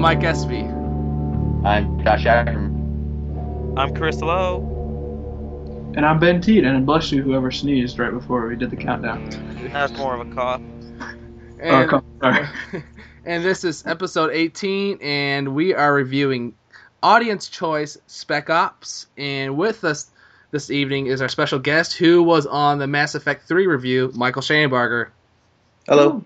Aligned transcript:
to 0.00 0.16
co-op 0.16 0.20
mode. 0.20 0.20
I'm 0.20 0.20
Mike 0.20 0.24
Espy. 0.24 0.62
I'm 1.68 2.02
Josh 2.04 2.26
Ackerman. 2.26 3.74
I'm 3.76 3.94
Chris 3.94 4.20
Lowe. 4.20 5.92
And 5.96 6.06
I'm 6.06 6.18
Ben 6.18 6.40
Teed, 6.40 6.64
and 6.64 6.86
bless 6.86 7.12
you, 7.12 7.22
whoever 7.22 7.50
sneezed 7.50 7.98
right 7.98 8.12
before 8.12 8.46
we 8.46 8.56
did 8.56 8.70
the 8.70 8.76
countdown. 8.76 9.28
That's 9.72 9.92
more 9.94 10.14
of 10.18 10.30
a 10.30 10.34
cough. 10.34 10.62
Oh, 11.62 11.86
come- 11.86 12.04
sorry. 12.22 12.48
and 13.26 13.44
this 13.44 13.64
is 13.64 13.86
episode 13.86 14.30
18, 14.32 15.00
and 15.02 15.54
we 15.54 15.74
are 15.74 15.92
reviewing 15.92 16.54
Audience 17.02 17.48
Choice 17.48 17.98
Spec 18.06 18.48
Ops. 18.48 19.06
And 19.18 19.58
with 19.58 19.84
us 19.84 20.10
this 20.52 20.70
evening 20.70 21.08
is 21.08 21.20
our 21.20 21.28
special 21.28 21.58
guest 21.58 21.98
who 21.98 22.22
was 22.22 22.46
on 22.46 22.78
the 22.78 22.86
Mass 22.86 23.14
Effect 23.14 23.46
3 23.46 23.66
review, 23.66 24.10
Michael 24.14 24.40
Shanabarger. 24.40 25.10
Hello. 25.86 26.24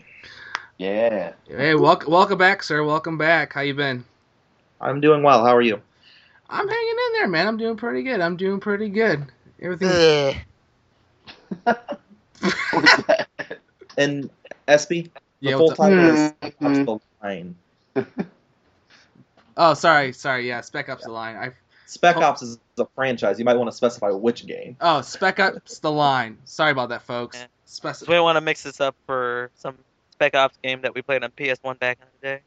Yeah. 0.79 1.33
Hey, 1.47 1.75
welcome, 1.75 2.11
welcome 2.13 2.39
back, 2.39 2.63
sir. 2.63 2.83
Welcome 2.83 3.17
back. 3.17 3.53
How 3.53 3.61
you 3.61 3.75
been? 3.75 4.05
I'm 4.81 5.01
doing 5.01 5.23
well. 5.23 5.45
How 5.45 5.55
are 5.55 5.63
you? 5.63 5.81
I'm 6.51 6.69
hanging 6.69 6.89
in 7.07 7.13
there, 7.15 7.29
man. 7.29 7.47
I'm 7.47 7.57
doing 7.57 7.77
pretty 7.77 8.03
good. 8.03 8.21
I'm 8.21 8.37
doing 8.37 8.61
pretty 8.61 8.89
good. 8.89 9.25
Everything. 9.61 10.37
And 13.97 14.29
Espy, 14.67 15.03
the 15.03 15.11
Yeah, 15.39 15.53
full 15.57 15.69
what's 15.69 15.79
up? 15.79 15.87
title 15.87 16.05
is 16.11 16.33
Mm. 16.61 16.89
Up 16.89 17.01
the 17.23 17.27
Line. 17.27 17.57
Oh, 19.57 19.75
sorry, 19.75 20.13
sorry. 20.13 20.49
Yeah, 20.49 20.63
Spec 20.63 20.89
Ops 20.89 21.05
the 21.05 21.13
line. 21.13 21.37
I 21.37 21.53
Spec. 21.87 22.17
Ops 22.17 22.43
is 22.43 22.59
a 22.77 22.87
franchise. 22.97 23.39
You 23.39 23.45
might 23.45 23.55
want 23.57 23.71
to 23.71 23.77
specify 23.77 24.11
which 24.11 24.47
game. 24.49 24.77
oh, 24.81 25.01
Spec 25.03 25.39
Ops 25.39 25.79
the 25.79 25.93
line. 25.93 26.39
Sorry 26.45 26.73
about 26.73 26.89
that, 26.89 27.03
folks. 27.03 27.37
Yeah. 27.39 27.47
Spec- 27.67 28.09
we 28.09 28.19
want 28.19 28.35
to 28.35 28.41
mix 28.41 28.65
this 28.65 28.81
up 28.81 28.97
for 29.07 29.53
some 29.55 29.79
Spec 30.15 30.35
Ops 30.35 30.57
game 30.63 30.81
that 30.83 30.95
we 30.95 31.03
played 31.03 31.25
on 31.25 31.31
PS1 31.33 31.79
back 31.79 31.99
in 32.01 32.07
the 32.21 32.27
day. 32.27 32.41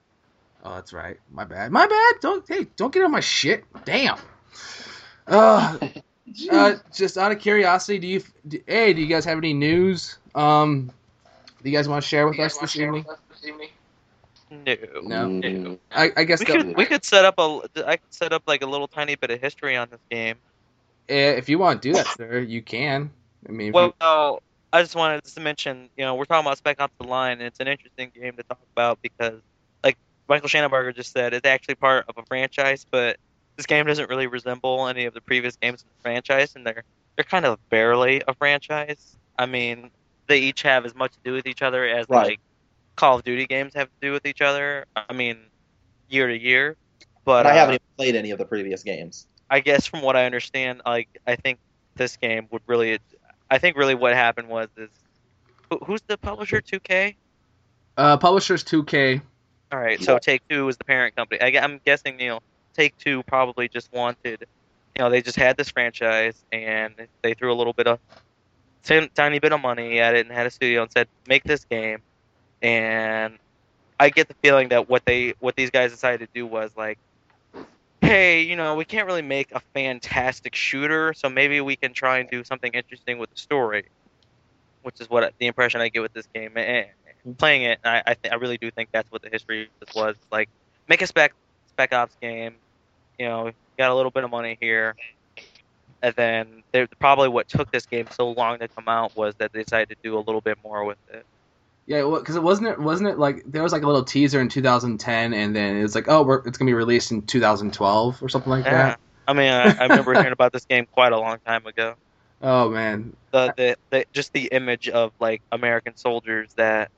Oh, 0.63 0.75
that's 0.75 0.93
right. 0.93 1.17
My 1.31 1.43
bad. 1.45 1.71
My 1.71 1.85
bad. 1.85 2.13
Don't 2.21 2.43
hey, 2.47 2.65
don't 2.75 2.93
get 2.93 3.03
on 3.03 3.11
my 3.11 3.19
shit. 3.19 3.63
Damn. 3.85 4.17
Uh, 5.27 5.77
uh, 6.51 6.75
just 6.93 7.17
out 7.17 7.31
of 7.31 7.39
curiosity, 7.39 7.99
do 7.99 8.07
you, 8.07 8.23
do, 8.47 8.59
hey, 8.67 8.93
do 8.93 9.01
you 9.01 9.07
guys 9.07 9.25
have 9.25 9.37
any 9.37 9.53
news? 9.53 10.17
Um, 10.33 10.91
do 11.63 11.69
you 11.69 11.75
guys 11.77 11.87
want 11.87 12.01
to 12.01 12.07
share 12.07 12.27
with 12.27 12.39
us 12.39 12.57
this 12.57 12.75
evening? 12.77 13.05
No. 14.49 14.75
No. 15.03 15.27
Mm. 15.27 15.77
I, 15.91 16.11
I 16.15 16.23
guess 16.23 16.39
We 16.39 16.45
the, 16.45 16.52
could 16.53 16.77
we 16.77 16.85
could 16.85 17.03
set 17.03 17.25
up 17.25 17.35
a 17.37 17.61
I 17.85 17.97
could 17.97 18.13
set 18.13 18.31
up 18.31 18.43
like 18.47 18.61
a 18.61 18.65
little 18.65 18.87
tiny 18.87 19.15
bit 19.15 19.29
of 19.29 19.41
history 19.41 19.75
on 19.75 19.89
this 19.89 19.99
game. 20.09 20.35
eh, 21.09 21.31
if 21.31 21.49
you 21.49 21.59
want 21.59 21.81
to 21.81 21.89
do 21.89 21.93
that, 21.95 22.07
sir, 22.17 22.39
you 22.39 22.61
can. 22.61 23.11
I 23.47 23.52
mean, 23.52 23.69
if 23.69 23.75
you- 23.75 23.93
Well, 23.99 24.41
I 24.73 24.81
just 24.81 24.95
wanted 24.95 25.23
to 25.23 25.39
mention, 25.41 25.89
you 25.97 26.05
know, 26.05 26.15
we're 26.15 26.25
talking 26.25 26.45
about 26.45 26.57
Spec 26.57 26.79
Ops: 26.81 26.93
The 26.99 27.08
Line, 27.08 27.33
and 27.33 27.43
it's 27.43 27.59
an 27.59 27.67
interesting 27.67 28.11
game 28.14 28.36
to 28.37 28.43
talk 28.43 28.59
about 28.75 28.99
because, 29.02 29.42
like 29.83 29.97
Michael 30.27 30.49
Shanabarger 30.49 30.95
just 30.95 31.11
said, 31.11 31.33
it's 31.33 31.47
actually 31.47 31.75
part 31.75 32.05
of 32.09 32.17
a 32.17 32.23
franchise, 32.27 32.86
but 32.92 33.17
this 33.58 33.65
game 33.65 33.86
doesn't 33.86 34.09
really 34.09 34.27
resemble 34.27 34.87
any 34.87 35.05
of 35.05 35.14
the 35.14 35.21
previous 35.21 35.55
games 35.58 35.81
in 35.83 35.89
the 35.89 36.02
franchise, 36.02 36.53
and 36.55 36.65
they're 36.65 36.83
they're 37.17 37.25
kind 37.25 37.45
of 37.45 37.59
barely 37.69 38.21
a 38.27 38.33
franchise. 38.36 39.15
I 39.37 39.45
mean, 39.45 39.92
they 40.27 40.39
each 40.39 40.61
have 40.64 40.86
as 40.86 40.95
much 40.95 41.13
to 41.13 41.19
do 41.23 41.33
with 41.33 41.47
each 41.47 41.61
other 41.61 41.86
as 41.86 42.08
Right. 42.09 42.27
like 42.27 42.39
Call 42.95 43.17
of 43.17 43.23
Duty 43.23 43.45
games 43.45 43.73
have 43.75 43.87
to 43.87 43.95
do 44.02 44.11
with 44.11 44.25
each 44.25 44.42
other. 44.42 44.86
I 44.95 45.13
mean, 45.13 45.37
year 46.09 46.27
to 46.27 46.37
year. 46.37 46.75
But 47.25 47.43
But 47.43 47.47
I 47.47 47.52
uh, 47.52 47.53
haven't 47.55 47.73
even 47.75 47.80
played 47.97 48.15
any 48.15 48.31
of 48.31 48.37
the 48.37 48.45
previous 48.45 48.83
games. 48.83 49.27
I 49.49 49.59
guess 49.61 49.87
from 49.87 50.02
what 50.02 50.15
I 50.15 50.25
understand, 50.25 50.81
like 50.86 51.09
I 51.25 51.36
think 51.36 51.59
this 51.95 52.17
game 52.17 52.47
would 52.52 52.61
really, 52.67 52.99
I 53.49 53.58
think 53.58 53.77
really 53.77 53.95
what 53.95 54.13
happened 54.13 54.49
was 54.49 54.67
is, 54.77 54.89
who, 55.69 55.77
who's 55.80 56.02
the 56.02 56.17
publisher? 56.17 56.61
2K. 56.61 57.15
uh, 57.97 58.17
publishers 58.17 58.63
2K. 58.63 59.21
All 59.71 59.80
right, 59.80 60.02
so 60.02 60.17
Take 60.17 60.47
Two 60.47 60.67
is 60.69 60.77
the 60.77 60.85
parent 60.85 61.15
company. 61.15 61.41
I, 61.41 61.47
am 61.63 61.81
guessing 61.86 62.19
you 62.21 62.30
know 62.30 62.39
Take 62.73 62.97
Two 62.97 63.21
probably 63.23 63.67
just 63.67 63.91
wanted, 63.91 64.45
you 64.95 64.99
know, 64.99 65.09
they 65.09 65.21
just 65.21 65.36
had 65.36 65.57
this 65.57 65.69
franchise 65.69 66.41
and 66.53 66.93
they 67.21 67.33
threw 67.33 67.52
a 67.52 67.55
little 67.55 67.73
bit 67.73 67.87
of, 67.87 67.99
tin- 68.83 69.09
tiny 69.13 69.39
bit 69.39 69.52
of 69.52 69.59
money 69.59 69.99
at 69.99 70.15
it 70.15 70.25
and 70.25 70.33
had 70.33 70.47
a 70.47 70.49
studio 70.49 70.83
and 70.83 70.91
said 70.91 71.09
make 71.27 71.43
this 71.43 71.65
game, 71.65 71.99
and 72.61 73.37
I 73.99 74.09
get 74.09 74.30
the 74.30 74.36
feeling 74.36 74.69
that 74.69 74.89
what 74.89 75.03
they 75.05 75.33
what 75.39 75.57
these 75.57 75.69
guys 75.69 75.91
decided 75.91 76.21
to 76.21 76.33
do 76.33 76.47
was 76.47 76.71
like, 76.77 76.97
hey, 78.02 78.41
you 78.41 78.55
know, 78.55 78.75
we 78.75 78.85
can't 78.85 79.08
really 79.08 79.21
make 79.21 79.52
a 79.52 79.59
fantastic 79.73 80.55
shooter, 80.55 81.13
so 81.13 81.30
maybe 81.30 81.61
we 81.61 81.75
can 81.75 81.93
try 81.93 82.19
and 82.19 82.30
do 82.30 82.43
something 82.43 82.71
interesting 82.73 83.17
with 83.17 83.30
the 83.31 83.37
story, 83.37 83.85
which 84.83 84.99
is 85.02 85.09
what 85.09 85.33
the 85.39 85.47
impression 85.47 85.81
I 85.81 85.89
get 85.89 86.02
with 86.02 86.13
this 86.13 86.27
game. 86.33 86.57
And 86.57 86.87
playing 87.37 87.63
it, 87.63 87.80
I 87.83 88.03
I, 88.05 88.13
th- 88.13 88.31
I 88.31 88.36
really 88.36 88.57
do 88.57 88.71
think 88.71 88.89
that's 88.91 89.11
what 89.11 89.21
the 89.21 89.30
history 89.30 89.63
of 89.63 89.69
this 89.86 89.95
was. 89.95 90.15
Like, 90.31 90.49
make 90.87 91.02
a 91.02 91.07
spec 91.07 91.33
spec 91.69 91.93
ops 91.93 92.15
game, 92.21 92.55
you 93.19 93.25
know, 93.27 93.52
got 93.77 93.91
a 93.91 93.95
little 93.95 94.11
bit 94.11 94.23
of 94.23 94.31
money 94.31 94.57
here. 94.59 94.95
And 96.02 96.13
then 96.15 96.63
probably 96.99 97.27
what 97.27 97.49
took 97.49 97.71
this 97.71 97.87
game 97.87 98.07
so 98.11 98.30
long 98.30 98.59
to 98.59 98.67
come 98.67 98.87
out 98.87 99.15
was 99.15 99.33
that 99.36 99.52
they 99.52 99.63
decided 99.63 99.89
to 99.89 99.95
do 100.03 100.17
a 100.17 100.21
little 100.21 100.41
bit 100.41 100.57
more 100.63 100.86
with 100.86 100.97
it. 101.11 101.25
Yeah, 101.87 102.03
because 102.20 102.36
it 102.36 102.43
wasn't 102.43 102.67
it 102.67 102.80
wasn't 102.80 103.09
it 103.09 103.17
like 103.17 103.43
there 103.45 103.64
was 103.64 103.71
like 103.71 103.83
a 103.83 103.87
little 103.87 104.03
teaser 104.03 104.42
in 104.42 104.49
2010, 104.49 105.33
and 105.33 105.55
then 105.55 105.77
it 105.77 105.81
was 105.81 105.95
like, 105.95 106.09
oh, 106.09 106.21
we're, 106.23 106.45
it's 106.45 106.58
gonna 106.58 106.70
be 106.70 106.73
released 106.73 107.11
in 107.11 107.21
2012 107.25 108.21
or 108.21 108.30
something 108.30 108.49
like 108.52 108.65
Yeah. 108.65 108.71
that. 108.71 108.99
I 109.25 109.33
mean, 109.33 109.52
I, 109.52 109.71
I 109.80 109.83
remember 109.83 110.14
hearing 110.14 110.33
about 110.33 110.52
this 110.53 110.65
game 110.65 110.86
quite 110.92 111.14
a 111.14 111.20
long 111.20 111.39
time 111.45 111.65
ago. 111.65 111.95
Oh 112.42 112.70
man, 112.70 113.15
The, 113.31 113.52
the 113.58 113.77
the 113.89 114.05
just 114.14 114.31
the 114.33 114.48
image 114.52 114.89
of 114.89 115.11
like 115.20 115.42
American 115.52 115.95
soldiers 115.98 116.53
that 116.55 116.92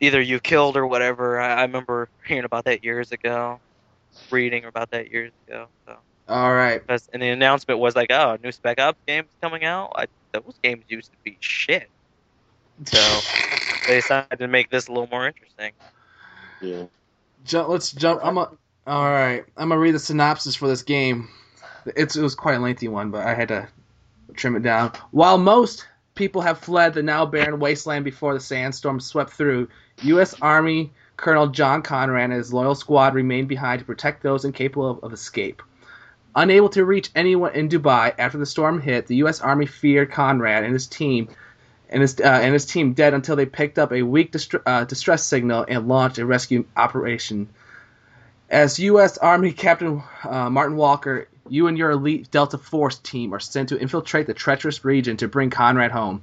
either 0.00 0.20
you 0.20 0.40
killed 0.40 0.76
or 0.76 0.84
whatever. 0.86 1.38
I, 1.38 1.54
I 1.58 1.62
remember 1.62 2.08
hearing 2.26 2.44
about 2.44 2.64
that 2.64 2.82
years 2.82 3.12
ago, 3.12 3.60
reading 4.32 4.64
about 4.64 4.90
that 4.90 5.10
years 5.12 5.32
ago. 5.46 5.68
So. 5.86 5.96
all 6.28 6.52
right. 6.52 6.82
And 6.88 7.22
the 7.22 7.28
announcement 7.28 7.78
was 7.78 7.94
like, 7.94 8.10
"Oh, 8.10 8.36
new 8.42 8.50
Spec 8.50 8.80
Ops 8.80 8.98
game's 9.06 9.30
coming 9.40 9.64
out." 9.64 9.92
I, 9.94 10.06
those 10.32 10.58
games 10.62 10.84
used 10.88 11.12
to 11.12 11.18
be 11.24 11.36
shit, 11.40 11.88
so 12.84 12.98
they 13.86 13.96
decided 13.96 14.38
to 14.38 14.48
make 14.48 14.70
this 14.70 14.88
a 14.88 14.92
little 14.92 15.08
more 15.08 15.26
interesting. 15.26 15.72
Yeah. 16.60 16.84
Jump, 17.44 17.68
let's 17.68 17.92
jump. 17.92 18.20
I'm 18.22 18.38
a, 18.38 18.50
all 18.86 19.10
right. 19.10 19.44
I'm 19.56 19.68
gonna 19.68 19.80
read 19.80 19.94
the 19.94 19.98
synopsis 19.98 20.56
for 20.56 20.68
this 20.68 20.82
game. 20.82 21.28
It's 21.96 22.16
it 22.16 22.22
was 22.22 22.34
quite 22.34 22.56
a 22.56 22.58
lengthy 22.58 22.88
one, 22.88 23.10
but 23.10 23.26
I 23.26 23.34
had 23.34 23.48
to 23.48 23.68
trim 24.34 24.56
it 24.56 24.62
down. 24.62 24.92
While 25.10 25.38
most 25.38 25.86
people 26.14 26.42
have 26.42 26.58
fled 26.58 26.94
the 26.94 27.02
now 27.02 27.24
barren 27.24 27.60
wasteland 27.60 28.04
before 28.04 28.34
the 28.34 28.40
sandstorm 28.40 29.00
swept 29.00 29.32
through, 29.32 29.68
U.S. 30.02 30.34
Army 30.40 30.92
Colonel 31.16 31.48
John 31.48 31.82
Conrad 31.82 32.24
and 32.24 32.32
his 32.32 32.52
loyal 32.52 32.74
squad 32.74 33.14
remain 33.14 33.46
behind 33.46 33.80
to 33.80 33.84
protect 33.84 34.22
those 34.22 34.44
incapable 34.44 34.90
of, 34.90 35.04
of 35.04 35.12
escape. 35.12 35.62
Unable 36.34 36.68
to 36.70 36.84
reach 36.84 37.10
anyone 37.14 37.54
in 37.54 37.68
Dubai 37.68 38.14
after 38.18 38.38
the 38.38 38.46
storm 38.46 38.80
hit, 38.80 39.06
the 39.06 39.16
U.S. 39.16 39.40
Army 39.40 39.66
feared 39.66 40.12
Conrad 40.12 40.64
and 40.64 40.72
his 40.72 40.86
team 40.86 41.28
and 41.90 42.02
his 42.02 42.18
uh, 42.20 42.24
and 42.24 42.54
his 42.54 42.64
team 42.64 42.92
dead 42.94 43.12
until 43.12 43.36
they 43.36 43.46
picked 43.46 43.78
up 43.78 43.92
a 43.92 44.02
weak 44.02 44.34
uh, 44.64 44.84
distress 44.84 45.24
signal 45.24 45.66
and 45.68 45.88
launched 45.88 46.18
a 46.18 46.24
rescue 46.24 46.64
operation. 46.76 47.48
As 48.48 48.78
U.S. 48.78 49.18
Army 49.18 49.52
Captain 49.52 50.02
uh, 50.24 50.50
Martin 50.50 50.76
Walker, 50.76 51.28
you 51.48 51.66
and 51.66 51.76
your 51.76 51.90
elite 51.90 52.30
Delta 52.30 52.58
Force 52.58 52.98
team 52.98 53.34
are 53.34 53.40
sent 53.40 53.68
to 53.68 53.78
infiltrate 53.78 54.26
the 54.26 54.34
treacherous 54.34 54.84
region 54.84 55.16
to 55.18 55.28
bring 55.28 55.50
Conrad 55.50 55.90
home. 55.90 56.22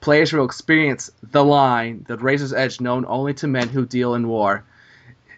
Players 0.00 0.32
will 0.32 0.44
experience 0.44 1.10
the 1.22 1.44
line, 1.44 2.04
the 2.06 2.16
razor's 2.18 2.52
edge 2.52 2.80
known 2.80 3.06
only 3.08 3.34
to 3.34 3.46
men 3.46 3.68
who 3.68 3.86
deal 3.86 4.14
in 4.14 4.28
war. 4.28 4.64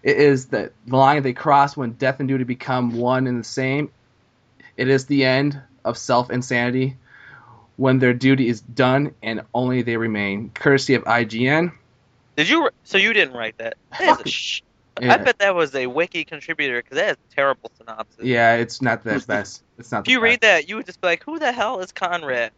It 0.03 0.17
is 0.17 0.47
the 0.47 0.73
line 0.87 1.23
they 1.23 1.33
cross 1.33 1.77
when 1.77 1.93
death 1.93 2.21
and 2.21 2.29
duty 2.29 2.45
become 2.45 2.97
one 2.97 3.27
and 3.27 3.39
the 3.39 3.45
same. 3.45 3.91
It 4.77 4.89
is 4.89 5.07
the 5.07 5.25
end 5.25 5.61
of 5.85 5.99
self 5.99 6.31
insanity 6.31 6.97
when 7.79 8.01
their 8.01 8.13
duty 8.13 8.49
is 8.49 8.61
done 8.61 9.15
and 9.23 9.43
only 9.55 9.83
they 9.83 9.97
remain. 9.97 10.51
Courtesy 10.51 10.95
of 10.95 11.05
IGN. 11.05 11.73
Did 12.37 12.49
you? 12.49 12.69
So 12.85 12.99
you 12.99 13.13
didn't 13.13 13.35
write 13.35 13.57
that? 13.59 13.77
That 13.99 14.21
is 14.21 14.27
a 14.27 14.29
sh- 14.29 14.63
I 15.01 15.17
bet 15.17 15.39
that 15.39 15.55
was 15.55 15.75
a 15.77 15.87
wiki 15.87 16.25
contributor 16.25 16.83
because 16.83 16.97
that 16.97 17.11
is 17.11 17.17
a 17.31 17.35
terrible 17.35 17.71
synopsis. 17.79 18.25
yeah 18.25 18.55
it's 18.57 18.83
not 18.83 19.05
the 19.05 19.25
best. 19.27 19.63
It's 19.79 19.93
not. 19.93 20.07
If 20.07 20.13
you 20.13 20.21
read 20.21 20.41
that, 20.41 20.69
you 20.69 20.75
would 20.77 20.87
just 20.87 21.01
be 21.01 21.07
like, 21.07 21.23
"Who 21.23 21.39
the 21.39 21.53
hell 21.53 21.79
is 21.81 21.93
Conrad?" 21.93 22.51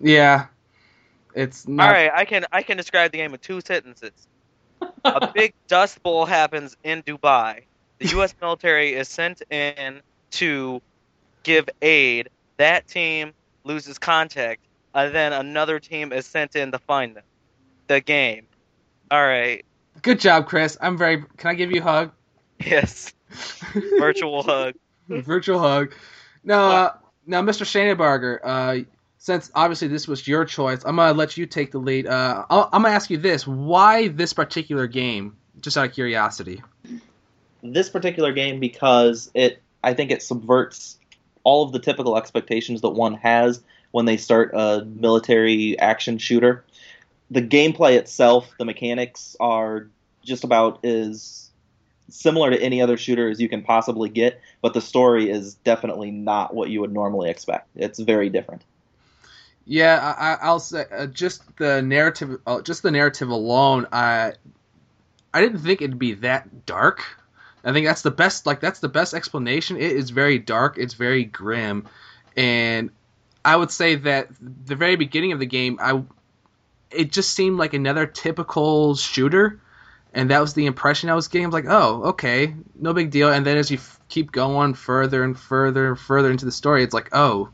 yeah, 0.00 0.46
it's 1.34 1.66
not. 1.66 1.88
All 1.88 1.92
right, 1.92 2.10
I 2.14 2.24
can 2.24 2.46
I 2.52 2.62
can 2.62 2.76
describe 2.76 3.10
the 3.10 3.18
game 3.18 3.32
in 3.34 3.40
two 3.40 3.60
sentences. 3.60 4.12
a 5.04 5.30
big 5.34 5.54
dust 5.66 6.00
bowl 6.04 6.24
happens 6.24 6.76
in 6.84 7.02
Dubai. 7.02 7.64
The 7.98 8.08
U.S. 8.10 8.32
military 8.40 8.94
is 8.94 9.08
sent 9.08 9.42
in 9.50 10.02
to 10.32 10.80
give 11.42 11.68
aid. 11.82 12.28
That 12.58 12.86
team 12.86 13.32
loses 13.66 13.98
contact, 13.98 14.62
and 14.94 15.14
then 15.14 15.32
another 15.32 15.78
team 15.78 16.12
is 16.12 16.26
sent 16.26 16.56
in 16.56 16.72
to 16.72 16.78
find 16.78 17.16
them. 17.16 17.24
The 17.88 18.00
game. 18.00 18.46
All 19.10 19.22
right. 19.24 19.64
Good 20.02 20.20
job, 20.20 20.46
Chris. 20.46 20.76
I'm 20.80 20.96
very. 20.96 21.24
Can 21.36 21.50
I 21.50 21.54
give 21.54 21.70
you 21.70 21.80
a 21.80 21.84
hug? 21.84 22.12
Yes. 22.64 23.12
Virtual 23.98 24.42
hug. 24.42 24.74
Virtual 25.08 25.58
hug. 25.58 25.92
Now, 26.42 26.70
uh, 26.70 26.92
now, 27.26 27.42
Mr. 27.42 27.64
Shanabarger, 27.64 28.40
uh, 28.42 28.84
since 29.18 29.50
obviously 29.54 29.88
this 29.88 30.06
was 30.06 30.26
your 30.26 30.44
choice, 30.44 30.82
I'm 30.84 30.96
gonna 30.96 31.12
let 31.12 31.36
you 31.36 31.46
take 31.46 31.72
the 31.72 31.78
lead. 31.78 32.06
Uh, 32.06 32.44
I'll, 32.48 32.68
I'm 32.72 32.82
gonna 32.82 32.94
ask 32.94 33.10
you 33.10 33.16
this: 33.16 33.46
Why 33.46 34.08
this 34.08 34.32
particular 34.32 34.86
game? 34.86 35.36
Just 35.60 35.76
out 35.76 35.86
of 35.86 35.92
curiosity. 35.94 36.62
this 37.62 37.88
particular 37.88 38.32
game 38.32 38.60
because 38.60 39.30
it 39.34 39.62
I 39.82 39.94
think 39.94 40.10
it 40.10 40.22
subverts 40.22 40.95
all 41.46 41.62
of 41.64 41.70
the 41.72 41.78
typical 41.78 42.16
expectations 42.18 42.80
that 42.80 42.90
one 42.90 43.14
has 43.14 43.62
when 43.92 44.04
they 44.04 44.16
start 44.16 44.50
a 44.52 44.84
military 44.84 45.78
action 45.78 46.18
shooter. 46.18 46.64
The 47.30 47.40
gameplay 47.40 47.96
itself, 47.96 48.52
the 48.58 48.64
mechanics 48.64 49.36
are 49.38 49.86
just 50.24 50.42
about 50.42 50.84
as 50.84 51.48
similar 52.08 52.50
to 52.50 52.60
any 52.60 52.82
other 52.82 52.96
shooter 52.96 53.30
as 53.30 53.40
you 53.40 53.48
can 53.48 53.62
possibly 53.62 54.08
get, 54.08 54.40
but 54.60 54.74
the 54.74 54.80
story 54.80 55.30
is 55.30 55.54
definitely 55.54 56.10
not 56.10 56.52
what 56.52 56.68
you 56.68 56.80
would 56.80 56.92
normally 56.92 57.30
expect. 57.30 57.68
It's 57.76 58.00
very 58.00 58.28
different. 58.28 58.62
Yeah, 59.66 59.98
I, 60.18 60.32
I- 60.32 60.38
I'll 60.42 60.60
say 60.60 60.84
uh, 60.92 61.06
just 61.06 61.42
the 61.58 61.80
narrative, 61.80 62.40
uh, 62.46 62.60
just 62.62 62.82
the 62.82 62.90
narrative 62.90 63.28
alone. 63.28 63.86
I 63.92 64.32
I 65.32 65.40
didn't 65.42 65.60
think 65.60 65.80
it'd 65.82 65.98
be 65.98 66.14
that 66.14 66.66
dark. 66.66 67.02
I 67.66 67.72
think 67.72 67.86
that's 67.86 68.02
the 68.02 68.10
best. 68.10 68.46
Like 68.46 68.60
that's 68.60 68.80
the 68.80 68.88
best 68.88 69.12
explanation. 69.12 69.76
It 69.76 69.92
is 69.92 70.10
very 70.10 70.38
dark. 70.38 70.78
It's 70.78 70.94
very 70.94 71.24
grim, 71.24 71.86
and 72.36 72.90
I 73.44 73.56
would 73.56 73.70
say 73.70 73.96
that 73.96 74.28
the 74.40 74.76
very 74.76 74.96
beginning 74.96 75.32
of 75.32 75.40
the 75.40 75.46
game, 75.46 75.78
I 75.80 76.02
it 76.90 77.12
just 77.12 77.34
seemed 77.34 77.58
like 77.58 77.74
another 77.74 78.06
typical 78.06 78.94
shooter, 78.94 79.60
and 80.14 80.30
that 80.30 80.40
was 80.40 80.54
the 80.54 80.66
impression 80.66 81.10
I 81.10 81.14
was 81.14 81.28
getting. 81.28 81.44
I 81.44 81.48
was 81.48 81.54
like, 81.54 81.66
oh, 81.68 82.02
okay, 82.10 82.54
no 82.76 82.92
big 82.92 83.10
deal. 83.10 83.32
And 83.32 83.44
then 83.44 83.56
as 83.56 83.70
you 83.70 83.78
f- 83.78 84.00
keep 84.08 84.32
going 84.32 84.74
further 84.74 85.24
and 85.24 85.38
further 85.38 85.88
and 85.88 85.98
further 85.98 86.30
into 86.30 86.44
the 86.44 86.52
story, 86.52 86.84
it's 86.84 86.94
like, 86.94 87.08
oh, 87.12 87.50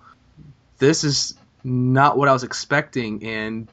this 0.79 1.05
is 1.05 1.35
not 1.65 2.19
what 2.19 2.29
I 2.29 2.33
was 2.33 2.43
expecting, 2.43 3.25
and 3.25 3.69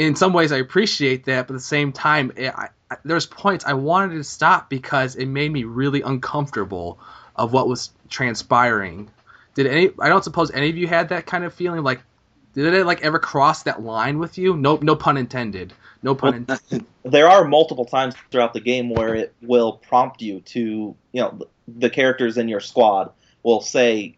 in 0.00 0.16
some 0.16 0.32
ways 0.32 0.50
I 0.50 0.56
appreciate 0.56 1.24
that, 1.26 1.46
but 1.46 1.54
at 1.54 1.58
the 1.58 1.64
same 1.64 1.92
time, 1.92 2.32
it, 2.36 2.54
I, 2.54 2.70
I, 2.90 2.96
there's 3.04 3.26
points 3.26 3.66
I 3.66 3.74
wanted 3.74 4.14
to 4.14 4.24
stop 4.24 4.70
because 4.70 5.14
it 5.14 5.26
made 5.26 5.52
me 5.52 5.64
really 5.64 6.00
uncomfortable 6.00 6.98
of 7.36 7.52
what 7.52 7.68
was 7.68 7.90
transpiring. 8.08 9.10
Did 9.54 9.66
any? 9.66 9.90
I 9.98 10.08
don't 10.08 10.24
suppose 10.24 10.50
any 10.52 10.70
of 10.70 10.76
you 10.78 10.86
had 10.86 11.10
that 11.10 11.26
kind 11.26 11.44
of 11.44 11.52
feeling. 11.52 11.82
Like, 11.82 12.00
did 12.54 12.72
it 12.72 12.86
like 12.86 13.02
ever 13.02 13.18
cross 13.18 13.64
that 13.64 13.82
line 13.82 14.18
with 14.18 14.38
you? 14.38 14.56
No, 14.56 14.78
no 14.80 14.96
pun 14.96 15.18
intended. 15.18 15.74
No 16.02 16.14
pun. 16.14 16.34
intended. 16.34 16.86
there 17.04 17.28
are 17.28 17.44
multiple 17.44 17.84
times 17.84 18.14
throughout 18.30 18.54
the 18.54 18.60
game 18.60 18.88
where 18.88 19.14
it 19.14 19.34
will 19.42 19.74
prompt 19.74 20.22
you 20.22 20.40
to, 20.40 20.96
you 21.12 21.20
know, 21.20 21.42
the 21.68 21.90
characters 21.90 22.38
in 22.38 22.48
your 22.48 22.60
squad 22.60 23.12
will 23.42 23.60
say 23.60 24.16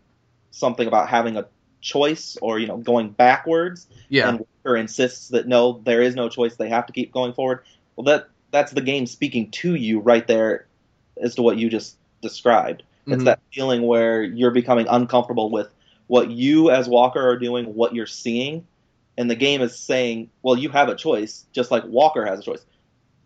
something 0.52 0.86
about 0.86 1.08
having 1.08 1.36
a 1.36 1.46
choice 1.82 2.38
or 2.40 2.58
you 2.58 2.66
know 2.66 2.78
going 2.78 3.10
backwards, 3.10 3.86
Yeah, 4.08 4.28
and 4.30 4.38
Walker 4.64 4.76
insists 4.76 5.28
that 5.28 5.46
no, 5.46 5.80
there 5.84 6.00
is 6.00 6.14
no 6.14 6.28
choice. 6.30 6.56
They 6.56 6.70
have 6.70 6.86
to 6.86 6.92
keep 6.92 7.12
going 7.12 7.34
forward. 7.34 7.64
Well, 7.96 8.04
that 8.04 8.28
that's 8.50 8.72
the 8.72 8.80
game 8.80 9.06
speaking 9.06 9.50
to 9.50 9.74
you 9.74 10.00
right 10.00 10.26
there 10.26 10.66
as 11.20 11.34
to 11.34 11.42
what 11.42 11.58
you 11.58 11.68
just 11.68 11.96
described. 12.22 12.82
It's 13.06 13.22
Mhm. 13.22 13.26
that 13.26 13.40
feeling 13.52 13.82
where 13.82 14.22
you're 14.22 14.52
becoming 14.52 14.86
uncomfortable 14.88 15.50
with 15.50 15.68
what 16.06 16.30
you 16.30 16.70
as 16.70 16.88
Walker 16.88 17.20
are 17.20 17.38
doing, 17.38 17.74
what 17.74 17.94
you're 17.94 18.06
seeing, 18.06 18.66
and 19.18 19.30
the 19.30 19.34
game 19.34 19.60
is 19.62 19.78
saying, 19.78 20.30
well, 20.42 20.56
you 20.56 20.68
have 20.70 20.88
a 20.88 20.94
choice, 20.94 21.44
just 21.52 21.70
like 21.70 21.84
Walker 21.86 22.24
has 22.24 22.40
a 22.40 22.42
choice. 22.42 22.64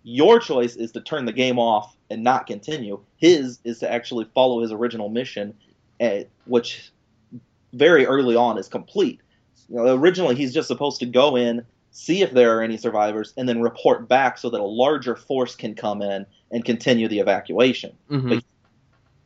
Your 0.02 0.38
choice 0.38 0.76
is 0.76 0.92
to 0.92 1.00
turn 1.00 1.24
the 1.24 1.32
game 1.32 1.58
off 1.58 1.96
and 2.10 2.22
not 2.22 2.46
continue. 2.46 3.00
His 3.16 3.58
is 3.64 3.80
to 3.80 3.92
actually 3.92 4.26
follow 4.34 4.60
his 4.62 4.70
original 4.72 5.08
mission, 5.08 5.54
eh, 5.98 6.24
which 6.46 6.92
very 7.76 8.06
early 8.06 8.36
on 8.36 8.58
is 8.58 8.68
complete. 8.68 9.20
You 9.68 9.76
know, 9.76 9.94
originally 9.96 10.34
he's 10.34 10.54
just 10.54 10.68
supposed 10.68 11.00
to 11.00 11.06
go 11.06 11.36
in, 11.36 11.64
see 11.90 12.22
if 12.22 12.32
there 12.32 12.56
are 12.58 12.62
any 12.62 12.76
survivors, 12.76 13.32
and 13.36 13.48
then 13.48 13.60
report 13.62 14.08
back 14.08 14.38
so 14.38 14.50
that 14.50 14.60
a 14.60 14.64
larger 14.64 15.16
force 15.16 15.54
can 15.56 15.74
come 15.74 16.02
in 16.02 16.26
and 16.50 16.64
continue 16.64 17.08
the 17.08 17.18
evacuation 17.20 17.92
Mhm. 18.10 18.42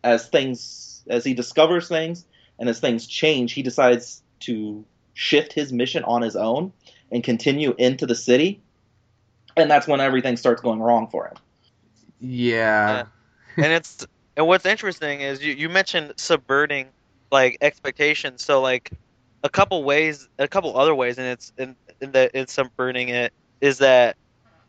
as 0.03 0.29
things 0.29 1.03
as 1.09 1.25
he 1.25 1.35
discovers 1.35 1.89
things 1.89 2.25
and 2.59 2.69
as 2.69 2.79
things 2.81 3.07
change, 3.07 3.53
he 3.53 3.63
decides 3.63 4.23
to 4.41 4.85
shift 5.15 5.53
his 5.53 5.73
mission 5.73 6.05
on 6.05 6.23
his 6.23 6.37
own 6.37 6.73
and 7.11 7.23
continue 7.25 7.75
into 7.79 8.07
the 8.07 8.15
city. 8.15 8.61
And 9.57 9.71
that's 9.71 9.87
when 9.89 10.01
everything 10.01 10.37
starts 10.37 10.63
going 10.63 10.81
wrong 10.81 11.09
for 11.09 11.27
him. 11.27 11.37
yeah. 12.21 13.05
and 13.57 13.73
it's 13.73 14.07
and 14.37 14.47
what's 14.47 14.65
interesting 14.65 15.21
is 15.21 15.43
you, 15.45 15.53
you 15.53 15.69
mentioned 15.69 16.13
subverting 16.17 16.87
like 17.31 17.59
expectations 17.61 18.45
so 18.45 18.61
like 18.61 18.91
a 19.43 19.49
couple 19.49 19.83
ways 19.85 20.29
a 20.39 20.49
couple 20.49 20.77
other 20.79 20.95
ways 20.95 21.19
and 21.19 21.27
it's 21.27 21.53
in, 21.57 21.77
in 22.01 22.13
that 22.13 22.31
it's 22.35 22.53
subverting 22.53 23.09
it 23.09 23.33
is 23.61 23.79
that 23.79 24.17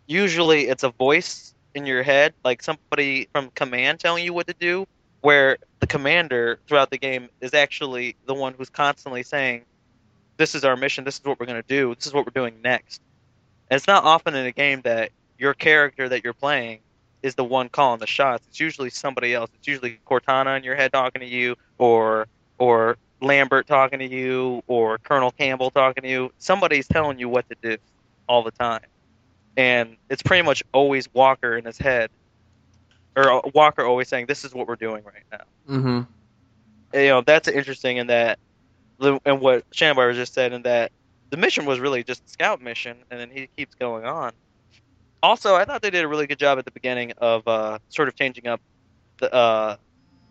usually 0.08 0.68
it's 0.68 0.84
a 0.84 0.90
voice 0.90 1.54
in 1.74 1.86
your 1.86 2.04
head 2.04 2.34
like 2.44 2.62
somebody 2.62 3.28
from 3.32 3.50
command 3.52 4.00
telling 4.00 4.24
you 4.24 4.34
what 4.34 4.48
to 4.48 4.54
do 4.54 4.86
where 5.22 5.58
the 5.80 5.88
commander 5.88 6.60
throughout 6.68 6.90
the 6.90 6.98
game 6.98 7.30
is 7.40 7.54
actually 7.54 8.16
the 8.26 8.34
one 8.34 8.54
who's 8.58 8.70
constantly 8.70 9.24
saying 9.24 9.64
this 10.38 10.56
is 10.56 10.64
our 10.64 10.76
mission 10.76 11.04
this 11.04 11.16
is 11.16 11.24
what 11.24 11.40
we're 11.40 11.46
going 11.46 11.62
to 11.62 11.68
do 11.68 11.94
this 11.96 12.08
is 12.08 12.14
what 12.14 12.26
we're 12.26 12.32
doing 12.34 12.62
next 12.62 13.02
and 13.70 13.78
it's 13.78 13.88
not 13.88 14.04
often 14.04 14.36
in 14.36 14.46
a 14.46 14.52
game 14.52 14.82
that 14.82 15.12
your 15.38 15.54
character 15.54 16.10
that 16.10 16.24
you're 16.24 16.34
playing 16.34 16.80
is 17.24 17.36
the 17.36 17.44
one 17.44 17.70
calling 17.70 18.00
the 18.00 18.08
shots. 18.08 18.46
It's 18.48 18.60
usually 18.60 18.90
somebody 18.90 19.34
else. 19.34 19.50
It's 19.56 19.68
usually 19.68 20.00
Cortana 20.06 20.58
in 20.58 20.64
your 20.64 20.76
head 20.76 20.92
talking 20.92 21.22
to 21.22 21.28
you, 21.28 21.56
or 21.78 22.28
or 22.62 22.96
Lambert 23.22 23.66
talking 23.66 23.98
to 23.98 24.08
you, 24.08 24.62
or 24.68 25.00
Colonel 25.00 25.32
Campbell 25.32 25.72
talking 25.72 26.04
to 26.04 26.10
you. 26.10 26.32
Somebody's 26.38 26.88
telling 26.88 27.18
you 27.18 27.28
what 27.28 27.50
to 27.50 27.56
do 27.60 27.78
all 28.30 28.44
the 28.44 28.52
time, 28.52 28.86
and 29.58 29.98
it's 30.12 30.22
pretty 30.22 30.44
much 30.44 30.62
always 30.72 31.12
Walker 31.12 31.58
in 31.58 31.66
his 31.66 31.80
head, 31.80 32.12
or 33.16 33.32
uh, 33.32 33.42
Walker 33.56 33.84
always 33.84 34.10
saying, 34.10 34.28
"This 34.28 34.46
is 34.46 34.54
what 34.54 34.68
we're 34.68 34.76
doing 34.76 35.04
right 35.04 35.24
now." 35.32 35.76
Mm-hmm. 35.76 36.02
And, 36.94 37.04
you 37.04 37.10
know 37.10 37.22
that's 37.22 37.48
interesting 37.48 37.98
in 37.98 38.08
that, 38.08 38.38
and 39.00 39.42
what 39.42 39.68
Shambar 39.72 40.14
just 40.14 40.36
said 40.36 40.54
in 40.54 40.62
that 40.62 40.92
the 41.32 41.38
mission 41.38 41.66
was 41.66 41.80
really 41.80 42.04
just 42.04 42.24
a 42.28 42.30
scout 42.30 42.62
mission, 42.62 42.96
and 43.10 43.20
then 43.20 43.32
he 43.32 43.50
keeps 43.58 43.74
going 43.74 44.06
on. 44.06 44.34
Also, 45.24 45.56
I 45.56 45.66
thought 45.66 45.82
they 45.82 45.90
did 45.90 46.04
a 46.04 46.08
really 46.08 46.28
good 46.28 46.40
job 46.40 46.60
at 46.60 46.66
the 46.66 46.72
beginning 46.72 47.14
of 47.18 47.48
uh, 47.48 47.80
sort 47.90 48.08
of 48.08 48.16
changing 48.16 48.46
up 48.46 48.62
the 49.18 49.34
uh, 49.34 49.78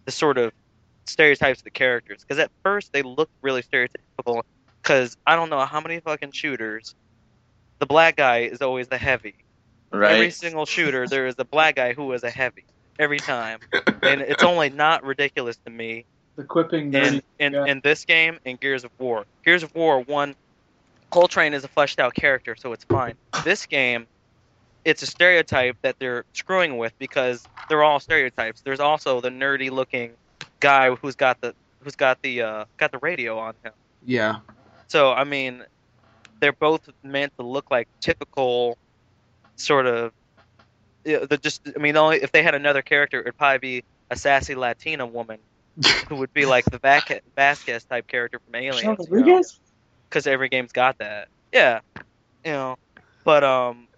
the 0.04 0.12
sort 0.12 0.38
of 0.38 0.52
stereotypes 1.10 1.60
of 1.60 1.64
the 1.64 1.70
characters 1.70 2.22
because 2.22 2.38
at 2.38 2.50
first 2.62 2.92
they 2.92 3.02
looked 3.02 3.32
really 3.42 3.62
stereotypical. 3.62 4.42
Because 4.82 5.16
I 5.26 5.36
don't 5.36 5.50
know 5.50 5.60
how 5.66 5.80
many 5.80 6.00
fucking 6.00 6.32
shooters, 6.32 6.94
the 7.80 7.86
black 7.86 8.16
guy 8.16 8.38
is 8.38 8.62
always 8.62 8.88
the 8.88 8.96
heavy. 8.96 9.34
Right. 9.92 10.12
Every 10.12 10.30
single 10.30 10.64
shooter, 10.66 11.06
there 11.06 11.26
is 11.26 11.34
a 11.38 11.44
black 11.44 11.76
guy 11.76 11.92
who 11.92 12.10
is 12.12 12.22
a 12.22 12.30
heavy 12.30 12.64
every 12.98 13.18
time, 13.18 13.58
and 14.02 14.20
it's 14.20 14.42
only 14.42 14.70
not 14.70 15.04
ridiculous 15.04 15.58
to 15.64 15.70
me 15.70 16.04
The 16.36 16.44
quipping. 16.44 16.94
in 16.94 17.22
in, 17.38 17.52
yeah. 17.52 17.64
in 17.66 17.80
this 17.82 18.04
game 18.04 18.38
in 18.44 18.56
Gears 18.56 18.84
of 18.84 18.90
War. 18.98 19.24
Gears 19.44 19.62
of 19.62 19.74
War 19.74 20.00
one, 20.00 20.34
Cole 21.10 21.28
Train 21.28 21.52
is 21.54 21.64
a 21.64 21.68
fleshed 21.68 21.98
out 21.98 22.14
character, 22.14 22.54
so 22.56 22.72
it's 22.72 22.84
fine. 22.84 23.14
This 23.44 23.66
game, 23.66 24.06
it's 24.84 25.02
a 25.02 25.06
stereotype 25.06 25.76
that 25.82 25.98
they're 25.98 26.24
screwing 26.32 26.78
with 26.78 26.96
because 26.98 27.44
they're 27.68 27.82
all 27.82 28.00
stereotypes. 28.00 28.60
There's 28.62 28.80
also 28.80 29.20
the 29.20 29.30
nerdy 29.30 29.70
looking 29.70 30.12
guy 30.60 30.94
who's 30.94 31.16
got 31.16 31.40
the 31.40 31.54
who's 31.80 31.96
got 31.96 32.22
the 32.22 32.42
uh, 32.42 32.64
got 32.76 32.92
the 32.92 32.98
radio 32.98 33.38
on 33.38 33.54
him. 33.64 33.72
Yeah. 34.04 34.36
So 34.88 35.12
I 35.12 35.24
mean, 35.24 35.64
they're 36.40 36.52
both 36.52 36.88
meant 37.02 37.36
to 37.38 37.44
look 37.44 37.70
like 37.70 37.88
typical 38.00 38.78
sort 39.56 39.86
of. 39.86 40.12
The 41.02 41.38
just 41.40 41.62
I 41.74 41.78
mean, 41.78 41.96
only 41.96 42.22
if 42.22 42.30
they 42.30 42.42
had 42.42 42.54
another 42.54 42.82
character, 42.82 43.20
it'd 43.20 43.36
probably 43.36 43.58
be 43.58 43.84
a 44.10 44.16
sassy 44.16 44.54
Latina 44.54 45.06
woman 45.06 45.38
who 46.08 46.16
would 46.16 46.32
be 46.34 46.44
like 46.44 46.66
the 46.66 46.78
Vac- 46.78 47.22
Vasquez 47.34 47.84
type 47.84 48.06
character 48.06 48.38
from 48.38 48.54
Aliens. 48.54 49.08
Because 50.08 50.26
every 50.26 50.48
game's 50.48 50.72
got 50.72 50.98
that. 50.98 51.28
Yeah, 51.52 51.80
you 52.44 52.52
know, 52.52 52.76
but 53.24 53.44
um, 53.44 53.88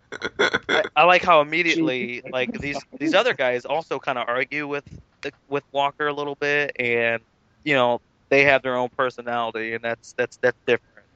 I, 0.68 0.82
I 0.96 1.04
like 1.04 1.22
how 1.22 1.40
immediately 1.40 2.22
like 2.32 2.52
these 2.60 2.78
these 2.98 3.14
other 3.14 3.34
guys 3.34 3.64
also 3.64 3.98
kind 3.98 4.18
of 4.18 4.28
argue 4.28 4.66
with 4.68 4.84
the, 5.22 5.32
with 5.48 5.64
Walker 5.72 6.06
a 6.06 6.12
little 6.12 6.34
bit, 6.34 6.72
and 6.78 7.22
you 7.64 7.74
know 7.74 8.00
they 8.28 8.44
have 8.44 8.62
their 8.62 8.76
own 8.76 8.88
personality, 8.88 9.74
and 9.74 9.82
that's 9.82 10.12
that's 10.14 10.36
that's 10.38 10.58
different. 10.66 11.06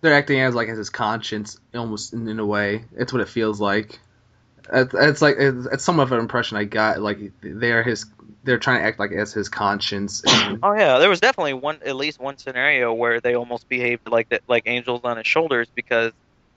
They're 0.00 0.14
acting 0.14 0.40
as 0.40 0.54
like 0.54 0.68
as 0.68 0.78
his 0.78 0.90
conscience, 0.90 1.58
almost 1.74 2.12
in, 2.12 2.26
in 2.28 2.38
a 2.38 2.46
way. 2.46 2.84
It's 2.96 3.12
what 3.12 3.22
it 3.22 3.28
feels 3.28 3.60
like. 3.60 3.98
It's, 4.72 4.94
it's 4.94 5.22
like 5.22 5.36
it's, 5.38 5.66
it's 5.66 5.84
some 5.84 6.00
of 6.00 6.12
an 6.12 6.20
impression 6.20 6.56
I 6.56 6.64
got. 6.64 7.00
Like 7.00 7.18
they're 7.42 7.82
his, 7.82 8.06
they're 8.44 8.58
trying 8.58 8.80
to 8.80 8.86
act 8.86 8.98
like 8.98 9.12
as 9.12 9.32
his 9.32 9.48
conscience. 9.48 10.22
Oh 10.62 10.74
yeah, 10.74 10.98
there 10.98 11.08
was 11.08 11.20
definitely 11.20 11.54
one 11.54 11.78
at 11.86 11.96
least 11.96 12.20
one 12.20 12.36
scenario 12.36 12.92
where 12.92 13.20
they 13.20 13.34
almost 13.34 13.68
behaved 13.68 14.08
like 14.08 14.28
that, 14.28 14.42
like 14.46 14.64
angels 14.66 15.00
on 15.04 15.16
his 15.16 15.26
shoulders, 15.26 15.68
because 15.74 16.12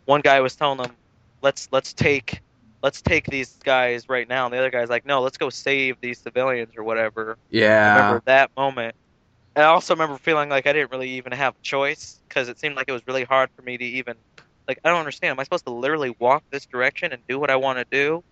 one 0.05 0.19
guy 0.19 0.41
was 0.41 0.55
telling 0.55 0.77
them, 0.77 0.91
"Let's 1.41 1.69
let's 1.71 1.93
take 1.93 2.41
let's 2.83 3.01
take 3.01 3.25
these 3.25 3.57
guys 3.63 4.09
right 4.09 4.27
now," 4.27 4.45
and 4.45 4.53
the 4.53 4.59
other 4.59 4.69
guy's 4.69 4.89
like, 4.89 5.05
"No, 5.05 5.21
let's 5.21 5.37
go 5.37 5.49
save 5.49 5.97
these 6.01 6.19
civilians 6.19 6.73
or 6.77 6.83
whatever." 6.83 7.37
Yeah. 7.49 7.85
I 7.85 7.97
remember 7.97 8.21
that 8.25 8.51
moment. 8.57 8.95
And 9.55 9.65
I 9.65 9.69
also 9.69 9.93
remember 9.95 10.17
feeling 10.17 10.49
like 10.49 10.67
I 10.67 10.73
didn't 10.73 10.91
really 10.91 11.11
even 11.11 11.31
have 11.31 11.55
a 11.55 11.61
choice 11.63 12.19
because 12.27 12.49
it 12.49 12.59
seemed 12.59 12.75
like 12.75 12.87
it 12.89 12.93
was 12.93 13.05
really 13.07 13.23
hard 13.23 13.49
for 13.55 13.61
me 13.63 13.77
to 13.77 13.85
even 13.85 14.15
like 14.67 14.79
I 14.83 14.89
don't 14.89 14.99
understand. 14.99 15.31
Am 15.31 15.39
I 15.39 15.43
supposed 15.43 15.65
to 15.65 15.73
literally 15.73 16.15
walk 16.19 16.43
this 16.51 16.65
direction 16.65 17.11
and 17.13 17.21
do 17.27 17.39
what 17.39 17.49
I 17.51 17.55
want 17.57 17.79
to 17.79 17.85
do? 17.91 18.23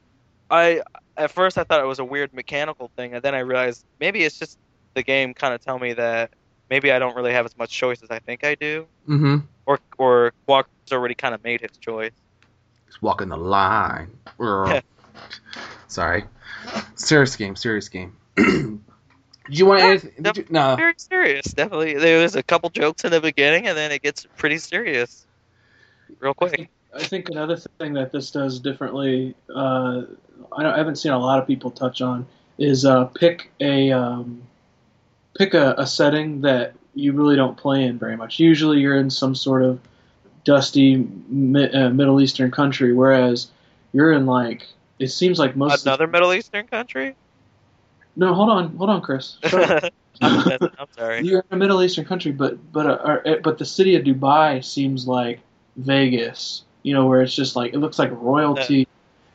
I 0.49 0.81
at 1.17 1.31
first 1.31 1.57
I 1.57 1.63
thought 1.63 1.81
it 1.81 1.87
was 1.87 1.99
a 1.99 2.05
weird 2.05 2.33
mechanical 2.33 2.91
thing, 2.97 3.13
and 3.13 3.23
then 3.23 3.35
I 3.35 3.39
realized 3.39 3.85
maybe 3.99 4.23
it's 4.23 4.37
just 4.39 4.57
the 4.95 5.03
game 5.03 5.33
kind 5.33 5.53
of 5.53 5.61
tell 5.61 5.79
me 5.79 5.93
that 5.93 6.31
maybe 6.69 6.91
I 6.91 6.99
don't 6.99 7.15
really 7.15 7.33
have 7.33 7.45
as 7.45 7.55
much 7.57 7.71
choice 7.71 8.01
as 8.03 8.09
I 8.11 8.19
think 8.19 8.43
I 8.43 8.55
do, 8.55 8.87
Mm-hmm. 9.07 9.37
or 9.65 9.79
or 9.97 10.33
Walker's 10.47 10.91
already 10.91 11.15
kind 11.15 11.33
of 11.35 11.43
made 11.43 11.61
his 11.61 11.77
choice. 11.79 12.11
He's 12.91 13.01
walking 13.01 13.29
the 13.29 13.37
line. 13.37 14.11
Sorry. 15.87 16.25
Serious 16.95 17.35
game. 17.37 17.55
Serious 17.55 17.87
game. 17.87 18.17
Did 18.35 18.79
you 19.47 19.65
want 19.65 19.79
Yeah, 19.79 19.85
anything? 19.87 20.11
Did 20.21 20.37
you, 20.37 20.45
no. 20.49 20.75
Very 20.75 20.93
serious, 20.97 21.45
definitely. 21.45 21.93
There 21.95 22.21
was 22.21 22.35
a 22.35 22.43
couple 22.43 22.69
jokes 22.69 23.05
in 23.05 23.11
the 23.11 23.21
beginning, 23.21 23.67
and 23.67 23.77
then 23.77 23.91
it 23.91 24.01
gets 24.01 24.27
pretty 24.37 24.57
serious, 24.57 25.25
real 26.19 26.33
quick. 26.33 26.69
I 26.93 27.03
think 27.03 27.29
another 27.29 27.57
thing 27.79 27.93
that 27.93 28.11
this 28.11 28.31
does 28.31 28.59
differently, 28.59 29.35
uh, 29.53 30.03
I, 30.51 30.63
don't, 30.63 30.73
I 30.73 30.77
haven't 30.77 30.97
seen 30.97 31.13
a 31.13 31.19
lot 31.19 31.39
of 31.39 31.47
people 31.47 31.71
touch 31.71 32.01
on, 32.01 32.27
is 32.57 32.85
uh, 32.85 33.05
pick 33.05 33.51
a 33.61 33.91
um, 33.91 34.41
pick 35.37 35.53
a, 35.53 35.75
a 35.77 35.87
setting 35.87 36.41
that 36.41 36.73
you 36.93 37.13
really 37.13 37.37
don't 37.37 37.57
play 37.57 37.83
in 37.83 37.97
very 37.97 38.17
much. 38.17 38.39
Usually, 38.39 38.79
you're 38.79 38.97
in 38.97 39.09
some 39.09 39.33
sort 39.35 39.63
of 39.63 39.79
dusty 40.43 40.97
mi- 40.97 41.69
uh, 41.71 41.89
Middle 41.89 42.21
Eastern 42.21 42.51
country, 42.51 42.93
whereas 42.93 43.47
you're 43.93 44.11
in 44.11 44.25
like 44.25 44.67
it 44.99 45.09
seems 45.09 45.39
like 45.39 45.55
most. 45.55 45.83
the- 45.83 45.89
Another 45.89 46.07
Middle 46.07 46.33
Eastern 46.33 46.67
country? 46.67 47.15
no, 48.15 48.33
hold 48.33 48.49
on, 48.49 48.75
hold 48.75 48.89
on, 48.89 49.01
Chris. 49.01 49.37
I'm, 50.21 50.61
sorry. 50.95 51.21
You're 51.25 51.39
in 51.39 51.55
a 51.55 51.57
Middle 51.57 51.81
Eastern 51.81 52.05
country, 52.05 52.31
but 52.31 52.71
but 52.71 52.85
uh, 52.85 53.19
uh, 53.25 53.35
but 53.43 53.57
the 53.57 53.65
city 53.65 53.95
of 53.95 54.03
Dubai 54.03 54.63
seems 54.63 55.07
like 55.07 55.39
Vegas. 55.77 56.63
You 56.83 56.93
know, 56.93 57.05
where 57.05 57.21
it's 57.21 57.33
just 57.33 57.55
like 57.55 57.73
it 57.73 57.77
looks 57.79 57.97
like 57.97 58.11
royalty, 58.11 58.87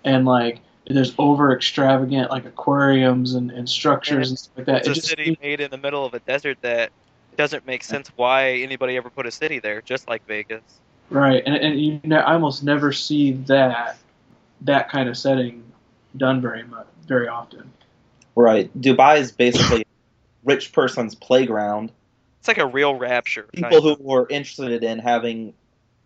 and 0.04 0.24
like 0.24 0.60
there's 0.86 1.14
over 1.18 1.52
extravagant 1.52 2.30
like 2.30 2.44
aquariums 2.44 3.34
and, 3.34 3.50
and 3.50 3.68
structures 3.68 4.28
and 4.28 4.38
stuff 4.38 4.56
like 4.56 4.66
that. 4.66 4.76
It's 4.78 4.88
It 4.88 4.90
a 4.90 4.94
just 4.94 5.08
city 5.08 5.38
made 5.42 5.60
in 5.60 5.70
the 5.70 5.78
middle 5.78 6.04
of 6.04 6.14
a 6.14 6.20
desert 6.20 6.58
that 6.62 6.92
doesn't 7.36 7.66
make 7.66 7.82
sense 7.82 8.10
why 8.16 8.52
anybody 8.52 8.96
ever 8.96 9.10
put 9.10 9.26
a 9.26 9.30
city 9.30 9.58
there, 9.58 9.82
just 9.82 10.08
like 10.08 10.24
Vegas. 10.26 10.62
Right, 11.10 11.42
and 11.46 11.56
and 11.56 11.80
you 11.80 12.00
know, 12.04 12.18
I 12.18 12.34
almost 12.34 12.62
never 12.62 12.92
see 12.92 13.32
that 13.32 13.98
that 14.62 14.90
kind 14.90 15.08
of 15.08 15.16
setting 15.16 15.62
done 16.16 16.40
very 16.40 16.64
much 16.64 16.86
very 17.06 17.28
often. 17.28 17.72
Right. 18.34 18.70
Dubai 18.78 19.18
is 19.18 19.32
basically 19.32 19.82
a 19.82 19.84
rich 20.44 20.72
person's 20.72 21.14
playground. 21.14 21.92
It's 22.40 22.48
like 22.48 22.58
a 22.58 22.66
real 22.66 22.94
rapture. 22.94 23.48
kind 23.54 23.72
People 23.72 23.88
of. 23.88 23.98
who 23.98 24.14
are 24.14 24.26
interested 24.28 24.84
in 24.84 24.98
having, 24.98 25.54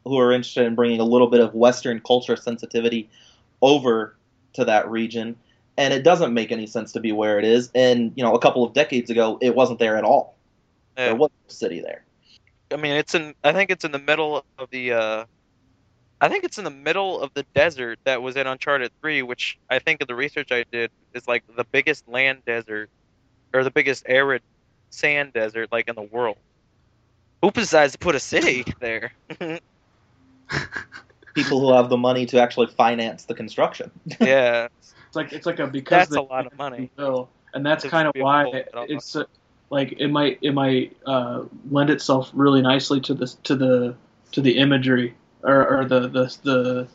who 0.05 0.19
are 0.19 0.33
interested 0.33 0.67
in 0.67 0.75
bringing 0.75 1.01
a 1.01 1.05
little 1.05 1.27
bit 1.29 1.41
of 1.41 1.55
Western 1.55 2.01
culture 2.01 2.37
sensitivity 2.37 3.11
over 3.61 4.15
to 4.55 4.65
that 4.65 4.89
region, 4.91 5.37
and 5.77 5.93
it 5.93 6.03
doesn't 6.03 6.33
make 6.33 6.53
any 6.53 6.67
sense 6.67 6.93
to 6.93 7.01
be 7.01 7.13
where 7.13 7.39
it 7.39 7.45
is. 7.45 7.71
And 7.75 8.13
you 8.15 8.23
know, 8.23 8.35
a 8.35 8.39
couple 8.39 8.65
of 8.65 8.73
decades 8.73 9.11
ago, 9.11 9.39
it 9.41 9.55
wasn't 9.55 9.79
there 9.79 9.97
at 9.97 10.05
all. 10.05 10.35
Yeah. 10.97 11.07
There 11.07 11.17
was 11.17 11.31
no 11.31 11.53
city 11.53 11.81
there. 11.81 12.05
I 12.73 12.77
mean, 12.77 12.93
it's 12.93 13.15
in. 13.15 13.35
I 13.43 13.53
think 13.53 13.71
it's 13.71 13.85
in 13.85 13.93
the 13.93 13.99
middle 13.99 14.45
of 14.59 14.71
the. 14.71 14.93
Uh, 14.93 15.25
I 16.21 16.29
think 16.29 16.45
it's 16.45 16.59
in 16.59 16.65
the 16.65 16.71
middle 16.71 17.21
of 17.21 17.33
the 17.35 17.45
desert 17.55 17.99
that 18.05 18.21
was 18.21 18.37
in 18.37 18.47
Uncharted 18.47 18.93
3, 19.01 19.23
which 19.23 19.59
I 19.71 19.79
think 19.79 20.03
of 20.03 20.09
the 20.09 20.15
research 20.15 20.53
I 20.53 20.65
did 20.71 20.91
is 21.15 21.27
like 21.27 21.45
the 21.57 21.65
biggest 21.65 22.07
land 22.07 22.43
desert, 22.45 22.91
or 23.55 23.65
the 23.65 23.71
biggest 23.71 24.05
arid 24.07 24.43
sand 24.91 25.33
desert 25.33 25.73
like 25.73 25.89
in 25.89 25.95
the 25.95 26.03
world. 26.03 26.37
Who 27.43 27.51
decides 27.51 27.93
to 27.93 27.99
put 27.99 28.15
a 28.15 28.21
city 28.21 28.65
there? 28.81 29.13
People 31.35 31.61
who 31.61 31.73
have 31.75 31.89
the 31.89 31.97
money 31.97 32.27
to 32.27 32.41
actually 32.41 32.67
finance 32.67 33.25
the 33.25 33.35
construction. 33.35 33.91
yeah, 34.21 34.69
It's 35.07 35.17
like 35.17 35.33
it's 35.33 35.47
like 35.47 35.59
a 35.59 35.67
because 35.67 36.09
That's 36.09 36.17
a 36.17 36.21
lot 36.21 36.47
of 36.47 36.59
money. 36.59 36.91
Will, 36.99 37.31
and 37.55 37.65
that's 37.65 37.85
kind 37.87 38.09
of 38.09 38.15
why 38.17 38.47
it, 38.49 38.69
it's 38.89 39.17
uh, 39.17 39.25
like 39.71 39.95
it 39.99 40.09
might 40.09 40.39
it 40.43 40.53
might 40.53 40.97
uh, 41.07 41.45
lend 41.71 41.91
itself 41.91 42.31
really 42.35 42.61
nicely 42.61 43.01
to 43.03 43.15
the 43.15 43.27
to 43.45 43.57
the 43.57 43.95
to 44.33 44.41
the 44.41 44.59
imagery 44.59 45.15
or, 45.43 45.81
or 45.81 45.85
the, 45.85 46.01
the 46.01 46.37
the 46.43 46.89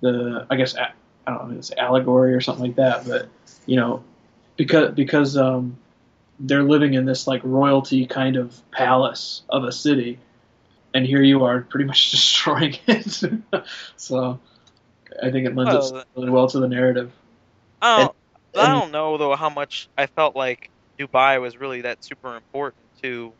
the 0.00 0.46
I 0.50 0.56
guess 0.56 0.76
I 0.76 0.92
don't 1.26 1.48
know 1.48 1.52
if 1.52 1.58
it's 1.58 1.72
allegory 1.72 2.34
or 2.34 2.40
something 2.40 2.66
like 2.66 2.76
that, 2.76 3.06
but 3.06 3.28
you 3.64 3.76
know 3.76 4.04
because 4.56 4.94
because 4.94 5.36
um, 5.36 5.78
they're 6.38 6.62
living 6.62 6.94
in 6.94 7.06
this 7.06 7.26
like 7.26 7.40
royalty 7.44 8.06
kind 8.06 8.36
of 8.36 8.60
palace 8.70 9.42
of 9.48 9.64
a 9.64 9.72
city, 9.72 10.18
and 10.94 11.06
here 11.06 11.22
you 11.22 11.44
are 11.44 11.62
pretty 11.62 11.86
much 11.86 12.10
destroying 12.10 12.76
it. 12.86 13.22
so 13.96 14.38
I 15.22 15.30
think 15.30 15.46
it 15.46 15.56
lends 15.56 15.72
Well, 15.72 15.78
itself 15.78 16.04
really 16.14 16.30
well 16.30 16.48
to 16.48 16.60
the 16.60 16.68
narrative. 16.68 17.12
Don't, 17.80 18.14
I 18.54 18.68
don't 18.68 18.92
know 18.92 19.16
though 19.16 19.34
how 19.34 19.48
much 19.50 19.88
I 19.96 20.06
felt 20.06 20.36
like 20.36 20.70
Dubai 20.98 21.40
was 21.40 21.56
really 21.56 21.82
that 21.82 22.02
super 22.04 22.36
important 22.36 22.82
to 23.02 23.32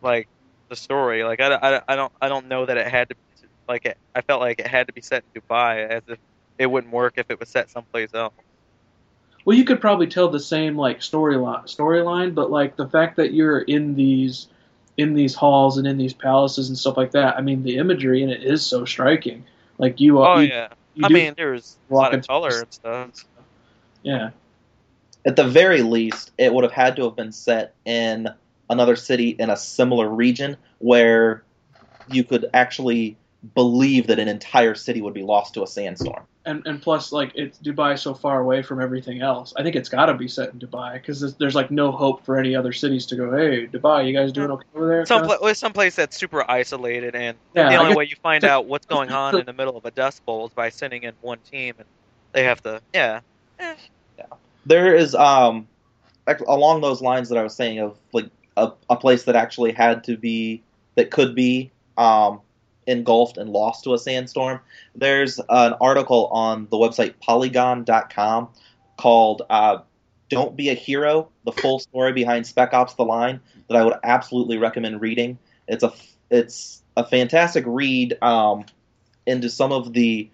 like 0.00 0.28
the 0.68 0.76
story. 0.76 1.24
Like 1.24 1.40
I, 1.40 1.54
I, 1.54 1.82
I 1.88 1.96
don't 1.96 2.12
I 2.20 2.28
don't 2.28 2.48
know 2.48 2.66
that 2.66 2.76
it 2.76 2.86
had 2.86 3.08
to 3.10 3.16
like 3.68 3.86
it, 3.86 3.96
I 4.14 4.22
felt 4.22 4.40
like 4.40 4.58
it 4.58 4.66
had 4.66 4.86
to 4.88 4.92
be 4.92 5.00
set 5.00 5.24
in 5.34 5.40
Dubai 5.40 5.88
as 5.88 6.02
if 6.08 6.18
it 6.58 6.66
wouldn't 6.66 6.92
work 6.92 7.14
if 7.16 7.30
it 7.30 7.40
was 7.40 7.48
set 7.48 7.70
someplace 7.70 8.12
else. 8.14 8.34
Well, 9.44 9.56
you 9.56 9.64
could 9.64 9.80
probably 9.80 10.06
tell 10.06 10.28
the 10.28 10.40
same 10.40 10.76
like 10.76 11.00
storyline, 11.00 11.64
storyline, 11.64 12.34
but 12.34 12.50
like 12.50 12.76
the 12.76 12.88
fact 12.88 13.16
that 13.16 13.32
you're 13.32 13.60
in 13.60 13.94
these 13.94 14.48
in 14.96 15.14
these 15.14 15.34
halls 15.34 15.78
and 15.78 15.86
in 15.86 15.96
these 15.96 16.12
palaces 16.12 16.68
and 16.68 16.78
stuff 16.78 16.96
like 16.96 17.12
that. 17.12 17.36
I 17.36 17.40
mean, 17.40 17.62
the 17.62 17.78
imagery 17.78 18.22
in 18.22 18.30
it 18.30 18.42
is 18.42 18.64
so 18.64 18.84
striking. 18.84 19.44
Like 19.78 20.00
you, 20.00 20.22
Oh 20.22 20.38
you, 20.38 20.48
yeah, 20.48 20.68
you 20.94 21.06
I 21.06 21.08
mean 21.08 21.34
there's 21.36 21.78
a 21.90 21.94
lot 21.94 22.14
of 22.14 22.26
color 22.26 22.60
and 22.60 22.72
stuff. 22.72 23.10
yeah, 24.02 24.30
At 25.24 25.36
the 25.36 25.44
very 25.44 25.82
least, 25.82 26.32
it 26.38 26.52
would 26.52 26.64
have 26.64 26.72
had 26.72 26.96
to 26.96 27.04
have 27.04 27.16
been 27.16 27.32
set 27.32 27.74
in 27.84 28.28
another 28.68 28.96
city 28.96 29.30
in 29.30 29.50
a 29.50 29.56
similar 29.56 30.08
region 30.08 30.56
where 30.78 31.44
you 32.08 32.24
could 32.24 32.48
actually 32.52 33.16
believe 33.54 34.06
that 34.06 34.18
an 34.18 34.28
entire 34.28 34.74
city 34.74 35.00
would 35.02 35.14
be 35.14 35.22
lost 35.22 35.54
to 35.54 35.62
a 35.62 35.66
sandstorm. 35.66 36.24
and 36.44 36.64
and 36.66 36.80
plus 36.82 37.12
like 37.12 37.32
it's 37.34 37.58
Dubai 37.58 37.98
so 37.98 38.14
far 38.14 38.40
away 38.40 38.62
from 38.62 38.80
everything 38.80 39.20
else. 39.20 39.52
I 39.56 39.62
think 39.62 39.76
it's 39.76 39.88
got 39.88 40.06
to 40.06 40.14
be 40.14 40.26
set 40.28 40.52
in 40.52 40.58
Dubai 40.60 40.94
because 40.94 41.20
there's, 41.20 41.34
there's 41.34 41.54
like 41.54 41.70
no 41.70 41.92
hope 41.92 42.24
for 42.24 42.36
any 42.38 42.54
other 42.56 42.72
cities 42.72 43.06
to 43.06 43.16
go. 43.16 43.36
Hey, 43.36 43.66
Dubai, 43.66 44.06
you 44.06 44.12
guys 44.12 44.32
doing 44.32 44.50
okay 44.50 44.66
over 44.74 44.88
there? 44.88 45.06
Some 45.06 45.22
Kinda- 45.22 45.38
pla- 45.38 45.52
some 45.54 45.72
place 45.72 45.94
that's 45.96 46.16
super 46.16 46.48
isolated, 46.50 47.14
and 47.14 47.36
yeah, 47.54 47.68
the 47.68 47.76
only 47.76 47.90
guess- 47.90 47.96
way 47.96 48.04
you 48.06 48.16
find 48.22 48.44
out 48.44 48.66
what's 48.66 48.86
going 48.86 49.10
on 49.10 49.38
in 49.38 49.46
the 49.46 49.52
middle 49.52 49.76
of 49.76 49.84
a 49.84 49.90
dust 49.92 50.24
bowl 50.24 50.46
is 50.46 50.52
by 50.52 50.68
sending 50.70 51.02
in 51.04 51.14
one 51.20 51.38
team, 51.38 51.74
and 51.78 51.86
they 52.32 52.44
have 52.44 52.62
to 52.62 52.80
yeah. 52.92 53.20
Eh. 53.58 53.74
There 54.66 54.94
is 54.94 55.14
um 55.14 55.66
along 56.46 56.80
those 56.80 57.02
lines 57.02 57.28
that 57.28 57.38
I 57.38 57.42
was 57.42 57.54
saying 57.54 57.78
of 57.78 57.98
like 58.12 58.26
a, 58.56 58.72
a 58.88 58.96
place 58.96 59.24
that 59.24 59.36
actually 59.36 59.72
had 59.72 60.04
to 60.04 60.16
be 60.16 60.62
that 60.94 61.10
could 61.10 61.34
be 61.34 61.70
um 61.96 62.40
engulfed 62.86 63.38
and 63.38 63.50
lost 63.50 63.84
to 63.84 63.94
a 63.94 63.98
sandstorm. 63.98 64.60
There's 64.94 65.38
an 65.48 65.74
article 65.80 66.26
on 66.28 66.66
the 66.70 66.76
website 66.76 67.14
polygon.com 67.20 68.48
called 68.96 69.42
uh, 69.50 69.78
Don't 70.28 70.56
Be 70.56 70.70
a 70.70 70.74
Hero, 70.74 71.28
the 71.44 71.52
full 71.52 71.78
story 71.78 72.12
behind 72.12 72.46
Spec 72.46 72.72
Ops 72.74 72.94
The 72.94 73.04
Line 73.04 73.40
that 73.68 73.76
I 73.76 73.84
would 73.84 73.94
absolutely 74.04 74.58
recommend 74.58 75.00
reading. 75.00 75.38
It's 75.68 75.82
a 75.82 75.92
it's 76.30 76.82
a 76.96 77.06
fantastic 77.06 77.64
read 77.66 78.16
um, 78.22 78.64
into 79.26 79.48
some 79.48 79.72
of 79.72 79.92
the 79.92 80.28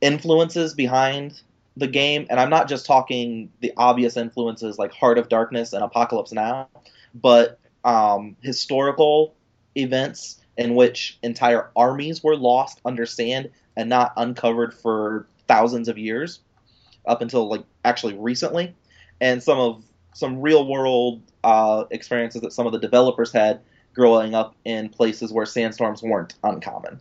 influences 0.00 0.74
behind 0.74 1.40
the 1.76 1.86
game, 1.86 2.26
and 2.28 2.38
I'm 2.38 2.50
not 2.50 2.68
just 2.68 2.86
talking 2.86 3.50
the 3.60 3.72
obvious 3.76 4.16
influences 4.16 4.78
like 4.78 4.92
Heart 4.92 5.18
of 5.18 5.28
Darkness 5.28 5.72
and 5.72 5.82
Apocalypse 5.82 6.32
Now, 6.32 6.68
but 7.14 7.58
um, 7.84 8.36
historical 8.42 9.34
events 9.74 10.40
in 10.56 10.74
which 10.74 11.18
entire 11.22 11.70
armies 11.74 12.22
were 12.22 12.36
lost 12.36 12.80
under 12.84 13.06
sand 13.06 13.50
and 13.76 13.88
not 13.88 14.12
uncovered 14.16 14.74
for 14.74 15.26
thousands 15.48 15.88
of 15.88 15.96
years, 15.96 16.40
up 17.06 17.22
until 17.22 17.48
like 17.48 17.64
actually 17.84 18.14
recently, 18.14 18.74
and 19.20 19.42
some 19.42 19.58
of 19.58 19.84
some 20.14 20.40
real 20.40 20.68
world 20.68 21.22
uh, 21.42 21.84
experiences 21.90 22.42
that 22.42 22.52
some 22.52 22.66
of 22.66 22.72
the 22.72 22.78
developers 22.78 23.32
had 23.32 23.60
growing 23.94 24.34
up 24.34 24.54
in 24.64 24.88
places 24.88 25.32
where 25.32 25.46
sandstorms 25.46 26.02
weren't 26.02 26.34
uncommon. 26.44 27.00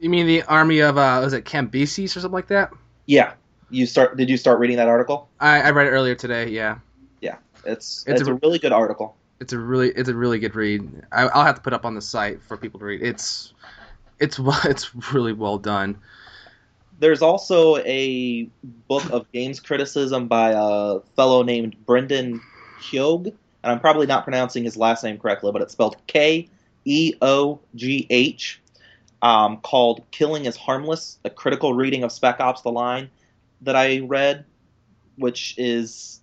You 0.00 0.10
mean 0.10 0.26
the 0.26 0.42
army 0.42 0.80
of 0.80 0.98
uh, 0.98 1.20
was 1.22 1.32
it 1.32 1.44
Cambyses 1.44 2.16
or 2.16 2.20
something 2.20 2.32
like 2.32 2.48
that? 2.48 2.72
Yeah, 3.08 3.32
you 3.70 3.86
start. 3.86 4.16
Did 4.18 4.28
you 4.30 4.36
start 4.36 4.60
reading 4.60 4.76
that 4.76 4.86
article? 4.88 5.28
I, 5.40 5.62
I 5.62 5.70
read 5.70 5.86
it 5.86 5.90
earlier 5.90 6.14
today. 6.14 6.48
Yeah, 6.50 6.78
It's 7.64 8.04
It's 8.06 8.20
it's, 8.20 8.28
a- 8.28 8.32
a, 8.34 8.38
really 8.42 8.58
good 8.58 8.72
article. 8.72 9.16
it's 9.40 9.52
a 9.54 9.58
really 9.58 9.88
it's 9.88 10.08
a 10.10 10.14
really 10.14 10.38
good 10.38 10.54
read. 10.54 10.88
I, 11.10 11.22
I'll 11.28 11.44
have 11.44 11.56
to 11.56 11.60
put 11.62 11.72
up 11.72 11.84
on 11.86 11.94
the 11.94 12.02
site 12.02 12.42
for 12.42 12.56
people 12.58 12.78
to 12.80 12.86
read. 12.86 13.02
It's 13.02 13.54
it's 14.20 14.38
well- 14.46 14.60
it's 14.64 14.94
really 15.12 15.32
well 15.32 15.58
done. 15.58 15.96
There's 17.00 17.22
also 17.22 17.76
a 17.78 18.44
book 18.88 19.08
of 19.10 19.30
games 19.32 19.58
criticism 19.60 20.28
by 20.28 20.52
a 20.54 21.00
fellow 21.16 21.42
named 21.44 21.76
Brendan 21.86 22.40
Keogh, 22.82 23.24
and 23.24 23.34
I'm 23.72 23.80
probably 23.80 24.06
not 24.06 24.24
pronouncing 24.24 24.64
his 24.64 24.76
last 24.76 25.02
name 25.02 25.16
correctly, 25.18 25.50
but 25.52 25.62
it's 25.62 25.72
spelled 25.72 25.96
K 26.08 26.48
E 26.84 27.14
O 27.22 27.60
G 27.74 28.06
H, 28.10 28.60
um, 29.22 29.58
called 29.58 30.02
"Killing 30.10 30.44
is 30.46 30.56
Harmless: 30.56 31.18
A 31.24 31.30
Critical 31.30 31.74
Reading 31.74 32.04
of 32.04 32.12
Spec 32.12 32.40
Ops: 32.40 32.62
The 32.62 32.70
Line." 32.70 33.10
that 33.62 33.76
I 33.76 34.00
read, 34.00 34.44
which 35.16 35.54
is 35.58 36.20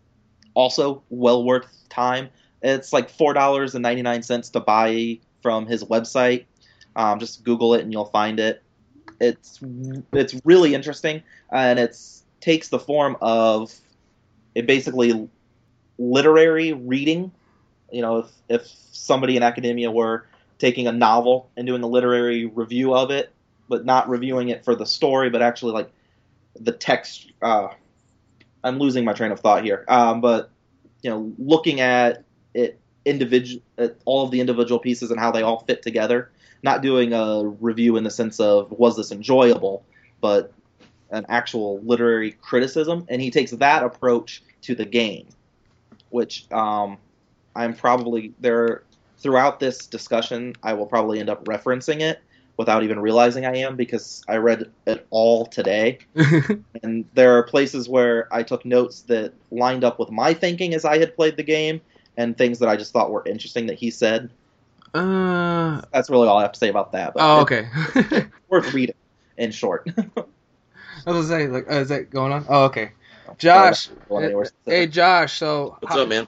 also 0.53 1.03
well 1.09 1.43
worth 1.43 1.67
time. 1.89 2.29
It's 2.61 2.93
like 2.93 3.09
four 3.09 3.33
dollars 3.33 3.75
and 3.75 3.83
ninety 3.83 4.01
nine 4.01 4.23
cents 4.23 4.49
to 4.51 4.59
buy 4.59 5.19
from 5.41 5.67
his 5.67 5.83
website. 5.83 6.45
Um, 6.95 7.19
just 7.19 7.43
Google 7.43 7.73
it 7.73 7.81
and 7.81 7.91
you'll 7.91 8.05
find 8.05 8.39
it. 8.39 8.63
It's 9.19 9.59
it's 10.13 10.35
really 10.43 10.73
interesting 10.73 11.23
and 11.51 11.77
it 11.79 11.97
takes 12.41 12.69
the 12.69 12.79
form 12.79 13.17
of 13.21 13.73
it 14.55 14.65
basically 14.65 15.29
literary 15.97 16.73
reading. 16.73 17.31
You 17.91 18.01
know, 18.01 18.17
if 18.19 18.27
if 18.49 18.67
somebody 18.91 19.37
in 19.37 19.43
academia 19.43 19.91
were 19.91 20.25
taking 20.57 20.87
a 20.87 20.91
novel 20.91 21.49
and 21.57 21.67
doing 21.67 21.83
a 21.83 21.87
literary 21.87 22.45
review 22.45 22.93
of 22.95 23.11
it, 23.11 23.33
but 23.67 23.85
not 23.85 24.09
reviewing 24.09 24.49
it 24.49 24.63
for 24.63 24.75
the 24.75 24.85
story, 24.85 25.29
but 25.29 25.41
actually 25.41 25.73
like 25.73 25.91
the 26.59 26.71
text. 26.71 27.31
Uh, 27.41 27.69
I'm 28.63 28.79
losing 28.79 29.05
my 29.05 29.13
train 29.13 29.31
of 29.31 29.39
thought 29.39 29.63
here. 29.63 29.85
Um, 29.87 30.21
but 30.21 30.49
you 31.01 31.09
know, 31.09 31.33
looking 31.37 31.81
at 31.81 32.23
it 32.53 32.79
individual, 33.05 33.61
all 34.05 34.25
of 34.25 34.31
the 34.31 34.39
individual 34.39 34.79
pieces 34.79 35.11
and 35.11 35.19
how 35.19 35.31
they 35.31 35.43
all 35.43 35.63
fit 35.65 35.81
together. 35.81 36.31
Not 36.63 36.81
doing 36.81 37.13
a 37.13 37.43
review 37.45 37.95
in 37.97 38.03
the 38.03 38.09
sense 38.09 38.39
of 38.39 38.71
was 38.71 38.97
this 38.97 39.11
enjoyable, 39.11 39.85
but 40.19 40.51
an 41.11 41.25
actual 41.29 41.79
literary 41.81 42.31
criticism, 42.31 43.05
and 43.07 43.21
he 43.21 43.29
takes 43.29 43.51
that 43.51 43.83
approach 43.83 44.41
to 44.63 44.73
the 44.73 44.85
game, 44.85 45.27
which 46.09 46.51
um, 46.51 46.97
I'm 47.55 47.75
probably 47.75 48.33
there 48.39 48.83
throughout 49.19 49.59
this 49.59 49.85
discussion. 49.87 50.55
I 50.63 50.73
will 50.73 50.85
probably 50.85 51.19
end 51.19 51.29
up 51.29 51.45
referencing 51.45 52.01
it 52.01 52.19
without 52.57 52.83
even 52.83 52.99
realizing 52.99 53.45
I 53.45 53.57
am 53.57 53.75
because 53.75 54.23
I 54.29 54.37
read 54.37 54.71
it 54.87 55.05
all 55.09 55.45
today, 55.45 55.99
and 56.83 57.05
there 57.13 57.37
are 57.37 57.43
places 57.43 57.89
where 57.89 58.33
I 58.33 58.43
took 58.43 58.63
notes 58.65 59.01
that 59.03 59.33
lined 59.51 59.83
up 59.83 59.99
with 59.99 60.09
my 60.09 60.33
thinking 60.33 60.73
as 60.73 60.85
I 60.85 60.97
had 60.97 61.15
played 61.15 61.35
the 61.37 61.43
game, 61.43 61.81
and 62.17 62.37
things 62.37 62.59
that 62.59 62.69
I 62.69 62.77
just 62.77 62.93
thought 62.93 63.11
were 63.11 63.23
interesting 63.25 63.65
that 63.67 63.77
he 63.77 63.91
said. 63.91 64.29
uh, 64.93 65.81
That's 65.91 66.09
really 66.09 66.27
all 66.27 66.37
I 66.37 66.43
have 66.43 66.53
to 66.53 66.59
say 66.59 66.69
about 66.69 66.93
that. 66.93 67.13
But 67.13 67.23
oh, 67.23 67.41
okay. 67.41 67.67
worth 68.49 68.73
reading. 68.73 68.95
In 69.37 69.51
short, 69.51 69.85
I 69.97 70.01
was 71.05 71.05
gonna 71.05 71.23
say, 71.27 71.47
like, 71.49 71.69
uh, 71.69 71.75
is 71.81 71.89
that 71.89 72.09
going 72.09 72.31
on? 72.31 72.45
Oh, 72.47 72.63
okay. 72.67 72.91
Josh, 73.37 73.89
Go 74.07 74.45
hey. 74.65 74.87
Josh, 74.87 75.33
so 75.37 75.75
What's 75.81 75.93
how- 75.93 76.03
up, 76.03 76.07
man? 76.07 76.25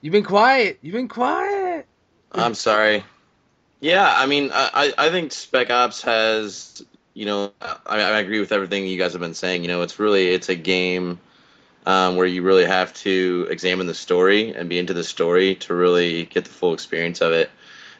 You've 0.00 0.12
been 0.12 0.22
quiet. 0.22 0.78
You've 0.80 0.92
been 0.92 1.08
quiet. 1.08 1.55
I'm 2.36 2.54
sorry. 2.54 3.04
Yeah, 3.80 4.12
I 4.16 4.26
mean, 4.26 4.50
I, 4.52 4.92
I 4.96 5.06
I 5.06 5.10
think 5.10 5.32
Spec 5.32 5.70
Ops 5.70 6.02
has, 6.02 6.84
you 7.14 7.26
know, 7.26 7.52
I, 7.60 8.00
I 8.00 8.20
agree 8.20 8.40
with 8.40 8.52
everything 8.52 8.86
you 8.86 8.98
guys 8.98 9.12
have 9.12 9.20
been 9.20 9.34
saying. 9.34 9.62
You 9.62 9.68
know, 9.68 9.82
it's 9.82 9.98
really 9.98 10.28
it's 10.28 10.48
a 10.48 10.54
game 10.54 11.18
um, 11.84 12.16
where 12.16 12.26
you 12.26 12.42
really 12.42 12.64
have 12.64 12.92
to 12.94 13.46
examine 13.50 13.86
the 13.86 13.94
story 13.94 14.54
and 14.54 14.68
be 14.68 14.78
into 14.78 14.94
the 14.94 15.04
story 15.04 15.56
to 15.56 15.74
really 15.74 16.24
get 16.24 16.44
the 16.44 16.50
full 16.50 16.72
experience 16.74 17.20
of 17.20 17.32
it. 17.32 17.50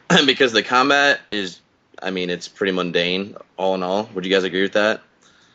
because 0.27 0.53
the 0.53 0.63
combat 0.63 1.21
is, 1.31 1.61
I 2.03 2.11
mean, 2.11 2.31
it's 2.31 2.49
pretty 2.49 2.73
mundane 2.73 3.37
all 3.57 3.75
in 3.75 3.83
all. 3.83 4.09
Would 4.15 4.25
you 4.25 4.31
guys 4.31 4.45
agree 4.45 4.63
with 4.63 4.73
that? 4.73 5.03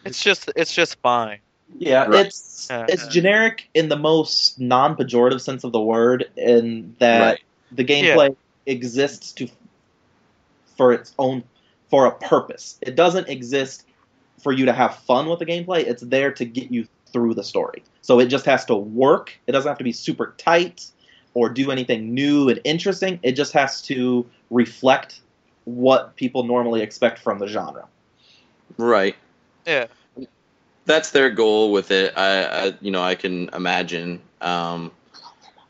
It's 0.06 0.24
just 0.24 0.52
it's 0.56 0.74
just 0.74 1.00
fine. 1.02 1.40
Yeah, 1.78 2.06
Right. 2.08 2.28
it's 2.28 2.70
it's 2.70 3.08
generic 3.08 3.70
in 3.74 3.90
the 3.90 3.96
most 3.96 4.60
non-pejorative 4.60 5.42
sense 5.42 5.64
of 5.64 5.72
the 5.72 5.82
word, 5.82 6.30
in 6.36 6.96
that 7.00 7.22
Right. 7.22 7.40
the 7.72 7.84
gameplay 7.86 8.36
exists 8.66 9.32
to 9.34 9.48
for 10.78 10.94
its 10.94 11.14
own 11.20 11.44
for 11.90 12.06
a 12.06 12.12
purpose. 12.12 12.78
It 12.82 12.96
doesn't 12.96 13.28
exist 13.28 13.86
for 14.42 14.52
you 14.52 14.66
to 14.66 14.74
have 14.74 14.96
fun 14.96 15.28
with 15.28 15.40
the 15.40 15.46
gameplay. 15.46 15.80
It's 15.80 16.02
there 16.02 16.32
to 16.32 16.46
get 16.46 16.72
you 16.72 16.88
through 17.12 17.34
the 17.36 17.44
story. 17.44 17.84
So 18.02 18.20
it 18.20 18.28
just 18.28 18.46
has 18.46 18.66
to 18.66 18.76
work. 18.76 19.38
It 19.48 19.52
doesn't 19.52 19.70
have 19.70 19.78
to 19.78 19.84
be 19.84 19.92
super 19.92 20.34
tight 20.38 20.86
or 21.34 21.50
do 21.50 21.72
anything 21.72 22.14
new 22.14 22.50
and 22.50 22.60
interesting. 22.64 23.20
It 23.24 23.34
just 23.34 23.54
has 23.54 23.82
to 23.84 24.26
reflect 24.50 25.22
what 25.66 26.16
people 26.16 26.44
normally 26.44 26.82
expect 26.82 27.20
from 27.20 27.40
the 27.40 27.48
genre. 27.48 27.88
Right. 28.78 29.16
Yeah. 29.66 29.88
that's 30.86 31.12
their 31.12 31.30
goal 31.30 31.72
with 31.72 31.92
it. 31.92 32.18
I, 32.18 32.46
I 32.46 32.74
you 32.82 32.92
know, 32.92 33.04
I 33.04 33.16
can 33.16 33.50
imagine. 33.50 34.22
Um, 34.42 34.92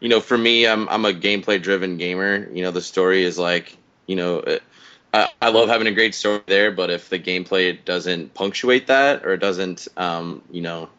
you 0.01 0.09
know, 0.09 0.19
for 0.19 0.37
me, 0.37 0.67
I'm 0.67 0.89
I'm 0.89 1.05
a 1.05 1.13
gameplay 1.13 1.61
driven 1.61 1.97
gamer. 1.97 2.49
You 2.51 2.63
know, 2.63 2.71
the 2.71 2.81
story 2.81 3.23
is 3.23 3.39
like, 3.39 3.77
you 4.07 4.17
know, 4.17 4.43
I, 5.13 5.29
I 5.41 5.49
love 5.49 5.69
having 5.69 5.87
a 5.87 5.91
great 5.93 6.15
story 6.15 6.41
there, 6.47 6.71
but 6.71 6.89
if 6.89 7.09
the 7.09 7.19
gameplay 7.19 7.77
doesn't 7.85 8.33
punctuate 8.33 8.87
that 8.87 9.25
or 9.25 9.37
doesn't, 9.37 9.87
um, 9.97 10.41
you 10.51 10.61
know, 10.61 10.89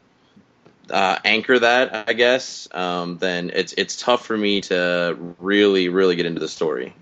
uh, 0.90 1.18
anchor 1.24 1.58
that, 1.58 2.08
I 2.08 2.12
guess, 2.14 2.68
um, 2.72 3.18
then 3.18 3.50
it's 3.54 3.74
it's 3.76 3.96
tough 3.96 4.24
for 4.26 4.36
me 4.36 4.60
to 4.62 5.16
really 5.40 5.88
really 5.88 6.16
get 6.16 6.26
into 6.26 6.40
the 6.40 6.48
story. 6.48 6.94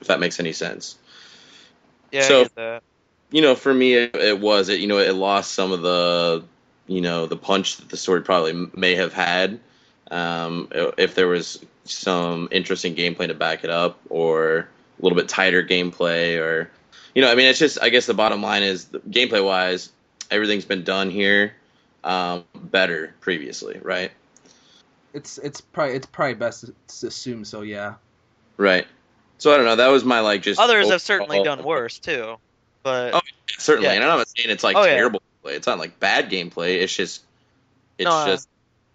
If 0.00 0.08
that 0.08 0.20
makes 0.20 0.40
any 0.40 0.52
sense 0.52 0.96
Yeah, 2.12 2.22
So- 2.22 2.40
I 2.40 2.42
get 2.44 2.54
that. 2.56 2.82
you 3.30 3.42
know, 3.42 3.54
for 3.54 3.74
me, 3.74 3.94
it, 3.94 4.16
it 4.16 4.40
was 4.40 4.68
it. 4.68 4.80
You 4.80 4.86
know, 4.86 4.98
it 4.98 5.14
lost 5.14 5.52
some 5.52 5.72
of 5.72 5.82
the, 5.82 6.44
you 6.86 7.00
know, 7.02 7.26
the 7.26 7.36
punch 7.36 7.76
that 7.78 7.88
the 7.90 7.96
story 7.96 8.22
probably 8.22 8.70
may 8.74 8.94
have 8.94 9.12
had, 9.12 9.60
um, 10.10 10.68
if 10.96 11.14
there 11.14 11.28
was 11.28 11.64
some 11.84 12.48
interesting 12.50 12.94
gameplay 12.94 13.28
to 13.28 13.34
back 13.34 13.64
it 13.64 13.70
up, 13.70 13.98
or 14.10 14.58
a 14.58 15.02
little 15.02 15.16
bit 15.16 15.28
tighter 15.28 15.62
gameplay, 15.62 16.38
or, 16.38 16.70
you 17.14 17.22
know, 17.22 17.30
I 17.30 17.34
mean, 17.34 17.46
it's 17.46 17.58
just. 17.58 17.78
I 17.82 17.88
guess 17.88 18.06
the 18.06 18.14
bottom 18.14 18.42
line 18.42 18.62
is, 18.62 18.86
gameplay 19.10 19.44
wise, 19.44 19.90
everything's 20.30 20.64
been 20.64 20.84
done 20.84 21.10
here, 21.10 21.54
um, 22.04 22.44
better 22.54 23.14
previously, 23.20 23.78
right? 23.82 24.10
It's 25.14 25.38
it's 25.38 25.60
probably 25.60 25.94
it's 25.96 26.06
probably 26.06 26.34
best 26.34 26.66
to 27.00 27.06
assume 27.06 27.44
so. 27.44 27.62
Yeah. 27.62 27.94
Right. 28.56 28.86
So 29.38 29.52
I 29.52 29.56
don't 29.56 29.66
know. 29.66 29.76
That 29.76 29.88
was 29.88 30.04
my 30.04 30.20
like 30.20 30.42
just. 30.42 30.60
Others 30.60 30.90
have 30.90 31.00
certainly 31.00 31.42
done 31.42 31.62
worse 31.64 31.98
too, 31.98 32.36
but 32.82 33.14
Oh, 33.14 33.20
Certainly, 33.58 33.88
Yeah. 33.88 33.94
and 33.94 34.04
I'm 34.04 34.18
not 34.18 34.28
saying 34.28 34.50
it's 34.50 34.62
like 34.62 34.76
Oh, 34.76 34.84
yeah. 34.84 34.94
terrible 34.94 35.22
play. 35.42 35.54
It's 35.54 35.66
not 35.66 35.78
like 35.78 35.98
bad 35.98 36.30
gameplay. 36.30 36.80
It's 36.82 36.94
just, 36.94 37.22
it's 37.96 38.04
No, 38.04 38.10
uh, 38.12 38.26
just 38.26 38.48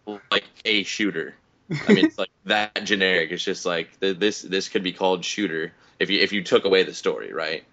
like 0.06 0.46
a 0.66 0.84
shooter. 0.84 1.36
I 1.88 1.94
mean, 1.94 2.06
it's 2.06 2.18
like 2.18 2.30
that 2.46 2.84
generic. 2.84 3.32
It's 3.32 3.44
just 3.44 3.66
like 3.66 4.00
th- 4.00 4.18
this. 4.20 4.42
This 4.42 4.70
could 4.70 4.84
be 4.84 4.94
called 4.94 5.24
shooter 5.26 5.74
if 6.00 6.10
you 6.10 6.20
if 6.20 6.32
you 6.32 6.44
took 6.44 6.66
away 6.66 6.84
the 6.84 6.94
story, 6.94 7.34
right? 7.34 7.64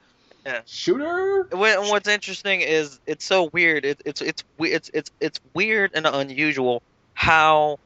Yeah. 0.46 0.60
Shooter. 0.66 1.48
What- 1.50 1.82
what's 1.90 2.08
interesting 2.08 2.60
is 2.60 2.98
it's 3.06 3.24
so 3.24 3.50
weird. 3.52 3.84
It, 3.84 4.00
it's 4.04 4.22
it's 4.22 4.44
it's 4.58 4.90
it's 4.94 5.10
it's 5.20 5.40
weird 5.54 5.90
and 5.94 6.06
unusual 6.06 6.82
how 7.14 7.78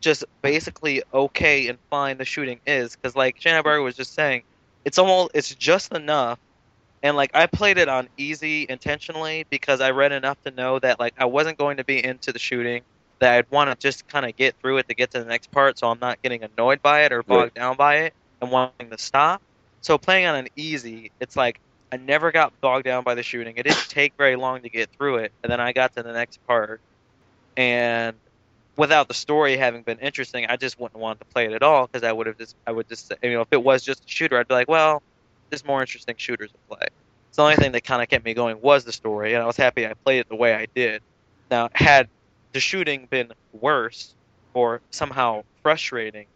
just 0.00 0.24
basically 0.42 1.02
okay 1.14 1.68
and 1.68 1.78
fine 1.88 2.18
the 2.18 2.24
shooting 2.24 2.60
is 2.66 2.96
because 2.96 3.14
like 3.16 3.38
Shanabar 3.38 3.82
was 3.82 3.96
just 3.96 4.14
saying, 4.14 4.42
it's 4.84 4.98
almost 4.98 5.30
it's 5.34 5.54
just 5.54 5.92
enough. 5.94 6.38
And 7.02 7.16
like 7.16 7.30
I 7.34 7.46
played 7.46 7.78
it 7.78 7.88
on 7.88 8.08
easy 8.16 8.66
intentionally 8.68 9.46
because 9.48 9.80
I 9.80 9.90
read 9.90 10.12
enough 10.12 10.40
to 10.42 10.50
know 10.50 10.78
that 10.80 11.00
like 11.00 11.14
I 11.18 11.24
wasn't 11.24 11.56
going 11.56 11.78
to 11.78 11.84
be 11.84 12.04
into 12.04 12.32
the 12.32 12.38
shooting. 12.38 12.82
That 13.22 13.34
I'd 13.38 13.50
want 13.50 13.70
to 13.70 13.76
just 13.78 14.08
kind 14.08 14.26
of 14.26 14.36
get 14.36 14.56
through 14.62 14.78
it 14.80 14.88
to 14.90 14.96
get 14.96 15.12
to 15.12 15.20
the 15.20 15.26
next 15.26 15.52
part, 15.52 15.78
so 15.78 15.88
I'm 15.90 16.00
not 16.00 16.22
getting 16.22 16.44
annoyed 16.44 16.82
by 16.82 17.04
it 17.06 17.12
or 17.14 17.24
bogged 17.24 17.52
Right. 17.54 17.54
down 17.56 17.76
by 17.78 17.96
it 18.00 18.14
and 18.42 18.52
wanting 18.52 18.90
to 18.90 18.98
stop. 18.98 19.42
So 19.82 19.98
playing 19.98 20.26
on 20.26 20.36
an 20.36 20.48
easy, 20.56 21.12
it's 21.20 21.36
like 21.36 21.60
I 21.92 21.98
never 21.98 22.32
got 22.32 22.54
bogged 22.62 22.86
down 22.86 23.04
by 23.04 23.16
the 23.16 23.24
shooting. 23.24 23.56
It 23.58 23.64
didn't 23.64 23.88
take 23.88 24.14
very 24.18 24.36
long 24.36 24.62
to 24.64 24.70
get 24.70 24.90
through 24.98 25.18
it, 25.18 25.32
and 25.44 25.52
then 25.52 25.60
I 25.60 25.72
got 25.74 25.94
to 25.96 26.04
the 26.04 26.12
next 26.14 26.40
part. 26.48 26.82
And 27.56 28.18
without 28.78 29.08
the 29.08 29.14
story 29.14 29.56
having 29.58 29.84
been 29.84 29.98
interesting, 30.00 30.46
I 30.48 30.56
just 30.56 30.78
wouldn't 30.78 31.00
want 31.00 31.20
to 31.20 31.26
play 31.34 31.46
it 31.46 31.52
at 31.52 31.62
all 31.64 31.88
because 31.92 32.06
I 32.06 32.12
would 32.12 32.28
have 32.28 32.38
just 32.38 32.56
I 32.66 32.72
would 32.72 32.88
just 32.88 33.08
say, 33.08 33.16
you 33.22 33.32
know 33.34 33.42
if 33.42 33.48
it 33.52 33.62
was 33.64 33.82
just 33.84 34.00
a 34.04 34.08
shooter, 34.08 34.38
I'd 34.38 34.48
be 34.48 34.54
like, 34.54 34.68
well, 34.68 35.02
there's 35.50 35.64
more 35.64 35.80
interesting 35.80 36.16
shooters 36.18 36.52
to 36.52 36.58
play. 36.76 36.86
So 37.32 37.42
the 37.42 37.46
only 37.46 37.56
thing 37.56 37.72
that 37.72 37.84
kind 37.84 38.02
of 38.02 38.08
kept 38.08 38.24
me 38.24 38.34
going 38.34 38.60
was 38.62 38.84
the 38.84 38.92
story, 38.92 39.34
and 39.34 39.42
I 39.42 39.46
was 39.46 39.56
happy 39.56 39.86
I 39.86 39.94
played 40.04 40.20
it 40.20 40.28
the 40.30 40.36
way 40.36 40.54
I 40.54 40.66
did. 40.74 41.02
Now, 41.50 41.68
had 41.74 42.08
the 42.52 42.60
shooting 42.60 43.08
been 43.10 43.32
worse 43.52 44.14
or 44.54 44.82
somehow 44.92 45.42
frustrating, 45.62 46.28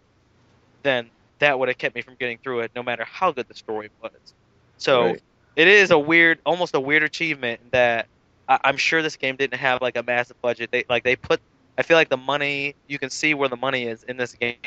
then 0.84 1.10
that 1.40 1.58
would 1.58 1.68
have 1.68 1.78
kept 1.78 1.94
me 1.94 2.02
from 2.02 2.16
getting 2.16 2.38
through 2.42 2.60
it, 2.60 2.72
no 2.74 2.82
matter 2.82 3.04
how 3.04 3.32
good 3.32 3.46
the 3.48 3.54
story 3.54 3.90
was. 4.02 4.34
So 4.78 5.16
Right. 5.16 5.22
it 5.56 5.68
is 5.68 5.90
a 5.90 5.98
weird, 5.98 6.40
almost 6.46 6.74
a 6.74 6.80
weird 6.80 7.02
achievement 7.02 7.72
that 7.72 8.08
I, 8.48 8.58
I'm 8.64 8.76
sure 8.76 9.02
this 9.02 9.16
game 9.16 9.36
didn't 9.36 9.58
have 9.58 9.82
like 9.82 9.96
a 9.96 10.02
massive 10.02 10.36
budget. 10.42 10.70
They 10.72 10.84
like 10.88 11.04
they 11.04 11.16
put. 11.16 11.40
I 11.78 11.82
feel 11.82 11.96
like 11.96 12.08
the 12.08 12.16
money 12.16 12.74
you 12.88 12.98
can 12.98 13.10
see 13.10 13.34
where 13.34 13.48
the 13.50 13.56
money 13.56 13.84
is 13.86 14.02
in 14.04 14.16
this 14.16 14.34
game, 14.34 14.58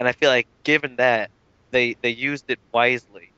and 0.00 0.08
I 0.08 0.12
feel 0.12 0.30
like 0.30 0.48
given 0.64 0.96
that 0.96 1.30
they 1.72 1.96
they 2.02 2.10
used 2.10 2.46
it 2.48 2.58
wisely, 2.72 3.32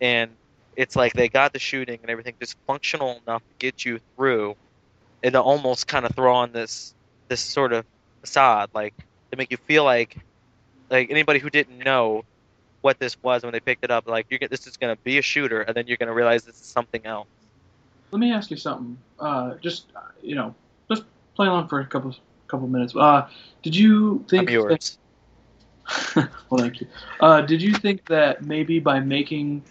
and 0.00 0.36
it's 0.76 0.96
like 0.96 1.12
they 1.14 1.28
got 1.28 1.52
the 1.52 1.58
shooting 1.60 2.00
and 2.02 2.10
everything 2.10 2.36
just 2.40 2.56
functional 2.66 3.20
enough 3.26 3.42
to 3.48 3.54
get 3.58 3.84
you 3.84 4.00
through, 4.16 4.56
and 5.22 5.32
to 5.34 5.40
almost 5.42 5.86
kind 5.86 6.06
of 6.06 6.14
throw 6.14 6.34
on 6.34 6.52
this 6.52 6.94
this 7.32 7.40
sort 7.40 7.72
of 7.72 7.86
facade, 8.20 8.68
like 8.74 8.94
to 9.30 9.38
make 9.38 9.50
you 9.50 9.56
feel 9.56 9.84
like 9.84 10.18
like 10.90 11.10
anybody 11.10 11.38
who 11.38 11.48
didn't 11.48 11.78
know 11.78 12.24
what 12.82 12.98
this 12.98 13.16
was 13.22 13.42
when 13.42 13.52
they 13.52 13.60
picked 13.60 13.84
it 13.84 13.90
up, 13.90 14.06
like 14.06 14.26
you're, 14.28 14.40
this 14.50 14.66
is 14.66 14.76
going 14.76 14.94
to 14.94 15.02
be 15.02 15.16
a 15.16 15.22
shooter, 15.22 15.62
and 15.62 15.74
then 15.74 15.86
you're 15.86 15.96
going 15.96 16.08
to 16.08 16.12
realize 16.12 16.44
this 16.44 16.60
is 16.60 16.66
something 16.66 17.06
else. 17.06 17.28
Let 18.10 18.18
me 18.18 18.32
ask 18.32 18.50
you 18.50 18.58
something. 18.58 18.98
Uh, 19.18 19.54
just 19.62 19.86
uh, 19.96 20.00
you 20.22 20.34
know, 20.34 20.54
just 20.90 21.04
play 21.34 21.46
along 21.46 21.68
for 21.68 21.80
a 21.80 21.86
couple 21.86 22.14
couple 22.48 22.68
minutes. 22.68 22.94
Uh, 22.94 23.26
did 23.62 23.74
you 23.74 24.22
think? 24.28 24.50
I'm 24.50 24.52
yours. 24.52 24.98
That, 26.14 26.28
well, 26.50 26.60
thank 26.60 26.82
you. 26.82 26.86
Uh, 27.18 27.40
did 27.40 27.62
you 27.62 27.72
think 27.72 28.04
that 28.08 28.44
maybe 28.44 28.78
by 28.78 29.00
making, 29.00 29.62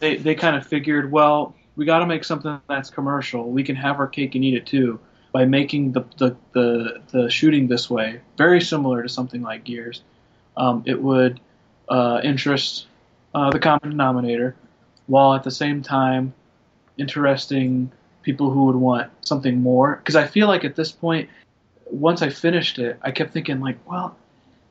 they 0.00 0.16
they 0.16 0.34
kind 0.34 0.56
of 0.56 0.66
figured, 0.66 1.12
well, 1.12 1.54
we 1.76 1.84
got 1.84 2.00
to 2.00 2.06
make 2.06 2.24
something 2.24 2.60
that's 2.68 2.90
commercial. 2.90 3.48
We 3.52 3.62
can 3.62 3.76
have 3.76 4.00
our 4.00 4.08
cake 4.08 4.34
and 4.34 4.44
eat 4.44 4.54
it 4.54 4.66
too. 4.66 4.98
By 5.36 5.44
making 5.44 5.92
the 5.92 6.02
the 6.16 6.34
the, 6.54 7.02
the 7.12 7.30
shooting 7.30 7.68
this 7.68 7.90
way, 7.90 8.22
very 8.38 8.62
similar 8.62 9.02
to 9.02 9.08
something 9.10 9.42
like 9.42 9.64
Gears, 9.64 10.00
um, 10.56 10.82
it 10.86 11.02
would 11.02 11.40
uh, 11.90 12.22
interest 12.24 12.86
uh, 13.34 13.50
the 13.50 13.58
common 13.58 13.90
denominator, 13.90 14.56
while 15.08 15.34
at 15.34 15.42
the 15.44 15.50
same 15.50 15.82
time 15.82 16.32
interesting 16.96 17.92
people 18.22 18.48
who 18.48 18.64
would 18.64 18.76
want 18.76 19.10
something 19.20 19.60
more. 19.60 19.96
Because 19.96 20.16
I 20.16 20.26
feel 20.26 20.46
like 20.48 20.64
at 20.64 20.74
this 20.74 20.90
point, 20.90 21.28
once 21.84 22.22
I 22.22 22.30
finished 22.30 22.78
it, 22.78 22.98
I 23.02 23.10
kept 23.10 23.34
thinking 23.34 23.60
like, 23.60 23.76
well, 23.86 24.16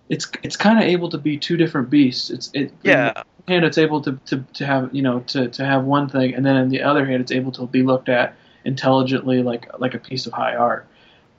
it's 0.10 0.32
it's 0.42 0.58
kind 0.58 0.80
of 0.80 0.86
able 0.86 1.10
to 1.10 1.20
be 1.20 1.38
two 1.38 1.58
different 1.58 1.92
beasts. 1.92 2.32
It's 2.32 2.50
it 2.56 2.74
Yeah. 2.82 3.22
hand 3.48 3.66
it's 3.66 3.78
able 3.78 4.02
to, 4.02 4.20
to, 4.26 4.44
to 4.56 4.66
have 4.66 4.90
you 4.96 5.04
know 5.04 5.20
to, 5.28 5.48
to 5.48 5.64
have 5.64 5.84
one 5.84 6.10
thing, 6.10 6.34
and 6.34 6.44
then 6.44 6.56
on 6.56 6.70
the 6.70 6.82
other 6.82 7.06
hand 7.06 7.22
it's 7.22 7.32
able 7.32 7.52
to 7.52 7.68
be 7.68 7.84
looked 7.84 8.10
at 8.10 8.36
intelligently 8.66 9.44
like 9.44 9.68
like 9.80 9.94
a 9.94 10.00
piece 10.00 10.26
of 10.26 10.34
high 10.34 10.56
art. 10.56 10.88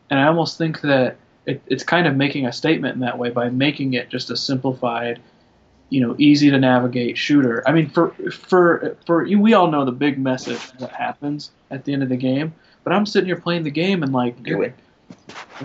And 0.09 0.19
I 0.19 0.29
almost 0.29 0.57
think 0.57 0.81
that 0.83 1.17
it, 1.47 1.63
it's 1.67 1.85
kind 1.85 2.07
of 2.07 2.17
making 2.17 2.47
a 2.47 2.53
statement 2.53 2.95
in 2.95 3.01
that 3.01 3.19
way 3.19 3.31
by 3.31 3.51
making 3.51 3.95
it 3.95 4.09
just 4.09 4.31
a 4.31 4.37
simplified, 4.37 5.21
you 5.91 6.01
know, 6.01 6.15
easy 6.19 6.51
to 6.51 6.59
navigate 6.59 7.19
shooter. 7.19 7.63
I 7.67 7.73
mean, 7.73 7.89
for 7.89 8.11
for 8.31 8.97
for 9.07 9.25
you, 9.25 9.41
we 9.41 9.55
all 9.55 9.71
know 9.71 9.85
the 9.85 9.93
big 9.93 10.19
message 10.19 10.71
that 10.79 10.93
happens 10.93 11.51
at 11.71 11.85
the 11.85 11.93
end 11.93 12.03
of 12.03 12.09
the 12.09 12.17
game, 12.17 12.55
but 12.85 12.93
I'm 12.93 13.07
sitting 13.07 13.27
here 13.27 13.41
playing 13.41 13.65
the 13.65 13.71
game 13.71 14.03
and 14.03 14.13
like, 14.13 14.43
Do 14.43 14.63
it. 14.63 14.75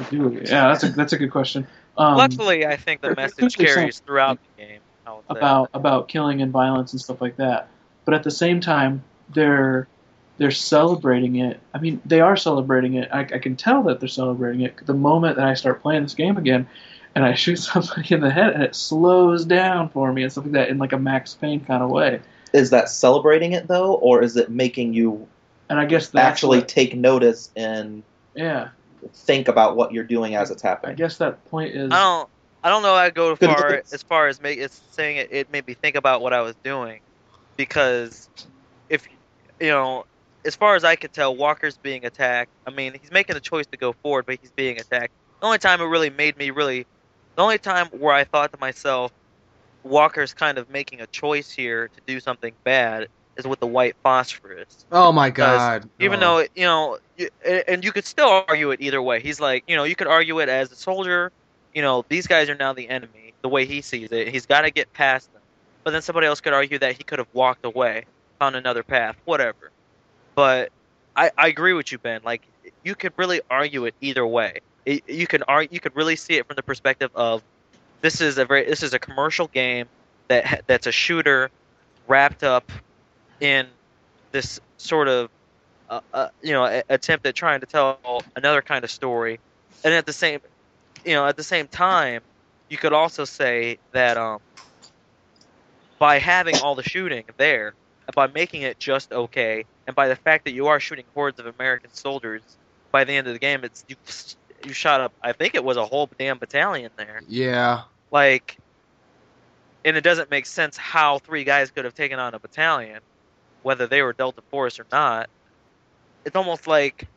do 0.10 0.28
it. 0.30 0.50
Yeah, 0.50 0.70
that's 0.70 0.84
a 0.84 0.90
that's 0.90 1.14
a 1.14 1.18
good 1.18 1.32
question. 1.32 1.68
Um, 1.98 2.18
Luckily, 2.18 2.66
I 2.66 2.78
think 2.78 3.02
the 3.02 3.16
message 3.16 3.58
carries 3.58 4.00
throughout 4.00 4.40
the 4.58 4.64
game. 4.64 4.80
I 5.06 5.14
would 5.14 5.24
say. 5.24 5.38
about 5.38 5.70
about 5.74 6.08
killing 6.08 6.42
and 6.42 6.52
violence 6.52 6.94
and 6.94 7.02
stuff 7.02 7.22
like 7.22 7.38
that. 7.38 7.70
But 8.06 8.14
at 8.14 8.24
the 8.24 8.32
same 8.32 8.62
time, 8.62 9.04
they're 9.30 9.88
they're 10.42 10.50
celebrating 10.50 11.36
it. 11.36 11.60
I 11.72 11.78
mean, 11.78 12.02
they 12.04 12.20
are 12.20 12.36
celebrating 12.36 12.96
it. 12.96 13.10
I, 13.14 13.20
I 13.20 13.38
can 13.38 13.56
tell 13.56 13.84
that 13.84 14.00
they're 14.00 14.10
celebrating 14.10 14.62
it 14.62 14.84
the 14.84 14.96
moment 14.96 15.36
that 15.36 15.46
I 15.46 15.54
start 15.54 15.84
playing 15.84 16.02
this 16.02 16.16
game 16.16 16.36
again, 16.36 16.68
and 17.14 17.24
I 17.24 17.34
shoot 17.36 17.58
somebody 17.58 18.16
in 18.16 18.22
the 18.22 18.32
head, 18.32 18.54
and 18.54 18.64
it 18.64 18.74
slows 18.74 19.46
down 19.46 19.90
for 19.90 20.12
me 20.12 20.24
and 20.24 20.32
stuff 20.32 20.46
like 20.46 20.54
that 20.54 20.70
in 20.70 20.80
like 20.80 20.94
a 20.94 20.98
Max 20.98 21.36
Payne 21.36 21.60
kind 21.60 21.84
of 21.84 21.92
way. 21.92 22.22
Is 22.54 22.72
that 22.72 22.90
celebrating 22.90 23.52
it 23.52 23.68
though, 23.68 23.94
or 23.94 24.24
is 24.24 24.36
it 24.36 24.50
making 24.50 24.96
you 24.96 25.28
And 25.70 25.80
I 25.80 25.86
guess 25.86 26.08
that's 26.08 26.26
actually 26.26 26.58
what- 26.58 26.68
take 26.70 26.96
notice 26.96 27.52
and 27.56 28.02
yeah. 28.34 28.70
think 29.14 29.48
about 29.48 29.76
what 29.76 29.94
you're 29.94 30.04
doing 30.04 30.34
as 30.34 30.50
it's 30.50 30.64
happening. 30.64 30.94
I 30.94 30.96
guess 30.96 31.18
that 31.18 31.46
point 31.52 31.76
is 31.76 31.92
I 31.92 32.00
don't. 32.00 32.30
I 32.64 32.70
don't 32.70 32.82
know. 32.82 32.96
I'd 32.96 33.14
go 33.14 33.36
far 33.36 33.70
points. 33.70 33.94
as 33.94 34.02
far 34.02 34.28
as 34.28 34.42
make 34.42 34.58
it's 34.58 34.82
saying 34.90 35.18
it, 35.18 35.30
it 35.32 35.52
made 35.52 35.68
me 35.68 35.76
think 35.76 35.96
about 35.96 36.20
what 36.20 36.34
I 36.34 36.42
was 36.42 36.56
doing, 36.64 37.02
because 37.58 38.28
if 38.90 39.08
you 39.60 39.70
know, 39.70 40.06
as 40.46 40.56
far 40.56 40.76
as 40.76 40.84
I 40.84 40.96
could 40.96 41.14
tell, 41.14 41.36
Walker's 41.36 41.78
being 41.78 42.06
attacked. 42.06 42.52
I 42.66 42.72
mean, 42.72 42.94
he's 43.00 43.12
making 43.12 43.36
the 43.36 43.42
choice 43.42 43.68
to 43.68 43.78
go 43.78 43.94
forward, 44.04 44.26
but 44.26 44.38
he's 44.42 44.52
being 44.52 44.80
attacked. 44.80 45.14
The 45.42 45.48
only 45.48 45.60
time 45.60 45.82
it 45.82 45.86
really 45.86 46.10
made 46.10 46.38
me 46.38 46.52
really, 46.52 46.86
the 47.36 47.44
only 47.44 47.58
time 47.60 47.88
where 47.92 48.14
I 48.14 48.24
thought 48.26 48.52
to 48.54 48.60
myself, 48.60 49.12
Walker's 49.84 50.34
kind 50.34 50.58
of 50.58 50.70
making 50.70 51.02
a 51.02 51.08
choice 51.08 51.52
here 51.52 51.90
to 51.90 52.02
do 52.08 52.20
something 52.20 52.54
bad 52.64 53.08
is 53.38 53.48
with 53.48 53.60
the 53.60 53.68
white 53.68 53.96
phosphorus. 54.04 54.86
Oh 54.92 55.12
my 55.12 55.30
Because 55.30 55.70
god. 55.82 55.90
even 56.00 56.20
Oh. 56.20 56.22
though 56.22 56.40
you 56.56 56.66
know 56.66 56.98
you, 57.18 57.30
and 57.68 57.84
you 57.84 57.92
could 57.92 58.06
still 58.06 58.30
argue 58.48 58.72
it 58.72 58.82
either 58.82 59.02
way 59.02 59.22
he's 59.22 59.40
like 59.40 59.64
you 59.68 59.76
know 59.76 59.84
you 59.84 59.96
could 59.96 60.08
argue 60.08 60.40
it 60.40 60.50
as 60.50 60.72
a 60.72 60.76
soldier 60.76 61.32
you 61.74 61.82
know 61.82 62.04
these 62.10 62.28
guys 62.28 62.50
are 62.50 62.56
now 62.56 62.74
the 62.74 62.90
enemy 62.90 63.34
the 63.42 63.50
way 63.50 63.66
he 63.66 63.82
sees 63.82 64.12
it 64.12 64.28
he's 64.30 64.46
got 64.46 64.62
to 64.62 64.72
get 64.72 64.92
past 64.94 65.32
them 65.34 65.42
but 65.84 65.92
then 65.92 66.02
somebody 66.02 66.28
else 66.28 66.42
could 66.42 66.54
argue 66.54 66.78
that 66.80 66.94
he 66.94 67.04
could 67.04 67.20
have 67.20 67.28
walked 67.34 67.66
away 67.66 68.06
found 68.40 68.56
another 68.56 68.84
path 68.84 69.16
whatever 69.26 69.71
but 70.36 70.72
i 71.16 71.32
i 71.38 71.48
agree 71.48 71.74
with 71.74 71.92
you 71.92 72.00
ben. 72.00 72.22
Like 72.24 72.48
you 72.84 72.96
could 72.96 73.14
really 73.18 73.42
argue 73.50 73.86
it 73.86 73.96
either 74.02 74.26
way. 74.26 74.60
It, 74.86 75.04
you 75.08 75.28
can 75.28 75.44
argue 75.44 75.70
you 75.72 75.80
could 75.80 75.96
really 75.96 76.16
see 76.16 76.36
it 76.36 76.48
from 76.48 76.56
the 76.56 76.64
perspective 76.64 77.12
of 77.16 77.44
this 78.02 78.22
is 78.22 78.38
a 78.38 78.46
very 78.46 78.66
this 78.66 78.84
is 78.84 78.94
a 78.94 79.00
commercial 79.00 79.48
game 79.48 79.88
that 80.30 80.64
that's 80.68 80.88
a 80.88 80.92
shooter 80.92 81.52
wrapped 82.08 82.44
up 82.44 82.72
in 83.40 83.68
this 84.34 84.60
sort 84.78 85.08
of 85.08 85.30
uh, 85.90 86.02
uh, 86.14 86.30
you 86.42 86.54
know 86.54 86.82
attempt 86.90 87.26
at 87.26 87.36
trying 87.36 87.62
to 87.62 87.68
tell 87.68 88.26
another 88.36 88.62
kind 88.62 88.84
of 88.84 88.92
story. 88.92 89.40
And 89.84 89.94
at 89.94 90.06
the 90.06 90.14
same 90.14 90.40
you 91.06 91.14
know 91.14 91.28
at 91.28 91.38
the 91.38 91.44
same 91.44 91.68
time 91.68 92.22
you 92.70 92.78
could 92.78 92.94
also 92.94 93.26
say 93.26 93.80
that 93.94 94.18
um 94.18 94.40
by 96.00 96.20
having 96.20 96.58
all 96.58 96.76
the 96.76 96.84
shooting 96.84 97.26
there 97.38 97.74
by 98.16 98.28
making 98.28 98.64
it 98.64 98.80
just 98.80 99.12
okay 99.12 99.66
and 99.88 99.96
by 99.96 100.08
the 100.08 100.16
fact 100.16 100.46
that 100.46 100.52
you 100.52 100.68
are 100.68 100.80
shooting 100.80 101.06
hordes 101.14 101.40
of 101.40 101.46
american 101.46 101.90
soldiers 101.94 102.42
by 102.92 103.04
the 103.04 103.14
end 103.14 103.28
of 103.28 103.34
the 103.34 103.40
game 103.40 103.64
it's 103.64 103.86
you 103.88 103.96
you 104.66 104.74
shot 104.74 105.02
up 105.02 105.14
i 105.22 105.32
think 105.32 105.56
it 105.56 105.64
was 105.64 105.78
a 105.78 105.86
whole 105.86 106.10
damn 106.18 106.38
battalion 106.38 106.92
there. 106.98 107.22
Yeah. 107.28 107.84
like 108.12 108.58
and 109.84 109.98
it 109.98 110.02
doesn't 110.02 110.30
make 110.30 110.46
sense 110.46 110.78
how 110.78 111.20
three 111.20 111.44
guys 111.44 111.72
could 111.72 111.86
have 111.86 111.96
taken 111.96 112.20
on 112.20 112.34
a 112.34 112.40
battalion 112.40 113.00
whether 113.64 113.88
they 113.88 114.02
were 114.02 114.14
delta 114.14 114.42
force 114.50 114.80
or 114.80 114.86
not. 114.92 115.30
It's 116.26 116.36
almost 116.36 116.68
like 116.68 117.08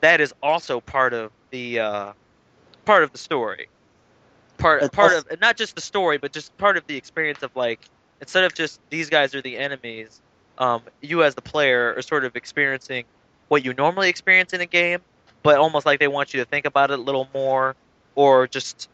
that 0.00 0.20
is 0.20 0.34
also 0.42 0.80
part 0.80 1.12
of 1.12 1.32
the 1.50 1.80
uh, 1.80 2.12
part 2.84 3.02
of 3.02 3.12
the 3.12 3.18
story. 3.18 3.68
Part 4.58 4.82
It's 4.82 4.94
part 4.94 5.12
of 5.12 5.40
not 5.40 5.56
just 5.56 5.74
the 5.74 5.80
story 5.80 6.18
but 6.18 6.32
just 6.32 6.56
part 6.58 6.76
of 6.76 6.86
the 6.86 6.96
experience 6.96 7.42
of 7.42 7.54
like 7.56 7.80
instead 8.20 8.44
of 8.44 8.54
just 8.54 8.80
these 8.90 9.10
guys 9.10 9.34
are 9.34 9.42
the 9.42 9.56
enemies 9.56 10.20
um, 10.58 10.82
you 11.00 11.22
as 11.24 11.34
the 11.34 11.42
player 11.42 11.94
are 11.96 12.02
sort 12.02 12.24
of 12.24 12.36
experiencing 12.36 13.04
what 13.48 13.64
you 13.64 13.72
normally 13.74 14.08
experience 14.08 14.52
in 14.52 14.60
a 14.60 14.66
game 14.66 15.00
but 15.42 15.58
almost 15.58 15.86
like 15.86 15.98
they 15.98 16.08
want 16.08 16.34
you 16.34 16.40
to 16.40 16.44
think 16.46 16.66
about 16.66 16.90
it 16.90 16.98
a 16.98 17.02
little 17.02 17.28
more 17.32 17.74
or 18.14 18.46
just 18.46 18.88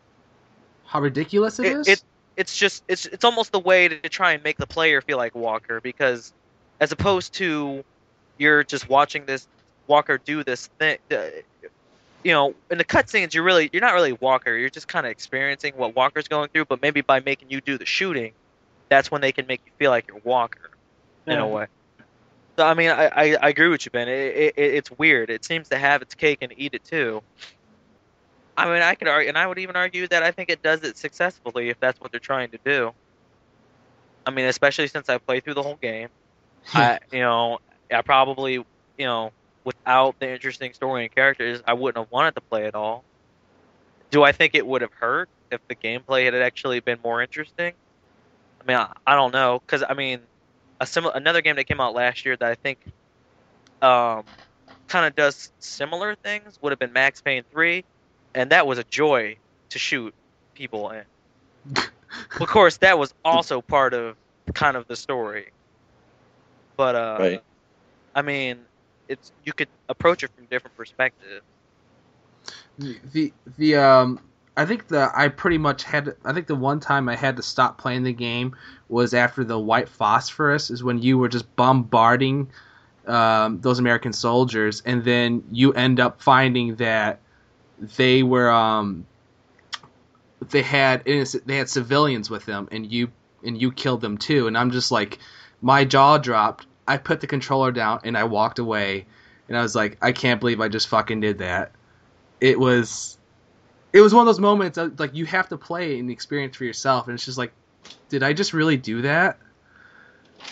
How 0.87 1.01
ridiculous 1.01 1.59
it 1.59 1.67
It- 1.67 1.77
is. 1.77 1.89
it- 1.89 2.05
it's 2.37 2.55
just 2.57 2.85
it's 2.87 3.07
it's 3.07 3.25
almost 3.25 3.51
the 3.51 3.59
way 3.59 3.89
to 3.89 4.09
try 4.11 4.33
and 4.33 4.45
make 4.45 4.59
the 4.59 4.67
player 4.67 5.01
feel 5.01 5.17
like 5.17 5.35
Walker 5.35 5.81
because 5.81 6.35
as 6.81 6.93
opposed 6.93 7.33
to 7.35 7.83
you're 8.37 8.63
just 8.63 8.91
watching 8.91 9.25
this 9.25 9.49
Walker 9.87 10.19
do 10.19 10.45
this 10.45 10.67
thing 10.79 10.99
uh, 11.11 11.17
you 12.23 12.33
know 12.33 12.55
in 12.71 12.77
the 12.77 12.85
cutscenes 12.85 13.33
you're 13.33 13.43
really 13.43 13.71
you're 13.73 13.81
not 13.81 13.95
really 13.95 14.13
Walker 14.13 14.55
you're 14.55 14.69
just 14.69 14.87
kind 14.87 15.07
of 15.07 15.13
experiencing 15.13 15.73
what 15.79 15.97
Walker's 15.97 16.29
going 16.29 16.51
through 16.51 16.67
but 16.67 16.83
maybe 16.83 17.01
by 17.01 17.21
making 17.21 17.51
you 17.51 17.63
do 17.63 17.79
the 17.79 17.87
shooting 17.87 18.33
that's 18.89 19.11
when 19.11 19.21
they 19.21 19.33
can 19.33 19.47
make 19.47 19.61
you 19.67 19.73
feel 19.79 19.91
like 19.91 20.07
you're 20.09 20.21
Walker 20.25 20.71
in 21.27 21.39
a 21.39 21.47
way 21.47 21.67
so 22.57 22.65
I 22.65 22.75
mean 22.75 22.91
I, 22.91 23.07
I, 23.07 23.37
I 23.43 23.49
agree 23.49 23.69
with 23.69 23.85
you 23.85 23.91
Ben 23.91 24.09
it, 24.09 24.37
it, 24.37 24.55
it's 24.57 24.91
weird 24.93 25.31
it 25.31 25.45
seems 25.45 25.69
to 25.71 25.79
have 25.79 26.03
its 26.03 26.15
cake 26.15 26.39
and 26.41 26.53
eat 26.57 26.75
it 26.75 26.85
too 26.85 27.23
I 28.57 28.65
mean, 28.73 28.83
I 28.83 28.95
could 28.95 29.09
argue, 29.09 29.29
and 29.29 29.37
I 29.37 29.47
would 29.47 29.59
even 29.59 29.77
argue 29.77 30.09
that 30.09 30.23
I 30.23 30.31
think 30.31 30.49
it 30.49 30.63
does 30.63 30.83
it 30.83 30.97
successfully 30.97 31.69
if 31.69 31.79
that's 31.79 32.01
what 32.01 32.11
they're 32.11 32.21
trying 32.21 32.51
to 32.51 32.59
do. 32.65 32.93
I 34.25 34.31
mean, 34.31 34.47
especially 34.47 34.89
since 34.89 35.09
I 35.09 35.19
played 35.19 35.45
through 35.45 35.55
the 35.55 35.63
whole 35.63 35.77
game. 35.77 36.09
I, 36.75 36.99
you 37.13 37.21
know, 37.21 37.59
I 37.93 38.03
probably, 38.03 38.55
you 38.55 38.67
know, 38.99 39.31
without 39.65 40.19
the 40.19 40.33
interesting 40.33 40.73
story 40.73 41.05
and 41.05 41.15
characters, 41.15 41.63
I 41.67 41.75
wouldn't 41.75 42.03
have 42.03 42.11
wanted 42.11 42.35
to 42.37 42.41
play 42.41 42.67
at 42.67 42.75
all. 42.75 43.05
Do 44.11 44.23
I 44.23 44.33
think 44.33 44.55
it 44.55 44.67
would 44.67 44.83
have 44.83 44.93
hurt 44.93 45.29
if 45.51 45.61
the 45.69 45.75
gameplay 45.75 46.25
had 46.25 46.35
actually 46.35 46.81
been 46.81 46.99
more 47.05 47.23
interesting? 47.23 47.75
I 48.67 48.73
mean, 48.73 48.77
I, 48.79 48.93
I 49.07 49.15
don't 49.15 49.33
know, 49.33 49.61
because 49.65 49.85
I 49.89 49.95
mean, 49.95 50.21
a 50.81 50.87
similar 50.87 51.15
another 51.15 51.41
game 51.41 51.57
that 51.57 51.65
came 51.65 51.81
out 51.81 51.95
last 51.95 52.25
year 52.25 52.37
that 52.37 52.51
I 52.51 52.55
think 52.55 52.79
um, 53.81 54.25
kind 54.89 55.07
of 55.07 55.15
does 55.15 55.53
similar 55.61 56.17
things 56.17 56.59
would 56.63 56.73
have 56.73 56.79
been 56.79 56.93
Max 56.93 57.23
Payne 57.23 57.45
3, 57.53 57.85
and 58.35 58.51
that 58.51 58.67
was 58.67 58.79
a 58.79 58.85
joy 58.85 59.37
to 59.71 59.79
shoot 59.79 60.15
people 60.55 60.91
in. 60.91 61.05
of 62.41 62.49
course, 62.49 62.79
that 62.79 62.99
was 62.99 63.15
also 63.25 63.61
part 63.61 63.95
of 63.95 64.17
kind 64.55 64.77
of 64.77 64.87
the 64.89 64.97
story. 64.97 65.53
But 66.77 66.97
uh, 66.97 67.19
Right. 67.21 67.43
I 68.15 68.23
mean, 68.23 68.59
it's 69.09 69.33
you 69.45 69.53
could 69.53 69.69
approach 69.89 70.23
it 70.25 70.31
from 70.37 70.47
different 70.47 70.77
perspectives. 70.77 71.43
the 72.79 72.99
the, 73.13 73.33
the 73.59 73.77
um 73.77 74.21
I 74.57 74.65
think 74.65 74.89
the 74.89 75.11
I 75.15 75.29
pretty 75.29 75.59
much 75.59 75.83
had 75.83 76.17
I 76.25 76.33
think 76.33 76.47
the 76.47 76.55
one 76.55 76.81
time 76.81 77.09
I 77.09 77.17
had 77.17 77.37
to 77.37 77.43
stop 77.43 77.77
playing 77.77 78.05
the 78.05 78.13
game 78.13 78.57
was 78.89 79.13
after 79.13 79.45
the 79.45 79.59
white 79.59 79.89
phosphorus 79.89 80.71
is 80.71 80.83
when 80.83 81.03
you 81.03 81.19
were 81.19 81.29
just 81.29 81.55
bombarding 81.57 82.49
um, 83.07 83.61
those 83.61 83.79
American 83.79 84.13
soldiers 84.13 84.83
and 84.87 85.05
then 85.05 85.45
you 85.53 85.73
end 85.75 86.01
up 86.01 86.23
finding 86.23 86.77
that 86.77 87.21
they 87.97 88.23
were 88.23 88.51
um 88.51 89.07
they 90.49 90.63
had 90.63 91.05
they 91.05 91.57
had 91.57 91.69
civilians 91.69 92.31
with 92.31 92.47
them 92.47 92.69
and 92.73 92.91
you 92.91 93.11
and 93.45 93.61
you 93.61 93.71
killed 93.71 94.01
them 94.01 94.17
too 94.17 94.47
and 94.47 94.57
I'm 94.57 94.71
just 94.71 94.91
like 94.91 95.19
my 95.61 95.85
jaw 95.85 96.19
dropped. 96.19 96.67
I 96.89 96.97
put 96.97 97.21
the 97.21 97.27
controller 97.27 97.73
down 97.73 98.01
and 98.05 98.17
I 98.17 98.25
walked 98.25 98.59
away 98.59 99.07
and 99.49 99.59
I 99.59 99.61
was 99.61 99.75
like 99.75 99.99
I 100.01 100.13
can't 100.13 100.41
believe 100.41 100.63
I 100.63 100.69
just 100.69 100.89
fucking 100.89 101.21
did 101.21 101.39
that. 101.39 101.73
It 102.41 102.59
was 102.59 103.19
it 103.97 104.01
was 104.03 104.13
one 104.13 104.21
of 104.21 104.27
those 104.27 104.39
moments 104.41 104.77
that, 104.77 105.01
like 105.01 105.15
you 105.15 105.25
have 105.27 105.49
to 105.49 105.57
play 105.57 105.99
and 105.99 106.11
experience 106.11 106.57
for 106.57 106.65
yourself, 106.65 107.07
and 107.07 107.15
it's 107.15 107.25
just 107.25 107.39
like, 107.39 107.53
did 108.11 108.23
I 108.23 108.33
just 108.33 108.53
really 108.53 108.77
do 108.77 109.03
that, 109.03 109.39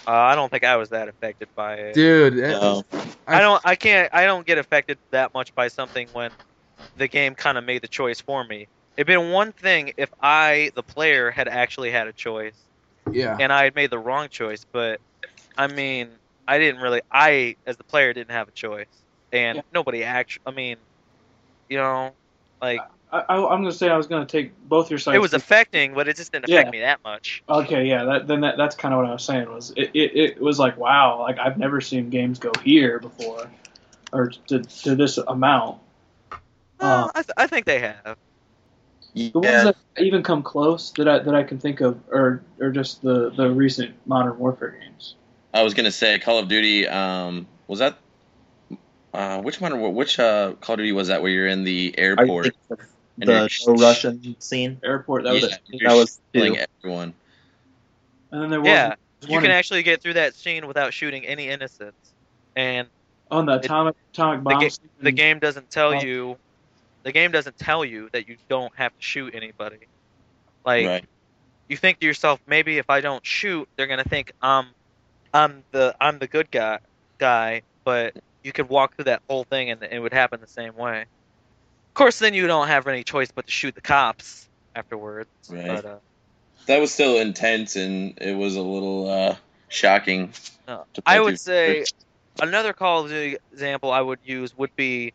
Uh, 0.06 0.12
I 0.12 0.34
don't 0.34 0.50
think 0.50 0.64
I 0.64 0.76
was 0.76 0.90
that 0.90 1.08
affected 1.08 1.48
by 1.54 1.74
it. 1.74 1.94
dude? 1.94 2.36
No. 2.36 2.82
was- 2.92 3.06
I 3.26 3.40
don't. 3.40 3.60
I 3.64 3.74
can't. 3.74 4.12
I 4.12 4.26
don't 4.26 4.46
get 4.46 4.58
affected 4.58 4.98
that 5.10 5.32
much 5.34 5.54
by 5.54 5.68
something 5.68 6.08
when 6.12 6.30
the 6.96 7.08
game 7.08 7.34
kind 7.34 7.56
of 7.56 7.64
made 7.64 7.82
the 7.82 7.88
choice 7.88 8.20
for 8.20 8.44
me. 8.44 8.68
It'd 8.96 9.06
been 9.06 9.30
one 9.30 9.52
thing 9.52 9.92
if 9.96 10.10
I, 10.20 10.70
the 10.74 10.82
player, 10.82 11.30
had 11.30 11.48
actually 11.48 11.90
had 11.90 12.06
a 12.06 12.12
choice 12.12 12.58
Yeah, 13.10 13.36
and 13.40 13.52
I 13.52 13.64
had 13.64 13.74
made 13.74 13.90
the 13.90 13.98
wrong 13.98 14.28
choice. 14.28 14.64
But 14.72 15.00
I 15.56 15.66
mean, 15.68 16.10
I 16.46 16.58
didn't 16.58 16.82
really. 16.82 17.00
I, 17.10 17.56
as 17.66 17.76
the 17.78 17.84
player, 17.84 18.12
didn't 18.12 18.32
have 18.32 18.48
a 18.48 18.52
choice, 18.52 18.86
and 19.32 19.56
Yeah. 19.56 19.62
nobody 19.72 20.04
actually. 20.04 20.42
I 20.46 20.50
mean, 20.50 20.76
you 21.70 21.78
know, 21.78 22.14
like 22.60 22.82
I, 23.14 23.20
I, 23.28 23.52
I'm 23.52 23.60
gonna 23.62 23.72
say 23.72 23.88
I 23.88 23.96
was 23.96 24.08
gonna 24.08 24.26
take 24.26 24.52
both 24.68 24.90
your 24.90 24.98
sides. 24.98 25.14
it 25.14 25.20
was 25.20 25.34
affecting, 25.34 25.94
but 25.94 26.08
it 26.08 26.16
just 26.16 26.32
didn't 26.32 26.46
affect 26.46 26.66
Yeah. 26.66 26.70
me 26.70 26.80
that 26.80 26.98
much. 27.04 27.44
Okay, 27.48 27.84
yeah, 27.86 28.04
that, 28.04 28.26
then 28.26 28.40
that, 28.40 28.56
that's 28.56 28.74
kind 28.74 28.92
of 28.92 28.98
what 28.98 29.06
I 29.06 29.12
was 29.12 29.24
saying 29.24 29.48
was 29.48 29.70
it, 29.76 29.90
it, 29.94 30.16
it 30.16 30.40
was 30.40 30.58
like 30.58 30.76
wow, 30.76 31.20
like 31.20 31.38
I've 31.38 31.56
never 31.56 31.80
seen 31.80 32.10
games 32.10 32.38
go 32.40 32.50
here 32.64 32.98
before, 32.98 33.48
or 34.12 34.32
to, 34.48 34.62
to 34.62 34.94
this 34.96 35.16
amount. 35.18 35.78
Uh, 36.32 36.36
Uh, 36.80 37.08
I, 37.14 37.22
th- 37.22 37.34
I 37.36 37.46
think 37.46 37.66
they 37.66 37.78
have. 37.78 38.16
The 39.14 39.30
ones 39.34 39.44
that 39.44 39.76
even 39.96 40.24
come 40.24 40.42
close 40.42 40.90
that 40.96 41.06
I 41.06 41.20
that 41.20 41.36
I 41.36 41.44
can 41.44 41.58
think 41.58 41.80
of 41.80 42.00
are 42.12 42.42
are 42.60 42.72
just 42.72 43.00
the 43.00 43.30
the 43.30 43.48
recent 43.48 43.94
Modern 44.06 44.36
Warfare 44.38 44.76
games. 44.80 45.14
I 45.54 45.62
was 45.62 45.72
gonna 45.72 45.92
say 45.92 46.18
Call 46.18 46.40
of 46.40 46.48
Duty. 46.48 46.88
Um, 46.88 47.46
was 47.68 47.78
that 47.78 47.96
uh, 49.12 49.40
which 49.40 49.60
one? 49.60 49.94
Which 49.94 50.18
uh, 50.18 50.54
Call 50.60 50.74
of 50.74 50.78
Duty 50.78 50.90
was 50.90 51.06
that? 51.08 51.22
Where 51.22 51.30
you're 51.30 51.46
in 51.46 51.62
the 51.62 51.94
I 51.96 52.00
airport 52.00 52.44
think 52.46 52.56
the, 52.68 52.78
And 53.20 53.28
the 53.28 53.32
you're- 53.32 53.48
no 53.76 53.82
Russian 53.82 54.36
scene. 54.40 54.80
Airport 54.84 55.24
that 55.24 55.34
yeah, 55.36 55.42
was 55.42 55.52
it. 55.52 55.58
you're 55.68 55.90
that 55.90 55.96
was 55.96 56.20
killing 56.32 56.54
two. 56.54 56.64
everyone. 56.82 57.14
And 58.32 58.42
then 58.42 58.50
there 58.50 58.60
was 58.60 58.68
Yeah, 58.68 58.94
you 59.22 59.36
can 59.38 59.44
in- 59.46 59.50
actually 59.52 59.82
get 59.84 60.02
through 60.02 60.14
that 60.14 60.34
scene 60.34 60.66
without 60.66 60.92
shooting 60.92 61.24
any 61.26 61.48
innocents, 61.48 62.12
and 62.56 62.88
on 63.30 63.46
the 63.46 63.54
atomic 63.54 63.94
atomic 64.12 64.42
bomb. 64.42 64.60
ga- 64.60 64.70
the 65.00 65.12
game 65.12 65.38
doesn't 65.38 65.70
tell 65.70 65.94
Oh. 65.94 66.00
you 66.00 66.36
the 67.04 67.12
game 67.12 67.30
doesn't 67.32 67.56
tell 67.58 67.84
you 67.84 68.08
that 68.12 68.28
you 68.28 68.36
don't 68.48 68.72
have 68.76 68.90
to 68.96 69.02
shoot 69.02 69.34
anybody 69.34 69.78
like 70.64 70.86
right. 70.86 71.04
you 71.68 71.76
think 71.76 72.00
to 72.00 72.06
yourself 72.06 72.38
maybe 72.46 72.78
if 72.78 72.88
i 72.90 73.00
don't 73.00 73.24
shoot 73.26 73.68
they're 73.76 73.86
going 73.86 74.02
to 74.02 74.08
think 74.08 74.32
um 74.42 74.66
i'm 75.34 75.62
the 75.72 75.94
i'm 76.00 76.18
the 76.18 76.26
good 76.26 76.50
guy 76.50 76.78
guy 77.18 77.62
but 77.84 78.14
you 78.42 78.52
could 78.52 78.68
walk 78.68 78.94
through 78.94 79.04
that 79.06 79.20
whole 79.28 79.44
thing 79.44 79.70
and 79.70 79.82
it 79.82 79.98
would 79.98 80.12
happen 80.14 80.40
the 80.40 80.46
same 80.46 80.74
way 80.76 81.04
of 81.94 81.96
course 81.96 82.18
then 82.18 82.34
you 82.34 82.48
don't 82.48 82.66
have 82.66 82.88
any 82.88 83.04
choice 83.04 83.30
but 83.30 83.46
to 83.46 83.52
shoot 83.52 83.72
the 83.76 83.80
cops 83.80 84.48
afterwards 84.74 85.28
Right. 85.48 85.64
but 85.66 85.84
uh, 85.84 85.98
That 86.66 86.80
was 86.80 86.92
still 86.92 87.18
intense, 87.20 87.76
and 87.76 88.18
it 88.20 88.34
was 88.36 88.56
a 88.56 88.62
little 88.62 89.08
uh, 89.08 89.36
shocking. 89.68 90.32
No, 90.66 90.84
I 91.06 91.20
would 91.20 91.38
through. 91.38 91.84
say 91.84 91.84
another 92.42 92.72
Call 92.72 93.04
of 93.04 93.10
Duty 93.10 93.36
example 93.52 93.92
I 93.92 94.00
would 94.00 94.18
use 94.24 94.56
would 94.56 94.74
be 94.74 95.12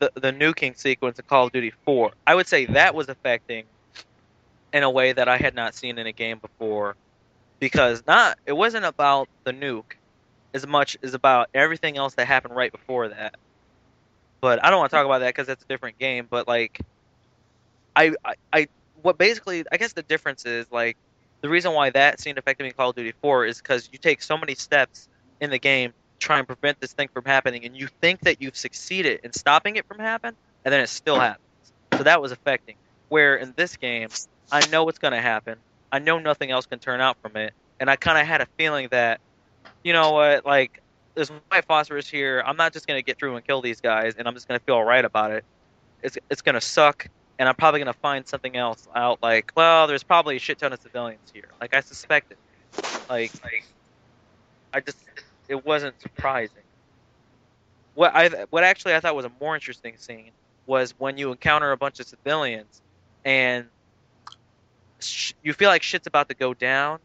the 0.00 0.10
the 0.16 0.32
nuking 0.32 0.76
sequence 0.76 1.18
of 1.20 1.28
Call 1.28 1.46
of 1.46 1.52
Duty 1.52 1.72
4. 1.84 2.10
I 2.26 2.34
would 2.34 2.48
say 2.48 2.64
that 2.66 2.94
was 2.96 3.08
affecting 3.08 3.66
in 4.72 4.82
a 4.82 4.90
way 4.90 5.12
that 5.12 5.28
I 5.28 5.36
had 5.36 5.54
not 5.54 5.74
seen 5.76 5.96
in 5.98 6.06
a 6.08 6.12
game 6.12 6.38
before 6.38 6.96
because 7.60 8.02
not 8.06 8.36
it 8.46 8.52
wasn't 8.54 8.84
about 8.84 9.28
the 9.44 9.52
nuke 9.52 9.92
as 10.54 10.66
much 10.66 10.96
as 11.04 11.14
about 11.14 11.48
everything 11.54 11.96
else 11.98 12.14
that 12.14 12.26
happened 12.26 12.56
right 12.56 12.72
before 12.72 13.08
that. 13.08 13.34
But 14.46 14.64
I 14.64 14.70
don't 14.70 14.78
want 14.78 14.92
to 14.92 14.96
talk 14.96 15.06
about 15.06 15.18
that 15.18 15.30
because 15.30 15.48
that's 15.48 15.64
a 15.64 15.66
different 15.66 15.98
game. 15.98 16.28
But 16.30 16.46
like, 16.46 16.80
I, 17.96 18.12
I, 18.24 18.34
I, 18.52 18.68
what 19.02 19.18
basically, 19.18 19.64
I 19.72 19.76
guess 19.76 19.92
the 19.92 20.04
difference 20.04 20.46
is 20.46 20.70
like 20.70 20.96
the 21.40 21.48
reason 21.48 21.72
why 21.72 21.90
that 21.90 22.20
scene 22.20 22.38
affected 22.38 22.62
me 22.62 22.68
in 22.68 22.74
Call 22.76 22.90
of 22.90 22.94
Duty 22.94 23.12
4 23.22 23.46
is 23.46 23.60
because 23.60 23.88
you 23.90 23.98
take 23.98 24.22
so 24.22 24.38
many 24.38 24.54
steps 24.54 25.08
in 25.40 25.50
the 25.50 25.58
game 25.58 25.90
to 25.90 25.96
try 26.24 26.38
and 26.38 26.46
prevent 26.46 26.78
this 26.78 26.92
thing 26.92 27.08
from 27.12 27.24
happening, 27.24 27.64
and 27.64 27.76
you 27.76 27.88
think 28.00 28.20
that 28.20 28.40
you've 28.40 28.56
succeeded 28.56 29.18
in 29.24 29.32
stopping 29.32 29.74
it 29.74 29.88
from 29.88 29.98
happening, 29.98 30.36
and 30.64 30.72
then 30.72 30.80
it 30.80 30.90
still 30.90 31.18
happens. 31.18 31.42
So 31.96 32.04
that 32.04 32.22
was 32.22 32.30
affecting. 32.30 32.76
Where 33.08 33.34
in 33.34 33.52
this 33.56 33.76
game, 33.76 34.10
I 34.52 34.64
know 34.68 34.84
what's 34.84 35.00
going 35.00 35.14
to 35.14 35.20
happen. 35.20 35.58
I 35.90 35.98
know 35.98 36.20
nothing 36.20 36.52
else 36.52 36.66
can 36.66 36.78
turn 36.78 37.00
out 37.00 37.16
from 37.20 37.34
it, 37.34 37.52
and 37.80 37.90
I 37.90 37.96
kind 37.96 38.16
of 38.16 38.28
had 38.28 38.42
a 38.42 38.46
feeling 38.56 38.86
that, 38.92 39.18
you 39.82 39.92
know 39.92 40.12
what, 40.12 40.46
like 40.46 40.82
there's 41.16 41.30
white 41.30 41.64
phosphorus 41.64 42.08
here. 42.08 42.42
I'm 42.46 42.56
not 42.56 42.72
just 42.72 42.86
to 42.96 43.02
get 43.02 43.18
through 43.18 43.34
and 43.34 43.44
kill 43.44 43.62
these 43.62 43.80
guys, 43.80 44.14
and 44.16 44.28
I'm 44.28 44.34
just 44.34 44.46
to 44.60 44.64
feel 44.64 44.76
alright 44.76 45.04
about 45.04 45.32
it. 45.32 45.44
It's 46.02 46.18
it's 46.30 46.42
to 46.54 46.60
suck, 46.60 47.08
and 47.38 47.48
I'm 47.48 47.56
probably 47.56 47.80
to 47.92 47.98
find 47.98 48.28
something 48.28 48.54
else 48.54 48.86
out. 48.94 49.22
Like, 49.22 49.50
well, 49.56 49.86
there's 49.86 50.02
probably 50.02 50.36
a 50.36 50.38
shit 50.38 50.58
ton 50.58 50.72
of 50.74 50.80
civilians 50.80 51.32
here. 51.32 51.48
Like 51.60 51.74
I 51.74 51.80
suspected. 51.80 52.36
Like, 53.08 53.32
like 53.42 53.64
I 54.74 54.80
just 54.80 54.98
it 55.48 55.64
wasn't 55.64 56.00
surprising. 56.00 56.62
What 57.94 58.14
I 58.14 58.28
what 58.50 58.62
actually 58.62 58.94
I 58.94 59.00
thought 59.00 59.16
was 59.16 59.24
a 59.24 59.32
more 59.40 59.54
interesting 59.54 59.96
scene 59.96 60.30
was 60.66 60.94
when 60.98 61.16
you 61.16 61.32
encounter 61.32 61.72
a 61.72 61.76
bunch 61.78 61.98
of 61.98 62.06
civilians 62.06 62.82
and 63.24 63.66
sh- 64.98 65.32
you 65.42 65.54
feel 65.54 65.70
like 65.70 65.82
shit's 65.82 66.06
about 66.06 66.28
to 66.28 66.34
go 66.34 66.52
down, 66.52 66.98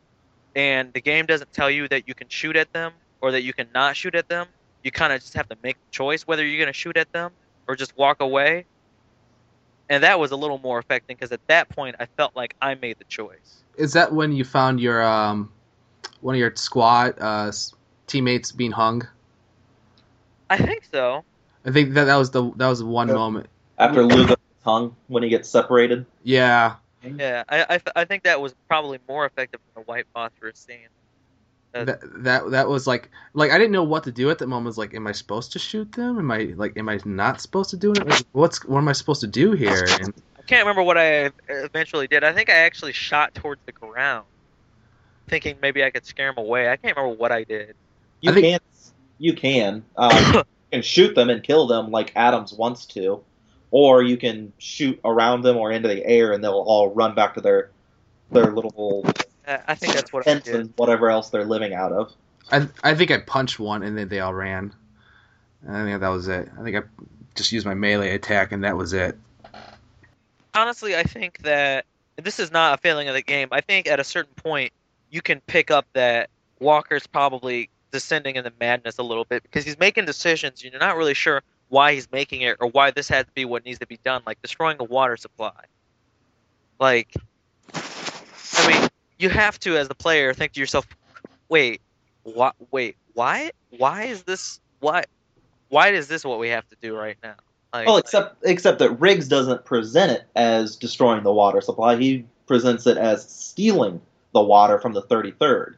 and 0.54 0.91
the 0.91 1.02
game 1.02 1.28
doesn't 1.28 1.54
tell 1.54 1.71
you 1.71 1.88
that 1.88 2.10
you 2.10 2.13
can 2.13 2.28
shoot 2.28 2.58
at 2.58 2.74
them 2.74 2.91
or 3.21 3.31
that 3.31 3.43
you 3.43 3.53
can 3.53 3.67
not 3.73 3.95
shoot 3.95 4.15
at 4.15 4.27
them. 4.27 4.47
You 4.84 4.91
kind 4.91 5.13
of 5.13 5.21
just 5.21 5.34
have 5.36 5.47
to 5.49 5.57
make 5.63 5.75
the 5.77 5.91
choice 5.91 6.23
whether 6.23 6.45
you're 6.45 6.57
going 6.57 6.67
to 6.67 6.73
shoot 6.73 6.97
at 6.97 7.12
them 7.13 7.31
or 7.67 7.75
just 7.75 7.95
walk 7.97 8.21
away. 8.21 8.65
And 9.89 10.03
that 10.03 10.19
was 10.19 10.31
a 10.31 10.36
little 10.36 10.57
more 10.57 10.79
affecting 10.79 11.15
because 11.15 11.31
at 11.31 11.41
that 11.47 11.69
point 11.69 11.95
I 11.99 12.07
felt 12.17 12.36
like 12.36 12.55
I 12.62 12.75
made 12.75 12.97
the 12.97 13.05
choice. 13.05 13.63
is 13.77 13.93
that 13.93 14.13
when 14.13 14.31
you 14.31 14.43
found 14.43 14.79
your 14.79 15.03
um 15.03 15.51
one 16.21 16.36
of 16.36 16.39
your 16.39 16.53
squad 16.55 17.15
uh 17.19 17.51
teammates 18.07 18.51
being 18.51 18.71
hung? 18.71 19.07
I 20.49 20.57
think 20.57 20.84
so. 20.91 21.23
I 21.65 21.71
think 21.71 21.93
that 21.93 22.05
that 22.05 22.15
was 22.15 22.31
the 22.31 22.51
that 22.55 22.67
was 22.67 22.84
one 22.84 23.07
Yeah. 23.10 23.13
moment. 23.13 23.47
After 23.77 24.03
Lugo's 24.03 24.38
hung 24.63 24.95
when 25.07 25.23
he 25.23 25.29
gets 25.29 25.49
separated. 25.49 26.05
Yeah, 26.23 26.75
Yeah, 27.17 27.43
I, 27.49 27.63
I, 27.63 27.77
th- 27.77 27.93
I 27.95 28.05
think 28.05 28.23
that 28.23 28.41
was 28.41 28.53
probably 28.67 28.99
more 29.07 29.25
effective 29.25 29.60
than 29.65 29.84
the 29.84 29.91
white 29.91 30.05
phosphorus 30.13 30.60
scene. 30.60 30.88
That 31.73 32.01
that 32.23 32.51
that 32.51 32.67
was 32.67 32.86
like 32.86 33.10
like 33.34 33.51
I 33.51 33.57
didn't 33.57 33.71
know 33.71 33.84
what 33.84 34.03
to 34.03 34.12
do 34.12 34.29
at 34.29 34.39
that 34.39 34.47
moment. 34.47 34.67
I 34.67 34.69
was 34.69 34.77
like, 34.77 34.93
am 34.93 35.07
I 35.07 35.13
supposed 35.13 35.53
to 35.53 35.60
shoot 35.60 35.89
them? 35.93 36.19
Am 36.19 36.29
I 36.29 36.53
like 36.57 36.77
am 36.77 36.89
I 36.89 36.99
not 37.05 37.39
supposed 37.39 37.69
to 37.69 37.77
do 37.77 37.93
it? 37.93 38.05
Like, 38.05 38.25
what's 38.34 38.65
what 38.65 38.79
am 38.79 38.89
I 38.89 38.91
supposed 38.91 39.21
to 39.21 39.27
do 39.27 39.53
here? 39.53 39.86
And 40.01 40.13
I 40.38 40.41
can't 40.43 40.63
remember 40.63 40.84
what 40.84 40.97
I 40.97 41.31
eventually 41.47 42.07
did. 42.07 42.23
I 42.25 42.34
think 42.34 42.49
I 42.49 42.55
actually 42.55 42.91
shot 42.91 43.34
towards 43.36 43.62
the 43.65 43.71
ground, 43.71 44.25
thinking 45.27 45.55
maybe 45.62 45.81
I 45.84 45.91
could 45.91 46.05
scare 46.05 46.34
them 46.34 46.43
away. 46.43 46.67
I 46.67 46.75
can't 46.75 46.97
remember 46.97 47.15
what 47.15 47.31
I 47.31 47.45
did. 47.45 47.75
You 48.19 48.31
I 48.31 48.34
think- 48.34 48.45
can 48.45 48.60
you 49.17 49.34
can 49.34 49.86
um, 49.95 50.12
you 50.34 50.43
can 50.73 50.81
shoot 50.81 51.15
them 51.15 51.29
and 51.29 51.41
kill 51.41 51.67
them 51.67 51.89
like 51.89 52.12
Adams 52.17 52.51
wants 52.51 52.86
to, 52.88 53.23
or 53.69 54.03
you 54.03 54.17
can 54.17 54.51
shoot 54.57 54.99
around 55.05 55.43
them 55.43 55.55
or 55.55 55.71
into 55.71 55.88
the 55.88 56.05
air 56.05 56.34
and 56.34 56.43
they'll 56.43 56.51
all 56.51 56.89
run 56.93 57.15
back 57.15 57.36
to 57.36 57.41
their 57.41 57.69
their 58.29 58.51
little 58.51 59.05
I 59.67 59.75
think 59.75 59.93
that's 59.93 60.11
what 60.11 60.27
I 60.27 60.31
tents 60.31 60.45
did. 60.45 60.55
and 60.55 60.73
whatever 60.75 61.09
else 61.09 61.29
they're 61.29 61.45
living 61.45 61.73
out 61.73 61.91
of. 61.91 62.13
I 62.51 62.67
I 62.83 62.95
think 62.95 63.11
I 63.11 63.19
punched 63.19 63.59
one 63.59 63.83
and 63.83 63.97
then 63.97 64.07
they 64.09 64.19
all 64.19 64.33
ran. 64.33 64.73
And 65.65 65.77
I 65.77 65.83
think 65.85 65.99
that 65.99 66.09
was 66.09 66.27
it. 66.27 66.49
I 66.59 66.63
think 66.63 66.75
I 66.75 66.81
just 67.35 67.51
used 67.51 67.65
my 67.65 67.73
melee 67.73 68.13
attack 68.13 68.51
and 68.51 68.63
that 68.63 68.77
was 68.77 68.93
it. 68.93 69.17
Honestly, 70.53 70.95
I 70.95 71.03
think 71.03 71.39
that 71.39 71.85
this 72.17 72.39
is 72.39 72.51
not 72.51 72.77
a 72.77 72.81
failing 72.81 73.07
of 73.07 73.13
the 73.13 73.21
game. 73.21 73.47
I 73.51 73.61
think 73.61 73.87
at 73.87 73.99
a 73.99 74.03
certain 74.03 74.33
point 74.35 74.73
you 75.09 75.21
can 75.21 75.39
pick 75.41 75.71
up 75.71 75.85
that 75.93 76.29
Walker's 76.59 77.07
probably 77.07 77.69
descending 77.91 78.35
into 78.35 78.51
madness 78.59 78.97
a 78.97 79.03
little 79.03 79.25
bit 79.25 79.43
because 79.43 79.65
he's 79.65 79.79
making 79.79 80.05
decisions. 80.05 80.63
and 80.63 80.71
You're 80.71 80.79
not 80.79 80.97
really 80.97 81.13
sure 81.13 81.41
why 81.69 81.93
he's 81.93 82.11
making 82.11 82.41
it 82.41 82.57
or 82.59 82.67
why 82.67 82.91
this 82.91 83.07
had 83.07 83.27
to 83.27 83.31
be 83.33 83.45
what 83.45 83.63
needs 83.65 83.79
to 83.79 83.87
be 83.87 83.97
done, 84.03 84.21
like 84.25 84.41
destroying 84.41 84.77
a 84.79 84.83
water 84.83 85.15
supply. 85.15 85.53
Like, 86.79 87.13
I 87.73 88.67
mean, 88.67 88.89
you 89.21 89.29
have 89.29 89.60
to, 89.62 89.77
as 89.77 89.88
the 89.88 89.95
player, 89.95 90.34
think 90.34 90.53
to 90.53 90.60
yourself, 90.60 90.88
"Wait, 91.49 91.81
what? 92.23 92.55
Wait, 92.71 92.95
why? 93.13 93.51
Why 93.77 94.03
is 94.03 94.23
this? 94.23 94.60
Why? 94.79 95.03
Why 95.69 95.89
is 95.89 96.07
this 96.07 96.25
what 96.25 96.39
we 96.39 96.49
have 96.49 96.67
to 96.69 96.75
do 96.81 96.95
right 96.95 97.17
now?" 97.23 97.36
Like, 97.73 97.88
Well, 97.88 97.97
except 97.97 98.43
except 98.43 98.79
that 98.79 98.91
Riggs 98.99 99.27
doesn't 99.27 99.63
present 99.65 100.12
it 100.12 100.23
as 100.36 100.75
destroying 100.75 101.23
the 101.23 101.31
water 101.31 101.62
supply. 101.62 101.95
He 101.95 102.25
presents 102.45 102.86
it 102.86 102.97
as 102.97 103.29
stealing 103.29 104.01
the 104.34 104.41
water 104.41 104.79
from 104.79 104.93
the 104.93 105.01
33rd. 105.01 105.75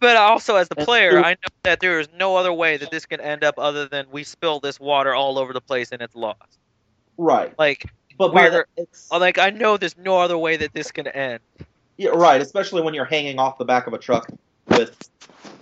But 0.00 0.16
also, 0.16 0.56
as 0.56 0.68
the 0.68 0.76
player. 0.76 1.22
I 1.22 1.32
know 1.32 1.48
that 1.62 1.80
there 1.80 2.00
is 2.00 2.08
no 2.18 2.36
other 2.36 2.52
way 2.52 2.76
that 2.76 2.90
this 2.90 3.06
can 3.06 3.20
end 3.20 3.44
up 3.44 3.58
other 3.58 3.88
than 3.88 4.06
we 4.10 4.24
spill 4.24 4.60
this 4.60 4.78
water 4.80 5.14
all 5.14 5.38
over 5.38 5.52
the 5.52 5.60
place 5.60 5.92
and 5.92 6.02
it's 6.02 6.14
lost. 6.14 6.58
Right. 7.16 7.54
Like, 7.58 7.90
But 8.18 8.34
by 8.34 8.50
the, 8.50 8.64
it's 8.76 9.10
like 9.10 9.38
I 9.38 9.50
know 9.50 9.76
there's 9.76 9.96
no 9.96 10.18
other 10.18 10.36
way 10.36 10.56
that 10.58 10.72
this 10.72 10.90
can 10.92 11.06
end. 11.06 11.40
Yeah, 11.96 12.10
right, 12.10 12.40
especially 12.40 12.82
when 12.82 12.94
you're 12.94 13.04
hanging 13.04 13.38
off 13.38 13.58
the 13.58 13.64
back 13.64 13.86
of 13.86 13.92
a 13.92 13.98
truck 13.98 14.30
with 14.68 14.96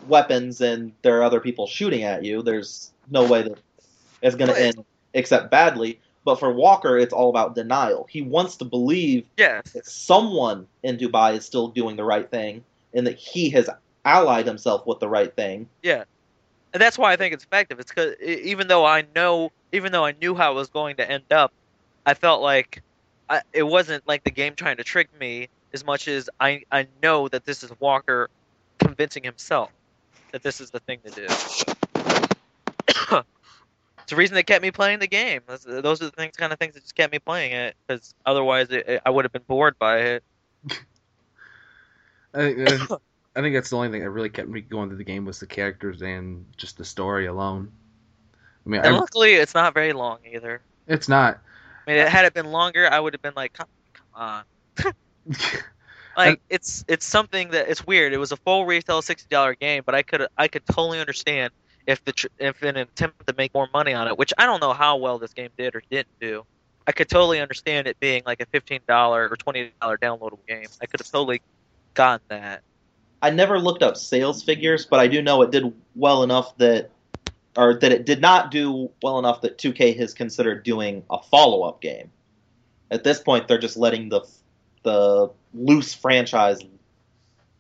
weapons 0.09 0.61
and 0.61 0.93
there 1.03 1.19
are 1.19 1.23
other 1.23 1.41
people 1.41 1.67
shooting 1.67 2.05
at 2.05 2.25
you. 2.25 2.43
There's 2.43 2.93
no 3.11 3.27
way 3.27 3.43
that 3.43 3.59
it's 4.23 4.37
going 4.37 4.51
to 4.51 4.61
end 4.61 4.85
except 5.15 5.51
badly. 5.51 6.01
But 6.25 6.39
for 6.39 6.53
Walker, 6.53 6.97
it's 6.99 7.13
all 7.13 7.31
about 7.31 7.55
denial. 7.55 8.07
He 8.09 8.23
wants 8.23 8.57
to 8.59 8.65
believe 8.65 9.27
Yes. 9.37 9.73
that 9.73 9.87
someone 9.87 10.69
in 10.83 10.97
Dubai 10.97 11.37
is 11.37 11.45
still 11.45 11.69
doing 11.69 11.97
the 11.97 12.05
right 12.05 12.31
thing 12.31 12.65
and 12.95 13.07
that 13.07 13.19
he 13.19 13.51
has 13.51 13.69
allied 14.05 14.47
himself 14.47 14.87
with 14.87 15.01
the 15.01 15.09
right 15.09 15.35
thing. 15.35 15.69
Yeah, 15.83 16.05
and 16.73 16.81
that's 16.81 16.97
why 16.97 17.13
I 17.13 17.17
think 17.17 17.35
it's 17.35 17.45
effective. 17.45 17.81
It's 17.81 17.91
because 17.91 18.15
even 18.21 18.69
though 18.69 18.85
I 18.85 19.05
know, 19.15 19.51
even 19.73 19.93
though 19.93 20.05
I 20.05 20.13
knew 20.13 20.35
how 20.35 20.53
it 20.53 20.55
was 20.55 20.69
going 20.69 20.97
to 20.97 21.11
end 21.11 21.25
up, 21.31 21.53
I 22.07 22.15
felt 22.15 22.41
like 22.41 22.83
I, 23.29 23.43
it 23.53 23.63
wasn't 23.65 24.07
like 24.07 24.25
the 24.25 24.31
game 24.31 24.55
trying 24.55 24.77
to 24.79 24.85
trick 24.85 25.09
me 25.19 25.49
as 25.75 25.85
much 25.85 26.09
as 26.09 26.29
I 26.41 26.63
I 26.71 26.87
know 27.03 27.29
that 27.29 27.45
this 27.45 27.63
is 27.63 27.73
Walker 27.81 28.29
convincing 28.79 29.23
himself 29.25 29.71
that 30.33 30.43
this 30.43 30.61
is 30.61 30.71
the 30.71 30.81
thing 30.81 30.99
to 31.05 31.11
do. 31.11 31.27
it's 34.03 34.11
the 34.11 34.17
reason 34.17 34.35
that 34.35 34.45
kept 34.47 34.63
me 34.63 34.71
playing 34.71 34.99
the 34.99 35.07
game. 35.07 35.43
Those, 35.47 35.63
those 35.63 36.03
are 36.03 36.07
the 36.07 36.11
things, 36.11 36.37
kind 36.37 36.53
of 36.53 36.59
things 36.59 36.75
that 36.75 36.81
just 36.81 36.95
kept 36.95 37.13
me 37.13 37.19
playing 37.19 37.53
it. 37.53 37.77
Because 37.87 38.15
otherwise, 38.25 38.71
it, 38.71 38.89
it- 38.89 39.03
I 39.05 39.11
would 39.11 39.25
have 39.25 39.33
been 39.33 39.43
bored 39.47 39.79
by 39.79 39.99
it. 39.99 40.25
I 42.35 42.39
think, 42.39 42.91
uh, 42.91 42.97
I 43.37 43.41
think 43.41 43.55
that's 43.55 43.71
the 43.71 43.77
only 43.77 43.91
thing 43.91 44.01
that 44.03 44.11
really 44.11 44.31
kept 44.31 44.49
me 44.49 44.61
going 44.63 44.89
through 44.89 44.99
the 44.99 45.05
game 45.05 45.25
was 45.25 45.39
the 45.41 45.47
characters 45.47 46.03
and 46.03 46.47
just 46.57 46.79
the 46.79 46.85
story 46.85 47.27
alone. 47.27 47.71
I 48.67 48.69
mean, 48.69 48.81
And 48.85 48.95
I, 48.97 48.99
luckily, 48.99 49.35
it's 49.35 49.55
not 49.55 49.75
very 49.75 49.93
long 49.93 50.19
either. 50.33 50.61
it's 50.87 51.09
not. 51.09 51.41
I 51.87 51.93
mean, 51.95 52.07
had 52.07 52.25
it 52.25 52.33
been 52.35 52.51
longer, 52.53 52.89
I 52.91 52.99
would 53.01 53.13
have 53.13 53.23
been 53.23 53.35
like, 53.35 53.53
come, 53.53 53.67
come 53.95 54.07
on. 54.15 54.45
Like 56.17 56.29
And- 56.29 56.39
it's 56.51 56.85
it's 56.89 57.07
something 57.07 57.51
that 57.51 57.69
it's 57.71 57.87
weird. 57.87 58.13
It 58.13 58.19
was 58.19 58.33
a 58.33 58.37
full 58.37 58.67
retail 58.67 59.01
sixty 59.03 59.29
dollar 59.31 59.55
game, 59.55 59.83
but 59.87 59.95
I 59.95 60.03
could 60.03 60.27
I 60.37 60.49
could 60.49 60.67
totally 60.67 61.01
understand 61.01 61.53
if 61.87 62.05
the 62.05 62.13
tr- 62.13 62.27
if 62.39 62.63
in 62.63 62.77
an 62.77 62.83
attempt 62.83 63.27
to 63.27 63.35
make 63.37 63.55
more 63.55 63.69
money 63.73 63.95
on 63.95 64.09
it, 64.09 64.19
which 64.19 64.33
I 64.37 64.45
don't 64.47 64.61
know 64.61 64.73
how 64.75 64.97
well 64.97 65.19
this 65.19 65.33
game 65.33 65.51
did 65.57 65.75
or 65.75 65.83
didn't 65.91 66.21
do. 66.21 66.45
I 66.87 66.93
could 66.93 67.09
totally 67.09 67.41
understand 67.41 67.87
it 67.87 67.99
being 67.99 68.23
like 68.27 68.43
a 68.43 68.47
fifteen 68.47 68.81
dollar 68.87 69.29
or 69.31 69.37
twenty 69.37 69.73
dollar 69.81 69.97
downloadable 69.97 70.47
game. 70.47 70.67
I 70.83 70.87
could 70.87 71.01
have 71.01 71.11
totally 71.11 71.41
gotten 71.95 72.25
that. 72.29 72.63
I 73.23 73.31
never 73.31 73.59
looked 73.59 73.83
up 73.83 73.97
sales 73.97 74.43
figures, 74.43 74.85
but 74.85 75.01
I 75.01 75.07
do 75.07 75.23
know 75.23 75.43
it 75.43 75.51
did 75.53 75.73
well 75.95 76.25
enough 76.25 76.59
that, 76.59 76.91
or 77.57 77.75
that 77.79 77.93
it 77.93 78.05
did 78.05 78.21
not 78.21 78.51
do 78.51 78.91
well 79.01 79.21
enough 79.21 79.43
that 79.43 79.59
2K 79.59 79.97
has 79.99 80.13
considered 80.13 80.65
doing 80.65 81.05
a 81.09 81.23
follow 81.23 81.63
up 81.63 81.81
game. 81.81 82.11
At 82.91 83.05
this 83.05 83.21
point, 83.21 83.47
they're 83.47 83.59
just 83.59 83.77
letting 83.77 84.09
the 84.09 84.23
the 84.83 85.31
loose 85.55 85.95
franchise 85.95 86.61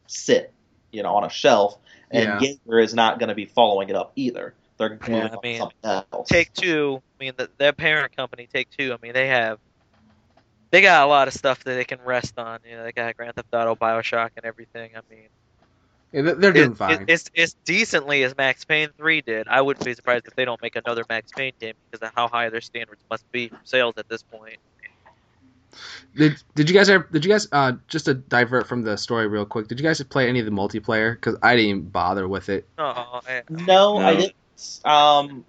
sit, 0.07 0.53
you 0.91 1.03
know, 1.03 1.15
on 1.17 1.25
a 1.25 1.31
shelf, 1.31 1.79
and 2.11 2.25
Yeah. 2.25 2.41
Yager 2.41 2.79
is 2.81 2.95
not 2.95 3.19
going 3.19 3.29
to 3.29 3.35
be 3.35 3.47
following 3.47 3.89
it 3.89 3.97
up 3.97 4.13
either. 4.17 4.55
They're 4.79 4.99
Yeah, 5.07 5.23
moving 5.23 5.33
I 5.33 5.37
mean, 5.43 5.59
something 5.59 5.77
else. 6.13 6.29
Take 6.29 6.53
Two, 6.53 7.03
I 7.19 7.25
mean, 7.25 7.33
the, 7.37 7.51
their 7.59 7.73
parent 7.73 8.17
company, 8.17 8.49
Take 8.53 8.69
Two. 8.71 8.93
I 8.93 8.97
mean, 9.03 9.13
they 9.13 9.29
have 9.29 9.59
they 10.71 10.81
got 10.81 11.05
a 11.05 11.07
lot 11.07 11.29
of 11.29 11.35
stuff 11.35 11.63
that 11.65 11.75
they 11.75 11.85
can 11.85 12.01
rest 12.03 12.39
on. 12.39 12.61
You 12.69 12.77
know, 12.77 12.85
they 12.85 12.93
got 12.93 13.15
Grand 13.17 13.35
Theft 13.35 13.49
Auto, 13.53 13.75
Bioshock, 13.77 14.31
and 14.37 14.45
everything. 14.47 14.93
I 14.97 15.01
mean. 15.15 15.29
Yeah, 16.13 16.23
they're- 16.23 16.35
they're 16.35 16.53
doing 16.53 16.73
it- 16.73 16.77
fine. 16.77 17.03
it- 17.03 17.11
it's 17.11 17.31
it's 17.35 17.57
decently 17.65 18.23
as 18.23 18.37
Max 18.37 18.65
Payne 18.65 18.91
three 18.99 19.21
did. 19.23 19.49
I 19.49 19.61
wouldn't 19.63 19.85
be 19.85 19.95
surprised 19.95 20.27
if 20.27 20.35
they 20.35 20.45
don't 20.45 20.61
make 20.61 20.77
another 20.77 21.05
Max 21.09 21.31
Payne 21.33 21.53
game 21.61 21.75
because 21.91 22.07
of 22.07 22.13
how 22.15 22.29
high 22.29 22.49
their 22.51 22.61
standards 22.61 23.03
must 23.11 23.31
be 23.33 23.49
for 23.49 23.61
sales 23.65 23.95
at 23.97 24.09
this 24.09 24.23
point. 24.23 24.59
Did 26.17 26.43
Did 26.55 26.69
you 26.69 26.77
guys 26.77 26.89
ever? 26.89 27.09
Did 27.11 27.25
you 27.25 27.31
guys 27.31 27.49
uh 27.53 27.73
just 27.89 28.05
to 28.07 28.15
divert 28.15 28.67
from 28.67 28.83
the 28.83 28.97
story 28.97 29.27
real 29.29 29.47
quick? 29.47 29.69
Did 29.69 29.81
you 29.81 29.85
guys 29.85 30.03
play 30.03 30.29
any 30.29 30.41
of 30.41 30.47
the 30.47 30.53
multiplayer? 30.53 31.15
Because 31.15 31.37
I 31.43 31.57
didn't 31.57 31.71
even 31.71 31.83
bother 31.89 32.29
with 32.29 32.49
it. 32.49 32.69
Oh, 32.79 33.21
I, 33.27 33.43
No, 33.49 33.99
I 33.99 34.15
didn't. 34.15 34.35
Um, 34.85 35.45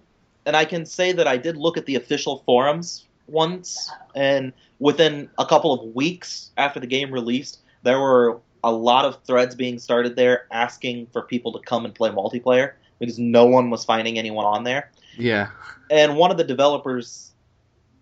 and 0.46 0.56
I 0.56 0.64
can 0.64 0.86
say 0.86 1.12
that 1.12 1.26
I 1.26 1.36
did 1.36 1.56
look 1.56 1.76
at 1.76 1.86
the 1.86 1.96
official 1.96 2.42
forums 2.46 3.06
once, 3.26 3.90
and 4.14 4.52
within 4.78 5.28
a 5.38 5.46
couple 5.46 5.72
of 5.72 5.94
weeks 5.94 6.50
after 6.56 6.80
the 6.80 6.86
game 6.86 7.12
released, 7.12 7.60
there 7.82 8.00
were 8.00 8.40
a 8.62 8.72
lot 8.72 9.04
of 9.04 9.22
threads 9.24 9.54
being 9.54 9.78
started 9.78 10.16
there 10.16 10.46
asking 10.50 11.06
for 11.12 11.22
people 11.22 11.52
to 11.52 11.58
come 11.60 11.84
and 11.84 11.94
play 11.94 12.10
multiplayer 12.10 12.72
because 12.98 13.18
no 13.18 13.44
one 13.44 13.70
was 13.70 13.84
finding 13.84 14.18
anyone 14.18 14.46
on 14.46 14.64
there. 14.64 14.90
Yeah. 15.18 15.50
And 15.90 16.16
one 16.16 16.30
of 16.30 16.38
the 16.38 16.44
developers 16.44 17.33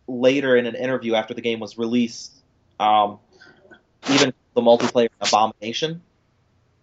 later 0.07 0.57
in 0.57 0.67
an 0.67 0.75
interview 0.75 1.15
after 1.15 1.35
the 1.35 1.41
game 1.41 1.61
was 1.61 1.79
released, 1.79 2.33
um, 2.81 3.19
even 4.11 4.33
the 4.55 4.61
multiplayer 4.61 5.09
abomination, 5.21 6.03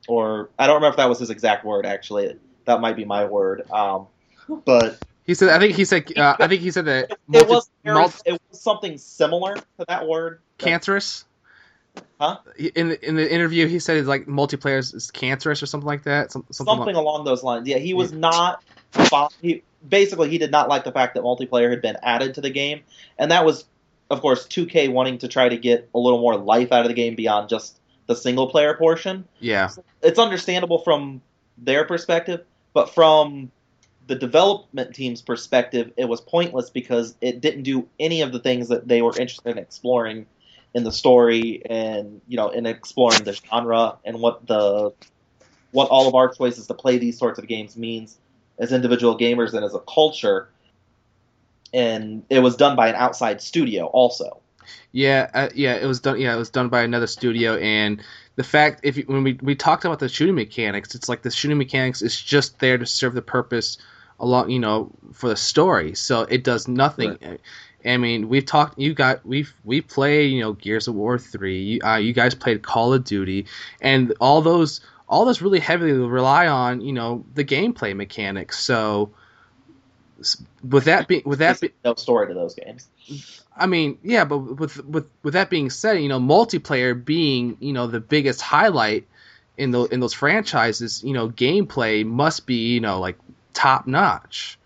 or 0.08 0.50
I 0.58 0.68
don't 0.68 0.76
remember 0.76 0.94
if 0.94 0.98
that 0.98 1.10
was 1.10 1.20
his 1.20 1.30
exact 1.30 1.66
word. 1.66 1.86
Actually, 1.86 2.38
that 2.66 2.82
might 2.82 2.96
be 2.96 3.06
my 3.06 3.26
word. 3.26 3.70
Um, 3.72 4.08
but 4.66 5.00
He 5.26 5.34
said. 5.34 5.50
I 5.50 5.60
think 5.60 5.76
he 5.76 5.86
said. 5.86 6.18
Uh, 6.18 6.36
I 6.40 6.48
think 6.48 6.62
he 6.62 6.72
said 6.72 6.86
that. 6.86 7.12
it 7.34 7.48
was 7.48 7.70
multi- 7.86 8.22
it 8.26 8.42
was 8.50 8.62
something 8.62 8.98
similar 8.98 9.56
to 9.56 9.86
that 9.88 10.08
word. 10.08 10.42
cancerous. 10.58 11.26
Huh? 12.20 12.38
In 12.76 12.90
the 12.90 13.08
in 13.08 13.16
the 13.16 13.32
interview, 13.32 13.68
he 13.68 13.80
said 13.80 13.98
it's 13.98 14.08
like 14.08 14.26
multiplayer 14.26 14.80
is- 14.80 15.12
cancerous 15.12 15.62
or 15.62 15.66
something 15.66 15.88
like 15.88 16.04
that. 16.04 16.32
Some, 16.32 16.46
something. 16.52 16.76
something 16.76 16.96
like, 16.96 17.02
along 17.02 17.26
those 17.26 17.44
lines. 17.44 17.68
Yeah, 17.68 17.78
he 17.78 17.94
was 17.94 18.12
not. 18.12 18.64
He 19.42 19.64
basically 19.88 20.30
he 20.30 20.38
did 20.38 20.52
not 20.52 20.70
like 20.70 20.84
the 20.84 20.92
fact 20.92 21.16
that 21.16 21.24
multiplayer 21.24 21.70
had 21.70 21.82
been 21.82 21.98
added 22.04 22.36
to 22.36 22.42
the 22.42 22.50
game, 22.50 22.82
and 23.18 23.32
that 23.32 23.46
was, 23.46 23.66
of 24.10 24.22
course, 24.22 24.48
2K 24.48 24.92
wanting 24.92 25.20
to 25.20 25.28
try 25.28 25.50
to 25.50 25.58
get 25.58 25.90
a 25.94 26.00
little 26.00 26.20
more 26.20 26.38
life 26.38 26.72
out 26.72 26.82
of 26.82 26.88
the 26.88 26.94
game 26.94 27.16
beyond 27.16 27.50
just 27.50 27.80
the 28.08 28.16
single 28.16 28.50
player 28.50 28.74
portion. 28.74 29.26
yeah. 29.40 29.70
It's 30.02 30.18
understandable 30.18 30.80
from 30.80 31.22
their 31.58 31.86
perspective, 31.86 32.44
but 32.74 32.94
from 32.94 33.52
the 34.08 34.16
development 34.16 34.96
team's 34.96 35.22
perspective, 35.22 35.92
it 35.96 36.06
was 36.06 36.20
pointless 36.20 36.72
because 36.72 37.16
it 37.22 37.42
didn't 37.42 37.64
do 37.64 37.88
any 38.00 38.22
of 38.22 38.32
the 38.32 38.40
things 38.40 38.70
that 38.70 38.88
they 38.88 39.04
were 39.04 39.16
interested 39.16 39.52
in 39.52 39.58
exploring 39.60 40.26
in 40.74 40.84
the 40.84 40.92
story 40.92 41.62
and 41.68 42.22
you 42.28 42.38
know 42.38 42.50
in 42.50 42.66
exploring 42.66 43.24
the 43.24 43.34
genre 43.34 43.98
and 44.06 44.20
what 44.20 44.46
the 44.46 44.92
what 45.72 45.90
all 45.90 46.08
of 46.08 46.16
our 46.16 46.30
choices 46.30 46.68
to 46.68 46.74
play 46.74 46.98
these 46.98 47.18
sorts 47.18 47.40
of 47.40 47.48
games 47.48 47.76
means 47.78 48.18
as 48.60 48.72
individual 48.72 49.18
gamers 49.18 49.54
and 49.54 49.64
as 49.64 49.74
a 49.74 49.80
culture 49.80 50.50
and 51.74 52.24
it 52.30 52.40
was 52.40 52.56
done 52.56 52.76
by 52.76 52.88
an 52.88 52.96
outside 52.96 53.42
studio 53.42 53.86
also 53.86 54.42
Yeah, 54.92 55.30
uh, 55.34 55.50
yeah, 55.54 55.76
it 55.76 55.86
was 55.86 56.00
done. 56.00 56.20
Yeah, 56.20 56.34
it 56.34 56.38
was 56.38 56.50
done 56.50 56.70
by 56.70 56.82
another 56.82 57.08
studio, 57.08 57.58
and 57.58 58.04
the 58.36 58.44
fact 58.44 58.82
if 58.84 58.98
you, 58.98 59.04
when 59.08 59.24
we 59.24 59.34
we 59.42 59.56
talked 59.56 59.86
about 59.86 60.00
the 60.00 60.10
shooting 60.10 60.36
mechanics, 60.36 60.96
it's 60.96 61.10
like 61.10 61.22
the 61.22 61.32
shooting 61.32 61.58
mechanics 61.58 62.02
is 62.02 62.20
just 62.20 62.60
there 62.60 62.78
to 62.78 62.86
serve 62.86 63.14
the 63.14 63.22
purpose 63.22 63.78
along, 64.20 64.50
you 64.50 64.60
know, 64.60 64.92
for 65.14 65.30
the 65.30 65.36
story. 65.36 65.96
So 65.96 66.22
it 66.22 66.44
does 66.44 66.68
nothing. 66.68 67.18
I 67.86 67.98
mean, 67.98 68.30
we've 68.30 68.46
talked. 68.46 68.78
You 68.78 68.94
got 68.94 69.26
we've 69.26 69.54
we 69.64 69.82
play 69.82 70.26
you 70.26 70.42
know, 70.42 70.54
Gears 70.54 70.88
of 70.88 70.96
War 70.96 71.18
three. 71.18 71.62
You, 71.62 71.82
uh, 71.84 71.98
you 71.98 72.14
guys 72.14 72.36
played 72.36 72.62
Call 72.62 72.94
of 72.94 73.04
Duty, 73.04 73.46
and 73.82 74.14
all 74.20 74.42
those 74.42 74.82
all 75.10 75.26
those 75.26 75.42
really 75.42 75.60
heavily 75.60 75.92
rely 75.92 76.48
on 76.48 76.80
you 76.80 76.94
know 76.94 77.26
the 77.34 77.44
gameplay 77.44 77.96
mechanics. 77.96 78.60
So 78.60 79.12
with 80.64 80.86
that 80.86 81.08
being 81.08 81.24
with 81.26 81.40
that 81.40 81.60
be, 81.60 81.72
no 81.84 81.96
story 81.96 82.28
to 82.28 82.34
those 82.34 82.54
games 82.54 82.90
I 83.60 83.66
mean, 83.66 83.98
yeah, 84.04 84.24
but 84.24 84.38
with 84.38 84.84
with 84.86 85.10
with 85.22 85.34
that 85.34 85.50
being 85.50 85.70
said, 85.70 86.02
you 86.02 86.08
know, 86.08 86.20
multiplayer 86.20 86.94
being 87.04 87.58
you 87.60 87.74
know 87.74 87.88
the 87.88 88.00
biggest 88.00 88.42
highlight 88.42 89.06
in 89.58 89.72
the 89.72 89.84
in 89.84 90.00
those 90.00 90.14
franchises, 90.14 91.04
you 91.04 91.14
know, 91.14 91.28
gameplay 91.30 92.06
must 92.06 92.48
be 92.48 92.74
you 92.74 92.80
know 92.80 93.00
like 93.00 93.18
top 93.54 93.86
notch. 93.86 94.58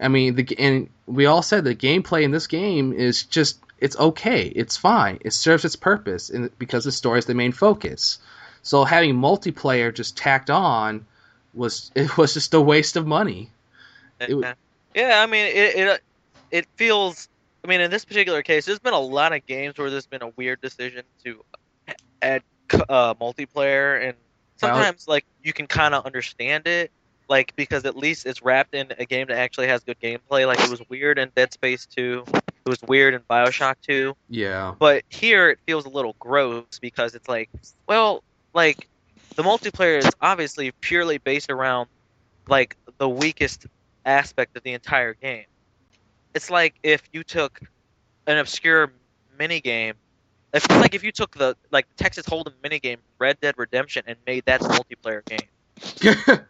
I 0.00 0.08
mean, 0.08 0.36
the 0.36 0.56
and 0.58 0.88
we 1.06 1.26
all 1.26 1.42
said 1.42 1.64
the 1.64 1.74
gameplay 1.74 2.22
in 2.22 2.30
this 2.30 2.46
game 2.46 2.94
is 2.94 3.24
just 3.24 3.60
it's 3.78 3.98
okay, 3.98 4.44
it's 4.46 4.76
fine, 4.76 5.18
it 5.20 5.34
serves 5.34 5.64
its 5.64 5.76
purpose, 5.76 6.30
and 6.30 6.50
because 6.58 6.84
the 6.84 6.92
story 6.92 7.18
is 7.18 7.26
the 7.26 7.34
main 7.34 7.52
focus. 7.52 8.18
So 8.62 8.84
having 8.84 9.14
multiplayer 9.14 9.94
just 9.94 10.16
tacked 10.16 10.50
on 10.50 11.06
was 11.54 11.90
it 11.94 12.16
was 12.16 12.34
just 12.34 12.54
a 12.54 12.60
waste 12.60 12.96
of 12.96 13.06
money. 13.06 13.50
It 14.20 14.56
yeah, 14.94 15.22
I 15.22 15.26
mean, 15.26 15.46
it, 15.46 15.76
it 15.76 16.02
it 16.50 16.66
feels. 16.76 17.28
I 17.64 17.68
mean, 17.68 17.80
in 17.82 17.90
this 17.90 18.04
particular 18.04 18.42
case, 18.42 18.64
there's 18.64 18.78
been 18.78 18.94
a 18.94 19.00
lot 19.00 19.34
of 19.34 19.44
games 19.46 19.76
where 19.78 19.90
there's 19.90 20.06
been 20.06 20.22
a 20.22 20.30
weird 20.36 20.60
decision 20.62 21.02
to 21.24 21.44
add 22.22 22.42
uh, 22.88 23.14
multiplayer, 23.14 24.02
and 24.02 24.16
sometimes 24.56 25.06
like 25.06 25.24
you 25.42 25.52
can 25.52 25.66
kind 25.66 25.94
of 25.94 26.06
understand 26.06 26.66
it, 26.66 26.90
like 27.28 27.54
because 27.56 27.84
at 27.84 27.96
least 27.96 28.26
it's 28.26 28.42
wrapped 28.42 28.74
in 28.74 28.92
a 28.98 29.04
game 29.04 29.26
that 29.28 29.38
actually 29.38 29.68
has 29.68 29.82
good 29.84 30.00
gameplay. 30.00 30.46
Like 30.46 30.60
it 30.60 30.70
was 30.70 30.82
weird 30.88 31.18
in 31.18 31.30
Dead 31.36 31.52
Space 31.52 31.86
2, 31.86 32.24
it 32.32 32.68
was 32.68 32.78
weird 32.82 33.14
in 33.14 33.20
Bioshock 33.20 33.76
2, 33.86 34.14
Yeah. 34.28 34.74
but 34.78 35.04
here 35.08 35.50
it 35.50 35.58
feels 35.66 35.84
a 35.84 35.88
little 35.88 36.16
gross 36.18 36.78
because 36.80 37.14
it's 37.14 37.28
like, 37.28 37.48
well, 37.86 38.22
like 38.54 38.88
the 39.36 39.42
multiplayer 39.42 39.98
is 39.98 40.10
obviously 40.20 40.70
purely 40.80 41.18
based 41.18 41.50
around 41.50 41.88
like 42.48 42.76
the 42.98 43.08
weakest 43.08 43.66
aspect 44.04 44.56
of 44.56 44.62
the 44.62 44.72
entire 44.72 45.14
game. 45.14 45.44
It's 46.34 46.50
like 46.50 46.74
if 46.82 47.02
you 47.12 47.22
took 47.24 47.60
an 48.26 48.38
obscure 48.38 48.92
mini 49.38 49.60
game. 49.60 49.94
It's 50.52 50.68
like 50.68 50.94
if 50.94 51.02
you 51.02 51.12
took 51.12 51.36
the 51.36 51.56
like 51.70 51.86
Texas 51.96 52.26
Hold'em 52.26 52.52
minigame 52.62 52.98
Red 53.18 53.40
Dead 53.40 53.54
Redemption 53.56 54.04
and 54.06 54.16
made 54.26 54.44
that 54.46 54.60
multiplayer 54.60 55.22
game. 55.24 56.38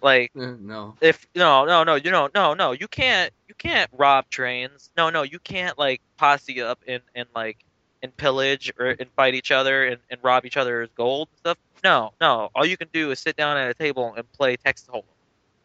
Like 0.00 0.30
no. 0.36 0.94
if 1.00 1.26
no 1.34 1.64
no 1.64 1.82
no 1.82 1.96
you 1.96 2.12
know 2.12 2.28
no 2.32 2.54
no 2.54 2.70
you 2.70 2.86
can't 2.86 3.32
you 3.48 3.54
can't 3.56 3.90
rob 3.92 4.30
trains 4.30 4.92
no 4.96 5.10
no 5.10 5.22
you 5.22 5.40
can't 5.40 5.76
like 5.76 6.00
posse 6.16 6.62
up 6.62 6.78
and 6.86 7.02
and 7.16 7.26
like 7.34 7.64
and 8.02 8.16
pillage 8.16 8.72
or 8.78 8.86
and 8.98 9.08
fight 9.16 9.34
each 9.34 9.50
other 9.50 9.86
and, 9.86 9.98
and 10.10 10.20
rob 10.22 10.44
each 10.44 10.56
other's 10.56 10.88
gold 10.96 11.28
and 11.32 11.38
stuff? 11.38 11.58
No 11.84 12.12
no. 12.20 12.50
All 12.54 12.64
you 12.66 12.76
can 12.76 12.88
do 12.92 13.10
is 13.10 13.18
sit 13.20 13.36
down 13.36 13.56
at 13.56 13.70
a 13.70 13.74
table 13.74 14.14
and 14.16 14.30
play 14.32 14.56
text 14.56 14.88
hold'em 14.88 15.04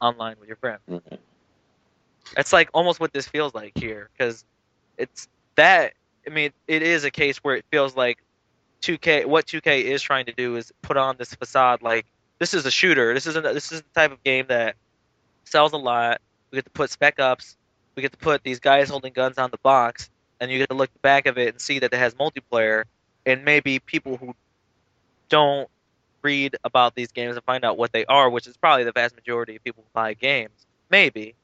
online 0.02 0.36
with 0.40 0.48
your 0.48 0.58
friend 0.58 0.80
Mhm. 0.90 1.18
that's 2.36 2.52
like 2.54 2.70
almost 2.74 3.00
what 3.00 3.14
this 3.14 3.28
feels 3.28 3.54
like 3.54 3.74
here 3.78 4.10
because 4.18 4.44
it's 4.98 5.28
that 5.56 5.94
i 6.26 6.30
mean 6.32 6.52
it 6.68 6.82
is 6.82 7.04
a 7.04 7.12
case 7.12 7.38
where 7.38 7.56
it 7.56 7.66
feels 7.70 7.96
like 7.96 8.18
2k 8.82 9.26
what 9.26 9.46
2k 9.46 9.84
is 9.84 10.02
trying 10.02 10.26
to 10.26 10.34
do 10.34 10.56
is 10.56 10.72
put 10.82 10.98
on 10.98 11.18
this 11.18 11.36
facade 11.36 11.84
like 11.84 12.06
this 12.40 12.56
is 12.56 12.66
a 12.66 12.72
shooter. 12.72 13.14
This 13.14 13.28
isn't 13.28 13.44
this 13.44 13.72
is 13.72 13.82
the 13.84 13.88
type 13.94 14.12
of 14.12 14.24
game 14.24 14.48
that 14.48 14.76
sells 15.44 15.74
a 15.74 15.78
lot. 15.78 16.22
We 16.50 16.56
get 16.56 16.66
to 16.66 16.72
put 16.72 16.90
Spec 16.90 17.20
Ops. 17.20 17.56
We 17.96 18.02
get 18.02 18.14
to 18.14 18.18
put 18.18 18.44
these 18.44 18.60
guys 18.60 18.90
holding 18.90 19.14
guns 19.14 19.38
on 19.38 19.52
the 19.52 19.60
box 19.60 20.10
and 20.42 20.52
you 20.52 20.58
get 20.58 20.70
to 20.70 20.76
look 20.76 20.90
back 21.02 21.28
of 21.28 21.38
it 21.38 21.50
and 21.50 21.62
see 21.62 21.80
that 21.80 21.94
it 21.94 21.98
has 21.98 22.14
multiplayer 22.16 22.84
and 23.26 23.46
maybe 23.46 23.80
people 23.80 24.18
who 24.18 24.36
don't 25.30 25.70
read 26.24 26.58
about 26.66 26.96
these 26.96 27.12
games 27.14 27.36
and 27.36 27.46
find 27.46 27.64
out 27.64 27.78
what 27.78 27.94
they 27.94 28.06
are 28.06 28.30
which 28.30 28.48
is 28.48 28.58
probably 28.58 28.84
the 28.84 28.92
vast 28.92 29.16
majority 29.16 29.56
of 29.56 29.64
people 29.64 29.84
who 29.84 29.90
buy 29.94 30.14
games 30.14 30.68
maybe 30.90 31.36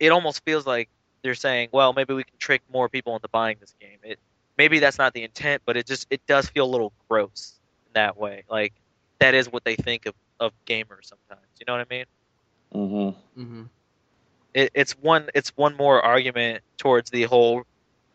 it 0.00 0.10
almost 0.12 0.44
feels 0.44 0.66
like 0.66 0.88
they're 1.24 1.34
saying, 1.34 1.70
well, 1.72 1.92
maybe 1.94 2.14
we 2.14 2.24
can 2.24 2.36
trick 2.38 2.62
more 2.72 2.88
people 2.88 3.16
into 3.16 3.28
buying 3.28 3.56
this 3.60 3.74
game. 3.80 3.98
It 4.04 4.18
maybe 4.58 4.78
that's 4.78 4.98
not 4.98 5.14
the 5.14 5.22
intent, 5.24 5.62
but 5.64 5.76
it 5.76 5.86
just 5.86 6.06
it 6.10 6.24
does 6.26 6.48
feel 6.48 6.66
a 6.66 6.70
little 6.70 6.92
gross 7.08 7.58
in 7.86 7.92
that 7.94 8.16
way. 8.16 8.44
Like 8.48 8.74
that 9.18 9.34
is 9.34 9.50
what 9.50 9.64
they 9.64 9.76
think 9.76 10.06
of 10.06 10.14
of 10.38 10.52
gamers 10.66 11.06
sometimes. 11.06 11.48
You 11.58 11.64
know 11.66 11.72
what 11.76 11.86
I 11.90 11.94
mean? 11.94 12.04
Mm-hmm. 12.74 13.42
hmm 13.42 13.62
It, 14.52 14.70
it's 14.74 14.92
one 14.92 15.30
it's 15.34 15.56
one 15.56 15.76
more 15.76 16.02
argument 16.04 16.62
towards 16.76 17.10
the 17.10 17.22
whole 17.24 17.62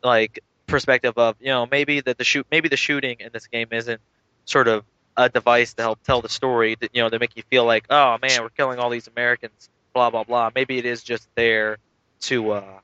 like 0.04 0.40
perspective 0.68 1.18
of 1.18 1.36
you 1.40 1.48
know 1.48 1.68
maybe 1.70 2.02
that 2.02 2.18
the 2.18 2.24
shoot 2.24 2.46
maybe 2.52 2.70
the 2.70 2.78
shooting 2.78 3.18
in 3.20 3.30
this 3.34 3.48
game 3.48 3.68
isn't 3.72 4.00
sort 4.46 4.68
of 4.68 4.86
a 5.18 5.28
device 5.28 5.74
to 5.74 5.82
help 5.82 6.02
tell 6.04 6.22
the 6.22 6.30
story 6.30 6.76
that 6.80 6.92
you 6.94 7.02
know 7.02 7.10
to 7.10 7.20
make 7.20 7.36
you 7.36 7.44
feel 7.50 7.66
like 7.66 7.86
oh 7.90 8.18
man 8.22 8.42
we're 8.42 8.50
killing 8.50 8.80
all 8.80 8.90
these 8.90 9.08
Americans 9.08 9.70
blah 9.94 10.10
blah 10.10 10.24
blah. 10.24 10.52
Maybe 10.54 10.78
it 10.78 10.86
is 10.86 11.04
just 11.04 11.28
there 11.36 11.78
to 12.22 12.52
uh, 12.52 12.80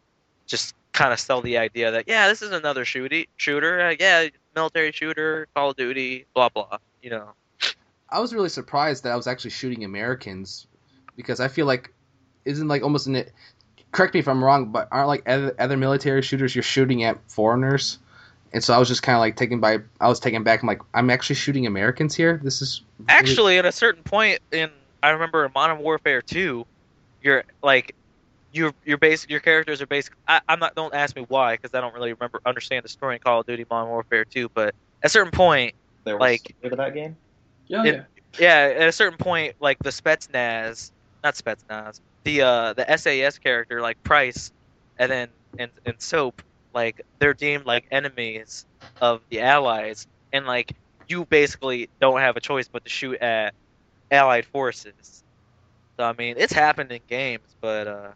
just 0.47 0.75
kind 0.91 1.11
of 1.13 1.19
sell 1.19 1.41
the 1.41 1.57
idea 1.57 1.91
that 1.91 2.05
yeah, 2.07 2.27
this 2.27 2.41
is 2.41 2.51
another 2.51 2.85
shooty 2.85 3.27
shooter. 3.37 3.81
Uh, 3.81 3.95
yeah, 3.99 4.27
military 4.55 4.91
shooter, 4.91 5.47
Call 5.55 5.71
of 5.71 5.77
Duty, 5.77 6.25
blah 6.33 6.49
blah. 6.49 6.77
You 7.01 7.11
know. 7.11 7.29
I 8.09 8.19
was 8.19 8.33
really 8.33 8.49
surprised 8.49 9.03
that 9.03 9.11
I 9.11 9.15
was 9.15 9.27
actually 9.27 9.51
shooting 9.51 9.83
Americans 9.83 10.67
because 11.15 11.39
I 11.39 11.47
feel 11.47 11.65
like 11.65 11.93
isn't 12.45 12.67
like 12.67 12.83
almost 12.83 13.07
an 13.07 13.25
correct 13.95 14.13
me 14.13 14.19
if 14.19 14.27
I'm 14.27 14.43
wrong, 14.43 14.71
but 14.71 14.87
aren't 14.91 15.07
like 15.07 15.23
other, 15.27 15.55
other 15.57 15.77
military 15.77 16.21
shooters 16.21 16.53
you're 16.55 16.63
shooting 16.63 17.03
at 17.03 17.17
foreigners? 17.31 17.97
And 18.53 18.63
so 18.63 18.73
I 18.73 18.77
was 18.77 18.87
just 18.87 19.01
kind 19.03 19.15
of 19.15 19.19
like 19.21 19.35
taken 19.35 19.59
by 19.59 19.79
I 19.99 20.07
was 20.07 20.19
taken 20.19 20.43
back. 20.43 20.61
I'm 20.61 20.67
like 20.67 20.81
I'm 20.93 21.09
actually 21.09 21.35
shooting 21.37 21.65
Americans 21.65 22.15
here. 22.15 22.39
This 22.43 22.61
is 22.61 22.81
really- 22.99 23.07
Actually, 23.09 23.57
at 23.57 23.65
a 23.65 23.71
certain 23.71 24.03
point 24.03 24.39
in 24.51 24.69
I 25.03 25.09
remember 25.09 25.45
in 25.45 25.51
Modern 25.53 25.79
Warfare 25.79 26.21
2, 26.21 26.65
you're 27.21 27.43
like 27.63 27.95
your 28.53 28.73
your 28.85 28.97
basic 28.97 29.29
your 29.29 29.39
characters 29.41 29.81
are 29.81 29.87
basic. 29.87 30.13
I, 30.27 30.39
I'm 30.47 30.59
not. 30.59 30.75
Don't 30.75 30.93
ask 30.93 31.15
me 31.15 31.25
why 31.27 31.55
because 31.55 31.73
I 31.73 31.81
don't 31.81 31.93
really 31.93 32.13
remember 32.13 32.39
understand 32.45 32.85
the 32.85 32.89
story 32.89 33.15
in 33.15 33.21
Call 33.21 33.41
of 33.41 33.45
Duty 33.47 33.65
Modern 33.69 33.89
Warfare 33.89 34.23
2. 34.25 34.49
But 34.53 34.67
at 34.69 34.73
a 35.03 35.09
certain 35.09 35.31
point, 35.31 35.75
There 36.05 36.15
was 36.15 36.21
Like- 36.21 36.55
like, 36.63 36.77
that 36.77 36.93
game. 36.93 37.17
Yeah, 37.67 37.83
It- 37.83 38.05
yeah. 38.39 38.67
yeah, 38.69 38.81
at 38.83 38.87
a 38.87 38.91
certain 38.91 39.17
point, 39.17 39.55
like 39.59 39.79
the 39.79 39.89
Spetsnaz, 39.89 40.91
not 41.23 41.35
Spetsnaz, 41.35 41.99
the 42.25 42.41
uh 42.41 42.73
the 42.73 42.97
SAS 42.97 43.37
character 43.37 43.79
like 43.79 44.03
Price, 44.03 44.51
and 44.99 45.09
then 45.09 45.29
and 45.57 45.71
and 45.85 46.01
Soap, 46.01 46.41
like 46.73 47.01
they're 47.19 47.33
deemed 47.33 47.65
like 47.65 47.85
enemies 47.91 48.65
of 48.99 49.21
the 49.29 49.39
Allies, 49.41 50.07
and 50.33 50.45
like 50.45 50.73
you 51.07 51.23
basically 51.25 51.89
don't 52.01 52.19
have 52.19 52.35
a 52.35 52.41
choice 52.41 52.67
but 52.67 52.83
to 52.83 52.89
shoot 52.89 53.21
at 53.21 53.53
Allied 54.11 54.45
forces. 54.45 55.23
So 55.97 56.03
I 56.03 56.13
mean, 56.13 56.35
it's 56.37 56.51
happened 56.51 56.91
in 56.91 56.99
games, 57.07 57.55
but 57.61 57.87
uh 57.87 58.11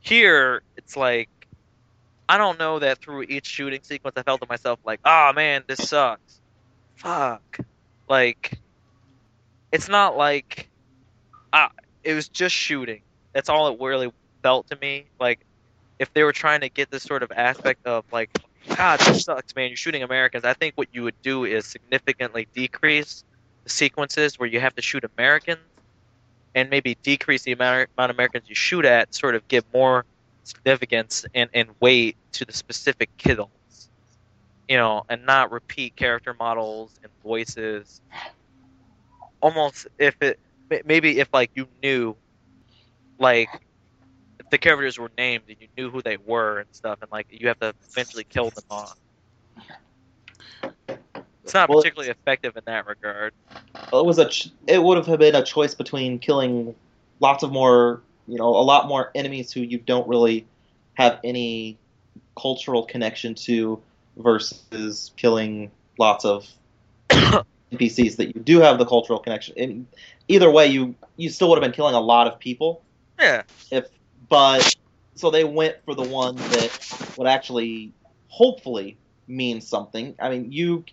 here 0.00 0.62
it's 0.76 0.96
like 0.96 1.28
I 2.28 2.38
don't 2.38 2.58
know 2.58 2.78
that 2.78 2.98
through 2.98 3.24
each 3.24 3.46
shooting 3.46 3.80
sequence 3.82 4.14
I 4.16 4.22
felt 4.22 4.40
to 4.40 4.46
myself 4.48 4.78
like, 4.84 5.00
oh 5.04 5.32
man, 5.34 5.64
this 5.66 5.88
sucks. 5.88 6.40
Fuck. 6.94 7.58
Like 8.08 8.58
it's 9.72 9.88
not 9.88 10.16
like 10.16 10.68
it 12.04 12.14
was 12.14 12.28
just 12.28 12.54
shooting. 12.54 13.02
That's 13.32 13.48
all 13.48 13.68
it 13.68 13.80
really 13.80 14.12
felt 14.42 14.68
to 14.70 14.76
me. 14.76 15.06
Like 15.20 15.40
if 15.98 16.12
they 16.12 16.22
were 16.22 16.32
trying 16.32 16.60
to 16.60 16.68
get 16.68 16.90
this 16.90 17.02
sort 17.02 17.22
of 17.22 17.32
aspect 17.32 17.86
of 17.86 18.04
like, 18.12 18.36
God, 18.76 19.00
this 19.00 19.24
sucks, 19.24 19.54
man. 19.54 19.68
You're 19.68 19.76
shooting 19.76 20.02
Americans. 20.02 20.44
I 20.44 20.54
think 20.54 20.74
what 20.76 20.88
you 20.92 21.02
would 21.04 21.20
do 21.22 21.44
is 21.44 21.66
significantly 21.66 22.46
decrease 22.54 23.24
the 23.64 23.70
sequences 23.70 24.38
where 24.38 24.48
you 24.48 24.60
have 24.60 24.74
to 24.76 24.82
shoot 24.82 25.04
Americans, 25.16 25.60
and 26.54 26.68
maybe 26.68 26.96
decrease 27.02 27.42
the 27.42 27.52
amount 27.52 27.88
of 27.96 28.10
Americans 28.10 28.44
you 28.48 28.54
shoot 28.54 28.84
at. 28.84 29.14
Sort 29.14 29.34
of 29.34 29.46
give 29.48 29.64
more 29.72 30.04
significance 30.44 31.24
and, 31.34 31.48
and 31.54 31.70
weight 31.80 32.16
to 32.32 32.44
the 32.44 32.52
specific 32.52 33.16
kills. 33.16 33.48
You 34.68 34.76
know, 34.76 35.04
and 35.08 35.26
not 35.26 35.50
repeat 35.50 35.96
character 35.96 36.34
models 36.38 36.92
and 37.02 37.10
voices 37.22 38.00
almost 39.42 39.88
if 39.98 40.14
it 40.22 40.38
maybe 40.84 41.18
if 41.18 41.28
like 41.32 41.50
you 41.54 41.66
knew 41.82 42.16
like 43.18 43.48
if 44.40 44.48
the 44.50 44.58
characters 44.58 44.98
were 44.98 45.10
named 45.16 45.44
and 45.48 45.56
you 45.60 45.68
knew 45.76 45.90
who 45.90 46.02
they 46.02 46.16
were 46.16 46.58
and 46.58 46.68
stuff 46.72 46.98
and 47.02 47.10
like 47.10 47.26
you 47.30 47.48
have 47.48 47.58
to 47.58 47.74
eventually 47.90 48.24
kill 48.24 48.50
them 48.50 48.64
off 48.70 48.96
it's 51.44 51.54
not 51.54 51.68
Well, 51.68 51.78
particularly 51.78 52.10
effective 52.10 52.56
in 52.56 52.62
that 52.66 52.86
regard 52.86 53.32
It 53.92 54.06
was 54.06 54.18
a. 54.18 54.28
Ch- 54.28 54.50
it 54.66 54.82
would 54.82 55.04
have 55.06 55.18
been 55.18 55.34
a 55.34 55.44
choice 55.44 55.74
between 55.74 56.18
killing 56.18 56.74
lots 57.20 57.42
of 57.42 57.52
more, 57.52 58.02
you 58.26 58.38
know, 58.38 58.48
a 58.48 58.64
lot 58.64 58.88
more 58.88 59.10
enemies 59.14 59.52
who 59.52 59.60
you 59.60 59.78
don't 59.78 60.08
really 60.08 60.46
have 60.94 61.18
any 61.24 61.78
cultural 62.40 62.84
connection 62.84 63.34
to, 63.34 63.80
versus 64.16 65.12
killing 65.16 65.70
lots 65.98 66.24
of 66.24 66.46
NPCs 67.72 68.16
that 68.16 68.34
you 68.34 68.40
do 68.40 68.60
have 68.60 68.78
the 68.78 68.84
cultural 68.84 69.18
connection. 69.18 69.54
And 69.56 69.86
either 70.28 70.50
way, 70.50 70.66
you 70.66 70.94
you 71.16 71.30
still 71.30 71.48
would 71.48 71.56
have 71.56 71.62
been 71.62 71.74
killing 71.74 71.94
a 71.94 72.00
lot 72.00 72.26
of 72.26 72.38
people. 72.38 72.82
yeah 73.18 73.42
If 73.70 73.86
but 74.28 74.74
so 75.14 75.30
they 75.30 75.44
went 75.44 75.76
for 75.84 75.94
the 75.94 76.02
one 76.02 76.36
that 76.36 77.14
would 77.16 77.26
actually 77.26 77.92
hopefully 78.28 78.96
mean 79.26 79.60
something. 79.60 80.14
I 80.20 80.30
mean, 80.30 80.52
you 80.52 80.84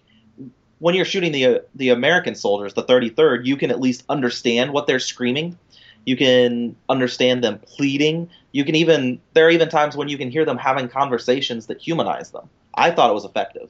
when 0.80 0.96
you're 0.96 1.06
shooting 1.06 1.32
the 1.32 1.64
the 1.76 1.90
American 1.90 2.36
soldiers, 2.36 2.74
the 2.74 2.84
33rd, 2.84 3.46
you 3.46 3.58
can 3.58 3.72
at 3.72 3.80
least 3.80 4.04
understand 4.10 4.72
what 4.72 4.88
they're 4.88 5.00
screaming. 5.00 5.58
You 6.06 6.18
can 6.18 6.76
understand 6.88 7.44
them 7.44 7.60
pleading. 7.60 8.30
You 8.52 8.66
can 8.66 8.76
even 8.76 9.22
there 9.34 9.48
are 9.48 9.52
even 9.52 9.70
times 9.70 9.96
when 9.96 10.10
you 10.10 10.18
can 10.18 10.32
hear 10.32 10.46
them 10.46 10.58
having 10.58 10.88
conversations 10.88 11.68
that 11.68 11.80
humanize 11.82 12.32
them. 12.32 12.50
I 12.74 12.92
thought 12.92 13.10
it 13.10 13.14
was 13.14 13.26
effective. 13.26 13.70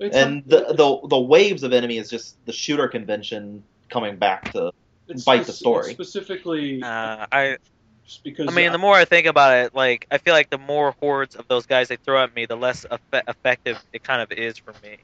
It's 0.00 0.16
And 0.16 0.44
the 0.46 0.60
the 0.72 1.08
the 1.08 1.20
waves 1.20 1.62
of 1.62 1.72
enemy 1.72 1.98
is 1.98 2.10
just 2.10 2.36
the 2.46 2.52
shooter 2.52 2.88
convention 2.88 3.64
coming 3.90 4.16
back 4.16 4.50
to 4.52 4.70
it's 5.08 5.24
bite 5.24 5.46
the 5.46 5.52
story. 5.52 5.90
it's 5.90 5.94
specifically 5.94 6.82
uh, 6.82 7.26
i 7.32 7.56
just 8.04 8.24
because 8.24 8.48
i 8.48 8.52
mean 8.52 8.72
the 8.72 8.78
more 8.78 8.94
i 8.96 9.04
think 9.04 9.26
about 9.26 9.56
it 9.56 9.74
like 9.74 10.06
i 10.10 10.18
feel 10.18 10.34
like 10.34 10.50
the 10.50 10.58
more 10.58 10.94
hordes 11.00 11.34
of 11.36 11.46
those 11.48 11.66
guys 11.66 11.88
they 11.88 11.96
throw 11.96 12.22
at 12.22 12.34
me 12.34 12.46
the 12.46 12.56
less 12.56 12.86
effe- 12.90 13.22
effective 13.28 13.78
it 13.92 14.02
kind 14.02 14.22
of 14.22 14.30
is 14.32 14.58
for 14.58 14.74
me 14.82 14.98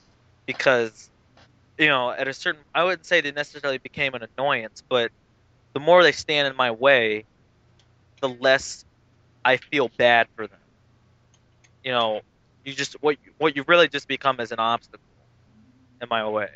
because 0.47 1.11
you 1.79 1.89
know 1.89 2.11
at 2.11 2.29
a 2.29 2.35
certain 2.35 2.63
i 2.75 2.85
wouldn't 2.85 3.07
say 3.07 3.21
they 3.21 3.33
necessarily 3.33 3.79
became 3.79 4.15
an 4.15 4.27
annoyance 4.39 4.83
but 4.89 5.11
the 5.75 5.81
more 5.81 6.03
they 6.03 6.13
stand 6.13 6.49
in 6.49 6.57
my 6.57 6.71
way 6.71 7.25
the 8.23 8.29
less 8.29 8.85
i 9.45 9.57
feel 9.57 9.91
bad 9.99 10.27
for 10.37 10.47
them 10.47 10.59
you 11.85 11.93
know 11.93 12.21
you 12.67 12.75
just 12.75 12.95
what 13.03 13.17
you, 13.25 13.33
what 13.39 13.57
you 13.57 13.65
really 13.67 13.89
just 13.89 14.09
become 14.09 14.41
is 14.41 14.53
an 14.53 14.59
obstacle 14.59 15.01
in 16.03 16.09
my 16.11 16.29
way 16.29 16.49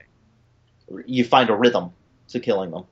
you 1.06 1.24
find 1.24 1.50
a 1.50 1.54
rhythm 1.54 1.92
to 2.28 2.40
killing 2.40 2.70
them. 2.70 2.84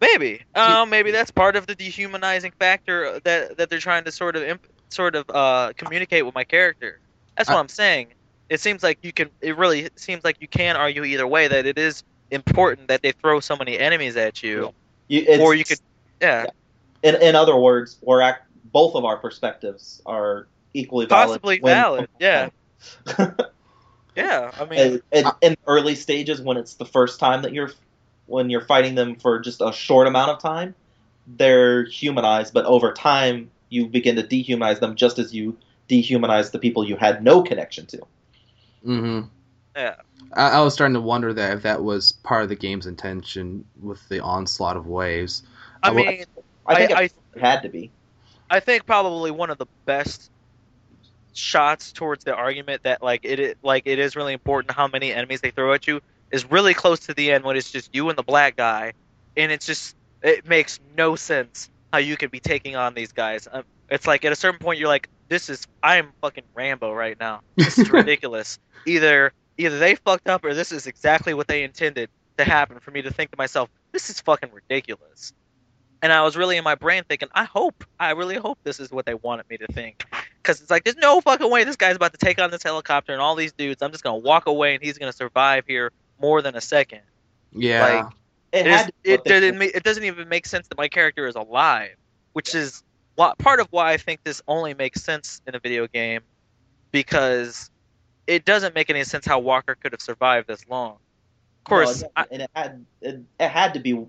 Maybe. 0.00 0.42
Uh, 0.54 0.86
maybe 0.88 1.10
that's 1.10 1.30
part 1.30 1.56
of 1.56 1.66
the 1.66 1.74
dehumanizing 1.74 2.52
factor 2.58 3.20
that 3.20 3.56
that 3.56 3.70
they're 3.70 3.78
trying 3.78 4.04
to 4.04 4.12
sort 4.12 4.36
of 4.36 4.42
imp- 4.42 4.66
sort 4.88 5.14
of 5.14 5.28
uh, 5.30 5.72
communicate 5.76 6.26
with 6.26 6.34
my 6.34 6.44
character. 6.44 7.00
That's 7.36 7.48
what 7.48 7.56
I- 7.56 7.60
I'm 7.60 7.68
saying. 7.68 8.08
It 8.50 8.60
seems 8.60 8.82
like 8.82 8.98
you 9.02 9.12
can. 9.12 9.30
It 9.40 9.56
really 9.56 9.88
seems 9.96 10.24
like 10.24 10.36
you 10.40 10.48
can 10.48 10.76
argue 10.76 11.04
either 11.04 11.26
way 11.26 11.48
that 11.48 11.64
it 11.64 11.78
is 11.78 12.04
important 12.30 12.88
that 12.88 13.02
they 13.02 13.12
throw 13.12 13.40
so 13.40 13.56
many 13.56 13.78
enemies 13.78 14.16
at 14.16 14.42
you, 14.42 14.74
You, 15.08 15.40
or 15.40 15.54
you 15.54 15.64
could. 15.64 15.78
Yeah, 16.20 16.46
in, 17.02 17.14
in 17.22 17.34
other 17.34 17.56
words, 17.56 17.98
we're 18.02 18.20
act, 18.20 18.46
both 18.64 18.94
of 18.94 19.04
our 19.06 19.16
perspectives 19.16 20.02
are 20.04 20.46
equally 20.74 21.06
valid. 21.06 21.28
possibly 21.28 21.60
when- 21.60 21.74
valid. 21.74 22.08
Yeah, 22.20 22.50
yeah. 24.16 24.50
I 24.58 24.64
mean, 24.66 24.78
in, 24.78 25.02
in, 25.12 25.26
in 25.40 25.56
early 25.66 25.94
stages 25.94 26.40
when 26.40 26.56
it's 26.56 26.74
the 26.74 26.84
first 26.84 27.18
time 27.20 27.42
that 27.42 27.52
you're 27.52 27.70
when 28.26 28.50
you're 28.50 28.64
fighting 28.64 28.94
them 28.94 29.16
for 29.16 29.38
just 29.40 29.60
a 29.60 29.72
short 29.72 30.06
amount 30.06 30.30
of 30.30 30.40
time, 30.40 30.74
they're 31.26 31.84
humanized, 31.84 32.54
but 32.54 32.64
over 32.66 32.92
time 32.92 33.50
you 33.68 33.86
begin 33.86 34.16
to 34.16 34.22
dehumanize 34.22 34.80
them 34.80 34.94
just 34.96 35.18
as 35.18 35.34
you 35.34 35.56
dehumanize 35.88 36.50
the 36.50 36.58
people 36.58 36.86
you 36.86 36.96
had 36.96 37.22
no 37.22 37.42
connection 37.42 37.86
to. 37.86 38.00
hmm 38.82 39.20
Yeah. 39.76 39.96
I, 40.32 40.50
I 40.50 40.60
was 40.62 40.72
starting 40.74 40.94
to 40.94 41.00
wonder 41.00 41.32
that 41.34 41.56
if 41.58 41.62
that 41.62 41.82
was 41.82 42.12
part 42.12 42.42
of 42.44 42.48
the 42.48 42.56
game's 42.56 42.86
intention 42.86 43.64
with 43.80 44.06
the 44.08 44.20
onslaught 44.20 44.76
of 44.76 44.86
waves. 44.86 45.42
I 45.82 45.88
I 45.88 45.90
will- 45.90 46.04
mean, 46.04 46.24
I 46.66 46.74
think 46.76 46.92
I- 46.92 47.02
it 47.04 47.12
had 47.40 47.62
to 47.62 47.68
be. 47.68 47.90
I 48.50 48.60
think 48.60 48.86
probably 48.86 49.30
one 49.30 49.50
of 49.50 49.58
the 49.58 49.66
best 49.86 50.30
shots 51.34 51.92
towards 51.92 52.24
the 52.24 52.34
argument 52.34 52.84
that 52.84 53.02
like 53.02 53.24
it 53.24 53.58
like 53.62 53.82
it 53.86 53.98
is 53.98 54.16
really 54.16 54.32
important 54.32 54.72
how 54.72 54.88
many 54.88 55.12
enemies 55.12 55.40
they 55.40 55.50
throw 55.50 55.72
at 55.72 55.86
you 55.86 56.00
is 56.30 56.50
really 56.50 56.74
close 56.74 57.00
to 57.00 57.14
the 57.14 57.32
end 57.32 57.44
when 57.44 57.56
it's 57.56 57.70
just 57.70 57.94
you 57.94 58.08
and 58.08 58.18
the 58.18 58.22
black 58.22 58.56
guy, 58.56 58.92
and 59.36 59.52
it's 59.52 59.66
just 59.66 59.96
it 60.22 60.48
makes 60.48 60.80
no 60.96 61.16
sense 61.16 61.70
how 61.92 61.98
you 61.98 62.16
could 62.16 62.30
be 62.30 62.40
taking 62.40 62.76
on 62.76 62.94
these 62.94 63.12
guys. 63.12 63.46
Um, 63.50 63.64
it's 63.90 64.06
like 64.06 64.24
at 64.24 64.32
a 64.32 64.36
certain 64.36 64.58
point 64.58 64.78
you're 64.78 64.88
like, 64.88 65.08
this 65.28 65.48
is 65.48 65.66
I 65.82 65.96
am 65.96 66.12
fucking 66.20 66.44
Rambo 66.54 66.92
right 66.92 67.18
now. 67.18 67.40
This 67.56 67.78
is 67.78 67.90
ridiculous. 67.92 68.58
either 68.86 69.32
either 69.56 69.78
they 69.78 69.94
fucked 69.94 70.28
up 70.28 70.44
or 70.44 70.54
this 70.54 70.72
is 70.72 70.86
exactly 70.86 71.34
what 71.34 71.46
they 71.46 71.62
intended 71.62 72.10
to 72.38 72.44
happen 72.44 72.80
for 72.80 72.90
me 72.90 73.02
to 73.02 73.12
think 73.12 73.30
to 73.30 73.36
myself, 73.36 73.68
this 73.92 74.10
is 74.10 74.20
fucking 74.20 74.50
ridiculous. 74.52 75.32
And 76.02 76.12
I 76.12 76.22
was 76.22 76.36
really 76.36 76.56
in 76.56 76.64
my 76.64 76.74
brain 76.74 77.04
thinking, 77.08 77.28
I 77.34 77.44
hope, 77.44 77.84
I 77.98 78.10
really 78.10 78.36
hope 78.36 78.58
this 78.62 78.80
is 78.80 78.90
what 78.90 79.06
they 79.06 79.14
wanted 79.14 79.48
me 79.48 79.56
to 79.58 79.66
think. 79.68 80.04
Because 80.44 80.60
it's 80.60 80.70
like, 80.70 80.84
there's 80.84 80.96
no 80.98 81.22
fucking 81.22 81.50
way 81.50 81.64
this 81.64 81.76
guy's 81.76 81.96
about 81.96 82.12
to 82.12 82.18
take 82.18 82.38
on 82.38 82.50
this 82.50 82.62
helicopter 82.62 83.12
and 83.14 83.22
all 83.22 83.34
these 83.34 83.52
dudes. 83.52 83.80
I'm 83.82 83.90
just 83.92 84.04
going 84.04 84.20
to 84.20 84.26
walk 84.26 84.46
away 84.46 84.74
and 84.74 84.84
he's 84.84 84.98
going 84.98 85.10
to 85.10 85.16
survive 85.16 85.64
here 85.66 85.90
more 86.20 86.42
than 86.42 86.54
a 86.54 86.60
second. 86.60 87.00
yeah. 87.52 87.82
like, 88.04 88.12
It, 88.52 88.58
It, 88.58 88.66
is, 88.66 88.76
had 88.76 88.92
it, 89.04 89.10
what 89.20 89.24
they- 89.24 89.40
didn't, 89.40 89.62
it 89.62 89.82
doesn't 89.82 90.04
even 90.04 90.28
make 90.28 90.46
sense 90.46 90.68
that 90.68 90.76
my 90.76 90.88
character 90.88 91.26
is 91.26 91.34
alive, 91.34 91.96
which 92.34 92.54
is 92.54 92.82
why, 93.14 93.32
part 93.38 93.58
of 93.60 93.68
why 93.70 93.92
I 93.92 93.96
think 93.96 94.20
this 94.22 94.42
only 94.46 94.74
makes 94.74 95.02
sense 95.02 95.40
in 95.46 95.54
a 95.54 95.58
video 95.58 95.86
game 95.86 96.20
because 96.92 97.70
it 98.26 98.44
doesn't 98.44 98.74
make 98.74 98.90
any 98.90 99.04
sense 99.04 99.24
how 99.26 99.38
Walker 99.38 99.74
could 99.74 99.92
have 99.92 100.00
survived 100.02 100.46
this 100.46 100.64
long. 100.68 100.92
Of 100.92 101.64
course, 101.64 102.02
Well, 102.02 102.10
I, 102.16 102.24
and 102.30 102.42
it 102.42 102.50
had 102.54 102.84
it, 103.00 103.20
it 103.40 103.48
had 103.48 103.74
to 103.74 103.80
be 103.80 104.06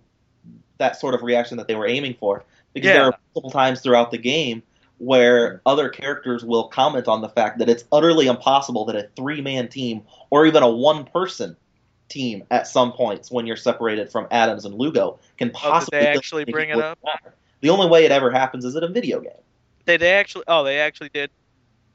that 0.80 1.00
sort 1.00 1.16
of 1.16 1.24
reaction 1.24 1.58
that 1.58 1.68
they 1.68 1.76
were 1.76 1.88
aiming 1.88 2.16
for 2.20 2.44
because 2.74 2.88
Yeah. 2.90 2.94
there 2.94 3.04
are 3.06 3.20
multiple 3.34 3.52
times 3.52 3.80
throughout 3.82 4.12
the 4.12 4.18
game 4.18 4.62
where 4.98 5.62
other 5.66 5.90
characters 5.90 6.44
will 6.44 6.68
comment 6.70 7.08
on 7.08 7.22
the 7.22 7.30
fact 7.30 7.60
that 7.60 7.70
it's 7.70 7.84
utterly 7.92 8.28
impossible 8.28 8.86
that 8.86 8.96
a 8.96 9.10
three-man 9.16 9.68
team 9.68 10.04
or 10.30 10.46
even 10.46 10.64
a 10.64 10.70
one-person 10.70 11.58
team 12.08 12.44
at 12.52 12.68
some 12.68 12.92
points 12.94 13.30
when 13.32 13.46
you're 13.46 13.56
separated 13.58 14.12
from 14.12 14.28
Adams 14.32 14.64
and 14.66 14.76
Lugo 14.76 15.20
can 15.38 15.50
possibly 15.50 15.98
Oh, 15.98 16.02
they 16.02 16.08
actually 16.08 16.46
bring 16.46 16.70
it 16.70 16.78
up? 16.78 16.98
Walker. 17.02 17.34
The 17.62 17.70
only 17.72 17.88
way 17.88 18.06
it 18.06 18.12
ever 18.12 18.32
happens 18.32 18.64
is 18.64 18.76
in 18.76 18.84
a 18.84 18.88
video 18.88 19.20
game. 19.20 19.32
they, 19.86 19.98
they 19.98 20.14
actually, 20.14 20.46
oh, 20.48 20.64
they 20.64 20.80
actually 20.80 21.10
did. 21.14 21.30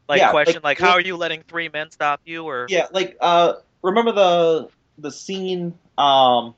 Like 0.08 0.18
Yeah, 0.18 0.30
question, 0.30 0.54
like- 0.56 0.64
like, 0.64 0.78
how 0.80 0.92
are 0.92 1.00
you 1.00 1.16
letting 1.16 1.42
three 1.42 1.68
men 1.68 1.90
stop 1.90 2.20
you? 2.24 2.44
Or 2.44 2.66
Yeah, 2.68 2.88
like 2.92 3.16
uh, 3.20 3.54
remember 3.82 4.12
the 4.12 4.68
the 4.98 5.10
scene 5.12 5.78
um, 5.96 6.54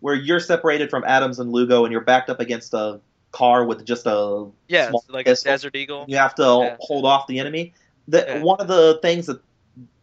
where 0.00 0.14
you're 0.14 0.40
separated 0.40 0.90
from 0.90 1.04
Adams 1.06 1.38
and 1.38 1.52
Lugo, 1.52 1.84
and 1.84 1.92
you're 1.92 2.00
backed 2.02 2.28
up 2.28 2.40
against 2.40 2.74
a 2.74 3.00
car 3.38 3.64
with 3.64 3.84
just 3.84 4.04
a 4.06 4.46
yeah, 4.66 4.88
small 4.88 5.04
like 5.08 5.26
pistol. 5.26 5.50
a 5.50 5.54
Desert 5.54 5.76
Eagle. 5.76 6.04
You 6.08 6.16
have 6.16 6.34
to 6.36 6.42
Yeah. 6.42 6.76
hold 6.80 7.04
off 7.04 7.28
the 7.28 7.38
enemy. 7.38 7.72
The, 8.08 8.24
Yeah. 8.26 8.42
One 8.42 8.60
of 8.60 8.66
the 8.66 8.98
things 9.00 9.26
that 9.26 9.40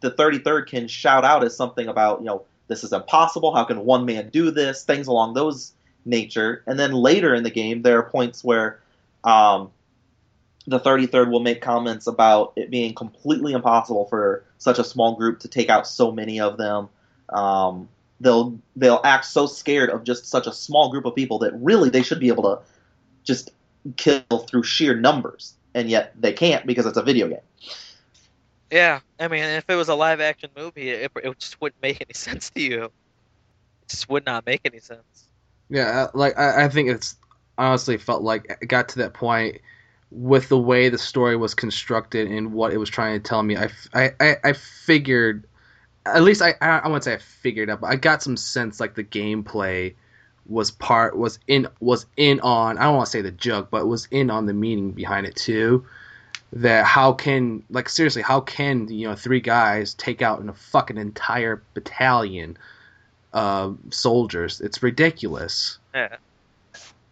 the 0.00 0.10
33rd 0.10 0.66
can 0.68 0.88
shout 0.88 1.24
out 1.24 1.44
is 1.44 1.54
something 1.54 1.86
about 1.86 2.20
you 2.20 2.26
know 2.26 2.42
this 2.68 2.82
is 2.82 2.92
impossible. 2.92 3.54
How 3.54 3.64
can 3.64 3.84
one 3.84 4.06
man 4.06 4.30
do 4.30 4.50
this? 4.50 4.84
Things 4.84 5.06
along 5.06 5.34
those 5.34 5.72
nature. 6.04 6.62
And 6.66 6.78
then 6.78 6.92
later 6.92 7.34
in 7.34 7.42
the 7.42 7.50
game, 7.50 7.82
there 7.82 7.98
are 7.98 8.08
points 8.10 8.42
where 8.42 8.80
um, 9.24 9.70
the 10.66 10.80
33rd 10.80 11.30
will 11.30 11.40
make 11.40 11.60
comments 11.60 12.06
about 12.06 12.52
it 12.56 12.70
being 12.70 12.94
completely 12.94 13.52
impossible 13.52 14.06
for 14.06 14.44
such 14.58 14.78
a 14.78 14.84
small 14.84 15.14
group 15.16 15.40
to 15.40 15.48
take 15.48 15.68
out 15.68 15.86
so 15.86 16.10
many 16.10 16.40
of 16.40 16.56
them. 16.56 16.88
Um, 17.28 17.88
they'll 18.20 18.58
they'll 18.76 19.00
act 19.04 19.26
so 19.26 19.46
scared 19.46 19.90
of 19.90 20.04
just 20.04 20.26
such 20.26 20.46
a 20.46 20.52
small 20.52 20.90
group 20.90 21.04
of 21.04 21.14
people 21.14 21.40
that 21.40 21.52
really 21.54 21.90
they 21.90 22.02
should 22.02 22.20
be 22.20 22.28
able 22.28 22.44
to 22.44 22.58
just 23.26 23.50
kill 23.96 24.22
through 24.48 24.62
sheer 24.62 24.94
numbers, 24.94 25.54
and 25.74 25.90
yet 25.90 26.12
they 26.18 26.32
can't 26.32 26.66
because 26.66 26.86
it's 26.86 26.96
a 26.96 27.02
video 27.02 27.28
game. 27.28 27.40
Yeah, 28.70 29.00
I 29.20 29.28
mean, 29.28 29.44
if 29.44 29.68
it 29.68 29.76
was 29.76 29.88
a 29.88 29.94
live 29.94 30.20
action 30.20 30.50
movie, 30.56 30.90
it, 30.90 31.12
it 31.22 31.38
just 31.38 31.60
wouldn't 31.60 31.80
make 31.82 32.00
any 32.00 32.14
sense 32.14 32.50
to 32.50 32.60
you. 32.60 32.84
It 32.84 32.92
just 33.88 34.08
would 34.08 34.24
not 34.24 34.46
make 34.46 34.62
any 34.64 34.80
sense. 34.80 35.28
Yeah, 35.68 36.02
uh, 36.02 36.10
like 36.14 36.38
I, 36.38 36.64
I 36.64 36.68
think 36.68 36.88
it's 36.88 37.16
honestly 37.58 37.96
felt 37.98 38.22
like 38.22 38.56
it 38.60 38.66
got 38.66 38.90
to 38.90 38.98
that 39.00 39.14
point 39.14 39.60
with 40.10 40.48
the 40.48 40.58
way 40.58 40.88
the 40.88 40.98
story 40.98 41.36
was 41.36 41.54
constructed 41.54 42.28
and 42.30 42.52
what 42.52 42.72
it 42.72 42.78
was 42.78 42.90
trying 42.90 43.20
to 43.20 43.28
tell 43.28 43.42
me. 43.42 43.56
I 43.56 43.70
I 43.92 44.36
I 44.42 44.52
figured, 44.52 45.46
at 46.04 46.22
least 46.22 46.42
I, 46.42 46.54
I, 46.60 46.78
I 46.78 46.86
wouldn't 46.86 47.04
say 47.04 47.14
I 47.14 47.18
figured 47.18 47.70
out, 47.70 47.80
but 47.80 47.88
I 47.88 47.96
got 47.96 48.22
some 48.22 48.36
sense 48.36 48.78
like 48.80 48.94
the 48.94 49.04
gameplay 49.04 49.94
was 50.48 50.70
part 50.70 51.16
was 51.16 51.38
in 51.46 51.68
was 51.80 52.06
in 52.16 52.40
on. 52.40 52.78
I 52.78 52.84
don't 52.84 52.96
want 52.96 53.06
to 53.06 53.10
say 53.10 53.22
the 53.22 53.30
joke, 53.30 53.68
but 53.70 53.86
was 53.86 54.06
in 54.10 54.30
on 54.30 54.46
the 54.46 54.54
meaning 54.54 54.92
behind 54.92 55.26
it 55.26 55.36
too. 55.36 55.86
That 56.52 56.84
how 56.84 57.12
can 57.12 57.64
like 57.70 57.88
seriously 57.88 58.22
how 58.22 58.40
can 58.40 58.88
you 58.88 59.08
know 59.08 59.14
three 59.16 59.40
guys 59.40 59.94
take 59.94 60.22
out 60.22 60.46
a 60.48 60.52
fucking 60.52 60.96
entire 60.96 61.62
battalion 61.74 62.56
of 63.32 63.78
soldiers? 63.90 64.60
It's 64.60 64.82
ridiculous. 64.82 65.78
Yeah. 65.94 66.16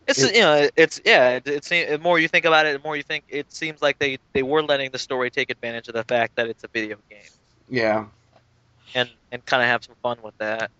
It's 0.06 0.22
It- 0.22 0.34
you 0.36 0.42
know 0.42 0.68
it's 0.76 1.00
yeah 1.04 1.30
it, 1.30 1.46
it's 1.48 1.68
the 1.68 1.98
more 1.98 2.18
you 2.18 2.28
think 2.28 2.44
about 2.44 2.66
it 2.66 2.80
the 2.80 2.86
more 2.86 2.96
you 2.96 3.02
think 3.02 3.24
it 3.28 3.50
seems 3.52 3.80
like 3.82 3.98
they 3.98 4.18
they 4.34 4.42
were 4.42 4.62
letting 4.62 4.90
the 4.90 4.98
story 4.98 5.30
take 5.30 5.50
advantage 5.50 5.88
of 5.88 5.94
the 5.94 6.04
fact 6.04 6.36
that 6.36 6.46
it's 6.46 6.62
a 6.62 6.68
video 6.68 6.96
game 7.10 7.20
Yeah. 7.68 8.04
and 8.94 9.10
and 9.32 9.44
kind 9.46 9.62
of 9.62 9.68
have 9.68 9.82
some 9.82 9.96
fun 10.02 10.18
with 10.22 10.36
that. 10.38 10.70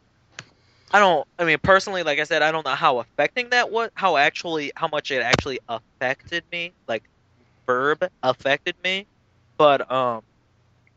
I 0.95 1.01
don't. 1.01 1.29
I 1.41 1.45
mean, 1.45 1.59
personally, 1.63 2.05
like 2.05 2.21
I 2.21 2.25
said, 2.25 2.43
I 2.43 2.53
don't 2.53 2.67
know 2.67 2.77
how 2.77 3.01
affecting 3.01 3.51
that 3.51 3.73
was. 3.73 3.91
How 3.97 4.17
actually, 4.17 4.73
how 4.77 4.89
much 4.89 5.13
it 5.13 5.23
actually 5.23 5.61
affected 5.69 6.45
me, 6.53 6.75
like 6.89 7.05
verb 7.67 8.09
affected 8.23 8.77
me, 8.85 9.09
but 9.59 9.91
um, 9.93 10.23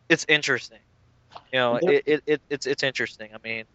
it's 0.10 0.26
interesting. 0.30 0.80
You 1.54 1.60
know, 1.60 1.80
There- 1.82 1.94
it, 1.94 2.04
it, 2.08 2.24
it 2.28 2.42
it's 2.50 2.68
it's 2.68 2.84
interesting. 2.84 3.32
I 3.36 3.40
mean, 3.44 3.66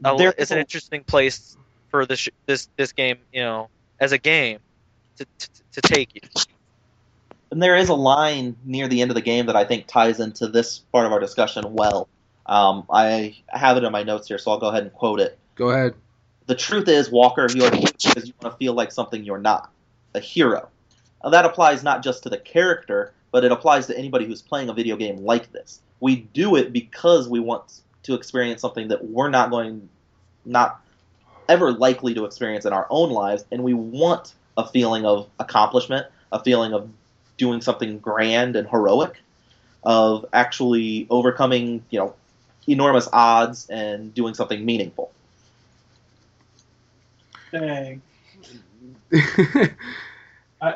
There 0.00 0.34
it's 0.38 0.50
an 0.52 0.58
interesting 0.58 1.04
place 1.04 1.56
for 1.90 2.06
this 2.06 2.28
this 2.46 2.68
this 2.78 2.92
game. 2.92 3.18
You 3.32 3.42
know, 3.42 3.70
as 4.00 4.12
a 4.12 4.18
game, 4.18 4.60
to 5.18 5.26
to, 5.38 5.48
to 5.74 5.82
take 5.82 6.14
you. 6.14 6.22
And 7.50 7.62
there 7.62 7.76
is 7.76 7.90
a 7.90 7.94
line 7.94 8.56
near 8.64 8.88
the 8.88 9.02
end 9.02 9.10
of 9.10 9.16
the 9.16 9.22
game 9.22 9.46
that 9.46 9.56
I 9.56 9.64
think 9.64 9.86
ties 9.86 10.20
into 10.20 10.48
this 10.48 10.80
part 10.92 11.06
of 11.06 11.12
our 11.12 11.20
discussion 11.20 11.74
well. 11.74 12.08
Um, 12.48 12.86
I 12.90 13.36
have 13.48 13.76
it 13.76 13.84
in 13.84 13.92
my 13.92 14.02
notes 14.02 14.26
here, 14.26 14.38
so 14.38 14.50
I'll 14.50 14.58
go 14.58 14.68
ahead 14.68 14.82
and 14.82 14.92
quote 14.92 15.20
it. 15.20 15.38
Go 15.54 15.70
ahead. 15.70 15.94
The 16.46 16.54
truth 16.54 16.88
is, 16.88 17.10
Walker, 17.10 17.46
you 17.54 17.64
are 17.64 17.70
because 17.70 18.26
you 18.26 18.32
want 18.40 18.54
to 18.54 18.58
feel 18.58 18.72
like 18.72 18.90
something 18.90 19.22
you're 19.22 19.38
not 19.38 19.70
a 20.14 20.20
hero. 20.20 20.68
Now, 21.22 21.30
that 21.30 21.44
applies 21.44 21.82
not 21.82 22.02
just 22.02 22.22
to 22.22 22.30
the 22.30 22.38
character, 22.38 23.12
but 23.30 23.44
it 23.44 23.52
applies 23.52 23.86
to 23.88 23.98
anybody 23.98 24.24
who's 24.24 24.40
playing 24.40 24.70
a 24.70 24.72
video 24.72 24.96
game 24.96 25.18
like 25.18 25.52
this. 25.52 25.80
We 26.00 26.16
do 26.16 26.56
it 26.56 26.72
because 26.72 27.28
we 27.28 27.40
want 27.40 27.80
to 28.04 28.14
experience 28.14 28.62
something 28.62 28.88
that 28.88 29.04
we're 29.04 29.28
not 29.28 29.50
going, 29.50 29.88
not 30.46 30.80
ever 31.48 31.72
likely 31.72 32.14
to 32.14 32.24
experience 32.24 32.64
in 32.64 32.72
our 32.72 32.86
own 32.88 33.10
lives, 33.10 33.44
and 33.52 33.62
we 33.62 33.74
want 33.74 34.34
a 34.56 34.66
feeling 34.66 35.04
of 35.04 35.28
accomplishment, 35.38 36.06
a 36.32 36.42
feeling 36.42 36.72
of 36.72 36.88
doing 37.36 37.60
something 37.60 37.98
grand 37.98 38.56
and 38.56 38.68
heroic, 38.68 39.20
of 39.82 40.24
actually 40.32 41.06
overcoming, 41.10 41.84
you 41.90 41.98
know, 41.98 42.14
enormous 42.68 43.08
odds 43.12 43.68
and 43.70 44.14
doing 44.14 44.34
something 44.34 44.64
meaningful. 44.64 45.10
Dang. 47.52 48.02
I 49.12 50.74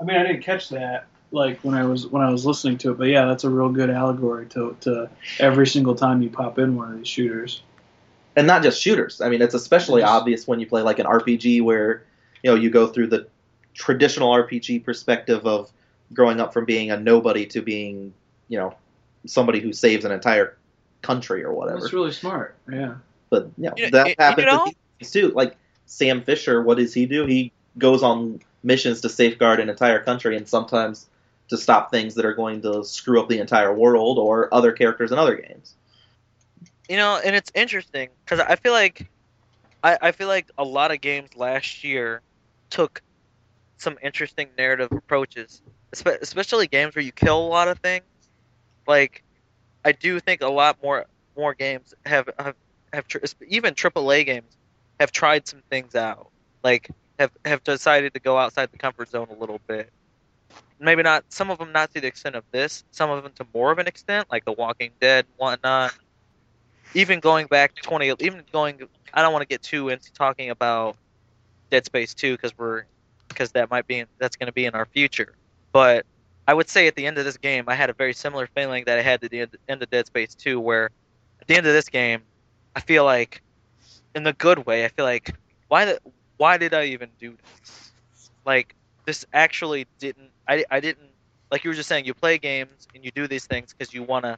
I 0.00 0.04
mean, 0.04 0.16
I 0.16 0.22
didn't 0.26 0.42
catch 0.42 0.68
that 0.70 1.06
like 1.32 1.60
when 1.62 1.74
I 1.74 1.84
was 1.84 2.06
when 2.06 2.22
I 2.22 2.30
was 2.30 2.44
listening 2.44 2.78
to 2.78 2.92
it, 2.92 2.98
but 2.98 3.04
yeah, 3.08 3.26
that's 3.26 3.44
a 3.44 3.50
real 3.50 3.68
good 3.70 3.90
allegory 3.90 4.46
to 4.48 4.76
to 4.82 5.08
every 5.38 5.66
single 5.66 5.94
time 5.94 6.22
you 6.22 6.30
pop 6.30 6.58
in 6.58 6.76
one 6.76 6.92
of 6.92 6.98
these 6.98 7.08
shooters. 7.08 7.62
and 8.36 8.46
not 8.46 8.62
just 8.62 8.80
shooters. 8.80 9.20
I 9.20 9.28
mean, 9.28 9.42
it's 9.42 9.54
especially 9.54 10.02
Yes. 10.02 10.10
obvious 10.10 10.46
when 10.46 10.60
you 10.60 10.66
play 10.66 10.82
like 10.82 10.98
an 10.98 11.06
RPG 11.06 11.62
where 11.62 12.02
you 12.42 12.50
know 12.50 12.56
you 12.56 12.70
go 12.70 12.86
through 12.86 13.08
the 13.08 13.26
traditional 13.74 14.30
RPG 14.32 14.84
perspective 14.84 15.46
of 15.46 15.70
growing 16.12 16.40
up 16.40 16.52
from 16.52 16.64
being 16.64 16.90
a 16.90 16.96
nobody 16.98 17.46
to 17.46 17.62
being 17.62 18.12
you 18.48 18.58
know 18.58 18.74
somebody 19.26 19.60
who 19.60 19.72
saves 19.72 20.04
an 20.04 20.12
entire 20.12 20.56
country 21.02 21.44
or 21.44 21.52
whatever. 21.52 21.80
That's 21.80 21.92
really 21.92 22.12
smart. 22.12 22.56
Yeah. 22.70 22.94
But 23.30 23.50
you 23.56 23.68
know, 23.68 23.74
You- 23.76 23.90
that 23.90 24.08
you 24.08 24.14
happens 24.18 24.46
know? 24.46 24.72
with 25.00 25.12
too. 25.12 25.28
Like 25.30 25.56
Sam 25.86 26.22
Fisher, 26.22 26.62
what 26.62 26.76
does 26.78 26.92
he 26.94 27.06
do? 27.06 27.26
He 27.26 27.52
goes 27.78 28.02
on 28.02 28.40
missions 28.62 29.00
to 29.02 29.08
safeguard 29.08 29.60
an 29.60 29.68
entire 29.70 30.00
country 30.02 30.36
and 30.36 30.46
sometimes 30.48 31.06
to 31.48 31.56
stop 31.56 31.90
things 31.90 32.14
that 32.14 32.24
are 32.24 32.34
going 32.34 32.62
to 32.62 32.84
screw 32.84 33.20
up 33.20 33.28
the 33.28 33.38
entire 33.38 33.72
world 33.74 34.18
or 34.18 34.52
other 34.54 34.72
characters 34.72 35.10
in 35.12 35.18
other 35.18 35.36
games. 35.36 35.74
you 36.88 36.96
know, 36.96 37.20
and 37.24 37.34
it's 37.36 37.50
interesting 37.54 38.08
because 38.24 38.40
I 38.40 38.56
feel 38.56 38.72
like 38.72 39.08
I, 39.82 39.96
I 40.02 40.12
feel 40.12 40.28
like 40.28 40.50
a 40.58 40.64
lot 40.64 40.90
of 40.92 41.00
games 41.00 41.30
last 41.36 41.82
year 41.84 42.20
took 42.68 43.02
some 43.78 43.96
interesting 44.02 44.48
narrative 44.58 44.92
approaches, 44.92 45.62
especially 45.92 46.66
games 46.66 46.94
where 46.94 47.04
you 47.04 47.12
kill 47.12 47.38
a 47.40 47.48
lot 47.48 47.68
of 47.68 47.78
things. 47.78 48.04
Like, 48.86 49.22
I 49.84 49.92
do 49.92 50.20
think 50.20 50.42
a 50.42 50.48
lot 50.48 50.82
more 50.82 51.06
more 51.36 51.54
games 51.54 51.94
have 52.04 52.28
have, 52.38 52.54
have 52.92 53.08
tr- 53.08 53.18
even 53.48 53.74
AAA 53.74 54.26
games 54.26 54.56
have 54.98 55.12
tried 55.12 55.46
some 55.46 55.62
things 55.70 55.94
out. 55.94 56.30
Like, 56.62 56.90
have 57.18 57.30
have 57.44 57.64
decided 57.64 58.14
to 58.14 58.20
go 58.20 58.36
outside 58.36 58.70
the 58.72 58.78
comfort 58.78 59.08
zone 59.08 59.28
a 59.30 59.34
little 59.34 59.60
bit. 59.66 59.90
Maybe 60.78 61.02
not 61.02 61.24
some 61.28 61.50
of 61.50 61.58
them 61.58 61.72
not 61.72 61.92
to 61.94 62.00
the 62.00 62.06
extent 62.06 62.36
of 62.36 62.44
this, 62.50 62.84
some 62.90 63.10
of 63.10 63.22
them 63.22 63.32
to 63.36 63.46
more 63.54 63.70
of 63.70 63.78
an 63.78 63.86
extent, 63.86 64.28
like 64.30 64.44
The 64.44 64.52
Walking 64.52 64.90
Dead, 65.00 65.26
whatnot. 65.36 65.94
Even 66.94 67.20
going 67.20 67.46
back 67.46 67.74
to 67.76 67.82
twenty, 67.82 68.12
even 68.18 68.42
going, 68.52 68.80
I 69.14 69.22
don't 69.22 69.32
want 69.32 69.42
to 69.42 69.48
get 69.48 69.62
too 69.62 69.90
into 69.90 70.12
talking 70.12 70.50
about 70.50 70.96
Dead 71.70 71.84
Space 71.84 72.14
two 72.14 72.32
because 72.32 72.56
we're 72.58 72.84
because 73.28 73.52
that 73.52 73.70
might 73.70 73.86
be 73.86 74.04
that's 74.18 74.36
going 74.36 74.48
to 74.48 74.52
be 74.52 74.66
in 74.66 74.74
our 74.74 74.86
future. 74.86 75.34
But 75.72 76.04
I 76.50 76.52
would 76.52 76.68
say 76.68 76.88
at 76.88 76.96
the 76.96 77.06
end 77.06 77.16
of 77.16 77.24
this 77.24 77.36
game, 77.36 77.66
I 77.68 77.76
had 77.76 77.90
a 77.90 77.92
very 77.92 78.12
similar 78.12 78.48
feeling 78.48 78.82
that 78.86 78.98
I 78.98 79.02
had 79.02 79.22
at 79.22 79.30
the 79.30 79.46
end, 79.68 79.82
of 79.84 79.88
Dead 79.88 80.06
Space 80.06 80.34
two, 80.34 80.58
where 80.58 80.90
at 81.40 81.46
the 81.46 81.54
end 81.54 81.64
of 81.64 81.72
this 81.72 81.88
game, 81.88 82.22
I 82.74 82.80
feel 82.80 83.04
like, 83.04 83.40
in 84.16 84.24
the 84.24 84.32
good 84.32 84.66
way, 84.66 84.84
I 84.84 84.88
feel 84.88 85.04
like 85.04 85.32
why 85.68 85.84
the 85.84 86.00
why 86.38 86.58
did 86.58 86.74
I 86.74 86.86
even 86.86 87.08
do 87.20 87.36
this? 87.62 87.92
Like 88.44 88.74
this 89.06 89.24
actually 89.32 89.86
didn't. 90.00 90.30
I 90.48 90.64
I 90.72 90.80
didn't 90.80 91.10
like 91.52 91.62
you 91.62 91.70
were 91.70 91.74
just 91.76 91.88
saying. 91.88 92.04
You 92.04 92.14
play 92.14 92.36
games 92.36 92.88
and 92.96 93.04
you 93.04 93.12
do 93.12 93.28
these 93.28 93.46
things 93.46 93.72
because 93.72 93.94
you 93.94 94.02
want 94.02 94.24
to 94.24 94.36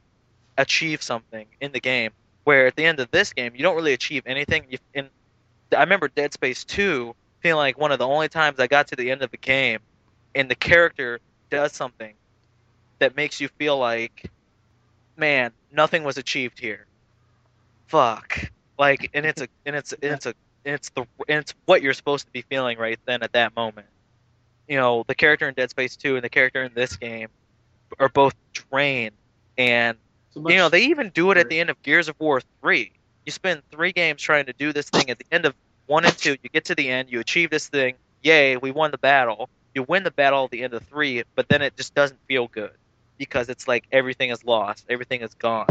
achieve 0.59 1.01
something 1.01 1.47
in 1.61 1.71
the 1.71 1.79
game. 1.79 2.11
Where 2.43 2.67
at 2.67 2.75
the 2.75 2.85
end 2.85 2.99
of 2.99 3.09
this 3.09 3.33
game, 3.33 3.53
you 3.55 3.63
don't 3.63 3.75
really 3.75 3.93
achieve 3.93 4.21
anything. 4.27 4.67
You, 4.69 4.77
in 4.93 5.09
I 5.75 5.79
remember 5.79 6.09
Dead 6.09 6.31
Space 6.31 6.63
two 6.63 7.15
feeling 7.39 7.57
like 7.57 7.79
one 7.79 7.91
of 7.91 7.97
the 7.97 8.07
only 8.07 8.29
times 8.29 8.59
I 8.59 8.67
got 8.67 8.89
to 8.89 8.95
the 8.95 9.09
end 9.09 9.23
of 9.23 9.31
the 9.31 9.37
game, 9.37 9.79
and 10.35 10.47
the 10.47 10.53
character 10.53 11.19
does 11.53 11.71
something 11.71 12.15
that 12.97 13.15
makes 13.15 13.39
you 13.39 13.47
feel 13.47 13.77
like, 13.77 14.31
man, 15.15 15.51
nothing 15.71 16.03
was 16.03 16.17
achieved 16.17 16.59
here. 16.59 16.87
Fuck. 17.87 18.51
Like, 18.79 19.11
and 19.13 19.23
it's 19.23 19.39
a, 19.39 19.47
and 19.65 19.75
it's, 19.75 19.93
and 19.93 20.13
it's 20.13 20.25
a, 20.25 20.33
and 20.65 20.73
it's 20.73 20.89
the, 20.89 21.01
and 21.29 21.39
it's 21.39 21.53
what 21.65 21.83
you're 21.83 21.93
supposed 21.93 22.25
to 22.25 22.31
be 22.31 22.41
feeling 22.41 22.79
right 22.79 22.99
then 23.05 23.21
at 23.21 23.33
that 23.33 23.55
moment. 23.55 23.85
You 24.67 24.77
know, 24.77 25.03
the 25.07 25.13
character 25.13 25.47
in 25.47 25.53
Dead 25.53 25.69
Space 25.69 25.95
2 25.95 26.15
and 26.15 26.23
the 26.23 26.29
character 26.29 26.63
in 26.63 26.73
this 26.73 26.95
game 26.95 27.27
are 27.99 28.09
both 28.09 28.33
drained, 28.53 29.15
and 29.55 29.97
So 30.33 30.49
you 30.49 30.55
know 30.55 30.69
they 30.69 30.85
even 30.85 31.09
do 31.09 31.29
it 31.29 31.37
at 31.37 31.49
the 31.49 31.59
end 31.59 31.69
of 31.69 31.79
Gears 31.83 32.09
of 32.09 32.15
War 32.19 32.41
3. 32.61 32.91
You 33.25 33.31
spend 33.31 33.61
three 33.71 33.91
games 33.91 34.21
trying 34.23 34.47
to 34.47 34.53
do 34.53 34.73
this 34.73 34.89
thing. 34.89 35.11
At 35.11 35.19
the 35.19 35.25
end 35.31 35.45
of 35.45 35.53
one 35.85 36.05
and 36.05 36.17
two, 36.17 36.37
you 36.41 36.49
get 36.49 36.65
to 36.65 36.75
the 36.75 36.89
end, 36.89 37.11
you 37.11 37.19
achieve 37.19 37.51
this 37.51 37.67
thing. 37.67 37.95
Yay, 38.23 38.57
we 38.57 38.71
won 38.71 38.89
the 38.89 38.97
battle. 38.97 39.49
You 39.73 39.83
win 39.83 40.03
the 40.03 40.11
battle 40.11 40.45
at 40.45 40.51
the 40.51 40.63
end 40.63 40.73
of 40.73 40.83
three, 40.83 41.23
but 41.35 41.47
then 41.49 41.61
it 41.61 41.75
just 41.75 41.95
doesn't 41.95 42.19
feel 42.27 42.47
good 42.47 42.71
because 43.17 43.49
it's 43.49 43.67
like 43.67 43.85
everything 43.91 44.29
is 44.29 44.43
lost, 44.43 44.85
everything 44.89 45.21
is 45.21 45.33
gone. 45.35 45.67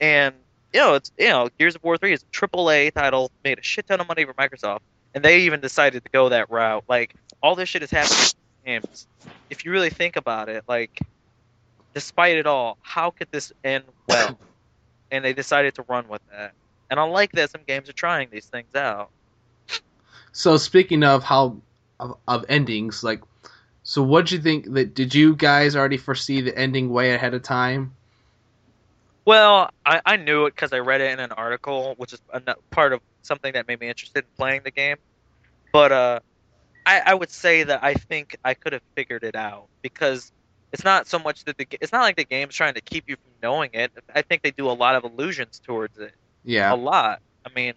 And 0.00 0.34
you 0.72 0.80
know, 0.80 0.94
it's 0.94 1.12
you 1.18 1.28
know, 1.28 1.48
Gears 1.58 1.74
of 1.74 1.84
War 1.84 1.96
three 1.98 2.12
is 2.12 2.22
a 2.22 2.26
triple 2.32 2.70
A 2.70 2.90
title, 2.90 3.30
made 3.44 3.58
a 3.58 3.62
shit 3.62 3.86
ton 3.86 4.00
of 4.00 4.08
money 4.08 4.24
for 4.24 4.34
Microsoft, 4.34 4.80
and 5.14 5.24
they 5.24 5.40
even 5.40 5.60
decided 5.60 6.04
to 6.04 6.10
go 6.10 6.30
that 6.30 6.50
route. 6.50 6.84
Like 6.88 7.14
all 7.42 7.54
this 7.54 7.68
shit 7.68 7.82
is 7.82 7.90
happening 7.90 8.32
in 8.64 8.82
games. 8.82 9.06
If 9.50 9.64
you 9.64 9.70
really 9.70 9.90
think 9.90 10.16
about 10.16 10.48
it, 10.48 10.64
like 10.66 11.00
despite 11.94 12.36
it 12.36 12.46
all, 12.46 12.76
how 12.82 13.10
could 13.10 13.28
this 13.30 13.52
end 13.62 13.84
well? 14.08 14.38
and 15.10 15.24
they 15.24 15.32
decided 15.32 15.74
to 15.76 15.82
run 15.82 16.08
with 16.08 16.22
that. 16.30 16.52
And 16.90 16.98
I 16.98 17.04
like 17.04 17.32
that 17.32 17.50
some 17.50 17.62
games 17.66 17.88
are 17.88 17.94
trying 17.94 18.28
these 18.30 18.46
things 18.46 18.74
out. 18.74 19.10
So 20.32 20.56
speaking 20.56 21.04
of 21.04 21.22
how 21.22 21.56
of, 22.00 22.16
of 22.26 22.44
endings, 22.48 23.02
like, 23.02 23.22
so 23.82 24.02
what 24.02 24.26
do 24.26 24.36
you 24.36 24.42
think? 24.42 24.72
That 24.72 24.94
did 24.94 25.14
you 25.14 25.36
guys 25.36 25.76
already 25.76 25.98
foresee 25.98 26.40
the 26.40 26.56
ending 26.56 26.90
way 26.90 27.12
ahead 27.12 27.34
of 27.34 27.42
time? 27.42 27.94
Well, 29.26 29.70
I, 29.84 30.00
I 30.04 30.16
knew 30.16 30.46
it 30.46 30.54
because 30.54 30.72
I 30.72 30.78
read 30.78 31.00
it 31.00 31.12
in 31.12 31.20
an 31.20 31.32
article, 31.32 31.94
which 31.96 32.12
is 32.12 32.20
part 32.70 32.92
of 32.92 33.00
something 33.22 33.52
that 33.52 33.68
made 33.68 33.80
me 33.80 33.88
interested 33.88 34.24
in 34.24 34.30
playing 34.36 34.62
the 34.64 34.70
game. 34.70 34.96
But 35.72 35.92
uh, 35.92 36.20
I, 36.86 37.02
I 37.06 37.14
would 37.14 37.30
say 37.30 37.64
that 37.64 37.82
I 37.82 37.94
think 37.94 38.36
I 38.44 38.54
could 38.54 38.72
have 38.72 38.82
figured 38.94 39.24
it 39.24 39.34
out 39.34 39.66
because 39.82 40.30
it's 40.72 40.84
not 40.84 41.06
so 41.06 41.18
much 41.18 41.44
that 41.44 41.56
the 41.56 41.66
it's 41.80 41.92
not 41.92 42.02
like 42.02 42.16
the 42.16 42.24
game's 42.24 42.54
trying 42.54 42.74
to 42.74 42.80
keep 42.80 43.04
you 43.08 43.16
from 43.16 43.32
knowing 43.42 43.70
it. 43.72 43.92
I 44.14 44.22
think 44.22 44.42
they 44.42 44.50
do 44.50 44.68
a 44.68 44.72
lot 44.72 44.94
of 44.94 45.04
allusions 45.04 45.60
towards 45.64 45.98
it. 45.98 46.12
Yeah. 46.44 46.72
a 46.72 46.76
lot. 46.76 47.20
I 47.46 47.50
mean, 47.54 47.74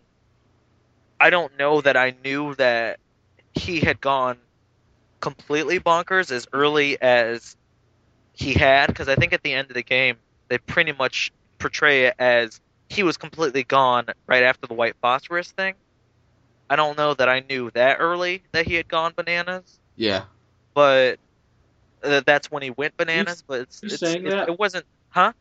I 1.20 1.30
don't 1.30 1.58
know 1.58 1.82
that 1.82 1.96
I 1.96 2.14
knew 2.24 2.56
that 2.56 3.00
he 3.58 3.80
had 3.80 4.00
gone 4.02 4.38
completely 5.20 5.80
bonkers 5.80 6.32
as 6.32 6.48
early 6.54 7.02
as 7.02 7.56
he 8.34 8.54
had, 8.54 8.88
because 8.88 9.08
I 9.10 9.16
think 9.16 9.34
at 9.34 9.42
the 9.44 9.54
end 9.54 9.70
of 9.70 9.74
the 9.74 9.84
game 9.84 10.18
they 10.48 10.58
pretty 10.58 10.92
much 10.94 11.32
portray 11.60 12.06
it 12.06 12.16
as 12.20 12.62
he 12.90 13.04
was 13.04 13.18
completely 13.18 13.64
gone 13.64 14.06
right 14.28 14.44
after 14.44 14.68
the 14.68 14.74
white 14.74 14.96
phosphorus 15.02 15.52
thing. 15.52 15.74
I 16.70 16.76
don't 16.76 16.98
know 16.98 17.14
that 17.14 17.28
I 17.30 17.44
knew 17.50 17.72
that 17.72 17.98
early 18.00 18.44
that 18.52 18.68
he 18.68 18.76
had 18.76 18.88
gone 18.88 19.14
bananas, 19.16 19.80
Yeah. 19.96 20.24
but 20.74 21.18
uh, 22.04 22.22
that's 22.26 22.52
when 22.52 22.62
he 22.62 22.70
went 22.72 22.96
bananas. 22.98 23.44
But 23.46 23.62
it's, 23.62 23.82
you 23.82 23.88
it's, 23.90 24.00
saying 24.00 24.26
it's- 24.28 24.34
that? 24.34 24.50
it 24.50 24.60
wasn't, 24.60 24.86
huh? 25.10 25.34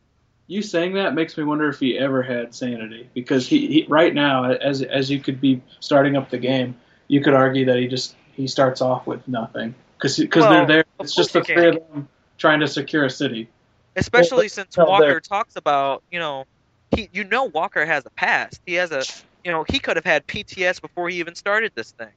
You 0.48 0.62
saying 0.62 0.94
that 0.94 1.14
makes 1.14 1.36
me 1.36 1.42
wonder 1.42 1.68
if 1.68 1.80
he 1.80 1.98
ever 1.98 2.22
had 2.22 2.54
sanity 2.54 3.10
because 3.14 3.48
he, 3.48 3.66
he 3.66 3.86
right 3.88 4.14
now 4.14 4.44
as 4.52 4.80
as 4.80 5.10
you 5.10 5.18
could 5.18 5.40
be 5.40 5.60
starting 5.80 6.14
up 6.16 6.30
the 6.30 6.38
game, 6.38 6.76
you 7.08 7.20
could 7.20 7.34
argue 7.34 7.64
that 7.66 7.76
he 7.78 7.86
just 7.88 8.14
he 8.34 8.46
starts 8.46 8.80
off 8.80 9.06
with 9.06 9.26
nothing 9.28 9.74
because 9.96 10.16
because 10.16 10.42
Well, 10.42 10.50
they're 10.50 10.66
there. 10.66 10.84
It's 11.00 11.14
just 11.14 11.32
the 11.32 11.42
three 11.44 11.68
of 11.68 11.74
them 11.74 12.08
trying 12.38 12.60
to 12.60 12.68
secure 12.68 13.04
a 13.04 13.10
city. 13.10 13.48
especially 13.96 14.44
Well, 14.44 14.48
since 14.48 14.76
no, 14.76 14.84
Walker 14.86 15.06
there- 15.06 15.20
talks 15.20 15.56
about 15.56 16.02
you 16.10 16.18
know 16.18 16.44
he 16.90 17.08
you 17.12 17.24
know 17.24 17.44
Walker 17.44 17.84
has 17.86 18.04
a 18.06 18.10
past. 18.10 18.60
He 18.66 18.74
has 18.74 18.92
a 18.92 19.02
you 19.44 19.50
know 19.52 19.64
he 19.68 19.78
could 19.78 19.96
have 19.96 20.04
had 20.04 20.26
PTS 20.26 20.80
before 20.80 21.08
he 21.08 21.18
even 21.18 21.34
started 21.34 21.72
this 21.74 21.92
thing, 21.92 22.12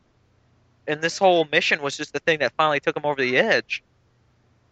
and 0.88 1.02
this 1.02 1.18
whole 1.18 1.46
mission 1.52 1.82
was 1.82 1.96
just 1.98 2.14
the 2.14 2.20
thing 2.20 2.40
that 2.40 2.54
finally 2.58 2.80
took 2.80 2.96
him 2.98 3.06
over 3.06 3.22
the 3.22 3.38
edge. 3.38 3.84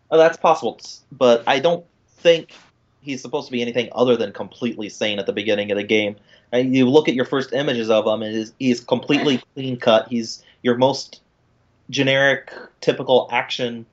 Oh, 0.09 0.17
that's 0.17 0.37
possible, 0.37 0.79
but 1.11 1.43
I 1.47 1.59
don't 1.59 1.85
think 2.19 2.51
he's 3.07 3.21
supposed 3.21 3.47
to 3.47 3.51
be 3.51 3.61
anything 3.61 3.89
other 3.93 4.17
than 4.17 4.33
completely 4.33 4.89
sane 4.89 5.17
at 5.17 5.25
the 5.25 5.33
beginning 5.33 5.71
of 5.71 5.77
the 5.77 5.83
game. 5.83 6.17
And 6.51 6.75
you 6.75 6.87
look 6.87 7.07
at 7.07 7.15
your 7.15 7.25
first 7.25 7.53
images 7.53 7.89
of 7.89 8.05
him, 8.05 8.21
and 8.21 8.35
he's, 8.35 8.53
he's 8.59 8.79
completely 8.81 9.41
clean 9.53 9.77
cut. 9.77 10.09
He's 10.09 10.43
your 10.61 10.75
most 10.75 11.21
generic, 11.89 12.51
typical 12.81 13.29
action 13.31 13.85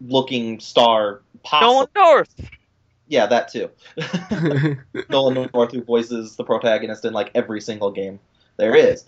looking 0.00 0.58
star 0.58 1.20
possible. 1.42 1.72
Nolan 1.72 1.88
North. 1.94 2.50
Yeah, 3.08 3.26
that 3.26 3.48
too. 3.48 3.70
Nolan 5.10 5.50
North, 5.52 5.72
who 5.72 5.82
voices 5.82 6.36
the 6.36 6.44
protagonist 6.44 7.04
in 7.04 7.12
like 7.12 7.30
every 7.34 7.60
single 7.60 7.90
game 7.90 8.18
there 8.56 8.74
is. 8.74 9.04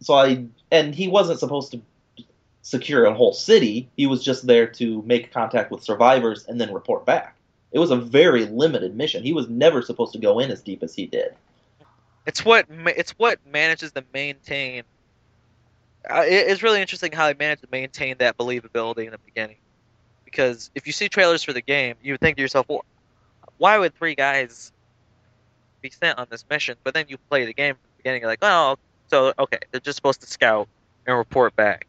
So 0.00 0.14
I 0.14 0.46
and 0.72 0.94
he 0.94 1.06
wasn't 1.06 1.38
supposed 1.38 1.72
to 1.72 2.26
secure 2.62 3.04
a 3.04 3.14
whole 3.14 3.32
city. 3.32 3.88
He 3.96 4.06
was 4.06 4.24
just 4.24 4.46
there 4.46 4.66
to 4.66 5.02
make 5.02 5.32
contact 5.32 5.70
with 5.70 5.84
survivors 5.84 6.44
and 6.46 6.60
then 6.60 6.72
report 6.72 7.06
back. 7.06 7.36
It 7.72 7.78
was 7.78 7.90
a 7.90 7.96
very 7.96 8.44
limited 8.44 8.94
mission. 8.94 9.22
He 9.22 9.32
was 9.32 9.48
never 9.48 9.82
supposed 9.82 10.12
to 10.12 10.18
go 10.18 10.38
in 10.38 10.50
as 10.50 10.60
deep 10.60 10.82
as 10.82 10.94
he 10.94 11.06
did. 11.06 11.34
It's 12.26 12.44
what 12.44 12.66
it's 12.70 13.12
what 13.12 13.38
manages 13.50 13.92
to 13.92 14.04
maintain. 14.12 14.84
Uh, 16.08 16.22
it- 16.26 16.48
it's 16.50 16.62
really 16.62 16.80
interesting 16.80 17.12
how 17.12 17.26
they 17.26 17.34
managed 17.34 17.62
to 17.62 17.68
maintain 17.72 18.16
that 18.18 18.36
believability 18.36 19.06
in 19.06 19.10
the 19.12 19.18
beginning, 19.18 19.56
because 20.24 20.70
if 20.74 20.86
you 20.86 20.92
see 20.92 21.08
trailers 21.08 21.42
for 21.42 21.52
the 21.52 21.62
game, 21.62 21.96
you 22.02 22.12
would 22.12 22.20
think 22.20 22.36
to 22.36 22.42
yourself, 22.42 22.66
well, 22.68 22.84
why 23.58 23.78
would 23.78 23.94
three 23.94 24.14
guys 24.14 24.72
be 25.80 25.90
sent 25.90 26.18
on 26.18 26.26
this 26.30 26.44
mission? 26.50 26.76
But 26.84 26.94
then 26.94 27.06
you 27.08 27.18
play 27.30 27.44
the 27.44 27.54
game 27.54 27.74
from 27.74 27.82
the 27.82 28.02
beginning, 28.02 28.20
you're 28.22 28.30
like, 28.30 28.40
oh, 28.42 28.76
so 29.08 29.32
okay, 29.38 29.58
they're 29.70 29.80
just 29.80 29.96
supposed 29.96 30.20
to 30.20 30.26
scout 30.26 30.68
and 31.06 31.16
report 31.16 31.56
back. 31.56 31.86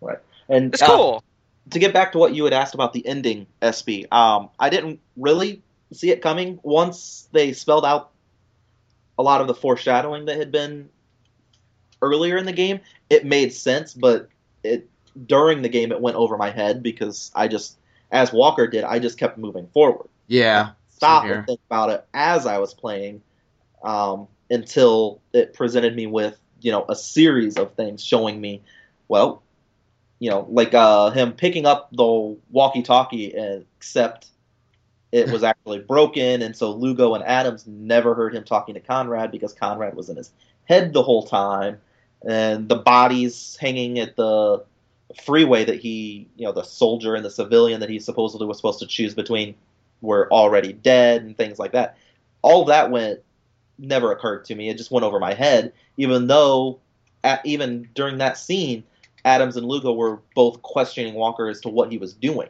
Right. 0.00 0.18
And 0.48 0.72
It's 0.72 0.82
uh, 0.82 0.86
cool. 0.86 1.24
To 1.70 1.78
get 1.78 1.92
back 1.92 2.12
to 2.12 2.18
what 2.18 2.34
you 2.34 2.44
had 2.44 2.52
asked 2.52 2.74
about 2.74 2.92
the 2.92 3.06
ending, 3.06 3.46
SB, 3.60 4.12
um, 4.12 4.50
I 4.58 4.70
didn't 4.70 5.00
really 5.16 5.62
see 5.92 6.10
it 6.10 6.22
coming 6.22 6.60
once 6.62 7.28
they 7.32 7.52
spelled 7.52 7.84
out 7.84 8.10
a 9.18 9.22
lot 9.22 9.40
of 9.40 9.46
the 9.46 9.54
foreshadowing 9.54 10.26
that 10.26 10.36
had 10.36 10.52
been 10.52 10.88
earlier 12.00 12.36
in 12.36 12.46
the 12.46 12.52
game. 12.52 12.80
It 13.10 13.24
made 13.24 13.52
sense, 13.52 13.94
but 13.94 14.28
it 14.62 14.88
during 15.26 15.62
the 15.62 15.68
game 15.68 15.90
it 15.92 16.00
went 16.00 16.16
over 16.16 16.36
my 16.36 16.50
head 16.50 16.82
because 16.82 17.32
I 17.34 17.48
just, 17.48 17.76
as 18.10 18.32
Walker 18.32 18.66
did, 18.66 18.84
I 18.84 18.98
just 18.98 19.18
kept 19.18 19.38
moving 19.38 19.66
forward. 19.68 20.08
yeah. 20.26 20.70
Stop 20.90 21.24
and 21.26 21.46
think 21.46 21.60
about 21.68 21.90
it 21.90 22.04
as 22.12 22.44
I 22.44 22.58
was 22.58 22.74
playing 22.74 23.22
um, 23.84 24.26
until 24.50 25.20
it 25.32 25.54
presented 25.54 25.94
me 25.94 26.06
with 26.06 26.36
you 26.60 26.72
know 26.72 26.84
a 26.88 26.96
series 26.96 27.56
of 27.56 27.74
things 27.74 28.04
showing 28.04 28.40
me, 28.40 28.62
well, 29.06 29.42
you 30.18 30.30
know, 30.30 30.46
like 30.50 30.74
uh, 30.74 31.10
him 31.10 31.32
picking 31.32 31.66
up 31.66 31.90
the 31.92 32.36
walkie-talkie, 32.50 33.34
except 33.34 34.26
it 35.12 35.30
was 35.30 35.42
actually 35.44 35.80
broken, 35.80 36.42
and 36.42 36.56
so 36.56 36.72
Lugo 36.72 37.14
and 37.14 37.24
Adams 37.24 37.66
never 37.66 38.14
heard 38.14 38.34
him 38.34 38.44
talking 38.44 38.74
to 38.74 38.80
Conrad 38.80 39.30
because 39.30 39.52
Conrad 39.52 39.94
was 39.94 40.08
in 40.08 40.16
his 40.16 40.32
head 40.64 40.92
the 40.92 41.02
whole 41.02 41.24
time, 41.24 41.80
and 42.26 42.68
the 42.68 42.76
bodies 42.76 43.56
hanging 43.60 43.98
at 43.98 44.16
the 44.16 44.64
freeway 45.24 45.64
that 45.64 45.80
he, 45.80 46.28
you 46.36 46.44
know, 46.44 46.52
the 46.52 46.62
soldier 46.62 47.14
and 47.14 47.24
the 47.24 47.30
civilian 47.30 47.80
that 47.80 47.88
he 47.88 47.98
supposedly 47.98 48.46
was 48.46 48.58
supposed 48.58 48.80
to 48.80 48.86
choose 48.86 49.14
between 49.14 49.54
were 50.00 50.30
already 50.30 50.72
dead 50.72 51.22
and 51.22 51.36
things 51.36 51.58
like 51.58 51.72
that. 51.72 51.96
All 52.42 52.66
that 52.66 52.90
went 52.90 53.20
never 53.78 54.12
occurred 54.12 54.44
to 54.46 54.54
me. 54.54 54.68
It 54.68 54.76
just 54.76 54.90
went 54.90 55.04
over 55.04 55.18
my 55.18 55.34
head, 55.34 55.72
even 55.96 56.26
though 56.26 56.80
at, 57.24 57.44
even 57.46 57.88
during 57.94 58.18
that 58.18 58.36
scene, 58.36 58.84
Adams 59.28 59.56
and 59.58 59.66
Lugo 59.66 59.92
were 59.92 60.20
both 60.34 60.62
questioning 60.62 61.12
Walker 61.12 61.48
as 61.48 61.60
to 61.60 61.68
what 61.68 61.92
he 61.92 61.98
was 61.98 62.14
doing. 62.14 62.48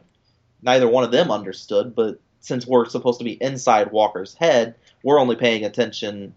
Neither 0.61 0.87
one 0.87 1.03
of 1.03 1.11
them 1.11 1.29
understood, 1.29 1.93
but 1.93 2.19
since 2.39 2.65
we're 2.65 2.87
supposed 2.87 3.19
to 3.19 3.25
be 3.25 3.33
inside 3.33 3.91
Walker's 3.91 4.33
head, 4.33 4.75
we're 5.03 5.19
only 5.19 5.35
paying 5.35 5.65
attention 5.65 6.33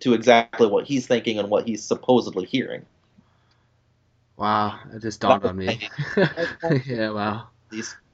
to 0.00 0.14
exactly 0.14 0.66
what 0.66 0.86
he's 0.86 1.06
thinking 1.06 1.38
and 1.38 1.50
what 1.50 1.66
he's 1.66 1.84
supposedly 1.84 2.46
hearing. 2.46 2.86
Wow, 4.38 4.78
it 4.92 5.02
just 5.02 5.20
dawned 5.20 5.44
on 5.44 5.56
me. 5.56 5.88
yeah, 6.86 7.10
wow. 7.10 7.48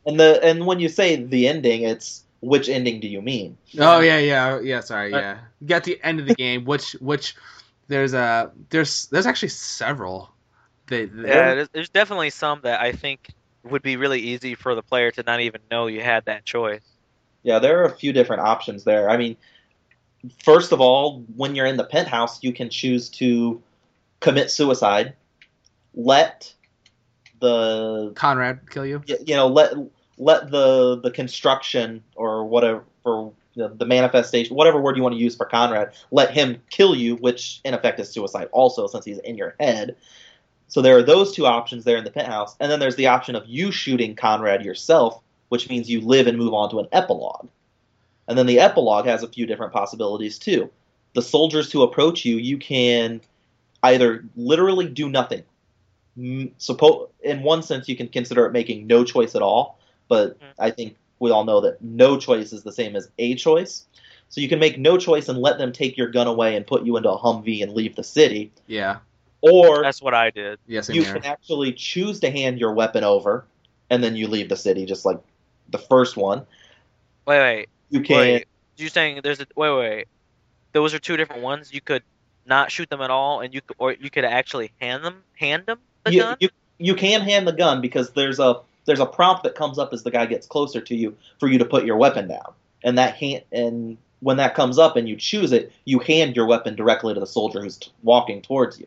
And 0.05 0.19
the 0.19 0.41
and 0.43 0.67
when 0.67 0.81
you 0.81 0.89
say 0.89 1.17
the 1.17 1.47
ending, 1.47 1.83
it's 1.83 2.25
which 2.41 2.69
ending 2.69 2.99
do 2.99 3.07
you 3.07 3.23
mean? 3.23 3.57
Oh 3.79 4.01
yeah, 4.01 4.19
yeah, 4.19 4.55
oh, 4.55 4.61
yeah. 4.61 4.81
Sorry, 4.81 5.13
uh, 5.13 5.21
yeah. 5.21 5.39
You 5.61 5.69
got 5.69 5.85
the 5.85 6.01
end 6.03 6.19
of 6.19 6.27
the 6.27 6.35
game, 6.35 6.65
which 6.65 6.93
which 6.95 7.37
there's 7.87 8.15
a 8.15 8.51
there's 8.71 9.07
there's 9.07 9.27
actually 9.27 9.51
several. 9.51 10.33
They, 10.87 11.07
they 11.07 11.29
Yeah, 11.29 11.55
there's, 11.55 11.69
there's 11.71 11.89
definitely 11.89 12.31
some 12.31 12.61
that 12.63 12.81
I 12.81 12.93
think 12.93 13.31
would 13.65 13.83
be 13.83 13.97
really 13.97 14.21
easy 14.21 14.55
for 14.55 14.75
the 14.75 14.83
player 14.83 15.11
to 15.13 15.23
not 15.23 15.41
even 15.41 15.61
know 15.71 15.87
you 15.87 16.01
had 16.01 16.25
that 16.25 16.45
choice. 16.45 16.83
Yeah, 17.43 17.59
there 17.59 17.81
are 17.81 17.85
a 17.85 17.95
few 17.95 18.13
different 18.13 18.43
options 18.43 18.85
there. 18.85 19.09
I 19.11 19.17
mean, 19.17 19.37
first 20.45 20.73
of 20.73 20.81
all, 20.81 21.25
when 21.37 21.55
you're 21.55 21.67
in 21.67 21.77
the 21.77 21.85
penthouse, 21.85 22.43
you 22.43 22.53
can 22.53 22.71
choose 22.71 23.09
to 23.11 23.63
commit 24.21 24.51
suicide, 24.51 25.15
let 25.95 26.53
the 27.41 28.13
Conrad 28.15 28.71
kill 28.71 28.87
you. 28.87 29.03
you 29.07 29.35
know 29.35 29.49
let 29.49 29.75
let 30.17 30.51
the 30.51 31.01
the 31.01 31.11
construction 31.11 32.03
or 32.15 32.47
whatever 32.47 32.85
for 33.03 33.33
the, 33.57 33.69
the 33.69 33.85
manifestation 33.85 34.55
whatever 34.57 34.81
word 34.81 34.97
you 34.97 35.03
want 35.03 35.15
to 35.15 35.21
use 35.21 35.37
for 35.37 35.45
Conrad 35.45 35.93
let 36.13 36.31
him 36.31 36.63
kill 36.71 36.95
you 36.95 37.17
which 37.17 37.61
in 37.65 37.75
effect 37.75 37.99
is 37.99 38.09
suicide 38.09 38.49
also 38.53 38.87
since 38.87 39.05
he's 39.05 39.19
in 39.19 39.37
your 39.37 39.57
head 39.59 39.97
so 40.73 40.81
there 40.81 40.97
are 40.97 41.03
those 41.03 41.35
two 41.35 41.45
options 41.45 41.85
there 41.85 41.99
in 41.99 42.05
the 42.05 42.11
penthouse. 42.11 42.57
And 42.59 42.73
then 42.73 42.81
there's 42.81 42.97
the 42.97 43.09
option 43.09 43.37
of 43.37 43.45
you 43.47 43.71
shooting 43.71 44.15
Conrad 44.17 44.65
yourself 44.65 45.21
which 45.51 45.69
means 45.69 45.91
you 45.91 46.01
live 46.01 46.27
and 46.27 46.39
move 46.39 46.55
on 46.55 46.71
to 46.71 46.79
an 46.79 46.89
epilogue. 46.93 47.47
And 48.27 48.39
then 48.39 48.47
the 48.47 48.59
epilogue 48.59 49.05
has 49.05 49.23
a 49.23 49.29
few 49.29 49.45
different 49.45 49.75
possibilities 49.75 50.39
too. 50.39 50.71
The 51.13 51.21
soldiers 51.21 51.71
who 51.71 51.83
approach 51.83 52.25
you 52.25 52.39
you 52.39 52.57
can 52.57 53.21
either 53.83 54.25
literally 54.35 54.89
do 54.89 55.11
nothing. 55.11 55.43
Mm, 56.19 56.53
suppo- 56.59 57.11
in 57.23 57.43
one 57.43 57.63
sense 57.63 57.87
you 57.87 57.97
can 57.97 58.09
consider 58.09 58.47
it 58.47 58.53
making 58.53 58.87
no 58.87 59.05
choice 59.05 59.35
at 59.35 59.43
all. 59.43 59.79
But 60.09 60.41
Mhm. 60.41 60.55
i 60.59 60.71
think 60.71 60.97
we 61.19 61.31
all 61.31 61.45
know 61.45 61.61
that 61.61 61.83
no 61.83 62.17
choice 62.17 62.55
is 62.55 62.63
the 62.63 62.73
same 62.73 62.97
as 62.97 63.11
a 63.19 63.35
choice. 63.35 63.85
So 64.31 64.41
you 64.41 64.49
can 64.49 64.59
make 64.59 64.79
no 64.79 64.97
choice 64.97 65.29
and 65.29 65.39
let 65.39 65.59
them 65.59 65.71
take 65.71 65.99
your 65.99 66.09
gun 66.09 66.29
away 66.29 66.57
and 66.57 66.67
put 66.67 66.87
you 66.87 66.97
into 66.97 67.11
a 67.11 67.19
humvee 67.19 67.63
and 67.63 67.75
leave 67.75 67.95
the 67.95 68.03
city. 68.03 68.53
Yeah, 68.67 69.01
or 69.43 69.83
That's 69.83 70.01
what 70.01 70.15
I 70.15 70.31
did. 70.31 70.59
yeah, 70.67 70.83
you 70.89 71.03
here. 71.03 71.15
can 71.15 71.25
actually 71.25 71.73
choose 71.73 72.21
to 72.21 72.31
hand 72.31 72.59
your 72.59 72.73
weapon 72.73 73.05
over 73.05 73.45
and 73.91 74.03
then 74.03 74.17
you 74.17 74.29
leave 74.29 74.49
the 74.49 74.57
city 74.57 74.87
just 74.87 75.05
like 75.05 75.19
the 75.69 75.79
first 75.79 76.17
one 76.17 76.47
Wait, 77.27 77.39
wait, 77.39 77.69
you 77.91 78.01
can 78.01 78.17
wait. 78.17 78.49
You 78.77 78.89
saying 78.89 79.21
there's 79.23 79.41
a 79.41 79.47
wait, 79.55 79.77
wait. 79.77 80.09
Those 80.73 80.93
are 80.95 80.99
two 80.99 81.17
different 81.17 81.43
ones. 81.43 81.73
You 81.73 81.81
could 81.81 82.03
not 82.47 82.73
shoot 82.73 82.91
them 82.91 83.01
at 83.01 83.11
all, 83.11 83.41
and 83.41 83.55
you 83.55 83.61
could, 83.61 83.77
or 83.79 83.93
you 83.93 84.11
could 84.11 84.25
actually 84.25 84.73
hand 84.81 85.05
them, 85.05 85.23
hand 85.35 85.67
them 85.67 85.79
the 86.05 86.13
you, 86.13 86.21
gun. 86.21 86.37
you, 86.41 86.49
you 86.79 86.95
can 86.95 87.21
hand 87.21 87.47
the 87.47 87.53
gun 87.53 87.81
because 87.81 88.11
there's 88.11 88.39
a 88.41 88.61
there's 88.85 89.01
a 89.01 89.07
prompt 89.07 89.45
that 89.45 89.55
comes 89.55 89.79
up 89.79 89.93
as 89.93 90.03
the 90.03 90.11
guy 90.11 90.27
gets 90.27 90.47
closer 90.47 90.81
to 90.81 90.97
you 90.97 91.17
for 91.39 91.49
you 91.49 91.59
to 91.59 91.65
put 91.65 91.85
your 91.85 91.97
weapon 91.97 92.27
down 92.29 92.53
and 92.83 92.99
that 92.99 93.15
hand 93.15 93.45
and 93.53 93.97
when 94.21 94.37
that 94.39 94.55
comes 94.55 94.79
up 94.79 94.97
and 94.97 95.09
you 95.09 95.15
choose 95.17 95.53
it 95.53 95.73
you 95.85 96.01
hand 96.01 96.35
your 96.35 96.47
weapon 96.47 96.75
directly 96.75 97.15
to 97.15 97.21
the 97.21 97.27
soldier 97.27 97.61
who's 97.63 97.77
t- 97.77 97.93
walking 98.03 98.43
towards 98.43 98.81
you 98.81 98.87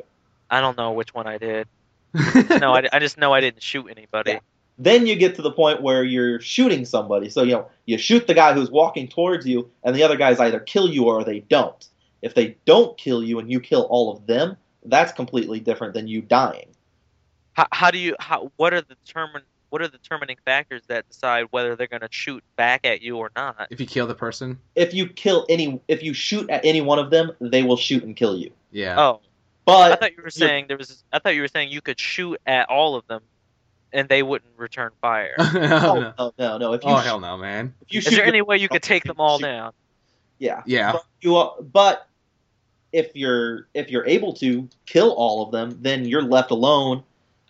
I 0.56 0.62
don't 0.62 0.78
know 0.78 0.94
which 0.94 1.14
one 1.14 1.28
I 1.28 1.38
did. 1.38 1.68
No, 2.62 2.74
I, 2.74 2.88
I 2.94 3.00
just 3.00 3.18
know 3.18 3.34
I 3.34 3.42
didn't 3.42 3.62
shoot 3.62 3.88
anybody. 3.90 4.32
Yeah. 4.32 4.40
then 4.78 5.06
you 5.06 5.16
get 5.18 5.36
to 5.36 5.42
the 5.42 5.52
point 5.52 5.82
where 5.82 6.04
you're 6.04 6.40
shooting 6.40 6.86
somebody 6.86 7.30
so 7.30 7.44
you 7.44 7.52
know 7.54 7.68
you 7.86 7.98
shoot 7.98 8.26
the 8.28 8.34
guy 8.34 8.54
who's 8.54 8.72
walking 8.72 9.08
towards 9.08 9.46
you 9.46 9.70
and 9.84 9.96
the 9.96 10.04
other 10.04 10.16
guys 10.18 10.40
either 10.40 10.60
kill 10.60 10.90
you 10.90 11.06
or 11.06 11.24
they 11.24 11.42
don't 11.42 11.88
if 12.22 12.34
they 12.34 12.56
don't 12.66 12.98
kill 12.98 13.22
you 13.24 13.40
and 13.40 13.52
you 13.52 13.60
kill 13.60 13.84
all 13.90 14.14
of 14.14 14.28
them 14.28 14.56
that's 14.86 15.12
completely 15.12 15.60
different 15.60 15.94
than 15.94 16.08
you 16.08 16.22
dying 16.22 16.70
How, 17.54 17.68
how 17.72 17.92
do 17.92 17.98
you? 17.98 18.16
How? 18.20 18.52
What 18.58 18.74
are 18.74 18.82
the 18.82 18.96
determine? 19.06 19.44
What 19.70 19.82
are 19.82 19.88
the 19.88 19.98
determining 19.98 20.38
factors 20.46 20.84
that 20.88 21.08
decide 21.10 21.48
whether 21.52 21.76
they're 21.76 21.88
going 21.88 22.02
to 22.02 22.08
shoot 22.12 22.44
back 22.56 22.86
at 22.86 23.02
you 23.02 23.18
or 23.18 23.30
not? 23.36 23.68
if 23.72 23.80
you 23.82 23.86
kill 23.86 24.08
the 24.08 24.16
person, 24.16 24.58
if 24.76 24.94
you 24.94 25.08
kill 25.08 25.46
any 25.50 25.82
if 25.88 26.04
you 26.04 26.14
shoot 26.14 26.50
at 26.50 26.64
any 26.64 26.82
one 26.82 27.00
of 27.00 27.10
them 27.12 27.32
they 27.42 27.64
will 27.64 27.78
shoot 27.78 28.04
and 28.04 28.16
kill 28.16 28.38
you 28.38 28.52
yeah. 28.72 29.00
Oh, 29.00 29.22
but 29.66 29.92
I 29.92 29.96
thought 29.96 30.16
you 30.16 30.24
were 30.24 30.30
saying 30.30 30.66
there 30.68 30.78
was. 30.78 31.04
I 31.12 31.20
thought 31.20 31.36
you 31.36 31.42
were 31.42 31.48
saying 31.48 31.72
you 31.72 31.82
could 31.82 32.00
shoot 32.00 32.40
at 32.46 32.70
all 32.70 32.96
of 32.96 33.06
them, 33.08 33.22
and 33.92 34.08
they 34.08 34.24
wouldn't 34.24 34.52
return 34.58 34.92
fire. 35.02 35.36
oh, 35.40 35.52
no. 35.54 36.14
no, 36.18 36.34
no, 36.38 36.58
no. 36.58 36.74
If 36.74 36.84
you 36.84 36.90
oh 36.92 36.98
shoot, 36.98 37.06
hell 37.06 37.20
no, 37.20 37.38
man. 37.38 37.74
if 37.82 37.94
you 37.94 37.98
Is 38.00 38.04
shoot 38.06 38.12
there 38.12 38.20
your- 38.20 38.28
any 38.28 38.42
way 38.42 38.58
you 38.58 38.70
could 38.70 38.84
take 38.84 39.04
them 39.04 39.18
all 39.20 39.40
shoot- 39.40 39.46
down? 39.46 39.74
Yeah, 40.38 40.64
Yeah. 40.66 40.92
But 40.94 41.04
you, 41.22 41.38
uh, 41.38 41.62
but 41.62 42.08
if 42.92 43.16
you're 43.16 43.68
if 43.74 43.90
you're 43.90 44.06
able 44.06 44.34
to 44.36 44.68
kill 44.86 45.12
all 45.14 45.44
of 45.44 45.52
them, 45.52 45.80
then 45.82 46.06
you're 46.06 46.22
left 46.22 46.52
alone, 46.52 47.04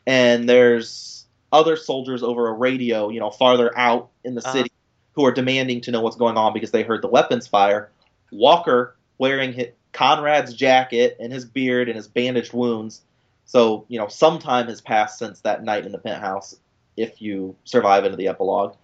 and 0.08 0.48
there's 0.48 1.26
other 1.52 1.76
soldiers 1.78 2.22
over 2.24 2.48
a 2.48 2.54
radio, 2.54 3.10
you 3.10 3.20
know, 3.20 3.32
farther 3.32 3.76
out 3.78 4.10
in 4.24 4.36
the 4.36 4.42
Uh-huh. 4.42 4.52
city, 4.54 4.72
who 5.14 5.26
are 5.26 5.32
demanding 5.32 5.82
to 5.82 5.92
know 5.92 6.02
what's 6.02 6.16
going 6.18 6.38
on 6.38 6.54
because 6.54 6.72
they 6.72 6.84
heard 6.84 7.02
the 7.02 7.08
weapons 7.08 7.48
fire. 7.48 7.90
Walker 8.32 8.96
wearing 9.18 9.54
his, 9.54 9.68
Conrad's 9.96 10.54
jacket 10.54 11.16
and 11.22 11.32
his 11.32 11.46
beard 11.46 11.88
and 11.88 11.96
his 11.96 12.10
bandaged 12.10 12.54
wounds. 12.54 13.02
So 13.46 13.86
you 13.88 13.98
know, 13.98 14.08
some 14.08 14.40
time 14.40 14.68
has 14.68 14.82
passed 14.82 15.18
since 15.18 15.40
that 15.42 15.64
night 15.64 15.86
in 15.86 15.94
the 15.94 15.98
penthouse. 15.98 16.58
If 16.98 17.22
you 17.22 17.56
survive 17.64 18.04
into 18.04 18.18
the 18.18 18.28
epilogue, 18.28 18.76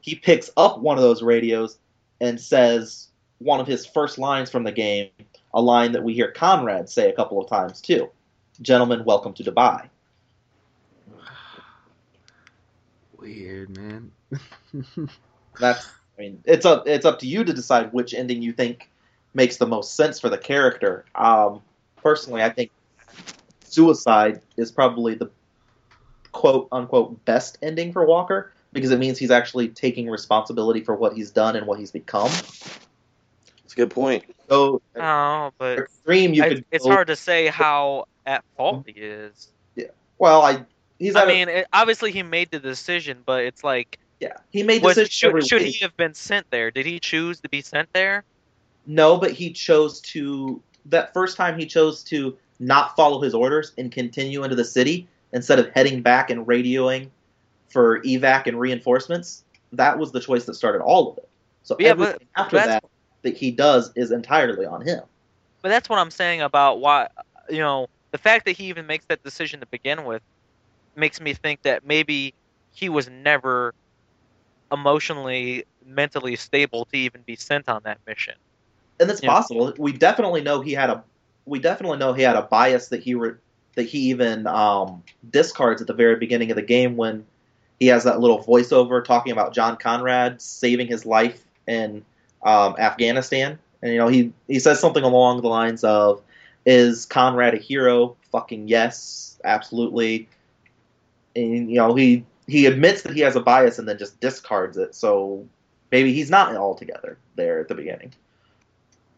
he 0.00 0.16
picks 0.16 0.50
up 0.56 0.80
one 0.80 0.96
of 0.96 1.02
those 1.02 1.22
radios 1.22 1.78
and 2.20 2.40
says 2.40 3.08
one 3.38 3.60
of 3.60 3.68
his 3.68 3.86
first 3.86 4.18
lines 4.18 4.50
from 4.50 4.64
the 4.64 4.72
game, 4.72 5.10
a 5.54 5.62
line 5.62 5.92
that 5.92 6.02
we 6.02 6.12
hear 6.12 6.32
Conrad 6.32 6.88
say 6.88 7.08
a 7.08 7.14
couple 7.14 7.40
of 7.40 7.48
times 7.48 7.80
too. 7.80 8.10
Gentlemen, 8.60 9.04
welcome 9.04 9.34
to 9.34 9.44
Dubai. 9.44 9.88
Weird, 13.16 13.76
man. 13.76 14.10
That's 15.60 15.86
I 16.18 16.22
mean, 16.22 16.42
it's 16.44 16.66
up 16.66 16.88
it's 16.88 17.04
up 17.06 17.20
to 17.20 17.28
you 17.28 17.44
to 17.44 17.52
decide 17.52 17.92
which 17.92 18.12
ending 18.12 18.42
you 18.42 18.52
think 18.52 18.90
makes 19.38 19.56
the 19.56 19.66
most 19.66 19.94
sense 19.96 20.18
for 20.20 20.28
the 20.28 20.36
character. 20.36 21.06
Um, 21.14 21.62
personally, 21.96 22.42
I 22.42 22.50
think 22.50 22.70
suicide 23.64 24.42
is 24.58 24.70
probably 24.70 25.14
the 25.14 25.30
quote 26.32 26.68
unquote 26.72 27.24
best 27.24 27.56
ending 27.62 27.92
for 27.92 28.04
Walker 28.04 28.52
because 28.72 28.90
it 28.90 28.98
means 28.98 29.16
he's 29.16 29.30
actually 29.30 29.68
taking 29.68 30.10
responsibility 30.10 30.80
for 30.82 30.94
what 30.94 31.14
he's 31.14 31.30
done 31.30 31.56
and 31.56 31.66
what 31.66 31.78
he's 31.78 31.92
become. 31.92 32.28
That's 32.30 33.72
a 33.72 33.76
good 33.76 33.90
point. 33.90 34.24
So 34.48 34.82
Oh, 34.96 35.52
but 35.56 35.78
extreme, 35.78 36.34
you 36.34 36.42
I, 36.42 36.48
could. 36.48 36.64
it's 36.70 36.84
go- 36.84 36.90
hard 36.90 37.06
to 37.06 37.16
say 37.16 37.46
how 37.46 38.06
at 38.26 38.44
fault 38.56 38.84
he 38.86 39.00
is. 39.00 39.52
Yeah. 39.76 39.86
Well, 40.18 40.42
I 40.42 40.64
he's. 40.98 41.14
I 41.16 41.22
at 41.22 41.28
a- 41.28 41.32
mean, 41.32 41.48
it, 41.48 41.66
obviously 41.72 42.10
he 42.10 42.22
made 42.24 42.50
the 42.50 42.58
decision, 42.58 43.22
but 43.24 43.44
it's 43.44 43.62
like, 43.62 43.98
yeah, 44.20 44.38
he 44.50 44.64
made 44.64 44.82
was, 44.82 44.96
decisions 44.96 45.14
should, 45.14 45.46
should 45.46 45.62
he 45.62 45.78
have 45.80 45.96
been 45.96 46.14
sent 46.14 46.50
there? 46.50 46.70
Did 46.72 46.86
he 46.86 46.98
choose 46.98 47.40
to 47.40 47.48
be 47.48 47.62
sent 47.62 47.88
there? 47.92 48.24
No, 48.88 49.18
but 49.18 49.30
he 49.30 49.52
chose 49.52 50.00
to. 50.00 50.60
That 50.86 51.12
first 51.12 51.36
time 51.36 51.58
he 51.58 51.66
chose 51.66 52.02
to 52.04 52.36
not 52.58 52.96
follow 52.96 53.20
his 53.20 53.34
orders 53.34 53.72
and 53.78 53.92
continue 53.92 54.42
into 54.42 54.56
the 54.56 54.64
city 54.64 55.06
instead 55.32 55.58
of 55.58 55.68
heading 55.74 56.00
back 56.02 56.30
and 56.30 56.46
radioing 56.46 57.10
for 57.68 58.00
evac 58.00 58.46
and 58.46 58.58
reinforcements. 58.58 59.44
That 59.72 59.98
was 59.98 60.10
the 60.10 60.20
choice 60.20 60.46
that 60.46 60.54
started 60.54 60.80
all 60.82 61.12
of 61.12 61.18
it. 61.18 61.28
So 61.62 61.76
Yeah, 61.78 61.90
everything 61.90 62.14
but 62.34 62.42
after 62.42 62.56
that's- 62.56 62.80
that 62.82 62.90
that 63.22 63.36
he 63.36 63.50
does 63.50 63.92
is 63.94 64.10
entirely 64.10 64.64
on 64.64 64.80
him. 64.80 65.02
But 65.60 65.68
that's 65.68 65.88
what 65.88 65.98
I'm 65.98 66.10
saying 66.10 66.40
about 66.40 66.80
why, 66.80 67.08
you 67.50 67.58
know, 67.58 67.88
the 68.12 68.18
fact 68.18 68.46
that 68.46 68.52
he 68.52 68.66
even 68.68 68.86
makes 68.86 69.04
that 69.06 69.22
decision 69.22 69.60
to 69.60 69.66
begin 69.66 70.04
with 70.04 70.22
makes 70.96 71.20
me 71.20 71.34
think 71.34 71.62
that 71.62 71.84
maybe 71.84 72.32
he 72.72 72.88
was 72.88 73.08
never 73.10 73.74
emotionally, 74.72 75.64
mentally 75.84 76.36
stable 76.36 76.86
to 76.86 76.96
even 76.96 77.22
be 77.22 77.36
sent 77.36 77.68
on 77.68 77.82
that 77.84 77.98
mission. 78.06 78.34
And 79.00 79.10
it's 79.10 79.22
Yeah. 79.22 79.30
possible. 79.30 79.72
We 79.78 79.92
definitely 79.92 80.42
know 80.42 80.60
he 80.60 80.72
had 80.72 80.90
a. 80.90 81.04
We 81.46 81.58
definitely 81.60 81.98
know 81.98 82.12
he 82.12 82.22
had 82.22 82.36
a 82.36 82.42
bias 82.42 82.88
that 82.88 83.02
he 83.02 83.14
re, 83.14 83.32
that 83.74 83.84
he 83.84 84.10
even 84.10 84.46
um, 84.46 85.02
discards 85.30 85.80
at 85.80 85.86
the 85.86 85.94
very 85.94 86.16
beginning 86.16 86.50
of 86.50 86.56
the 86.56 86.62
game 86.62 86.96
when 86.96 87.24
he 87.80 87.86
has 87.86 88.04
that 88.04 88.20
little 88.20 88.42
voiceover 88.42 89.04
talking 89.04 89.32
about 89.32 89.54
John 89.54 89.76
Conrad 89.76 90.42
saving 90.42 90.88
his 90.88 91.06
life 91.06 91.42
in 91.66 92.04
um, 92.42 92.76
Afghanistan, 92.78 93.58
and 93.82 93.92
you 93.92 93.98
know 93.98 94.08
he 94.08 94.32
he 94.46 94.58
says 94.58 94.80
something 94.80 95.04
along 95.04 95.42
the 95.42 95.48
lines 95.48 95.84
of, 95.84 96.22
"Is 96.66 97.06
Conrad 97.06 97.54
a 97.54 97.58
hero? 97.58 98.16
Fucking 98.32 98.68
yes, 98.68 99.38
absolutely." 99.44 100.28
And 101.36 101.70
you 101.70 101.76
know 101.76 101.94
he 101.94 102.24
he 102.46 102.66
admits 102.66 103.02
that 103.02 103.14
he 103.14 103.20
has 103.20 103.36
a 103.36 103.40
bias 103.40 103.78
and 103.78 103.88
then 103.88 103.98
just 103.98 104.18
discards 104.20 104.76
it. 104.76 104.94
So 104.94 105.46
maybe 105.92 106.12
he's 106.12 106.30
not 106.30 106.54
altogether 106.56 107.18
there 107.36 107.60
at 107.60 107.68
the 107.68 107.74
beginning. 107.74 108.12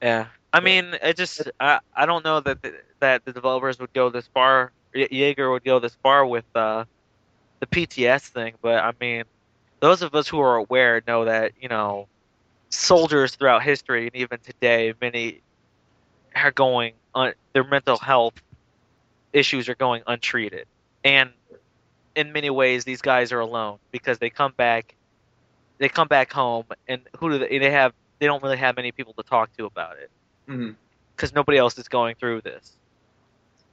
Yeah, 0.02 0.26
I 0.52 0.60
mean, 0.60 0.96
it 1.02 1.16
just 1.16 1.42
I 1.60 1.80
I 1.94 2.06
don't 2.06 2.24
know 2.24 2.40
that 2.40 2.62
the, 2.62 2.74
that 3.00 3.24
the 3.24 3.32
developers 3.32 3.78
would 3.78 3.92
go 3.92 4.10
this 4.10 4.26
far. 4.28 4.72
Yager 4.94 5.50
would 5.50 5.64
go 5.64 5.78
this 5.78 5.94
far 6.02 6.26
with 6.26 6.44
uh, 6.54 6.84
the 7.60 7.66
PTS 7.66 8.28
thing, 8.28 8.54
but 8.62 8.82
I 8.82 8.92
mean, 9.00 9.24
those 9.80 10.02
of 10.02 10.14
us 10.14 10.26
who 10.28 10.40
are 10.40 10.56
aware 10.56 11.02
know 11.06 11.26
that 11.26 11.52
you 11.60 11.68
know 11.68 12.08
soldiers 12.70 13.34
throughout 13.36 13.62
history 13.62 14.06
and 14.06 14.16
even 14.16 14.38
today, 14.40 14.94
many 15.00 15.42
are 16.34 16.50
going 16.52 16.94
on 17.14 17.34
their 17.52 17.64
mental 17.64 17.98
health 17.98 18.34
issues 19.32 19.68
are 19.68 19.74
going 19.74 20.02
untreated, 20.06 20.66
and 21.04 21.30
in 22.16 22.32
many 22.32 22.50
ways, 22.50 22.84
these 22.84 23.02
guys 23.02 23.32
are 23.32 23.40
alone 23.40 23.78
because 23.92 24.18
they 24.18 24.30
come 24.30 24.52
back, 24.56 24.94
they 25.78 25.88
come 25.88 26.08
back 26.08 26.32
home, 26.32 26.64
and 26.88 27.02
who 27.18 27.30
do 27.30 27.38
they, 27.38 27.58
they 27.58 27.70
have? 27.70 27.92
They 28.20 28.26
don't 28.26 28.42
really 28.42 28.58
have 28.58 28.76
many 28.76 28.92
people 28.92 29.14
to 29.14 29.22
talk 29.24 29.50
to 29.56 29.64
about 29.64 29.96
it 29.98 30.10
Mhm. 30.48 30.76
because 31.16 31.32
nobody 31.34 31.58
else 31.58 31.76
is 31.78 31.88
going 31.88 32.14
through 32.14 32.42
this. 32.42 32.76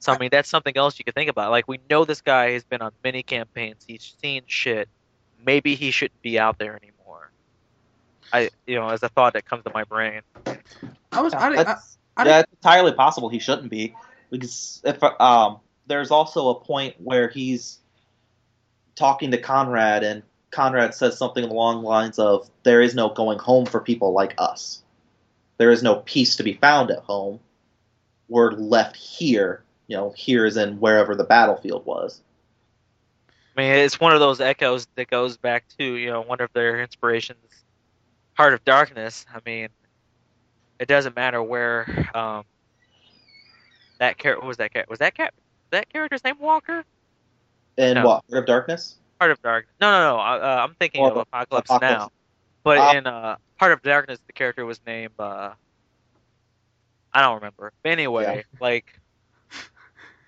So 0.00 0.12
I 0.12 0.18
mean, 0.18 0.30
that's 0.32 0.48
something 0.48 0.76
else 0.76 0.98
you 0.98 1.04
could 1.04 1.14
think 1.14 1.30
about. 1.30 1.50
Like 1.50 1.68
we 1.68 1.78
know 1.90 2.04
this 2.04 2.22
guy 2.22 2.52
has 2.52 2.64
been 2.64 2.80
on 2.82 2.92
many 3.04 3.22
campaigns. 3.22 3.84
He's 3.86 4.14
seen 4.20 4.42
shit. 4.46 4.88
Maybe 5.44 5.74
he 5.74 5.90
shouldn't 5.90 6.20
be 6.22 6.38
out 6.38 6.58
there 6.58 6.76
anymore. 6.76 7.30
I, 8.32 8.50
you 8.66 8.76
know, 8.76 8.88
as 8.88 9.02
a 9.02 9.08
thought 9.08 9.34
that 9.34 9.44
comes 9.44 9.64
to 9.64 9.70
my 9.72 9.84
brain. 9.84 10.22
I 11.12 11.20
was 11.20 11.32
I, 11.34 11.48
I, 11.48 11.56
That's- 11.56 11.98
I- 12.16 12.26
yeah, 12.26 12.38
it's 12.40 12.52
entirely 12.52 12.92
possible 12.92 13.28
he 13.28 13.38
shouldn't 13.38 13.70
be 13.70 13.94
because 14.30 14.80
if 14.84 15.02
um, 15.02 15.60
there's 15.86 16.10
also 16.10 16.48
a 16.50 16.60
point 16.60 16.96
where 16.98 17.28
he's 17.28 17.78
talking 18.96 19.30
to 19.30 19.38
Conrad 19.38 20.02
and 20.04 20.22
Conrad 20.50 20.94
says 20.94 21.18
something 21.18 21.44
along 21.44 21.82
the 21.82 21.88
lines 21.88 22.18
of 22.18 22.48
there 22.62 22.80
is 22.80 22.94
no 22.94 23.10
going 23.10 23.38
home 23.38 23.66
for 23.66 23.80
people 23.80 24.12
like 24.12 24.34
us. 24.38 24.82
There 25.58 25.70
is 25.70 25.82
no 25.82 25.96
peace 25.96 26.36
to 26.36 26.42
be 26.42 26.54
found 26.54 26.90
at 26.90 27.00
home. 27.00 27.40
We're 28.28 28.52
left 28.52 28.96
here, 28.96 29.64
you 29.86 29.96
know, 29.96 30.10
here 30.16 30.46
is 30.46 30.56
in 30.56 30.80
wherever 30.80 31.14
the 31.14 31.24
battlefield 31.24 31.84
was. 31.84 32.22
I 33.56 33.60
mean, 33.60 33.72
it's 33.72 33.98
one 33.98 34.12
of 34.12 34.20
those 34.20 34.40
echoes 34.40 34.86
that 34.94 35.10
goes 35.10 35.36
back 35.36 35.64
to 35.78 35.84
you 35.84 36.10
know 36.10 36.20
one 36.20 36.40
of 36.40 36.52
their 36.52 36.80
inspirations, 36.80 37.64
Heart 38.34 38.54
of 38.54 38.64
Darkness. 38.64 39.26
I 39.34 39.40
mean, 39.44 39.68
it 40.78 40.86
doesn't 40.86 41.16
matter 41.16 41.42
where 41.42 42.08
um, 42.14 42.44
that 43.98 44.16
character 44.16 44.46
was. 44.46 44.58
That 44.58 44.72
character 44.72 44.90
was 44.90 45.00
that 45.00 45.14
cat. 45.16 45.34
That 45.70 45.92
character's 45.92 46.22
name 46.22 46.38
Walker. 46.38 46.84
And 47.76 47.96
No. 47.96 48.06
what? 48.06 48.24
Heart 48.30 48.42
of 48.42 48.46
Darkness? 48.46 48.96
Heart 49.20 49.32
of 49.32 49.42
Darkness. 49.42 49.74
No, 49.80 49.90
no, 49.90 50.16
no. 50.16 50.20
Uh, 50.20 50.66
I'm 50.66 50.74
thinking 50.74 51.02
Or 51.02 51.10
of 51.10 51.16
Apocalypse, 51.18 51.70
Apocalypse. 51.70 52.00
Now. 52.00 52.10
But 52.62 52.78
Uh, 52.78 52.98
in 52.98 53.06
uh, 53.06 53.36
Heart 53.58 53.72
of 53.72 53.82
Darkness, 53.82 54.20
the 54.26 54.32
character 54.32 54.64
was 54.64 54.80
named. 54.86 55.14
Uh, 55.18 55.54
I 57.12 57.22
don't 57.22 57.36
remember. 57.36 57.72
But 57.82 57.92
anyway, 57.92 58.44
like 58.60 59.00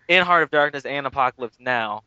in 0.09 0.25
Heart 0.25 0.45
of 0.45 0.51
Darkness 0.51 0.85
and 0.85 1.07
Apocalypse 1.07 1.57
Now, 1.61 2.03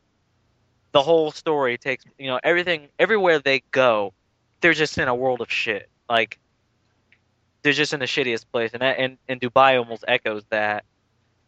the 0.92 1.02
whole 1.02 1.30
story 1.30 1.78
takes 1.78 2.04
you 2.18 2.26
know 2.26 2.40
everything. 2.42 2.88
Everywhere 2.98 3.38
they 3.38 3.62
go, 3.70 4.12
they're 4.60 4.74
just 4.74 4.98
in 4.98 5.08
a 5.08 5.14
world 5.14 5.40
of 5.40 5.50
shit. 5.50 5.88
Like 6.08 6.38
they're 7.62 7.72
just 7.72 7.94
in 7.94 8.00
the 8.00 8.06
shittiest 8.06 8.46
place, 8.52 8.72
and 8.74 8.82
that, 8.82 8.98
and 8.98 9.16
and 9.28 9.40
Dubai 9.40 9.78
almost 9.78 10.04
echoes 10.06 10.44
that. 10.50 10.84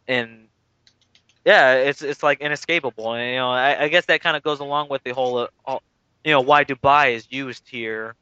And 0.07 0.47
yeah, 1.47 1.75
it's 1.75 2.01
it's 2.01 2.21
like 2.21 2.41
inescapable, 2.41 3.13
and 3.13 3.25
you 3.25 3.37
know 3.37 3.49
I, 3.49 3.83
I 3.83 3.87
guess 3.87 4.05
that 4.07 4.19
kind 4.19 4.35
of 4.35 4.43
goes 4.43 4.59
along 4.59 4.89
with 4.89 5.01
the 5.03 5.11
whole, 5.11 5.47
uh, 5.65 5.77
you 6.25 6.31
know, 6.33 6.41
why 6.41 6.65
Dubai 6.65 7.13
is 7.13 7.25
used 7.31 7.63
here. 7.69 8.15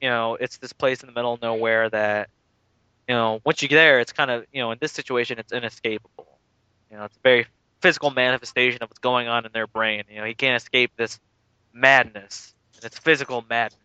You 0.00 0.08
know, 0.08 0.34
it's 0.34 0.56
this 0.56 0.72
place 0.72 1.00
in 1.00 1.06
the 1.06 1.12
middle 1.12 1.34
of 1.34 1.40
nowhere 1.40 1.88
that, 1.88 2.30
you 3.08 3.14
know, 3.14 3.40
once 3.44 3.62
you 3.62 3.68
get 3.68 3.76
there, 3.76 4.00
it's 4.00 4.12
kind 4.12 4.28
of 4.28 4.44
you 4.52 4.60
know 4.60 4.72
in 4.72 4.78
this 4.80 4.90
situation 4.90 5.38
it's 5.38 5.52
inescapable. 5.52 6.26
You 6.90 6.96
know, 6.96 7.04
it's 7.04 7.16
a 7.16 7.20
very 7.22 7.46
physical 7.80 8.10
manifestation 8.10 8.82
of 8.82 8.90
what's 8.90 8.98
going 8.98 9.28
on 9.28 9.46
in 9.46 9.52
their 9.52 9.68
brain. 9.68 10.02
You 10.10 10.16
know, 10.16 10.24
he 10.24 10.34
can't 10.34 10.60
escape 10.60 10.90
this 10.96 11.20
madness, 11.72 12.56
and 12.74 12.84
it's 12.86 12.98
physical 12.98 13.44
madness. 13.48 13.78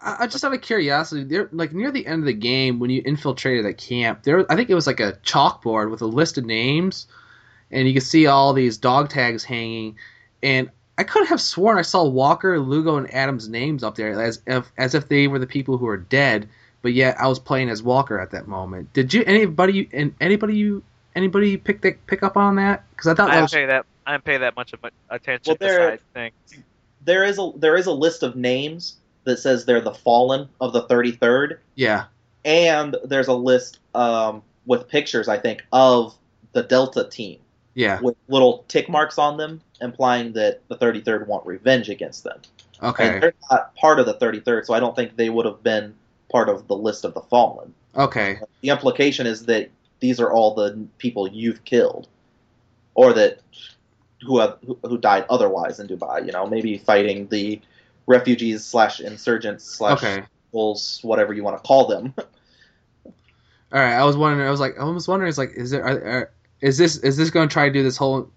I, 0.00 0.16
I 0.20 0.26
just 0.28 0.44
out 0.44 0.54
of 0.54 0.60
curiosity, 0.60 1.24
there 1.24 1.48
like 1.50 1.72
near 1.72 1.90
the 1.90 2.06
end 2.06 2.22
of 2.22 2.26
the 2.26 2.34
game 2.34 2.78
when 2.78 2.90
you 2.90 3.02
infiltrated 3.04 3.64
that 3.64 3.78
camp, 3.78 4.22
there 4.22 4.46
I 4.48 4.54
think 4.54 4.70
it 4.70 4.76
was 4.76 4.86
like 4.86 5.00
a 5.00 5.14
chalkboard 5.24 5.90
with 5.90 6.02
a 6.02 6.06
list 6.06 6.38
of 6.38 6.44
names, 6.44 7.08
and 7.70 7.86
you 7.86 7.94
can 7.94 8.02
see 8.02 8.26
all 8.26 8.52
these 8.52 8.76
dog 8.78 9.08
tags 9.10 9.44
hanging, 9.44 9.96
and 10.42 10.70
I 10.98 11.04
could 11.04 11.26
have 11.28 11.40
sworn 11.40 11.78
I 11.78 11.82
saw 11.82 12.04
Walker, 12.04 12.58
Lugo, 12.58 12.96
and 12.96 13.12
Adams' 13.14 13.48
names 13.48 13.82
up 13.82 13.94
there 13.94 14.20
as 14.20 14.42
if 14.46 14.70
as 14.76 14.94
if 14.94 15.08
they 15.08 15.28
were 15.28 15.38
the 15.38 15.46
people 15.46 15.78
who 15.78 15.86
are 15.88 15.96
dead, 15.96 16.48
but 16.82 16.92
yet 16.92 17.18
I 17.20 17.26
was 17.28 17.38
playing 17.38 17.70
as 17.70 17.82
Walker 17.82 18.18
at 18.20 18.30
that 18.32 18.46
moment. 18.48 18.92
Did 18.92 19.14
you 19.14 19.24
anybody 19.26 19.88
and 19.92 20.14
anybody 20.20 20.56
you 20.56 20.82
anybody 21.14 21.56
pick 21.56 21.80
that 21.82 22.06
pick 22.06 22.22
up 22.22 22.36
on 22.36 22.56
that? 22.56 22.84
Because 22.90 23.06
I 23.08 23.14
thought 23.14 23.30
I 23.30 23.34
that 23.34 23.36
didn't 23.36 23.42
was 23.44 23.52
pay 23.52 23.66
that. 23.66 23.86
I 24.06 24.12
didn't 24.12 24.24
pay 24.24 24.38
that 24.38 24.56
much 24.56 24.72
of 24.72 24.80
attention 25.08 25.50
Well, 25.52 25.56
there- 25.60 25.90
besides 25.90 26.02
things. 26.12 26.64
There 27.02 27.24
is 27.24 27.38
a 27.38 27.50
there 27.56 27.76
is 27.76 27.86
a 27.86 27.92
list 27.92 28.22
of 28.22 28.36
names 28.36 28.96
that 29.24 29.38
says 29.38 29.64
they're 29.64 29.80
the 29.80 29.94
fallen 29.94 30.48
of 30.60 30.72
the 30.72 30.82
33rd. 30.84 31.58
yeah 31.74 32.04
and 32.44 32.96
there's 33.04 33.28
a 33.28 33.34
list 33.34 33.78
um, 33.94 34.42
with 34.64 34.88
pictures, 34.88 35.28
I 35.28 35.38
think, 35.38 35.62
of 35.72 36.14
the 36.52 36.62
Delta 36.62 37.04
team 37.04 37.38
yeah 37.74 38.00
with 38.00 38.16
little 38.28 38.64
tick 38.68 38.88
marks 38.88 39.18
on 39.18 39.36
them, 39.36 39.60
implying 39.80 40.32
that 40.32 40.60
the 40.68 40.76
33rd 40.76 41.26
want 41.26 41.44
revenge 41.46 41.88
against 41.88 42.24
them. 42.24 42.40
okay 42.82 43.14
And 43.14 43.22
they're 43.22 43.34
not 43.50 43.74
part 43.76 44.00
of 44.00 44.06
the 44.06 44.14
33rd, 44.14 44.66
so 44.66 44.74
I 44.74 44.80
don't 44.80 44.96
think 44.96 45.16
they 45.16 45.30
would 45.30 45.46
have 45.46 45.62
been 45.62 45.94
part 46.30 46.48
of 46.48 46.66
the 46.68 46.76
list 46.76 47.04
of 47.04 47.14
the 47.14 47.20
fallen. 47.22 47.74
okay 47.96 48.38
The 48.60 48.68
implication 48.68 49.26
is 49.26 49.46
that 49.46 49.70
these 50.00 50.18
are 50.20 50.30
all 50.30 50.54
the 50.54 50.86
people 50.98 51.28
you've 51.28 51.64
killed, 51.64 52.08
or 52.94 53.12
that 53.12 53.40
who 54.22 54.38
have 54.38 54.58
who, 54.82 54.98
died 54.98 55.24
otherwise 55.30 55.80
in 55.80 55.86
Dubai. 55.86 56.26
You 56.26 56.32
know, 56.32 56.46
maybe 56.46 56.78
fighting 56.78 57.28
the 57.28 57.60
refugees 58.06 58.64
slash 58.64 59.00
insurgents 59.00 59.64
slash 59.64 59.98
okay. 60.02 60.24
wolves, 60.52 61.00
whatever 61.02 61.32
you 61.32 61.42
want 61.42 61.56
to 61.56 61.66
call 61.66 61.86
them. 61.86 62.14
All 63.72 63.78
right, 63.78 63.94
I 63.94 64.04
was 64.04 64.16
wondering. 64.16 64.46
I 64.46 64.50
was 64.50 64.60
like, 64.60 64.78
I 64.78 64.84
was 64.84 65.06
wondering, 65.06 65.28
is 65.28 65.38
like, 65.38 65.52
is 65.52 65.70
there, 65.70 65.84
are, 65.84 66.04
are, 66.04 66.32
is 66.60 66.78
this, 66.78 66.96
is 66.98 67.16
this 67.16 67.30
going 67.30 67.48
to 67.48 67.52
try 67.52 67.66
to 67.66 67.72
do 67.72 67.82
this 67.82 67.96
whole, 67.96 68.30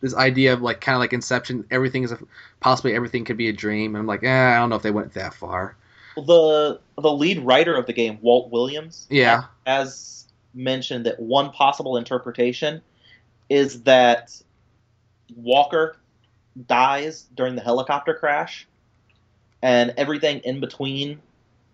this 0.00 0.14
idea 0.14 0.52
of 0.52 0.62
like 0.62 0.80
kind 0.80 0.94
of 0.96 1.00
like 1.00 1.12
Inception? 1.12 1.64
Everything 1.70 2.02
is 2.02 2.12
a, 2.12 2.18
possibly 2.60 2.94
everything 2.94 3.24
could 3.24 3.36
be 3.36 3.48
a 3.48 3.52
dream. 3.52 3.94
And 3.94 4.00
I'm 4.00 4.06
like, 4.06 4.22
eh, 4.24 4.28
I 4.28 4.56
don't 4.58 4.68
know 4.70 4.76
if 4.76 4.82
they 4.82 4.90
went 4.90 5.14
that 5.14 5.34
far. 5.34 5.76
the 6.16 6.80
the 7.00 7.12
lead 7.12 7.38
writer 7.40 7.74
of 7.76 7.86
the 7.86 7.92
game, 7.92 8.18
Walt 8.20 8.50
Williams, 8.50 9.06
Yeah. 9.08 9.44
has 9.66 10.26
mentioned 10.52 11.06
that 11.06 11.18
one 11.20 11.50
possible 11.50 11.96
interpretation 11.96 12.82
is 13.48 13.82
that 13.84 14.30
Walker 15.36 15.96
dies 16.66 17.26
during 17.34 17.54
the 17.54 17.62
helicopter 17.62 18.12
crash, 18.14 18.66
and 19.62 19.94
everything 19.96 20.40
in 20.40 20.60
between 20.60 21.20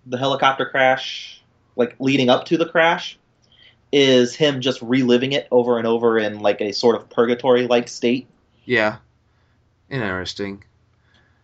the 0.05 0.19
helicopter 0.19 0.67
crash, 0.67 1.43
like 1.75 1.97
leading 1.99 2.29
up 2.29 2.45
to 2.47 2.57
the 2.57 2.67
crash, 2.67 3.19
is 3.93 4.35
him 4.35 4.61
just 4.61 4.83
reliving 4.83 5.33
it 5.33 5.49
over 5.51 5.79
and 5.79 5.87
over 5.87 6.19
in 6.19 6.41
like 6.41 6.61
a 6.61 6.73
sort 6.73 6.97
of 6.97 7.09
purgatory 7.09 7.67
like 7.67 7.89
state. 7.89 8.27
Yeah. 8.65 8.97
Interesting. 9.91 10.65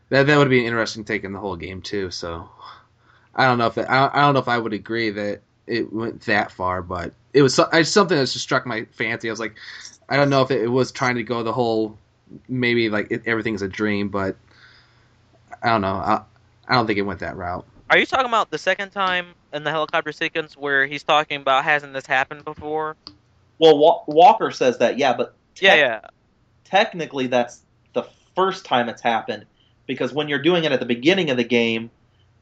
That 0.09 0.26
that 0.26 0.36
would 0.36 0.51
be 0.51 0.61
an 0.61 0.66
interesting 0.66 1.05
take 1.05 1.24
in 1.24 1.32
the 1.32 1.38
whole 1.38 1.57
game 1.57 1.80
too. 1.80 2.11
So 2.11 2.49
I 3.34 3.47
don't 3.47 3.59
know 3.59 3.66
if 3.66 3.78
it, 3.78 3.86
I, 3.88 4.11
I 4.12 4.20
don't 4.20 4.34
know 4.34 4.40
if 4.40 4.49
I 4.49 4.59
would 4.59 4.72
agree 4.72 5.11
that 5.11 5.40
it 5.66 5.93
went 5.93 6.20
that 6.22 6.51
far, 6.51 6.82
but 6.82 7.14
it 7.32 7.43
was 7.43 7.55
something 7.55 8.16
that 8.16 8.24
just 8.24 8.38
struck 8.38 8.66
my 8.66 8.84
fancy. 8.93 9.28
I 9.28 9.32
was 9.32 9.40
like, 9.40 9.55
I 10.09 10.16
don't 10.16 10.28
know 10.28 10.43
if 10.43 10.51
it, 10.51 10.62
it 10.62 10.68
was 10.68 10.93
trying 10.93 11.14
to 11.14 11.22
go 11.22 11.43
the 11.43 11.53
whole 11.53 11.97
maybe 12.49 12.90
like 12.90 13.11
it, 13.11 13.22
everything's 13.26 13.62
a 13.62 13.68
dream, 13.68 14.09
but 14.09 14.36
I 15.62 15.68
don't 15.68 15.80
know. 15.80 15.95
I, 15.95 16.22
I 16.68 16.74
don't 16.74 16.86
think 16.86 16.99
it 16.99 17.03
went 17.03 17.20
that 17.20 17.36
route. 17.36 17.66
Are 17.93 17.99
you 17.99 18.07
talking 18.07 18.24
about 18.24 18.51
the 18.51 18.57
second 18.57 18.88
time 18.88 19.34
in 19.53 19.64
the 19.64 19.70
helicopter 19.70 20.12
sequence 20.12 20.57
where 20.57 20.86
he's 20.86 21.03
talking 21.03 21.43
about 21.43 21.62
hasn't 21.62 21.93
this 21.93 22.07
happened 22.07 22.43
before? 22.43 22.97
Well, 23.59 23.76
Wa- 23.76 24.03
Walker 24.07 24.51
says 24.51 24.78
that, 24.78 24.97
yeah, 24.97 25.12
but 25.12 25.34
Yeah, 25.61 25.74
yeah. 25.74 26.01
technically 26.64 27.26
that's 27.26 27.61
the 27.93 28.05
first 28.34 28.64
time 28.64 28.88
it's 28.88 29.03
happened 29.03 29.45
because 29.86 30.11
when 30.11 30.28
you're 30.30 30.40
doing 30.40 30.64
it 30.64 30.72
at 30.72 30.80
the 30.80 30.86
beginning 30.86 31.28
of 31.28 31.36
the 31.36 31.45
game 31.45 31.90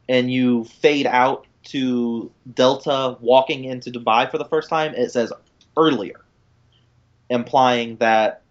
and 0.08 0.32
you 0.32 0.62
fade 0.66 1.06
out 1.06 1.48
to 1.64 2.30
Delta 2.54 3.16
walking 3.20 3.64
into 3.64 3.90
Dubai 3.90 4.30
for 4.30 4.38
the 4.38 4.44
first 4.44 4.70
time, 4.70 4.94
it 4.94 5.10
says 5.10 5.32
earlier, 5.76 6.20
implying 7.28 7.96
that 7.96 8.42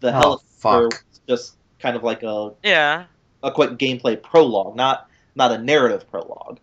the 0.00 0.08
Oh, 0.08 0.12
helicopter 0.12 0.40
fuck. 0.58 1.04
was 1.08 1.20
just 1.26 1.56
kind 1.80 1.96
of 1.96 2.02
like 2.02 2.22
a, 2.22 2.52
Yeah. 2.62 3.04
a 3.42 3.50
quick 3.50 3.78
gameplay 3.78 4.22
prologue, 4.22 4.76
not 4.76 5.08
not 5.34 5.52
a 5.52 5.58
narrative 5.58 6.10
prologue. 6.10 6.58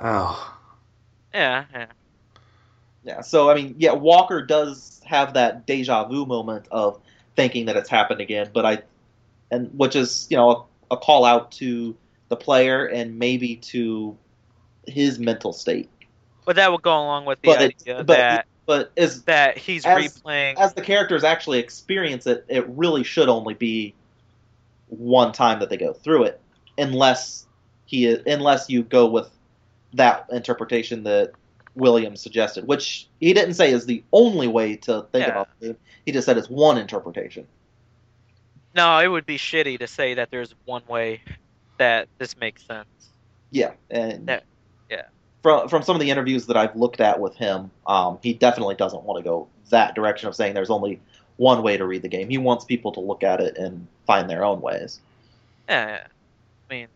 Oh, 0.00 0.58
Yeah, 1.34 1.64
yeah. 1.72 1.86
Yeah, 3.04 3.20
so 3.22 3.50
I 3.50 3.54
mean, 3.54 3.74
yeah, 3.78 3.92
Walker 3.92 4.42
does 4.42 5.00
have 5.04 5.34
that 5.34 5.66
deja 5.66 6.04
vu 6.04 6.24
moment 6.24 6.68
of 6.70 7.00
thinking 7.34 7.66
that 7.66 7.76
it's 7.76 7.88
happened 7.90 8.20
again, 8.20 8.50
but 8.54 8.64
I, 8.64 8.82
and 9.50 9.70
which 9.76 9.96
is 9.96 10.28
you 10.30 10.36
know 10.36 10.66
a, 10.90 10.94
a 10.94 10.96
call 10.96 11.24
out 11.24 11.50
to 11.52 11.96
the 12.28 12.36
player 12.36 12.86
and 12.86 13.18
maybe 13.18 13.56
to 13.56 14.16
his 14.86 15.18
mental 15.18 15.52
state. 15.52 15.88
But 16.44 16.56
that 16.56 16.70
would 16.70 16.82
go 16.82 16.92
along 16.92 17.24
with 17.24 17.40
the 17.42 17.46
But 17.48 17.62
it- 17.62 17.74
idea 17.82 18.04
but- 18.04 18.06
that 18.16 18.46
But 18.66 18.92
as 18.96 19.22
that 19.24 19.58
he's 19.58 19.84
as- 19.84 20.20
replaying. 20.20 20.54
as 20.58 20.74
the 20.74 20.82
characters 20.82 21.24
actually 21.24 21.58
experience 21.58 22.26
it, 22.28 22.44
it 22.48 22.68
really 22.68 23.02
should 23.02 23.28
only 23.28 23.54
be 23.54 23.94
one 24.88 25.32
time 25.32 25.58
that 25.58 25.70
they 25.70 25.76
go 25.76 25.92
through 25.92 26.24
it, 26.24 26.40
unless 26.78 27.46
he 27.86 28.06
unless 28.26 28.68
you 28.70 28.82
go 28.82 29.06
with 29.06 29.28
that 29.94 30.26
interpretation 30.30 31.02
that 31.04 31.32
Williams 31.74 32.20
suggested, 32.22 32.66
which 32.66 33.06
he 33.20 33.32
didn't 33.32 33.54
say 33.54 33.70
is 33.72 33.86
the 33.86 34.02
only 34.12 34.48
way 34.48 34.76
to 34.76 35.06
think 35.12 35.26
Yeah. 35.26 35.30
about 35.32 35.48
the 35.60 35.66
game. 35.68 35.76
He 36.06 36.12
just 36.12 36.26
said 36.26 36.36
it's 36.38 36.50
one 36.50 36.78
interpretation. 36.78 37.46
no, 38.74 38.98
it 39.00 39.08
would 39.08 39.26
be 39.26 39.36
shitty 39.36 39.78
to 39.80 39.86
say 39.86 40.14
that 40.14 40.30
there's 40.30 40.54
one 40.64 40.82
way 40.88 41.20
that 41.78 42.08
this 42.18 42.36
makes 42.38 42.62
sense. 42.64 42.86
Yeah, 43.50 43.72
and 43.90 44.26
Yeah, 44.28 44.40
yeah. 44.90 45.02
From 45.42 45.68
from 45.68 45.82
some 45.82 45.94
of 45.96 46.00
the 46.00 46.10
interviews 46.10 46.46
that 46.46 46.56
I've 46.56 46.74
looked 46.76 47.00
at 47.00 47.20
with 47.20 47.34
him, 47.36 47.70
um, 47.86 48.18
he 48.22 48.32
definitely 48.32 48.76
doesn't 48.76 49.02
want 49.02 49.22
to 49.22 49.28
go 49.28 49.48
that 49.70 49.94
direction 49.94 50.28
of 50.28 50.34
saying 50.34 50.54
there's 50.54 50.70
only 50.70 51.00
one 51.36 51.62
way 51.62 51.76
to 51.76 51.84
read 51.86 52.00
the 52.02 52.08
game. 52.08 52.28
He 52.30 52.38
wants 52.38 52.64
people 52.64 52.92
to 52.92 53.00
look 53.00 53.22
at 53.22 53.40
it 53.40 53.56
and 53.58 53.86
find 54.06 54.28
their 54.30 54.44
own 54.44 54.60
ways. 54.62 55.00
Yeah, 55.68 56.06
mean, 56.72 56.88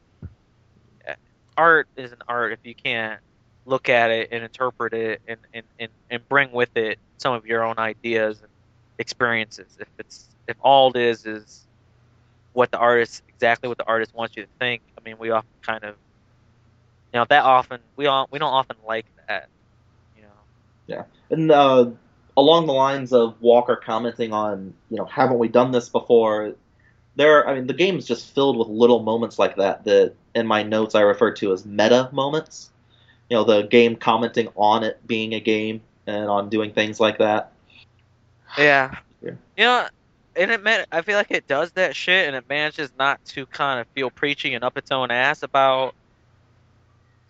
art 1.57 1.89
is 1.97 2.13
an 2.13 2.19
art 2.29 2.53
if 2.53 2.59
you 2.65 2.75
can't 2.75 3.21
look 3.65 3.89
at 3.89 4.11
it 4.11 4.29
and 4.31 4.45
interpret 4.45 4.93
it 4.93 5.21
and, 5.27 5.39
and, 5.53 5.65
and, 5.79 5.91
and 6.11 6.29
bring 6.29 6.53
with 6.53 6.77
it 6.77 6.99
some 7.19 7.35
of 7.35 7.47
your 7.47 7.65
own 7.65 7.79
ideas 7.79 8.39
and 8.41 8.51
experiences. 8.99 9.77
If 9.79 9.89
it's 9.99 10.27
if 10.49 10.57
all 10.61 10.91
it 10.91 10.97
is 10.97 11.27
is 11.27 11.67
what 12.53 12.71
the 12.71 12.79
artist 12.79 13.23
exactly 13.29 13.69
what 13.69 13.79
the 13.79 13.87
artist 13.87 14.15
wants 14.15 14.37
you 14.37 14.45
to 14.45 14.49
think. 14.59 14.83
I 14.99 15.03
mean, 15.05 15.19
we 15.19 15.31
often 15.31 15.49
kind 15.63 15.85
of 15.85 15.95
you 17.13 17.21
know 17.21 17.27
that 17.29 17.45
often 17.45 17.81
we 17.97 18.07
all 18.07 18.29
we 18.31 18.39
don't 18.39 18.53
often 18.53 18.77
like 18.87 19.07
that. 19.29 19.49
You 20.17 20.23
know. 20.23 21.05
And 21.31 21.51
uh, 21.51 21.91
along 22.37 22.67
the 22.67 22.73
lines 22.73 23.13
of 23.13 23.41
Walker 23.41 23.77
commenting 23.77 24.33
on, 24.33 24.75
you 24.91 24.97
know, 24.97 25.07
haven't 25.07 25.39
we 25.39 25.49
done 25.49 25.73
this 25.73 25.89
before? 25.89 26.55
There, 27.17 27.49
I 27.49 27.55
mean, 27.55 27.67
the 27.67 27.75
game 27.75 27.99
is 27.99 28.07
just 28.07 28.35
filled 28.35 28.57
with 28.59 28.69
little 28.69 29.03
moments 29.03 29.39
like 29.39 29.57
that. 29.57 29.85
That 29.85 30.15
in 30.35 30.47
my 30.47 30.63
notes 30.63 30.95
I 30.95 31.01
refer 31.01 31.33
to 31.33 31.53
as 31.53 31.65
meta 31.65 32.09
moments. 32.13 32.71
You 33.31 33.37
know, 33.37 33.45
the 33.45 33.63
game 33.63 33.97
commenting 33.97 34.49
on 34.55 34.85
it 34.85 35.05
being 35.07 35.35
a 35.35 35.41
game 35.41 35.81
and 36.07 36.29
on 36.29 36.49
doing 36.49 36.73
things 36.73 37.01
like 37.01 37.19
that. 37.19 37.53
Yeah. 38.59 38.97
Yeah. 39.23 39.33
You 39.57 39.65
know, 39.65 39.89
and 40.37 40.51
it 40.51 40.63
man, 40.63 40.85
I 40.93 41.01
feel 41.01 41.17
like 41.17 41.31
it 41.31 41.47
does 41.49 41.73
that 41.73 41.97
shit, 41.97 42.27
and 42.27 42.37
it 42.37 42.45
manages 42.49 42.91
not 42.99 43.25
to 43.27 43.47
kind 43.47 43.81
of 43.81 43.87
feel 43.89 44.11
preachy 44.11 44.55
and 44.55 44.63
up 44.63 44.77
its 44.77 44.93
own 44.93 45.11
ass 45.11 45.43
about 45.43 45.95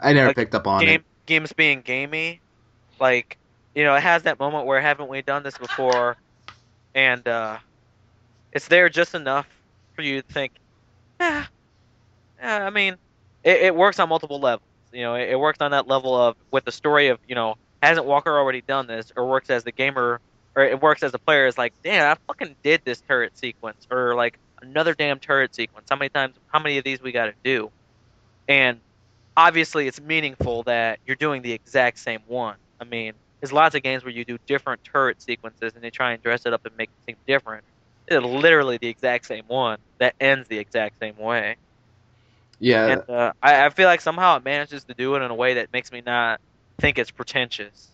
I 0.00 0.12
never 0.12 0.28
Like, 0.28 0.36
picked 0.36 0.54
up 0.54 0.66
on 0.66 0.84
game 0.84 1.00
it. 1.00 1.26
games 1.26 1.52
being 1.52 1.80
gamey. 1.80 2.40
Like, 3.00 3.38
you 3.74 3.84
know, 3.84 3.94
it 3.94 4.02
has 4.02 4.24
that 4.24 4.38
moment 4.38 4.66
where 4.66 4.80
haven't 4.80 5.08
we 5.08 5.22
done 5.22 5.42
this 5.42 5.56
before, 5.56 6.16
and 6.94 7.26
uh, 7.26 7.58
it's 8.52 8.68
there 8.68 8.88
just 8.88 9.14
enough 9.14 9.48
for 9.96 10.02
you 10.02 10.22
to 10.22 10.32
think, 10.32 10.52
yeah, 11.20 11.46
yeah. 12.38 12.66
I 12.66 12.70
mean, 12.70 12.96
it, 13.42 13.62
it 13.62 13.74
works 13.74 13.98
on 13.98 14.08
multiple 14.08 14.38
levels. 14.38 14.68
You 14.92 15.02
know, 15.02 15.14
it, 15.14 15.30
it 15.30 15.40
works 15.40 15.58
on 15.60 15.72
that 15.72 15.88
level 15.88 16.14
of 16.14 16.36
with 16.50 16.64
the 16.64 16.72
story 16.72 17.08
of 17.08 17.18
you 17.26 17.34
know, 17.34 17.56
hasn't 17.82 18.06
Walker 18.06 18.36
already 18.36 18.60
done 18.60 18.86
this, 18.86 19.12
or 19.16 19.28
works 19.28 19.50
as 19.50 19.64
the 19.64 19.72
gamer, 19.72 20.20
or 20.54 20.62
it 20.62 20.80
works 20.80 21.02
as 21.02 21.12
a 21.14 21.18
player. 21.18 21.46
Is 21.46 21.58
like, 21.58 21.72
damn, 21.82 22.12
I 22.12 22.16
fucking 22.26 22.54
did 22.62 22.82
this 22.84 23.00
turret 23.08 23.36
sequence, 23.36 23.86
or 23.90 24.14
like 24.14 24.38
another 24.62 24.94
damn 24.94 25.18
turret 25.18 25.54
sequence. 25.54 25.88
How 25.90 25.96
many 25.96 26.10
times? 26.10 26.36
How 26.48 26.58
many 26.60 26.78
of 26.78 26.84
these 26.84 27.00
we 27.02 27.12
got 27.12 27.26
to 27.26 27.34
do? 27.42 27.70
And 28.48 28.80
obviously 29.36 29.86
it's 29.86 30.00
meaningful 30.00 30.62
that 30.64 30.98
you're 31.06 31.16
doing 31.16 31.42
the 31.42 31.52
exact 31.52 31.98
same 31.98 32.20
one. 32.26 32.56
I 32.80 32.84
mean, 32.84 33.12
there's 33.40 33.52
lots 33.52 33.74
of 33.74 33.82
games 33.82 34.04
where 34.04 34.12
you 34.12 34.24
do 34.24 34.38
different 34.46 34.82
turret 34.84 35.20
sequences 35.20 35.74
and 35.74 35.84
they 35.84 35.90
try 35.90 36.12
and 36.12 36.22
dress 36.22 36.46
it 36.46 36.52
up 36.52 36.64
and 36.64 36.76
make 36.76 36.88
it 36.88 37.06
seem 37.06 37.16
different. 37.26 37.64
Literally 38.10 38.78
the 38.78 38.88
exact 38.88 39.26
same 39.26 39.44
one 39.46 39.78
that 39.98 40.14
ends 40.20 40.48
the 40.48 40.58
exact 40.58 40.98
same 41.00 41.16
way. 41.16 41.56
Yeah, 42.60 42.86
And 42.86 43.02
uh, 43.08 43.32
I, 43.42 43.66
I 43.66 43.70
feel 43.70 43.86
like 43.86 44.00
somehow 44.00 44.36
it 44.36 44.44
manages 44.44 44.84
to 44.84 44.94
do 44.94 45.14
it 45.16 45.22
in 45.22 45.30
a 45.30 45.34
way 45.34 45.54
that 45.54 45.72
makes 45.72 45.90
me 45.92 46.02
not 46.04 46.40
think 46.80 46.98
it's 46.98 47.10
pretentious. 47.10 47.90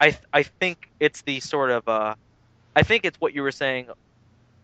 I 0.00 0.10
th- 0.10 0.22
I 0.32 0.42
think 0.42 0.78
it's 1.00 1.22
the 1.22 1.40
sort 1.40 1.70
of 1.70 1.82
uh, 1.86 2.14
I 2.76 2.82
think 2.82 3.04
it's 3.04 3.16
what 3.20 3.34
you 3.34 3.42
were 3.42 3.52
saying, 3.52 3.88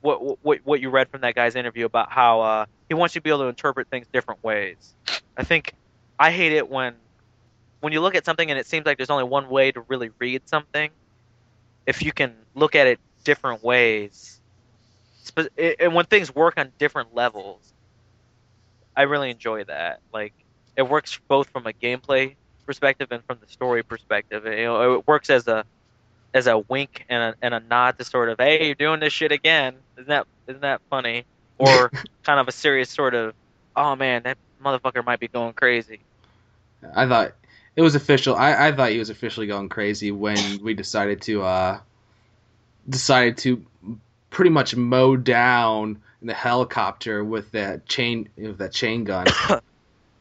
what 0.00 0.38
what 0.42 0.58
what 0.64 0.80
you 0.80 0.90
read 0.90 1.08
from 1.10 1.22
that 1.22 1.34
guy's 1.34 1.56
interview 1.56 1.86
about 1.86 2.10
how 2.12 2.40
uh, 2.40 2.66
he 2.88 2.94
wants 2.94 3.14
you 3.14 3.20
to 3.20 3.22
be 3.24 3.30
able 3.30 3.40
to 3.40 3.48
interpret 3.48 3.88
things 3.90 4.06
different 4.12 4.42
ways. 4.42 4.94
I 5.36 5.44
think 5.44 5.74
I 6.18 6.30
hate 6.30 6.52
it 6.52 6.68
when 6.68 6.94
when 7.80 7.92
you 7.92 8.00
look 8.00 8.14
at 8.14 8.24
something 8.24 8.50
and 8.50 8.58
it 8.58 8.66
seems 8.66 8.86
like 8.86 8.96
there's 8.98 9.10
only 9.10 9.24
one 9.24 9.48
way 9.48 9.72
to 9.72 9.82
really 9.88 10.10
read 10.20 10.42
something. 10.46 10.90
If 11.86 12.02
you 12.02 12.12
can 12.12 12.34
look 12.54 12.74
at 12.74 12.86
it 12.86 13.00
different 13.24 13.62
ways, 13.62 14.37
Spe- 15.28 15.76
and 15.80 15.94
when 15.94 16.06
things 16.06 16.34
work 16.34 16.54
on 16.56 16.72
different 16.78 17.14
levels, 17.14 17.60
I 18.96 19.02
really 19.02 19.30
enjoy 19.30 19.64
that. 19.64 20.00
Like 20.12 20.32
it 20.76 20.88
works 20.88 21.20
both 21.28 21.48
from 21.50 21.66
a 21.66 21.72
gameplay 21.72 22.34
perspective 22.66 23.08
and 23.10 23.24
from 23.24 23.38
the 23.40 23.46
story 23.46 23.82
perspective. 23.82 24.44
You 24.44 24.64
know, 24.64 24.94
it 24.94 25.06
works 25.06 25.30
as 25.30 25.46
a 25.48 25.64
as 26.34 26.46
a 26.46 26.58
wink 26.58 27.04
and 27.08 27.22
a, 27.22 27.34
and 27.40 27.54
a 27.54 27.60
nod 27.60 27.98
to 27.98 28.04
sort 28.04 28.28
of, 28.28 28.38
hey, 28.38 28.66
you're 28.66 28.74
doing 28.74 29.00
this 29.00 29.12
shit 29.12 29.32
again. 29.32 29.74
Isn't 29.96 30.08
that 30.08 30.26
isn't 30.46 30.62
that 30.62 30.80
funny? 30.90 31.24
Or 31.58 31.90
kind 32.24 32.40
of 32.40 32.48
a 32.48 32.52
serious 32.52 32.90
sort 32.90 33.14
of, 33.14 33.34
oh 33.76 33.96
man, 33.96 34.22
that 34.24 34.38
motherfucker 34.62 35.04
might 35.04 35.20
be 35.20 35.28
going 35.28 35.52
crazy. 35.52 36.00
I 36.94 37.06
thought 37.06 37.34
it 37.76 37.82
was 37.82 37.94
official. 37.94 38.34
I, 38.36 38.68
I 38.68 38.72
thought 38.72 38.90
he 38.90 38.98
was 38.98 39.10
officially 39.10 39.46
going 39.46 39.68
crazy 39.68 40.10
when 40.10 40.62
we 40.62 40.74
decided 40.74 41.22
to 41.22 41.42
uh 41.42 41.80
decided 42.88 43.38
to 43.38 43.64
pretty 44.30 44.50
much 44.50 44.74
mow 44.76 45.16
down 45.16 46.00
in 46.20 46.26
the 46.26 46.34
helicopter 46.34 47.24
with 47.24 47.50
that 47.52 47.86
chain 47.86 48.28
with 48.36 48.58
that 48.58 48.72
chain 48.72 49.04
gun. 49.04 49.26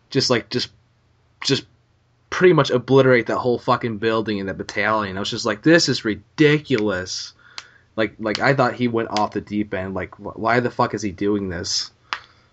just 0.09 0.29
like 0.29 0.49
just 0.49 0.69
just 1.43 1.65
pretty 2.29 2.53
much 2.53 2.69
obliterate 2.69 3.27
that 3.27 3.37
whole 3.37 3.57
fucking 3.59 3.97
building 3.97 4.39
and 4.39 4.49
that 4.49 4.57
battalion. 4.57 5.17
I 5.17 5.19
was 5.21 5.29
just 5.29 5.45
like, 5.45 5.63
this 5.63 5.89
is 5.89 6.05
ridiculous. 6.05 7.33
Like 7.95 8.15
like 8.19 8.39
I 8.39 8.53
thought 8.53 8.73
he 8.75 8.87
went 8.87 9.09
off 9.09 9.31
the 9.31 9.41
deep 9.41 9.73
end. 9.73 9.93
Like 9.93 10.15
wh- 10.15 10.37
why 10.37 10.59
the 10.59 10.69
fuck 10.71 10.93
is 10.93 11.01
he 11.01 11.11
doing 11.11 11.49
this? 11.49 11.91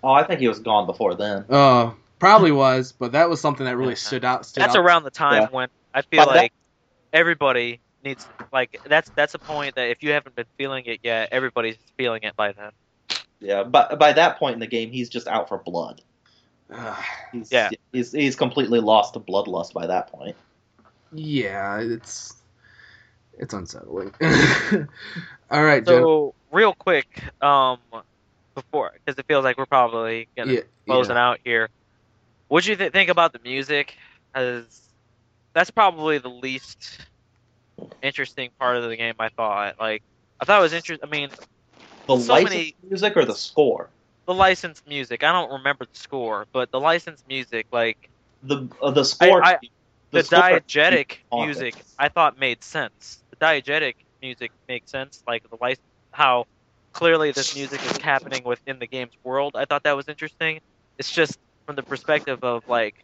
Oh, 0.03 0.11
I 0.13 0.25
think 0.25 0.41
he 0.41 0.49
was 0.49 0.59
gone 0.61 0.87
before 0.87 1.15
then. 1.15 1.45
Uh, 1.49 1.93
probably 2.19 2.53
was, 2.53 2.93
but 2.93 3.13
that 3.13 3.29
was 3.29 3.41
something 3.41 3.65
that 3.67 3.77
really 3.77 3.91
Yeah. 3.91 3.97
stood 3.97 4.25
out. 4.25 4.47
Stood 4.47 4.63
That's 4.63 4.77
out. 4.77 4.85
around 4.85 5.05
the 5.05 5.11
time 5.11 5.43
Yeah. 5.43 5.49
when 5.51 5.69
I 5.95 6.03
feel 6.03 6.25
But 6.25 6.33
that- 6.33 6.37
like 6.39 6.53
everybody 7.13 7.81
needs 8.05 8.29
like 8.53 8.81
that's 8.87 9.11
that's 9.17 9.35
a 9.35 9.39
point 9.39 9.75
that 9.77 9.89
if 9.91 10.03
you 10.03 10.13
haven't 10.13 10.37
been 10.37 10.47
feeling 10.59 10.85
it 10.87 11.01
yet, 11.03 11.29
everybody's 11.33 11.77
feeling 11.97 12.23
it 12.23 12.37
by 12.37 12.53
then. 12.53 12.71
Yeah, 13.41 13.65
but 13.65 13.99
by 13.99 14.13
that 14.13 14.39
point 14.39 14.55
in 14.55 14.61
the 14.61 14.67
game, 14.67 14.91
he's 14.91 15.09
just 15.09 15.27
out 15.27 15.49
for 15.49 15.59
blood. 15.59 16.03
He's, 17.33 17.51
Yeah. 17.51 17.71
he's 17.93 18.13
he's 18.13 18.37
completely 18.37 18.81
lost 18.81 19.15
to 19.15 19.21
bloodlust 19.21 19.73
by 19.75 19.87
that 19.89 20.09
point. 20.09 20.37
Yeah, 21.13 21.81
it's 21.81 22.35
it's 23.39 23.53
unsettling. 23.53 24.15
All 25.51 25.63
right, 25.65 25.85
Jen. 25.85 26.03
So 26.03 26.35
real 26.53 26.75
quick, 26.75 27.07
um, 27.43 27.79
before 28.55 28.93
because 28.95 29.19
it 29.19 29.27
feels 29.27 29.45
like 29.45 29.59
we're 29.59 29.67
probably 29.67 30.29
gonna 30.37 30.53
Yeah, 30.53 30.61
closing 30.87 31.17
yeah. 31.17 31.29
out 31.29 31.39
here. 31.45 31.69
What'd 32.49 32.67
you 32.69 32.77
th- 32.77 32.93
think 32.93 33.11
about 33.11 33.33
the 33.33 33.41
music? 33.41 33.97
As 34.35 34.81
that's 35.55 35.71
probably 35.71 36.19
the 36.19 36.29
least 36.29 37.01
interesting 38.03 38.51
part 38.59 38.77
of 38.77 38.89
the 38.89 38.97
game. 38.97 39.15
I 39.19 39.29
thought. 39.31 39.77
Like, 39.79 40.03
I 40.41 40.45
thought 40.45 40.59
it 40.59 40.63
was 40.63 40.73
interesting. 40.73 41.09
I 41.09 41.11
mean, 41.11 41.31
The 42.07 42.19
So 42.19 42.33
licensed 42.35 42.53
many- 42.55 42.77
music 42.89 43.17
or 43.17 43.25
the 43.25 43.35
score? 43.35 43.89
the 44.27 44.35
licensed 44.35 44.87
music. 44.87 45.23
I 45.23 45.33
don't 45.33 45.53
remember 45.53 45.85
the 45.85 45.99
score, 45.99 46.47
but 46.53 46.71
the 46.71 46.81
licensed 46.81 47.27
music, 47.29 47.67
like 47.73 48.09
The 48.43 48.69
uh, 48.81 48.91
the 48.91 49.05
score. 49.05 49.45
I- 49.45 49.59
the, 50.13 50.23
score- 50.23 50.61
diegetic 50.61 51.19
music, 51.33 51.75
I 51.99 52.09
thought 52.09 52.39
made 52.39 52.63
sense. 52.63 53.23
The 53.31 53.37
diegetic 53.37 53.95
music 54.23 54.53
makes 54.69 54.91
sense. 54.91 55.23
Like 55.27 55.43
the 55.51 55.59
lic- 55.61 55.81
how 56.13 56.45
clearly 56.93 57.33
this 57.33 57.57
music 57.57 57.85
is 57.85 57.97
happening 57.99 58.45
within 58.45 58.79
the 58.79 58.87
game's 58.87 59.13
world. 59.25 59.57
I 59.57 59.65
thought 59.65 59.83
that 59.83 59.97
was 59.97 60.09
interesting. 60.09 60.61
It's 60.99 61.11
just 61.11 61.37
from 61.67 61.75
the 61.77 61.83
perspective 61.83 62.45
of 62.45 62.63
like, 62.69 62.95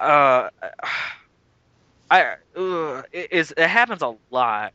uh, 0.00 0.48
I 2.10 2.36
ugh, 2.56 3.04
it 3.12 3.32
is 3.32 3.52
it 3.56 3.68
happens 3.68 4.02
a 4.02 4.16
lot 4.30 4.72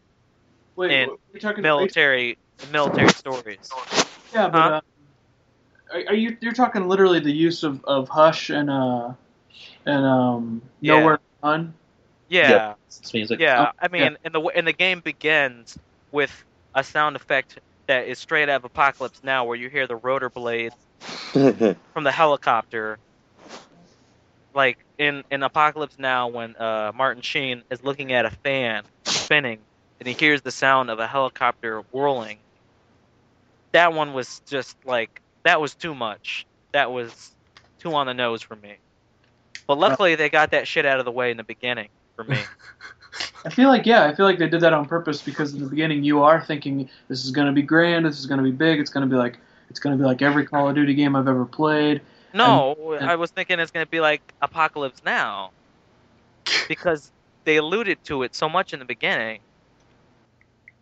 Wait, 0.75 0.91
And 0.91 1.01
are 1.01 1.13
you 1.33 1.39
military 1.61 2.37
military 2.61 3.13
stories. 3.13 3.77
Yeah, 4.33 4.49
but 4.49 4.63
Huh? 4.63 4.67
uh, 4.67 4.81
are, 5.93 6.01
are 6.09 6.15
you 6.15 6.37
you're 6.41 6.53
talking 6.53 6.87
literally 6.87 7.19
the 7.19 7.31
use 7.31 7.63
of, 7.63 7.83
of 7.85 8.09
hush 8.09 8.49
and 8.49 8.69
uh 8.69 9.13
and 9.85 10.05
um 10.05 10.61
Yeah. 10.81 10.93
nowhere 10.93 11.17
to 11.17 11.23
run? 11.43 11.73
Yeah, 12.29 12.75
It's 13.01 13.13
music. 13.13 13.39
yeah. 13.39 13.65
Oh, 13.65 13.67
I 13.79 13.87
mean, 13.87 14.17
and 14.23 14.33
the 14.33 14.41
and 14.55 14.67
the 14.67 14.73
game 14.73 15.01
begins 15.01 15.77
with 16.11 16.31
a 16.73 16.83
sound 16.83 17.15
effect 17.15 17.59
that 17.87 18.07
is 18.07 18.19
straight 18.19 18.49
out 18.49 18.57
of 18.57 18.65
Apocalypse 18.65 19.21
Now, 19.23 19.45
where 19.45 19.55
you 19.57 19.69
hear 19.69 19.87
the 19.87 19.95
rotor 19.95 20.29
blades 20.29 20.75
from 21.93 22.03
the 22.03 22.11
helicopter. 22.11 22.99
Like 24.53 24.77
in, 24.97 25.23
in 25.31 25.43
Apocalypse 25.43 25.97
Now, 25.97 26.27
when 26.27 26.55
uh, 26.57 26.91
Martin 26.95 27.21
Sheen 27.21 27.63
is 27.69 27.83
looking 27.83 28.13
at 28.13 28.25
a 28.25 28.29
fan 28.29 28.83
spinning 29.03 29.59
and 30.01 30.07
he 30.07 30.15
hears 30.15 30.41
the 30.41 30.51
sound 30.51 30.89
of 30.89 30.99
a 30.99 31.05
helicopter 31.05 31.83
whirling. 31.91 32.39
That 33.71 33.93
one 33.93 34.13
was 34.13 34.41
just 34.47 34.75
like 34.83 35.21
that 35.43 35.61
was 35.61 35.75
too 35.75 35.93
much. 35.93 36.45
That 36.71 36.91
was 36.91 37.35
too 37.79 37.93
on 37.93 38.07
the 38.07 38.13
nose 38.13 38.41
for 38.41 38.55
me. 38.55 38.77
But 39.67 39.77
luckily 39.77 40.15
they 40.15 40.29
got 40.29 40.51
that 40.51 40.67
shit 40.67 40.87
out 40.87 40.99
of 40.99 41.05
the 41.05 41.11
way 41.11 41.29
in 41.29 41.37
the 41.37 41.43
beginning 41.43 41.89
for 42.15 42.23
me. 42.23 42.39
I 43.45 43.51
feel 43.51 43.69
like 43.69 43.85
yeah, 43.85 44.05
I 44.05 44.15
feel 44.15 44.25
like 44.25 44.39
they 44.39 44.49
did 44.49 44.61
that 44.61 44.73
on 44.73 44.85
purpose 44.85 45.21
because 45.21 45.53
in 45.53 45.61
the 45.61 45.69
beginning 45.69 46.03
you 46.03 46.23
are 46.23 46.41
thinking 46.43 46.89
this 47.07 47.23
is 47.23 47.29
gonna 47.29 47.51
be 47.51 47.61
grand, 47.61 48.03
this 48.03 48.19
is 48.19 48.25
gonna 48.25 48.41
be 48.41 48.51
big, 48.51 48.79
it's 48.79 48.89
gonna 48.89 49.05
be 49.05 49.15
like 49.15 49.37
it's 49.69 49.79
gonna 49.79 49.97
be 49.97 50.03
like 50.03 50.23
every 50.23 50.47
Call 50.47 50.67
of 50.67 50.75
Duty 50.75 50.95
game 50.95 51.15
I've 51.15 51.27
ever 51.27 51.45
played. 51.45 52.01
No, 52.33 52.93
and- 52.93 53.09
I 53.09 53.15
was 53.15 53.31
thinking 53.31 53.59
it's 53.59 53.71
gonna 53.71 53.85
be 53.85 53.99
like 53.99 54.21
Apocalypse 54.41 55.01
Now, 55.03 55.51
because 56.67 57.11
they 57.43 57.57
alluded 57.57 58.03
to 58.05 58.23
it 58.23 58.35
so 58.35 58.47
much 58.49 58.73
in 58.73 58.79
the 58.79 58.85
beginning. 58.85 59.39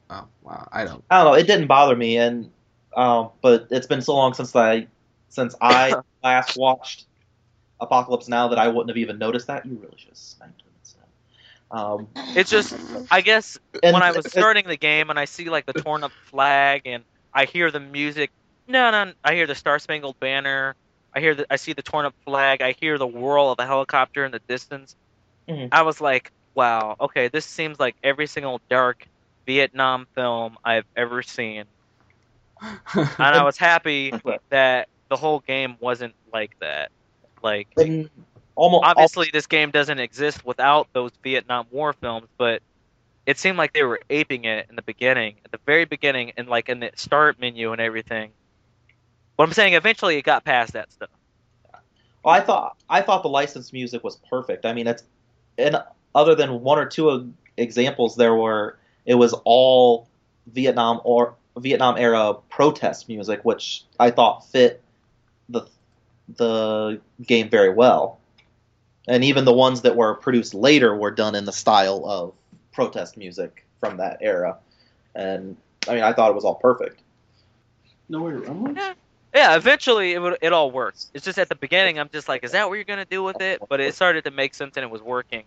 Oh 0.09 0.25
wow, 0.41 0.67
I 0.71 0.85
don't. 0.85 1.03
I 1.09 1.23
don't 1.23 1.33
know. 1.33 1.39
It 1.39 1.47
didn't 1.47 1.67
bother 1.67 1.95
me, 1.95 2.17
and 2.17 2.51
um, 2.95 3.29
but 3.41 3.67
it's 3.71 3.87
been 3.87 4.01
so 4.01 4.15
long 4.15 4.33
since 4.33 4.55
I 4.55 4.87
since 5.29 5.55
I 5.61 5.95
last 6.23 6.57
watched 6.57 7.05
Apocalypse 7.79 8.27
Now 8.27 8.49
that 8.49 8.59
I 8.59 8.67
wouldn't 8.67 8.89
have 8.89 8.97
even 8.97 9.17
noticed 9.19 9.47
that. 9.47 9.65
You 9.65 9.75
really 9.75 9.95
should 9.97 10.09
have 10.09 10.17
sniped 10.17 10.61
him 10.61 10.67
instead. 10.81 11.03
Um, 11.71 12.07
It's 12.35 12.49
just, 12.49 12.75
I 13.11 13.21
guess, 13.21 13.59
and 13.83 13.93
when 13.93 14.01
I 14.03 14.11
was 14.11 14.25
starting 14.29 14.67
the 14.67 14.77
game 14.77 15.09
and 15.09 15.19
I 15.19 15.25
see 15.25 15.49
like 15.49 15.65
the 15.65 15.73
torn 15.73 16.03
up 16.03 16.11
flag 16.25 16.81
and 16.85 17.03
I 17.33 17.45
hear 17.45 17.69
the 17.69 17.79
music, 17.79 18.31
no, 18.67 18.89
no, 18.91 19.13
I 19.23 19.35
hear 19.35 19.45
the 19.47 19.55
Star 19.55 19.77
Spangled 19.79 20.19
Banner. 20.19 20.75
I 21.15 21.19
hear 21.19 21.35
the, 21.35 21.45
I 21.49 21.55
see 21.55 21.73
the 21.73 21.81
torn 21.81 22.05
up 22.05 22.13
flag. 22.25 22.61
I 22.61 22.75
hear 22.79 22.97
the 22.97 23.07
whirl 23.07 23.51
of 23.51 23.59
a 23.59 23.65
helicopter 23.65 24.25
in 24.25 24.31
the 24.31 24.41
distance. 24.47 24.95
Mhm. 25.47 25.69
I 25.71 25.81
was 25.81 25.99
like, 25.99 26.31
wow, 26.55 26.95
okay, 26.99 27.27
this 27.29 27.45
seems 27.45 27.79
like 27.79 27.95
every 28.03 28.27
single 28.27 28.61
dark 28.69 29.07
Vietnam 29.45 30.07
film 30.15 30.57
I've 30.63 30.85
ever 30.95 31.21
seen. 31.23 31.65
And 32.93 33.35
I 33.35 33.43
was 33.43 33.57
happy 33.57 34.13
that 34.49 34.89
the 35.09 35.15
whole 35.15 35.39
game 35.39 35.77
wasn't 35.79 36.13
like 36.33 36.51
that. 36.59 36.91
Like, 37.41 37.67
and 37.77 38.09
almost 38.55 38.85
obviously 38.85 39.29
this 39.31 39.47
game 39.47 39.71
doesn't 39.71 39.99
exist 39.99 40.45
without 40.45 40.87
those 40.93 41.11
Vietnam 41.23 41.67
War 41.71 41.93
films, 41.93 42.27
but 42.37 42.61
it 43.25 43.37
seemed 43.37 43.57
like 43.57 43.73
they 43.73 43.83
were 43.83 43.99
aping 44.09 44.45
it 44.45 44.67
in 44.69 44.75
the 44.75 44.81
beginning, 44.81 45.35
at 45.45 45.51
the 45.51 45.59
very 45.65 45.85
beginning, 45.85 46.33
and 46.37 46.47
like 46.49 46.67
in 46.69 46.79
the 46.81 46.91
start 46.95 47.39
menu 47.39 47.71
and 47.71 47.81
everything. 47.81 48.31
But 49.39 49.45
I'm 49.45 49.53
saying 49.53 49.73
eventually 49.73 50.17
it 50.17 50.23
got 50.23 50.43
past 50.43 50.73
that 50.73 50.91
stuff. 50.91 51.07
Well, 52.25 52.35
I 52.35 52.41
thought 52.41 52.75
I 52.89 52.99
thought 52.99 53.23
the 53.23 53.29
licensed 53.29 53.71
music 53.71 54.03
was 54.03 54.17
perfect. 54.29 54.65
I 54.65 54.73
mean, 54.73 54.85
it's 54.85 55.01
and 55.57 55.77
other 56.13 56.35
than 56.35 56.59
one 56.59 56.77
or 56.77 56.85
two 56.85 57.33
examples, 57.55 58.17
there 58.17 58.35
were 58.35 58.77
it 59.05 59.15
was 59.15 59.33
all 59.45 60.09
Vietnam 60.47 60.99
or 61.05 61.35
Vietnam 61.57 61.95
era 61.97 62.33
protest 62.49 63.07
music, 63.07 63.45
which 63.45 63.85
I 63.97 64.11
thought 64.11 64.45
fit 64.45 64.81
the 65.47 65.61
the 66.35 66.99
game 67.25 67.49
very 67.49 67.69
well. 67.69 68.19
And 69.07 69.23
even 69.23 69.45
the 69.45 69.53
ones 69.53 69.83
that 69.83 69.95
were 69.95 70.15
produced 70.15 70.53
later 70.53 70.93
were 70.93 71.11
done 71.11 71.35
in 71.35 71.45
the 71.45 71.53
style 71.53 72.03
of 72.05 72.33
protest 72.73 73.15
music 73.15 73.65
from 73.79 73.95
that 73.97 74.17
era. 74.19 74.57
And 75.15 75.55
I 75.87 75.93
mean, 75.93 76.03
I 76.03 76.11
thought 76.11 76.29
it 76.29 76.35
was 76.35 76.43
all 76.43 76.55
perfect. 76.55 76.99
Nowhere 78.09 78.41
to 78.41 78.51
run. 78.51 78.95
Yeah. 79.33 79.55
Eventually 79.55 80.13
it 80.13 80.19
would, 80.19 80.37
it 80.41 80.53
all 80.53 80.71
works. 80.71 81.11
It's 81.13 81.25
just 81.25 81.37
at 81.37 81.49
the 81.49 81.55
beginning 81.55 81.99
I'm 81.99 82.09
just 82.09 82.27
like, 82.27 82.43
is 82.43 82.51
that 82.51 82.67
what 82.67 82.75
you're 82.75 82.83
gonna 82.83 83.05
do 83.05 83.23
with 83.23 83.41
it? 83.41 83.61
But 83.67 83.79
it 83.79 83.95
started 83.95 84.25
to 84.25 84.31
make 84.31 84.53
sense 84.53 84.77
and 84.77 84.83
it 84.83 84.89
was 84.89 85.01
working. 85.01 85.43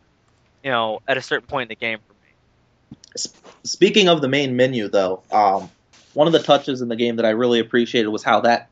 You 0.63 0.71
know, 0.71 1.01
at 1.09 1.17
a 1.17 1.23
certain 1.23 1.47
point 1.47 1.63
in 1.63 1.69
the 1.69 1.77
game 1.77 1.99
for 2.07 2.13
me. 2.15 3.31
Speaking 3.65 4.09
of 4.09 4.21
the 4.21 4.29
main 4.29 4.55
menu, 4.57 4.89
though, 4.89 5.23
um, 5.33 5.71
one 6.15 6.27
of 6.27 6.33
the 6.33 6.43
touches 6.43 6.83
in 6.83 6.89
the 6.89 6.97
game 6.97 7.17
that 7.17 7.25
I 7.25 7.31
really 7.31 7.59
appreciated 7.59 8.09
was 8.09 8.23
how 8.23 8.41
that 8.41 8.69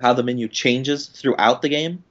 how 0.00 0.12
the 0.12 0.22
menu 0.22 0.48
changes 0.48 1.06
throughout 1.06 1.62
the 1.62 1.68
game. 1.68 2.02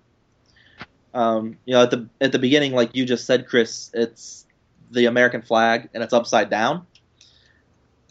Um, 1.13 1.57
you 1.65 1.73
know, 1.73 1.83
at 1.83 1.91
the 1.91 2.07
at 2.21 2.31
the 2.31 2.39
beginning, 2.39 2.73
like 2.73 2.95
you 2.95 3.05
just 3.05 3.25
said, 3.25 3.47
Chris, 3.47 3.91
it's 3.93 4.45
the 4.91 5.05
American 5.05 5.41
flag 5.41 5.89
and 5.93 6.03
it's 6.03 6.13
upside 6.13 6.49
down, 6.49 6.85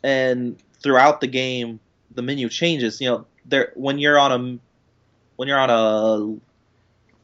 and 0.05 0.63
throughout 0.83 1.21
the 1.21 1.27
game, 1.27 1.81
the 2.15 2.23
menu 2.23 2.49
changes. 2.49 3.01
You 3.01 3.09
know, 3.09 3.27
there 3.45 3.73
when 3.75 3.99
you're 3.99 4.19
on 4.19 4.33
a 4.33 4.59
when 5.37 5.49
you're 5.49 5.59
on 5.59 5.71
a 5.71 6.39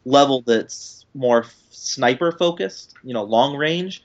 level 0.08 0.42
that's 0.46 1.04
more 1.14 1.44
sniper 1.70 2.32
focused, 2.32 2.94
you 3.02 3.12
know, 3.12 3.24
long 3.24 3.56
range, 3.56 4.04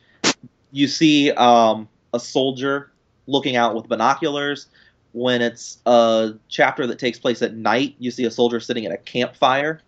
you 0.72 0.88
see 0.88 1.32
um, 1.32 1.88
a 2.14 2.20
soldier 2.20 2.91
looking 3.28 3.55
out 3.55 3.76
with 3.76 3.88
binoculars. 3.88 4.67
When 5.13 5.42
it's 5.42 5.79
a 5.86 6.33
chapter 6.47 6.88
that 6.88 7.00
takes 7.00 7.20
place 7.20 7.42
at 7.42 7.54
night, 7.54 7.96
you 8.00 8.12
see 8.12 8.25
a 8.25 8.32
soldier 8.32 8.59
sitting 8.59 8.86
at 8.86 8.92
a 8.92 8.97
campfire. 8.97 9.82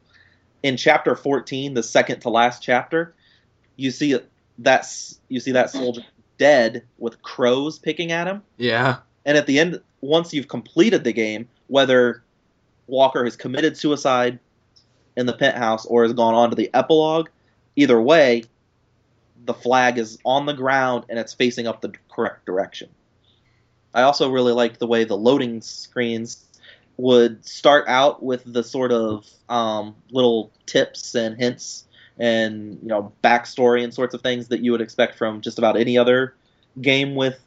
In 0.64 0.78
chapter 0.78 1.16
14, 1.16 1.74
the 1.74 1.84
second 1.84 2.22
to 2.22 2.30
last 2.30 2.62
chapter, 2.62 3.14
you 3.76 3.92
see 3.92 4.18
that's 4.60 5.20
you 5.30 5.40
see 5.40 5.52
that 5.54 5.70
soldier 5.72 6.04
dead 6.38 6.84
with 6.98 7.22
crows 7.22 7.80
picking 7.80 8.12
at 8.12 8.28
him. 8.28 8.42
yeah. 8.58 8.98
And 9.26 9.38
at 9.38 9.48
the 9.48 9.60
end, 9.60 9.82
once 10.02 10.34
you've 10.34 10.50
completed 10.50 11.06
the 11.06 11.14
game, 11.14 11.48
whether 11.68 12.24
Walker 12.88 13.24
has 13.24 13.36
committed 13.36 13.78
suicide 13.78 14.40
in 15.16 15.26
the 15.26 15.34
penthouse 15.34 15.86
or 15.86 16.04
has 16.04 16.14
gone 16.14 16.34
on 16.34 16.50
to 16.50 16.56
the 16.56 16.70
epilogue, 16.74 17.30
either 17.76 18.02
way, 18.02 18.44
the 19.46 19.54
flag 19.54 19.98
is 19.98 20.18
on 20.26 20.46
the 20.46 20.54
ground 20.54 21.06
and 21.10 21.20
it's 21.20 21.34
facing 21.34 21.68
up 21.68 21.82
the 21.82 21.94
correct 22.10 22.46
direction. 22.46 22.90
I 23.94 24.02
also 24.04 24.30
really 24.30 24.54
liked 24.54 24.80
the 24.80 24.88
way 24.88 25.04
the 25.04 25.18
loading 25.18 25.62
screens 25.62 26.46
would 26.98 27.46
start 27.46 27.88
out 27.88 28.24
with 28.24 28.42
the 28.46 28.64
sort 28.64 28.92
of 28.92 29.28
um, 29.50 29.96
little 30.12 30.52
tips 30.66 31.16
and 31.16 31.38
hints 31.38 31.86
and 32.20 32.78
you 32.84 32.88
know 32.88 33.12
backstory 33.24 33.84
and 33.84 33.92
sorts 33.94 34.14
of 34.14 34.22
things 34.22 34.48
that 34.50 34.62
you 34.62 34.72
would 34.72 34.82
expect 34.82 35.18
from 35.18 35.42
just 35.42 35.58
about 35.58 35.76
any 35.76 35.98
other 35.98 36.36
game 36.80 37.16
with 37.16 37.40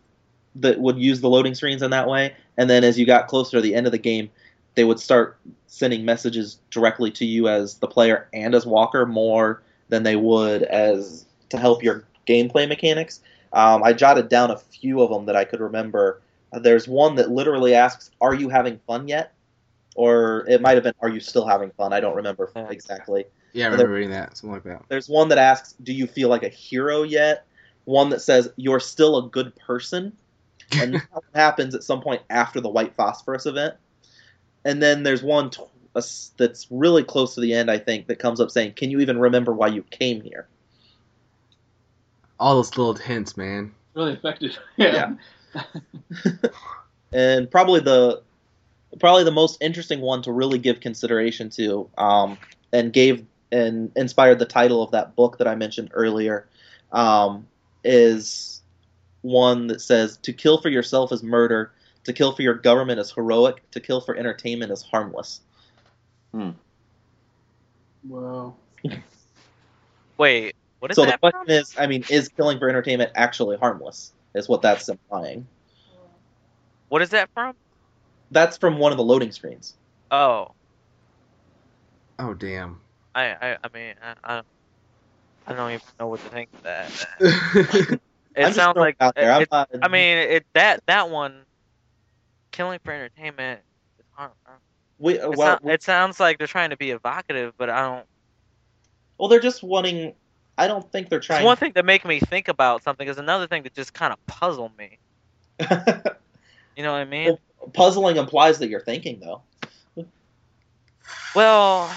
that 0.56 0.80
would 0.80 0.98
use 0.98 1.20
the 1.20 1.28
loading 1.28 1.54
screens 1.54 1.82
in 1.82 1.90
that 1.90 2.08
way. 2.08 2.34
And 2.56 2.70
then 2.70 2.84
as 2.84 2.98
you 2.98 3.06
got 3.06 3.28
closer 3.28 3.58
to 3.58 3.60
the 3.60 3.74
end 3.74 3.86
of 3.86 3.92
the 3.92 3.98
game, 3.98 4.30
they 4.74 4.84
would 4.84 5.00
start 5.00 5.38
sending 5.66 6.04
messages 6.04 6.58
directly 6.70 7.10
to 7.10 7.24
you 7.24 7.48
as 7.48 7.76
the 7.76 7.86
player 7.86 8.28
and 8.32 8.54
as 8.54 8.66
Walker 8.66 9.06
more 9.06 9.62
than 9.88 10.02
they 10.02 10.16
would 10.16 10.62
as 10.62 11.24
to 11.50 11.58
help 11.58 11.82
your 11.82 12.04
gameplay 12.26 12.68
mechanics. 12.68 13.20
Um, 13.52 13.82
I 13.82 13.92
jotted 13.92 14.28
down 14.28 14.50
a 14.50 14.58
few 14.58 15.02
of 15.02 15.10
them 15.10 15.26
that 15.26 15.36
I 15.36 15.44
could 15.44 15.60
remember. 15.60 16.20
Uh, 16.52 16.58
There's 16.58 16.86
one 16.86 17.14
that 17.16 17.30
literally 17.30 17.74
asks, 17.74 18.10
"Are 18.20 18.34
you 18.34 18.48
having 18.48 18.78
fun 18.86 19.08
yet?" 19.08 19.32
Or 19.94 20.44
it 20.48 20.60
might 20.60 20.74
have 20.74 20.84
been, 20.84 20.94
"Are 21.00 21.08
you 21.08 21.20
still 21.20 21.46
having 21.46 21.70
fun?" 21.70 21.92
I 21.92 22.00
don't 22.00 22.16
remember 22.16 22.50
exactly. 22.68 23.24
Yeah, 23.52 23.66
I 23.66 23.70
remember 23.70 23.92
reading 23.92 24.10
that. 24.10 24.36
Something 24.36 24.54
like 24.54 24.64
that. 24.64 24.82
There's 24.88 25.08
one 25.08 25.28
that 25.30 25.38
asks, 25.38 25.74
"Do 25.82 25.92
you 25.92 26.06
feel 26.06 26.28
like 26.28 26.42
a 26.42 26.48
hero 26.48 27.02
yet?" 27.02 27.46
One 27.86 28.10
that 28.10 28.20
says, 28.20 28.50
"You're 28.56 28.80
still 28.80 29.16
a 29.16 29.28
good 29.30 29.54
person," 29.56 30.12
and 30.80 30.94
that 30.94 31.02
happens 31.34 31.74
at 31.74 31.84
some 31.84 32.00
point 32.00 32.22
after 32.30 32.60
the 32.60 32.68
white 32.68 32.94
phosphorus 32.94 33.46
event. 33.46 33.74
And 34.64 34.82
then 34.82 35.02
there's 35.02 35.22
one 35.22 35.50
t- 35.50 35.62
a 35.94 35.98
s- 35.98 36.32
that's 36.36 36.66
really 36.70 37.04
close 37.04 37.34
to 37.34 37.40
the 37.40 37.54
end, 37.54 37.70
I 37.70 37.78
think, 37.78 38.08
that 38.08 38.18
comes 38.18 38.40
up 38.40 38.50
saying, 38.50 38.72
"Can 38.74 38.90
you 38.90 39.00
even 39.00 39.18
remember 39.18 39.52
why 39.52 39.68
you 39.68 39.82
came 39.82 40.20
here?" 40.20 40.48
All 42.38 42.56
those 42.56 42.76
little 42.76 42.94
hints, 42.94 43.36
man. 43.36 43.72
Really 43.94 44.12
effective. 44.12 44.58
Yeah. 44.76 45.14
and 47.12 47.50
probably 47.50 47.80
the 47.80 48.22
probably 49.00 49.24
the 49.24 49.30
most 49.30 49.58
interesting 49.62 50.00
one 50.00 50.22
to 50.22 50.32
really 50.32 50.58
give 50.58 50.80
consideration 50.80 51.50
to, 51.50 51.88
um, 51.98 52.38
and 52.72 52.92
gave 52.92 53.24
and 53.52 53.92
inspired 53.96 54.38
the 54.38 54.44
title 54.46 54.82
of 54.82 54.90
that 54.90 55.14
book 55.16 55.38
that 55.38 55.46
I 55.46 55.54
mentioned 55.54 55.90
earlier, 55.94 56.46
um, 56.92 57.46
is 57.84 58.55
one 59.26 59.66
that 59.68 59.80
says, 59.80 60.16
"To 60.18 60.32
kill 60.32 60.60
for 60.60 60.68
yourself 60.68 61.12
is 61.12 61.22
murder. 61.22 61.72
To 62.04 62.12
kill 62.12 62.32
for 62.32 62.42
your 62.42 62.54
government 62.54 63.00
is 63.00 63.12
heroic. 63.12 63.68
To 63.72 63.80
kill 63.80 64.00
for 64.00 64.16
entertainment 64.16 64.72
is 64.72 64.82
harmless." 64.82 65.40
Hmm. 66.32 66.50
Wow. 68.08 68.54
Wait, 70.18 70.54
what 70.78 70.90
is 70.90 70.94
so 70.94 71.02
the 71.02 71.08
that 71.08 71.20
question 71.20 71.46
from? 71.46 71.50
is, 71.50 71.74
I 71.78 71.86
mean, 71.86 72.04
is 72.08 72.28
killing 72.28 72.58
for 72.58 72.68
entertainment 72.68 73.12
actually 73.14 73.56
harmless? 73.56 74.12
Is 74.34 74.48
what 74.48 74.62
that's 74.62 74.88
implying. 74.88 75.46
What 76.88 77.02
is 77.02 77.10
that 77.10 77.28
from? 77.34 77.54
That's 78.30 78.56
from 78.56 78.78
one 78.78 78.92
of 78.92 78.98
the 78.98 79.04
loading 79.04 79.32
screens. 79.32 79.74
Oh, 80.10 80.52
Oh 82.18 82.34
damn. 82.34 82.80
I 83.14 83.26
I, 83.26 83.58
I 83.62 83.68
mean 83.74 83.94
I, 84.02 84.14
I 84.24 84.42
I 85.46 85.52
don't 85.52 85.70
even 85.70 85.82
know 86.00 86.08
what 86.08 86.20
to 86.20 86.28
think 86.28 86.48
of 86.54 86.62
that. 86.62 88.00
It 88.36 88.44
I'm 88.44 88.52
sounds 88.52 88.76
like 88.76 88.96
it 89.00 89.02
out 89.02 89.14
there. 89.14 89.32
I'm 89.32 89.42
it- 89.42 89.48
not, 89.50 89.70
I 89.82 89.88
mean 89.88 90.18
it 90.18 90.44
that 90.54 90.80
that 90.86 91.08
one, 91.10 91.44
killing 92.52 92.78
for 92.84 92.92
entertainment. 92.92 93.60
is 93.98 94.04
hard. 94.12 94.30
we, 94.98 95.14
It, 95.14 95.30
well, 95.36 95.58
sou- 95.62 95.68
it 95.70 95.82
sounds 95.82 96.20
like 96.20 96.38
they're 96.38 96.46
trying 96.46 96.70
to 96.70 96.76
be 96.76 96.90
evocative, 96.90 97.54
but 97.56 97.70
I 97.70 97.80
don't. 97.82 98.06
well, 99.18 99.28
they're 99.28 99.40
just 99.40 99.62
wanting. 99.62 100.14
I 100.58 100.66
don't 100.68 100.90
think 100.92 101.08
they're 101.08 101.18
It's 101.18 101.26
trying. 101.26 101.44
one 101.44 101.56
thing 101.56 101.72
to 101.72 101.82
make 101.82 102.04
me 102.04 102.20
think 102.20 102.48
about 102.48 102.82
something. 102.82 103.06
Is 103.08 103.18
another 103.18 103.46
thing 103.46 103.62
that 103.64 103.74
just 103.74 103.92
kind 103.94 104.12
of 104.12 104.26
puzzle 104.26 104.70
me. 104.78 104.98
You 106.76 106.82
know 106.82 106.92
what 106.92 106.98
I 106.98 107.04
mean? 107.06 107.38
Puzzling 107.72 108.18
implies 108.18 108.58
that 108.58 108.68
you're 108.68 108.82
thinking, 108.82 109.18
though. 109.18 109.40
Well, 111.34 111.90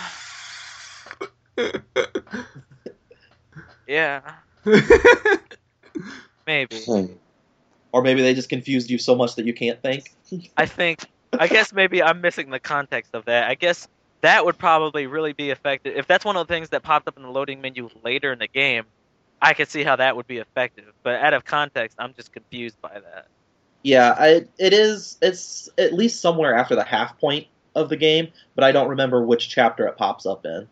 yeah, 3.88 4.36
maybe. 6.50 6.82
Hmm. 6.84 7.14
Or 7.92 8.02
maybe 8.02 8.24
they 8.24 8.34
just 8.34 8.50
confused 8.50 8.90
you 8.90 8.98
so 8.98 9.16
much 9.16 9.36
that 9.36 9.46
you 9.46 9.54
can't 9.54 9.80
think. 9.82 10.12
I 10.58 10.66
think. 10.66 11.06
I 11.32 11.48
guess 11.48 11.72
maybe 11.72 12.02
I'm 12.02 12.22
missing 12.22 12.50
the 12.50 12.60
context 12.60 13.14
of 13.14 13.26
that. 13.26 13.48
I 13.48 13.54
guess 13.54 13.88
that 14.22 14.46
would 14.46 14.58
probably 14.58 15.06
really 15.06 15.34
be 15.34 15.52
effective 15.52 15.96
if 15.96 16.08
that's 16.08 16.26
one 16.26 16.36
of 16.38 16.48
the 16.48 16.54
things 16.54 16.70
that 16.70 16.82
popped 16.82 17.08
up 17.08 17.18
in 17.18 17.24
the 17.24 17.30
loading 17.30 17.62
menu 17.62 17.90
later 18.04 18.34
in 18.34 18.40
the 18.40 18.48
game. 18.48 18.86
I 19.42 19.54
could 19.54 19.70
see 19.70 19.84
how 19.84 19.96
that 19.96 20.16
would 20.16 20.28
be 20.28 20.38
effective, 20.38 20.92
but 21.04 21.22
out 21.22 21.34
of 21.34 21.46
context, 21.46 21.98
I'm 22.00 22.14
just 22.14 22.34
confused 22.34 22.82
by 22.82 23.00
that. 23.00 23.28
Yeah, 23.84 24.14
I, 24.18 24.28
it 24.58 24.74
is. 24.74 25.18
It's 25.22 25.70
at 25.78 25.94
least 25.94 26.20
somewhere 26.20 26.56
after 26.56 26.76
the 26.76 26.84
half 26.84 27.18
point 27.20 27.48
of 27.76 27.88
the 27.88 27.96
game, 27.96 28.30
but 28.56 28.66
I 28.66 28.74
don't 28.74 28.90
remember 28.90 29.24
which 29.24 29.48
chapter 29.48 29.88
it 29.88 29.98
pops 29.98 30.26
up 30.26 30.46
in. 30.46 30.68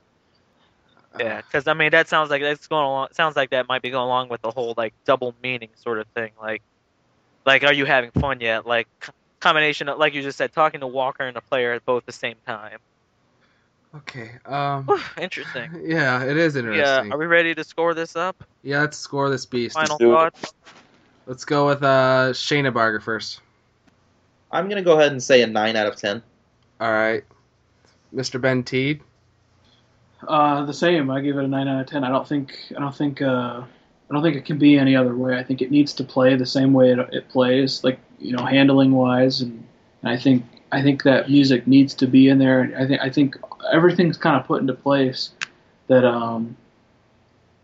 Yeah, 1.20 1.42
because 1.42 1.68
I 1.68 1.74
mean 1.74 1.92
that 1.92 2.08
sounds 2.08 2.30
like 2.30 2.42
that's 2.42 2.68
going 2.68 2.86
along. 2.86 3.10
Sounds 3.12 3.36
like 3.36 3.52
that 3.52 3.68
might 3.68 3.82
be 3.82 3.90
going 3.90 4.06
along 4.06 4.30
with 4.30 4.42
the 4.42 4.52
whole 4.52 4.74
like 4.78 4.94
double 5.06 5.36
meaning 5.42 5.70
sort 5.76 6.00
of 6.00 6.08
thing. 6.08 6.32
Like, 6.42 6.62
like 7.46 7.64
are 7.64 7.74
you 7.74 7.86
having 7.86 8.12
fun 8.12 8.42
yet? 8.42 8.66
Like 8.66 8.88
combination 9.40 9.90
of 9.90 9.98
like 9.98 10.14
you 10.14 10.22
just 10.22 10.38
said, 10.38 10.54
talking 10.54 10.82
to 10.82 10.88
Walker 10.88 11.24
and 11.24 11.36
the 11.36 11.42
player 11.42 11.74
at 11.74 11.86
both 11.86 12.06
the 12.06 12.12
same 12.12 12.36
time. 12.46 12.80
Okay. 13.96 14.32
Um. 14.46 14.86
Whew, 14.86 15.00
interesting. 15.20 15.72
Yeah, 15.84 16.24
it 16.24 16.38
is 16.38 16.56
interesting. 16.56 16.80
Yeah, 16.80 16.98
interesting. 16.98 17.14
are 17.14 17.18
we 17.18 17.26
ready 17.26 17.56
to 17.56 17.64
score 17.64 17.94
this 17.94 18.16
up? 18.16 18.44
Yeah, 18.64 18.82
let's 18.82 18.98
score 18.98 19.30
this 19.30 19.46
beast. 19.46 19.76
Final 19.76 19.98
do 19.98 20.12
it. 20.12 20.16
thoughts. 20.16 20.54
Let's 21.26 21.46
go 21.46 21.68
with 21.68 21.84
uh 21.84 22.32
Shanabarger 22.32 23.02
first. 23.02 23.42
I'm 24.52 24.70
gonna 24.70 24.82
go 24.82 25.00
ahead 25.00 25.12
and 25.12 25.22
say 25.22 25.42
a 25.42 25.48
nine 25.48 25.76
out 25.76 25.88
of 25.88 25.96
ten. 25.96 26.22
All 26.80 26.92
right, 26.92 27.24
Mr. 28.14 28.40
Ben 28.40 28.64
Teed. 28.64 29.02
Uh, 30.26 30.66
the 30.66 30.74
same. 30.74 31.10
I 31.12 31.22
give 31.22 31.38
it 31.38 31.44
a 31.44 31.48
nine 31.48 31.68
out 31.68 31.82
of 31.82 31.88
ten. 31.88 32.04
I 32.04 32.10
don't 32.10 32.28
think. 32.28 32.58
I 32.76 32.80
don't 32.80 32.96
think. 32.96 33.22
Uh, 33.22 33.64
I 34.10 34.14
don't 34.14 34.24
think 34.24 34.38
it 34.38 34.46
can 34.46 34.58
be 34.58 34.78
any 34.78 34.96
other 34.96 35.16
way. 35.16 35.38
I 35.38 35.44
think 35.44 35.62
it 35.62 35.70
needs 35.70 35.94
to 35.96 36.04
play 36.04 36.36
the 36.36 36.46
same 36.46 36.72
way 36.72 36.92
it, 36.92 37.00
it 37.12 37.30
plays, 37.30 37.84
like 37.84 38.00
you 38.20 38.36
know, 38.36 38.46
handling 38.46 38.94
wise, 38.94 39.42
and, 39.42 39.68
and 40.02 40.12
I 40.12 40.18
think 40.18 40.46
I 40.72 40.82
think 40.82 41.04
that 41.04 41.30
music 41.30 41.68
needs 41.68 41.94
to 41.96 42.08
be 42.08 42.30
in 42.30 42.40
there. 42.40 42.74
I 42.78 42.88
think 42.88 43.02
I 43.02 43.10
think 43.10 43.36
everything's 43.72 44.18
kind 44.18 44.40
of 44.40 44.48
put 44.48 44.62
into 44.62 44.74
place 44.74 45.32
that. 45.88 46.06
Um, 46.06 46.56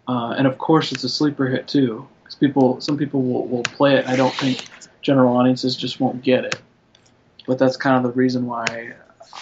uh, 0.06 0.36
and 0.38 0.48
of 0.48 0.58
course, 0.58 0.92
it's 0.92 1.06
a 1.06 1.10
sleeper 1.10 1.48
hit 1.48 1.66
too, 1.66 2.06
because 2.22 2.36
people, 2.36 2.82
some 2.82 2.98
people 2.98 3.22
will, 3.22 3.48
will 3.48 3.64
play 3.64 3.96
it. 3.96 4.06
I 4.06 4.18
don't 4.18 4.34
think 4.34 4.66
general 5.02 5.38
audiences 5.38 5.78
just 5.78 6.02
won't 6.02 6.22
get 6.22 6.44
it. 6.44 6.56
But 7.48 7.58
that's 7.58 7.78
kind 7.78 7.96
of 7.96 8.04
the 8.04 8.12
reason 8.18 8.46
why 8.46 8.94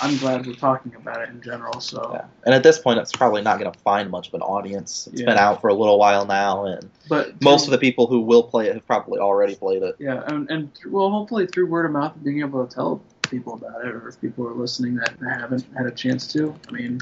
I'm 0.02 0.18
glad 0.18 0.46
we're 0.46 0.54
talking 0.54 0.94
about 0.96 1.22
it 1.22 1.30
in 1.30 1.42
general. 1.42 1.80
So. 1.80 2.12
Yeah. 2.14 2.26
And 2.46 2.54
at 2.56 2.64
this 2.64 2.80
point, 2.80 3.00
it's 3.00 3.12
probably 3.12 3.42
not 3.42 3.60
gonna 3.60 3.74
find 3.84 4.10
much 4.10 4.28
of 4.30 4.34
an 4.36 4.42
audience. 4.42 5.08
It's 5.12 5.22
been 5.22 5.38
out 5.38 5.62
for 5.62 5.70
a 5.70 5.74
little 5.74 5.98
while 5.98 6.26
now, 6.26 6.66
and 6.66 6.90
But 7.10 7.42
most 7.42 7.66
of 7.66 7.72
the 7.72 7.78
people 7.78 8.08
who 8.08 8.22
will 8.22 8.44
play 8.44 8.68
it 8.68 8.74
have 8.76 8.86
probably 8.88 9.20
already 9.20 9.56
played 9.56 9.84
it. 9.84 9.96
yeah, 10.00 10.24
and, 10.28 10.50
and 10.50 10.72
well, 10.88 11.10
hopefully 11.10 11.48
through 11.48 11.68
word 11.68 11.86
of 11.86 11.92
mouth, 11.92 12.14
being 12.24 12.40
able 12.40 12.66
to 12.66 12.74
tell 12.74 13.02
people 13.30 13.54
about 13.54 13.86
it, 13.86 13.94
or 13.94 14.10
if 14.10 14.20
people 14.20 14.48
are 14.48 14.54
listening 14.54 14.96
that 14.96 15.14
haven't 15.40 15.66
had 15.76 15.86
a 15.86 15.92
chance 15.92 16.32
to, 16.34 16.54
I 16.68 16.72
mean, 16.72 17.00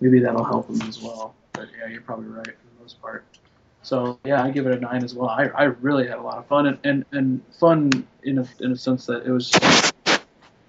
maybe 0.00 0.20
that'll 0.20 0.44
help 0.44 0.68
them 0.68 0.80
as 0.88 1.02
well. 1.02 1.34
But 1.52 1.68
yeah, 1.78 1.88
you're 1.88 2.00
probably 2.00 2.28
right 2.28 2.46
for 2.46 2.52
the 2.76 2.82
most 2.82 3.00
part. 3.02 3.24
So 3.82 4.18
yeah, 4.24 4.42
I 4.42 4.50
give 4.50 4.66
it 4.66 4.76
a 4.76 4.80
nine 4.80 5.02
as 5.02 5.14
well. 5.14 5.28
I, 5.28 5.46
I 5.46 5.64
really 5.64 6.06
had 6.06 6.18
a 6.18 6.22
lot 6.22 6.38
of 6.38 6.46
fun 6.46 6.66
and, 6.66 6.78
and, 6.84 7.04
and 7.12 7.42
fun 7.58 8.06
in 8.22 8.38
a 8.38 8.46
in 8.60 8.72
a 8.72 8.76
sense 8.76 9.06
that 9.06 9.26
it 9.26 9.30
was 9.30 9.52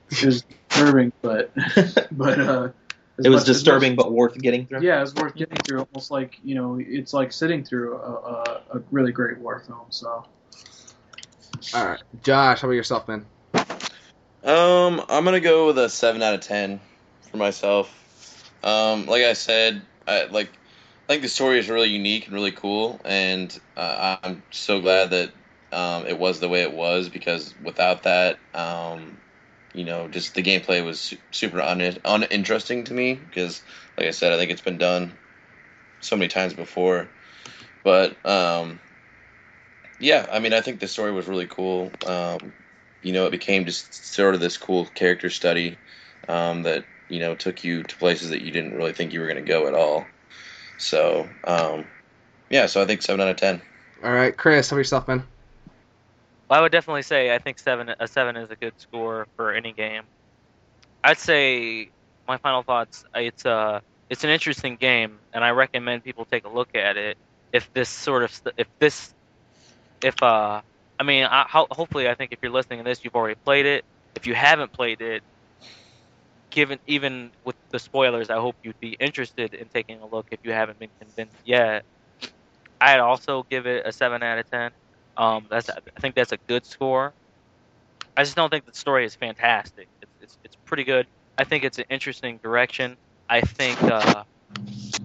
it 0.09 0.25
was 0.25 0.43
disturbing, 0.71 1.11
but 1.21 1.51
but 2.11 2.39
uh, 2.39 2.69
It 3.23 3.29
was 3.29 3.43
disturbing, 3.45 3.95
much- 3.95 4.05
but 4.05 4.11
worth 4.11 4.39
getting 4.41 4.67
through. 4.67 4.81
yeah, 4.81 5.01
it's 5.01 5.13
worth 5.15 5.35
getting 5.35 5.57
through. 5.57 5.85
Almost 5.93 6.11
like 6.11 6.39
you 6.43 6.55
know, 6.55 6.79
it's 6.79 7.13
like 7.13 7.31
sitting 7.31 7.63
through 7.63 7.97
a, 7.97 8.11
a, 8.11 8.61
a 8.77 8.83
really 8.91 9.11
great 9.11 9.39
war 9.39 9.59
film. 9.59 9.85
So 9.89 10.25
All 11.73 11.85
right, 11.85 12.01
Josh. 12.23 12.61
How 12.61 12.67
about 12.67 12.75
yourself, 12.75 13.07
man? 13.07 13.25
Um, 14.43 15.03
I'm 15.09 15.23
gonna 15.23 15.39
go 15.39 15.67
with 15.67 15.77
a 15.77 15.89
seven 15.89 16.23
out 16.23 16.33
of 16.33 16.41
ten 16.41 16.79
for 17.29 17.37
myself. 17.37 17.97
Um, 18.63 19.05
like 19.05 19.23
I 19.23 19.33
said, 19.33 19.81
I 20.07 20.25
like 20.25 20.47
I 21.07 21.13
think 21.13 21.21
the 21.23 21.29
story 21.29 21.59
is 21.59 21.69
really 21.69 21.89
unique 21.89 22.25
and 22.25 22.33
really 22.33 22.51
cool, 22.51 23.01
and 23.05 23.55
uh, 23.77 24.17
I'm 24.23 24.43
so 24.51 24.81
glad 24.81 25.11
that 25.11 25.31
um, 25.71 26.07
it 26.07 26.17
was 26.17 26.39
the 26.39 26.49
way 26.49 26.63
it 26.63 26.73
was 26.73 27.09
because 27.09 27.53
without 27.61 28.03
that, 28.03 28.39
um, 28.53 29.20
you 29.73 29.85
know, 29.85 30.07
just 30.07 30.35
the 30.35 30.43
gameplay 30.43 30.83
was 30.83 31.13
super 31.31 31.61
un- 31.61 31.97
uninteresting 32.03 32.83
to 32.85 32.93
me 32.93 33.13
because, 33.13 33.61
like 33.97 34.07
I 34.07 34.11
said, 34.11 34.33
I 34.33 34.37
think 34.37 34.51
it's 34.51 34.61
been 34.61 34.77
done 34.77 35.13
so 36.01 36.15
many 36.15 36.27
times 36.27 36.53
before. 36.53 37.07
But 37.83 38.23
um, 38.25 38.79
yeah, 39.99 40.25
I 40.31 40.39
mean, 40.39 40.53
I 40.53 40.61
think 40.61 40.79
the 40.79 40.87
story 40.87 41.11
was 41.11 41.27
really 41.27 41.47
cool. 41.47 41.91
Um, 42.05 42.53
you 43.01 43.13
know, 43.13 43.25
it 43.25 43.31
became 43.31 43.65
just 43.65 44.13
sort 44.13 44.35
of 44.35 44.41
this 44.41 44.57
cool 44.57 44.85
character 44.85 45.29
study 45.29 45.77
um, 46.27 46.63
that 46.63 46.85
you 47.07 47.19
know 47.19 47.35
took 47.35 47.63
you 47.63 47.83
to 47.83 47.95
places 47.97 48.29
that 48.29 48.41
you 48.41 48.51
didn't 48.51 48.75
really 48.75 48.93
think 48.93 49.13
you 49.13 49.19
were 49.19 49.27
going 49.27 49.43
to 49.43 49.49
go 49.49 49.67
at 49.67 49.73
all. 49.73 50.05
So 50.77 51.29
um, 51.45 51.85
yeah, 52.49 52.65
so 52.65 52.81
I 52.81 52.85
think 52.85 53.01
seven 53.01 53.21
out 53.21 53.29
of 53.29 53.37
ten. 53.37 53.61
All 54.03 54.11
right, 54.11 54.35
Chris. 54.35 54.69
How 54.69 54.75
about 54.75 54.79
yourself, 54.79 55.07
man? 55.07 55.23
Well, 56.51 56.59
I 56.59 56.63
would 56.63 56.73
definitely 56.73 57.03
say 57.03 57.33
I 57.33 57.39
think 57.39 57.59
seven 57.59 57.95
a 57.97 58.09
seven 58.09 58.35
is 58.35 58.51
a 58.51 58.57
good 58.57 58.73
score 58.77 59.25
for 59.37 59.53
any 59.53 59.73
game. 59.73 60.03
I'd 61.03 61.17
say 61.19 61.91
my 62.27 62.37
final 62.39 62.63
thoughts. 62.63 63.05
It's 63.15 63.45
uh 63.45 63.79
it's 64.09 64.25
an 64.25 64.31
interesting 64.31 64.75
game, 64.75 65.19
and 65.33 65.45
I 65.45 65.51
recommend 65.51 66.03
people 66.03 66.25
take 66.25 66.45
a 66.45 66.49
look 66.49 66.75
at 66.75 66.97
it. 66.97 67.17
If 67.53 67.71
this 67.73 67.89
sort 67.89 68.23
of 68.23 68.41
if 68.57 68.67
this 68.81 69.15
if 70.03 70.21
uh 70.23 70.61
I 70.99 71.03
mean 71.03 71.25
I, 71.25 71.45
ho- 71.49 71.67
hopefully 71.71 72.09
I 72.09 72.15
think 72.15 72.33
if 72.33 72.39
you're 72.43 72.51
listening 72.51 72.79
to 72.79 72.85
this 72.85 73.05
you've 73.05 73.15
already 73.15 73.37
played 73.45 73.67
it. 73.67 73.85
If 74.15 74.27
you 74.27 74.35
haven't 74.35 74.73
played 74.73 75.01
it, 75.01 75.23
given 76.51 76.79
even 76.87 77.31
with 77.45 77.55
the 77.71 77.79
spoilers, 77.79 78.29
I 78.29 78.37
hope 78.39 78.57
you'd 78.63 78.79
be 78.81 78.97
interested 78.99 79.53
in 79.53 79.69
taking 79.69 80.01
a 80.01 80.07
look 80.07 80.27
if 80.31 80.41
you 80.43 80.53
haven't 80.53 80.79
been 80.79 80.91
convinced 80.99 81.37
yet. 81.45 81.85
I'd 82.81 82.99
also 82.99 83.45
give 83.49 83.67
it 83.67 83.87
a 83.87 83.93
seven 83.93 84.23
out 84.23 84.39
of 84.39 84.49
ten. 84.51 84.71
Um, 85.17 85.45
that's 85.49 85.69
I 85.69 85.99
think 85.99 86.15
that's 86.15 86.31
a 86.31 86.37
good 86.47 86.65
score. 86.65 87.13
I 88.15 88.23
just 88.23 88.35
don't 88.35 88.49
think 88.49 88.65
the 88.65 88.73
story 88.73 89.05
is 89.05 89.15
fantastic. 89.15 89.87
It's 90.01 90.11
it's, 90.21 90.37
it's 90.43 90.55
pretty 90.65 90.83
good. 90.83 91.07
I 91.37 91.43
think 91.43 91.63
it's 91.63 91.79
an 91.79 91.85
interesting 91.89 92.39
direction. 92.43 92.97
I 93.29 93.41
think 93.41 93.81
uh, 93.83 94.23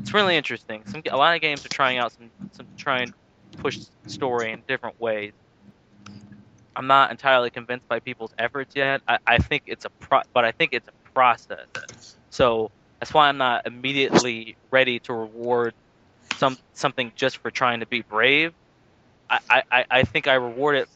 it's 0.00 0.12
really 0.12 0.36
interesting. 0.36 0.82
Some 0.86 1.02
a 1.10 1.16
lot 1.16 1.34
of 1.34 1.40
games 1.40 1.64
are 1.64 1.70
trying 1.70 1.98
out 1.98 2.12
some 2.12 2.30
some 2.52 2.66
try 2.76 3.00
and 3.00 3.14
push 3.58 3.78
story 4.06 4.52
in 4.52 4.62
different 4.66 5.00
ways. 5.00 5.32
I'm 6.74 6.86
not 6.86 7.10
entirely 7.10 7.50
convinced 7.50 7.88
by 7.88 8.00
people's 8.00 8.32
efforts 8.38 8.76
yet. 8.76 9.00
I, 9.08 9.18
I 9.26 9.38
think 9.38 9.62
it's 9.66 9.86
a 9.86 9.90
pro, 9.90 10.20
but 10.34 10.44
I 10.44 10.52
think 10.52 10.74
it's 10.74 10.88
a 10.88 11.12
process. 11.12 11.66
So 12.30 12.70
that's 13.00 13.14
why 13.14 13.28
I'm 13.28 13.38
not 13.38 13.66
immediately 13.66 14.56
ready 14.70 14.98
to 15.00 15.14
reward 15.14 15.74
some 16.36 16.58
something 16.74 17.12
just 17.16 17.38
for 17.38 17.50
trying 17.50 17.80
to 17.80 17.86
be 17.86 18.02
brave. 18.02 18.52
I, 19.30 19.62
I, 19.70 19.84
I 19.90 20.02
think 20.04 20.28
I 20.28 20.34
reward 20.34 20.76
it. 20.76 20.88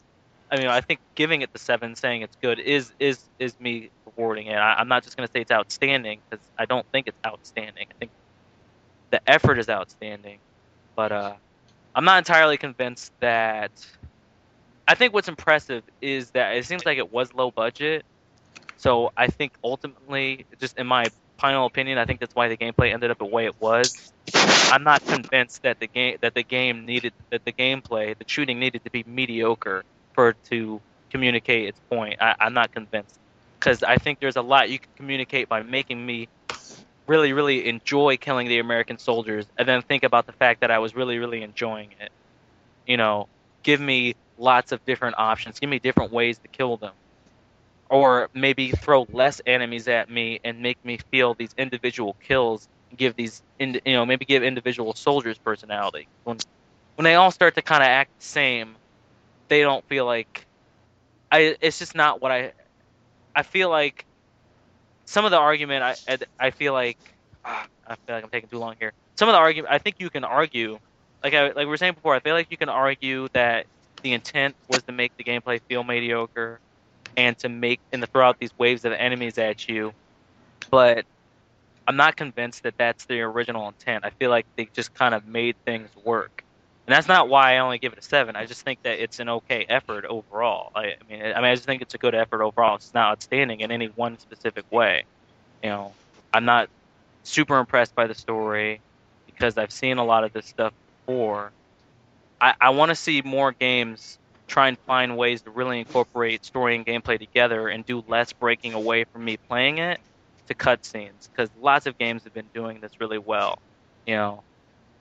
I 0.51 0.57
mean, 0.57 0.67
I 0.67 0.81
think 0.81 0.99
giving 1.15 1.41
it 1.41 1.51
the 1.53 1.59
seven, 1.59 1.95
saying 1.95 2.23
it's 2.23 2.35
good, 2.41 2.59
is 2.59 2.93
is 2.99 3.29
is 3.39 3.59
me 3.59 3.91
rewarding 4.05 4.47
it. 4.47 4.55
I, 4.55 4.75
I'm 4.75 4.87
not 4.89 5.03
just 5.03 5.17
going 5.17 5.27
to 5.27 5.31
say 5.31 5.41
it's 5.41 5.51
outstanding 5.51 6.21
because 6.29 6.45
I 6.57 6.65
don't 6.65 6.85
think 6.93 7.07
it's 7.07 7.19
outstanding. 7.25 7.87
I 7.89 7.95
think 7.99 8.11
the 9.11 9.21
effort 9.27 9.59
is 9.59 9.69
outstanding, 9.69 10.39
but 10.95 11.11
uh, 11.11 11.35
I'm 11.95 12.05
not 12.05 12.19
entirely 12.19 12.57
convinced 12.57 13.11
that. 13.21 13.71
I 14.87 14.95
think 14.95 15.13
what's 15.13 15.29
impressive 15.29 15.83
is 16.01 16.31
that 16.31 16.55
it 16.57 16.65
seems 16.65 16.85
like 16.85 16.97
it 16.97 17.11
was 17.11 17.33
low 17.33 17.51
budget, 17.51 18.05
so 18.77 19.11
I 19.17 19.27
think 19.27 19.53
ultimately, 19.63 20.47
just 20.59 20.77
in 20.77 20.87
my 20.87 21.11
final 21.41 21.65
opinion, 21.65 21.97
I 21.97 22.05
think 22.05 22.19
that's 22.19 22.35
why 22.35 22.47
the 22.47 22.57
gameplay 22.57 22.93
ended 22.93 23.11
up 23.11 23.17
the 23.17 23.25
way 23.25 23.45
it 23.45 23.59
was. 23.59 24.13
I'm 24.71 24.83
not 24.83 25.03
convinced 25.05 25.63
that 25.63 25.79
the 25.79 25.87
game 25.87 26.17
that 26.21 26.35
the 26.35 26.43
game 26.43 26.85
needed 26.85 27.13
that 27.31 27.43
the 27.43 27.51
gameplay, 27.51 28.17
the 28.17 28.25
shooting 28.27 28.59
needed 28.59 28.83
to 28.85 28.91
be 28.91 29.03
mediocre 29.07 29.83
for 30.13 30.29
it 30.29 30.37
to 30.51 30.79
communicate 31.09 31.67
its 31.67 31.79
point. 31.89 32.21
I, 32.21 32.35
I'm 32.39 32.53
not 32.53 32.71
convinced 32.71 33.19
because 33.59 33.83
I 33.83 33.97
think 33.97 34.19
there's 34.19 34.37
a 34.37 34.41
lot 34.41 34.69
you 34.69 34.79
can 34.79 34.89
communicate 34.95 35.49
by 35.49 35.63
making 35.63 36.05
me 36.05 36.29
really, 37.07 37.33
really 37.33 37.67
enjoy 37.67 38.17
killing 38.17 38.47
the 38.47 38.59
American 38.59 38.97
soldiers, 38.97 39.45
and 39.57 39.67
then 39.67 39.81
think 39.81 40.03
about 40.03 40.27
the 40.27 40.33
fact 40.33 40.61
that 40.61 40.71
I 40.71 40.79
was 40.79 40.95
really, 40.95 41.17
really 41.17 41.41
enjoying 41.43 41.89
it. 41.99 42.11
You 42.87 42.97
know, 42.97 43.27
give 43.63 43.81
me 43.81 44.15
lots 44.37 44.71
of 44.71 44.85
different 44.85 45.15
options. 45.17 45.59
Give 45.59 45.69
me 45.69 45.79
different 45.79 46.11
ways 46.11 46.37
to 46.39 46.47
kill 46.47 46.77
them. 46.77 46.93
Or 47.91 48.29
maybe 48.33 48.71
throw 48.71 49.07
less 49.11 49.41
enemies 49.45 49.87
at 49.89 50.09
me 50.09 50.39
and 50.45 50.61
make 50.61 50.83
me 50.85 50.99
feel 51.11 51.35
these 51.35 51.53
individual 51.57 52.17
kills. 52.21 52.67
Give 52.97 53.15
these, 53.15 53.43
you 53.59 53.81
know, 53.87 54.05
maybe 54.05 54.25
give 54.25 54.43
individual 54.43 54.95
soldiers 54.95 55.37
personality. 55.39 56.07
When, 56.25 56.37
when 56.95 57.05
they 57.05 57.15
all 57.15 57.31
start 57.31 57.55
to 57.55 57.63
kind 57.63 57.83
of 57.83 57.87
act 57.87 58.11
the 58.19 58.25
same, 58.25 58.77
they 59.49 59.61
don't 59.61 59.85
feel 59.89 60.05
like. 60.05 60.47
I. 61.31 61.57
It's 61.61 61.79
just 61.79 61.95
not 61.95 62.21
what 62.21 62.31
I. 62.31 62.53
I 63.35 63.43
feel 63.43 63.69
like 63.69 64.05
some 65.07 65.25
of 65.25 65.31
the 65.31 65.39
argument. 65.39 65.83
I. 65.83 66.17
I 66.39 66.51
feel 66.51 66.73
like. 66.73 66.99
ah, 67.45 67.67
I 67.87 67.95
feel 68.07 68.15
like 68.15 68.23
I'm 68.25 68.31
taking 68.31 68.49
too 68.49 68.59
long 68.59 68.75
here. 68.79 68.93
Some 69.17 69.29
of 69.29 69.33
the 69.33 69.39
argument. 69.39 69.73
I 69.73 69.79
think 69.79 69.97
you 69.99 70.09
can 70.09 70.23
argue 70.25 70.79
like 71.23 71.33
I, 71.33 71.47
like 71.47 71.57
we 71.57 71.65
were 71.65 71.77
saying 71.77 71.95
before, 71.95 72.15
I 72.15 72.21
feel 72.21 72.35
like 72.35 72.47
you 72.51 72.57
can 72.57 72.69
argue 72.69 73.27
that 73.33 73.67
the 74.03 74.13
intent 74.13 74.55
was 74.69 74.83
to 74.83 74.93
make 74.93 75.13
the 75.17 75.23
gameplay 75.23 75.61
feel 75.69 75.83
mediocre 75.83 76.59
and 77.17 77.37
to 77.39 77.49
make 77.49 77.79
and 77.91 78.01
to 78.01 78.07
throw 78.07 78.27
out 78.27 78.39
these 78.39 78.57
waves 78.57 78.85
of 78.85 78.93
enemies 78.93 79.37
at 79.37 79.67
you, 79.67 79.93
but 80.69 81.05
I'm 81.87 81.95
not 81.95 82.15
convinced 82.15 82.63
that 82.63 82.77
that's 82.77 83.05
the 83.05 83.21
original 83.21 83.67
intent. 83.67 84.05
I 84.05 84.11
feel 84.11 84.29
like 84.29 84.45
they 84.55 84.67
just 84.73 84.93
kind 84.93 85.13
of 85.13 85.27
made 85.27 85.55
things 85.65 85.89
work, 86.03 86.43
and 86.87 86.93
that's 86.95 87.07
not 87.07 87.29
why 87.29 87.55
I 87.55 87.59
only 87.59 87.79
give 87.79 87.93
it 87.93 87.99
a 87.99 88.01
seven. 88.01 88.35
I 88.35 88.45
just 88.45 88.61
think 88.61 88.81
that 88.83 89.01
it's 89.01 89.19
an 89.19 89.29
okay 89.29 89.65
effort 89.67 90.05
overall. 90.05 90.71
I, 90.75 90.81
I 90.81 90.95
mean, 91.09 91.21
I 91.21 91.35
mean, 91.35 91.45
I 91.45 91.55
just 91.55 91.65
think 91.65 91.81
it's 91.81 91.93
a 91.93 91.99
good 91.99 92.15
effort 92.15 92.41
overall. 92.41 92.75
It's 92.75 92.93
not 92.93 93.11
outstanding 93.11 93.61
in 93.61 93.71
any 93.71 93.87
one 93.87 94.19
specific 94.19 94.65
way. 94.71 95.03
You 95.63 95.69
know, 95.69 95.93
I'm 96.33 96.45
not 96.45 96.69
super 97.23 97.57
impressed 97.57 97.95
by 97.95 98.07
the 98.07 98.15
story 98.15 98.81
because 99.25 99.57
I've 99.57 99.71
seen 99.71 99.97
a 99.97 100.05
lot 100.05 100.23
of 100.23 100.33
this 100.33 100.45
stuff 100.45 100.73
before. 101.05 101.51
I, 102.39 102.53
I 102.59 102.69
want 102.71 102.89
to 102.89 102.95
see 102.95 103.21
more 103.21 103.51
games 103.51 104.17
try 104.51 104.67
and 104.67 104.77
find 104.85 105.17
ways 105.17 105.41
to 105.43 105.51
really 105.51 105.79
incorporate 105.79 106.45
story 106.45 106.75
and 106.75 106.85
gameplay 106.85 107.17
together 107.17 107.69
and 107.69 107.85
do 107.85 108.03
less 108.07 108.33
breaking 108.33 108.73
away 108.73 109.05
from 109.05 109.23
me 109.25 109.37
playing 109.37 109.79
it 109.79 109.99
to 110.47 110.55
cutscenes 110.55 111.29
because 111.31 111.49
lots 111.55 111.87
of 111.87 111.97
games 111.97 112.23
have 112.25 112.33
been 112.33 112.49
doing 112.53 112.81
this 112.81 112.91
really 112.99 113.17
well. 113.17 113.61
You 114.05 114.15
know, 114.15 114.43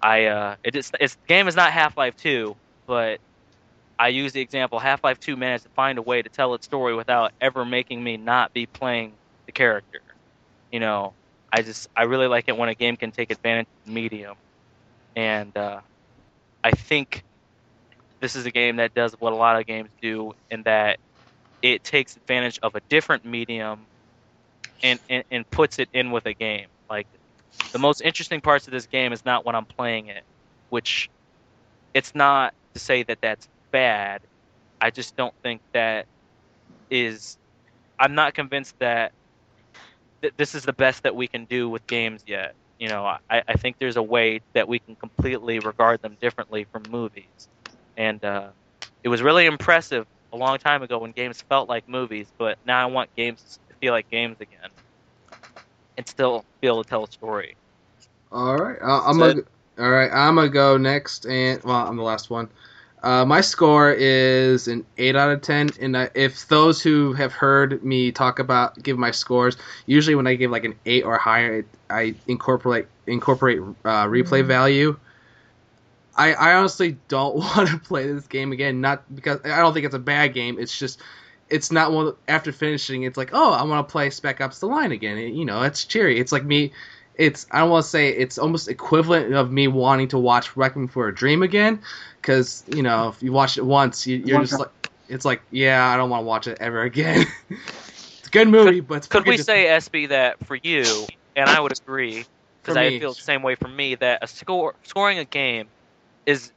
I 0.02 0.26
uh, 0.26 0.56
it 0.64 0.76
is 0.76 0.90
it's 1.00 1.16
the 1.16 1.26
game 1.28 1.48
is 1.48 1.56
not 1.56 1.72
Half 1.72 1.96
Life 1.96 2.16
Two, 2.16 2.56
but 2.86 3.20
I 3.98 4.08
use 4.08 4.32
the 4.32 4.40
example 4.40 4.78
Half 4.78 5.04
Life 5.04 5.18
Two 5.20 5.36
managed 5.36 5.64
to 5.64 5.70
find 5.70 5.98
a 5.98 6.02
way 6.02 6.22
to 6.22 6.30
tell 6.30 6.54
its 6.54 6.66
story 6.66 6.94
without 6.94 7.32
ever 7.40 7.64
making 7.64 8.02
me 8.02 8.16
not 8.16 8.52
be 8.54 8.66
playing 8.66 9.18
the 9.46 9.52
character. 9.52 10.00
You 10.70 10.80
know, 10.80 11.14
I 11.52 11.62
just 11.62 11.88
I 11.96 12.04
really 12.04 12.28
like 12.28 12.44
it 12.48 12.56
when 12.56 12.68
a 12.68 12.74
game 12.74 12.96
can 12.96 13.10
take 13.12 13.32
advantage 13.32 13.66
of 13.66 13.86
the 13.86 13.92
medium, 13.92 14.36
and 15.16 15.56
uh, 15.56 15.80
I 16.62 16.70
think 16.72 17.24
this 18.20 18.36
is 18.36 18.46
a 18.46 18.50
game 18.50 18.76
that 18.76 18.94
does 18.94 19.14
what 19.18 19.32
a 19.32 19.36
lot 19.36 19.58
of 19.58 19.66
games 19.66 19.90
do 20.00 20.34
in 20.50 20.62
that 20.64 20.98
it 21.62 21.84
takes 21.84 22.16
advantage 22.16 22.58
of 22.62 22.74
a 22.74 22.80
different 22.88 23.24
medium 23.24 23.80
and, 24.82 24.98
and, 25.08 25.24
and 25.30 25.50
puts 25.50 25.78
it 25.78 25.88
in 25.92 26.10
with 26.10 26.26
a 26.26 26.34
game. 26.34 26.68
Like 26.88 27.06
the 27.72 27.78
most 27.78 28.00
interesting 28.00 28.40
parts 28.40 28.66
of 28.66 28.72
this 28.72 28.86
game 28.86 29.12
is 29.12 29.24
not 29.24 29.44
when 29.44 29.54
I'm 29.54 29.64
playing 29.64 30.08
it, 30.08 30.22
which 30.68 31.10
it's 31.94 32.14
not 32.14 32.54
to 32.74 32.80
say 32.80 33.02
that 33.02 33.18
that's 33.20 33.48
bad. 33.70 34.22
I 34.80 34.90
just 34.90 35.16
don't 35.16 35.34
think 35.42 35.60
that 35.72 36.06
is. 36.90 37.36
I'm 37.98 38.14
not 38.14 38.34
convinced 38.34 38.74
that 38.78 39.12
th- 40.22 40.34
this 40.36 40.54
is 40.54 40.64
the 40.64 40.72
best 40.72 41.02
that 41.02 41.14
we 41.14 41.26
can 41.26 41.44
do 41.44 41.68
with 41.68 41.86
games 41.86 42.22
yet. 42.26 42.54
You 42.78 42.88
know, 42.88 43.04
I, 43.04 43.18
I 43.28 43.54
think 43.54 43.76
there's 43.78 43.96
a 43.98 44.02
way 44.02 44.40
that 44.54 44.66
we 44.66 44.78
can 44.78 44.96
completely 44.96 45.58
regard 45.58 46.00
them 46.00 46.16
differently 46.20 46.64
from 46.72 46.84
movies. 46.90 47.48
And 47.96 48.24
uh, 48.24 48.52
it 49.04 49.08
was 49.08 49.22
really 49.22 49.46
impressive 49.46 50.06
a 50.32 50.36
long 50.36 50.58
time 50.58 50.82
ago 50.82 50.98
when 50.98 51.12
games 51.12 51.42
felt 51.48 51.68
like 51.68 51.88
movies, 51.88 52.32
but 52.38 52.58
now 52.64 52.82
I 52.82 52.86
want 52.86 53.10
games 53.16 53.58
to 53.70 53.76
feel 53.80 53.92
like 53.92 54.08
games 54.10 54.36
again 54.40 54.70
and 55.96 56.06
still 56.08 56.44
be 56.60 56.68
able 56.68 56.82
to 56.84 56.88
tell 56.88 57.04
a 57.04 57.08
story. 57.08 57.56
All 58.32 58.56
right, 58.58 58.78
uh, 58.80 59.02
I'm 59.04 59.18
Sid? 59.18 59.36
gonna. 59.36 59.42
All 59.78 59.90
right, 59.90 60.10
I'm 60.12 60.36
gonna 60.36 60.48
go 60.48 60.76
next, 60.76 61.26
and 61.26 61.62
well, 61.64 61.86
I'm 61.86 61.96
the 61.96 62.02
last 62.02 62.30
one. 62.30 62.48
Uh, 63.02 63.24
my 63.24 63.40
score 63.40 63.92
is 63.92 64.68
an 64.68 64.84
eight 64.98 65.16
out 65.16 65.30
of 65.30 65.40
ten, 65.42 65.72
and 65.80 65.96
uh, 65.96 66.08
if 66.14 66.46
those 66.48 66.82
who 66.82 67.12
have 67.14 67.32
heard 67.32 67.82
me 67.84 68.12
talk 68.12 68.38
about 68.38 68.80
give 68.82 68.98
my 68.98 69.10
scores, 69.10 69.56
usually 69.86 70.14
when 70.14 70.26
I 70.26 70.34
give 70.34 70.50
like 70.50 70.64
an 70.64 70.74
eight 70.86 71.04
or 71.04 71.18
higher, 71.18 71.64
I 71.90 72.14
incorporate 72.26 72.86
incorporate 73.06 73.58
uh, 73.84 74.06
replay 74.06 74.44
value. 74.44 74.98
I, 76.16 76.32
I 76.34 76.54
honestly 76.54 76.96
don't 77.08 77.36
want 77.36 77.68
to 77.68 77.78
play 77.78 78.10
this 78.12 78.26
game 78.26 78.52
again, 78.52 78.80
not 78.80 79.12
because 79.14 79.40
I 79.44 79.58
don't 79.60 79.72
think 79.74 79.86
it's 79.86 79.94
a 79.94 79.98
bad 80.00 80.34
game. 80.34 80.58
It's 80.58 80.76
just 80.78 81.00
it's 81.48 81.72
not 81.72 81.92
one 81.92 82.14
after 82.28 82.52
finishing. 82.52 83.02
It's 83.02 83.16
like 83.16 83.30
oh, 83.32 83.52
I 83.52 83.62
want 83.64 83.86
to 83.88 83.92
play 83.92 84.10
Spec 84.10 84.40
Ops: 84.40 84.60
The 84.60 84.66
Line 84.66 84.92
again. 84.92 85.18
It- 85.18 85.34
you 85.34 85.44
know, 85.44 85.62
it's 85.62 85.84
cheery. 85.84 86.18
It's 86.18 86.32
like 86.32 86.44
me. 86.44 86.72
It's 87.16 87.46
I 87.50 87.58
don't 87.60 87.70
want 87.70 87.84
to 87.84 87.90
say 87.90 88.08
it's 88.10 88.38
almost 88.38 88.68
equivalent 88.68 89.34
of 89.34 89.50
me 89.52 89.68
wanting 89.68 90.08
to 90.08 90.18
watch 90.18 90.56
Requiem 90.56 90.88
for 90.88 91.08
a 91.08 91.14
Dream 91.14 91.42
again, 91.42 91.80
because 92.20 92.64
you 92.74 92.82
know 92.82 93.08
if 93.08 93.22
you 93.22 93.32
watch 93.32 93.58
it 93.58 93.64
once, 93.64 94.06
you, 94.06 94.16
you're 94.24 94.40
just 94.40 94.58
like 94.58 94.70
it's 95.08 95.24
like 95.24 95.42
yeah, 95.50 95.86
I 95.86 95.96
don't 95.96 96.08
want 96.08 96.22
to 96.22 96.26
watch 96.26 96.46
it 96.46 96.58
ever 96.60 96.82
again. 96.82 97.26
it's 97.50 98.26
a 98.28 98.30
good 98.30 98.48
movie, 98.48 98.80
but 98.80 98.98
it's 98.98 99.06
Could 99.08 99.26
we 99.26 99.36
just- 99.36 99.46
say, 99.46 99.66
SB, 99.66 100.08
that 100.10 100.44
for 100.46 100.54
you, 100.54 101.06
and 101.36 101.50
I 101.50 101.60
would 101.60 101.72
agree, 101.78 102.24
because 102.62 102.76
I 102.76 102.98
feel 102.98 103.12
the 103.12 103.20
same 103.20 103.42
way 103.42 103.54
for 103.54 103.68
me, 103.68 103.96
that 103.96 104.20
a 104.22 104.26
score 104.26 104.74
scoring 104.84 105.18
a 105.18 105.24
game 105.24 105.66
is 106.26 106.52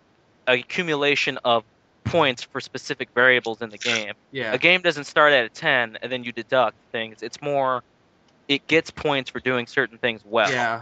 accumulation 0.48 1.40
of 1.44 1.64
points 2.04 2.44
for 2.44 2.60
specific 2.60 3.10
variables 3.16 3.62
in 3.62 3.70
the 3.70 3.78
game. 3.78 4.14
yeah 4.32 4.54
A 4.54 4.58
game 4.58 4.82
doesn't 4.82 5.06
start 5.06 5.34
at 5.34 5.46
a 5.46 5.50
10 5.50 5.98
and 6.02 6.12
then 6.12 6.24
you 6.24 6.32
deduct 6.32 6.76
things. 6.92 7.24
It's 7.24 7.42
more, 7.42 7.84
it 8.48 8.68
gets 8.68 8.92
points 8.92 9.30
for 9.30 9.40
doing 9.40 9.68
certain 9.68 9.98
things 9.98 10.22
well. 10.26 10.52
Yeah, 10.52 10.82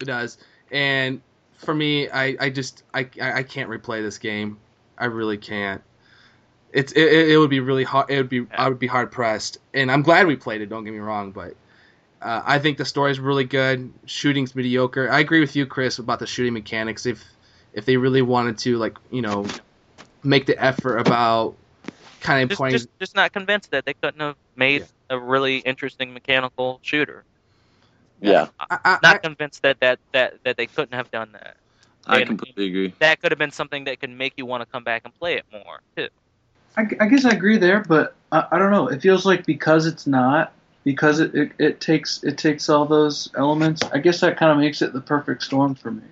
it 0.00 0.06
does. 0.06 0.38
And 0.70 1.20
for 1.58 1.74
me, 1.74 2.08
I, 2.08 2.36
I 2.40 2.50
just 2.50 2.82
I, 2.94 3.08
I 3.20 3.42
can't 3.42 3.68
replay 3.68 4.02
this 4.02 4.18
game. 4.18 4.58
I 4.96 5.06
really 5.06 5.36
can't. 5.36 5.82
It's 6.72 6.92
it, 6.92 7.30
it 7.30 7.38
would 7.38 7.50
be 7.50 7.60
really 7.60 7.84
hard. 7.84 8.10
It 8.10 8.16
would 8.18 8.28
be 8.28 8.46
I 8.52 8.68
would 8.68 8.78
be 8.78 8.86
hard 8.86 9.10
pressed. 9.10 9.58
And 9.74 9.90
I'm 9.90 10.02
glad 10.02 10.26
we 10.26 10.36
played 10.36 10.60
it. 10.60 10.68
Don't 10.68 10.84
get 10.84 10.92
me 10.92 10.98
wrong, 10.98 11.32
but 11.32 11.54
uh, 12.20 12.42
I 12.44 12.58
think 12.58 12.78
the 12.78 12.84
story's 12.84 13.18
really 13.18 13.44
good. 13.44 13.92
Shooting's 14.06 14.54
mediocre. 14.54 15.10
I 15.10 15.20
agree 15.20 15.40
with 15.40 15.56
you, 15.56 15.66
Chris, 15.66 15.98
about 15.98 16.18
the 16.18 16.26
shooting 16.26 16.52
mechanics. 16.52 17.06
If 17.06 17.24
if 17.78 17.86
they 17.86 17.96
really 17.96 18.22
wanted 18.22 18.58
to, 18.58 18.76
like 18.76 18.98
you 19.10 19.22
know, 19.22 19.46
make 20.22 20.44
the 20.46 20.62
effort 20.62 20.98
about 20.98 21.54
kind 22.20 22.42
of 22.42 22.48
Just, 22.50 22.58
pointing. 22.58 22.78
just, 22.78 22.98
just 22.98 23.14
not 23.14 23.32
convinced 23.32 23.70
that 23.70 23.86
they 23.86 23.94
couldn't 23.94 24.20
have 24.20 24.36
made 24.56 24.84
a 25.08 25.18
really 25.18 25.58
interesting 25.58 26.12
mechanical 26.12 26.80
shooter. 26.82 27.24
Yeah, 28.20 28.48
I, 28.58 28.78
I, 28.84 28.98
Not 29.02 29.14
I- 29.14 29.18
convinced 29.18 29.62
that, 29.62 29.78
that, 29.80 30.00
that, 30.12 30.42
that 30.44 30.56
they 30.56 30.66
couldn't 30.66 30.94
have 30.94 31.10
done 31.10 31.30
that. 31.32 31.56
I 32.06 32.18
And- 32.18 32.26
completely 32.28 32.66
agree. 32.66 32.94
That 32.98 33.20
could 33.22 33.30
have 33.30 33.38
been 33.38 33.52
something 33.52 33.84
that 33.84 34.00
could 34.00 34.10
make 34.10 34.32
you 34.36 34.44
want 34.44 34.62
to 34.62 34.66
come 34.66 34.82
back 34.82 35.02
and 35.04 35.14
play 35.18 35.36
it 35.36 35.44
more, 35.52 35.80
too. 35.96 36.08
I, 36.76 36.82
I 37.00 37.06
guess 37.06 37.24
I 37.24 37.30
agree 37.30 37.58
there, 37.58 37.84
but 37.88 38.14
I, 38.32 38.46
I 38.50 38.58
don't 38.58 38.72
know. 38.72 38.88
It 38.88 39.00
feels 39.00 39.24
like 39.24 39.46
because 39.46 39.86
it's 39.86 40.06
not, 40.06 40.52
because 40.84 41.20
it, 41.20 41.34
it, 41.34 41.52
it 41.58 41.80
takes 41.80 42.22
it 42.24 42.38
takes 42.38 42.68
all 42.68 42.86
those 42.86 43.30
elements. 43.36 43.82
I 43.84 43.98
guess 43.98 44.20
that 44.20 44.36
kind 44.36 44.50
of 44.52 44.58
makes 44.58 44.82
it 44.82 44.92
the 44.92 45.00
perfect 45.00 45.42
storm 45.44 45.74
for 45.74 45.90
me. 45.90 46.02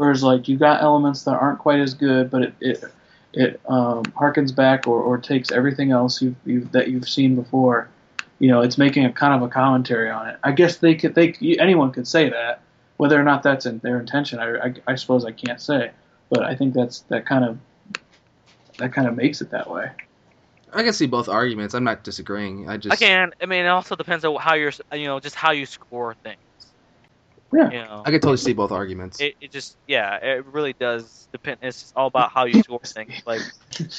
Whereas 0.00 0.22
like 0.22 0.48
you 0.48 0.56
got 0.56 0.82
elements 0.82 1.24
that 1.24 1.32
aren't 1.32 1.58
quite 1.58 1.78
as 1.78 1.92
good, 1.92 2.30
but 2.30 2.40
it 2.40 2.54
it, 2.58 2.84
it 3.34 3.60
um, 3.68 4.02
harkens 4.04 4.54
back 4.54 4.86
or, 4.86 4.98
or 5.02 5.18
takes 5.18 5.52
everything 5.52 5.90
else 5.90 6.22
you've, 6.22 6.36
you've 6.46 6.72
that 6.72 6.88
you've 6.88 7.06
seen 7.06 7.36
before. 7.36 7.90
You 8.38 8.48
know, 8.48 8.62
it's 8.62 8.78
making 8.78 9.04
a 9.04 9.12
kind 9.12 9.34
of 9.34 9.42
a 9.42 9.52
commentary 9.52 10.08
on 10.08 10.26
it. 10.26 10.38
I 10.42 10.52
guess 10.52 10.78
they 10.78 10.94
could 10.94 11.14
they 11.14 11.34
anyone 11.58 11.92
could 11.92 12.08
say 12.08 12.30
that. 12.30 12.62
Whether 12.96 13.20
or 13.20 13.22
not 13.22 13.42
that's 13.42 13.66
in 13.66 13.78
their 13.80 14.00
intention, 14.00 14.38
I, 14.38 14.68
I, 14.68 14.74
I 14.86 14.94
suppose 14.94 15.26
I 15.26 15.32
can't 15.32 15.60
say. 15.60 15.90
But 16.30 16.44
I 16.44 16.54
think 16.54 16.72
that's 16.72 17.00
that 17.10 17.26
kind 17.26 17.44
of 17.44 17.58
that 18.78 18.94
kind 18.94 19.06
of 19.06 19.14
makes 19.16 19.42
it 19.42 19.50
that 19.50 19.68
way. 19.68 19.90
I 20.72 20.82
can 20.82 20.94
see 20.94 21.08
both 21.08 21.28
arguments. 21.28 21.74
I'm 21.74 21.84
not 21.84 22.04
disagreeing. 22.04 22.70
I 22.70 22.78
just 22.78 22.96
Again, 22.96 23.32
I 23.42 23.44
mean, 23.44 23.66
it 23.66 23.68
also 23.68 23.96
depends 23.96 24.24
on 24.24 24.36
how 24.36 24.54
you're, 24.54 24.72
you 24.94 25.08
know, 25.08 25.20
just 25.20 25.34
how 25.34 25.50
you 25.50 25.66
score 25.66 26.14
things. 26.22 26.40
Yeah. 27.52 27.70
You 27.70 27.78
know, 27.78 28.02
I 28.04 28.10
can 28.10 28.20
totally 28.20 28.36
see 28.36 28.52
both 28.52 28.72
arguments. 28.72 29.20
it, 29.20 29.34
it 29.40 29.50
just, 29.50 29.76
yeah, 29.86 30.16
it 30.16 30.46
really 30.46 30.72
does 30.72 31.28
depend. 31.32 31.58
It's 31.62 31.80
just 31.80 31.96
all 31.96 32.06
about 32.06 32.30
how 32.30 32.44
you 32.44 32.62
score 32.62 32.80
things. 32.84 33.22
Like, 33.26 33.40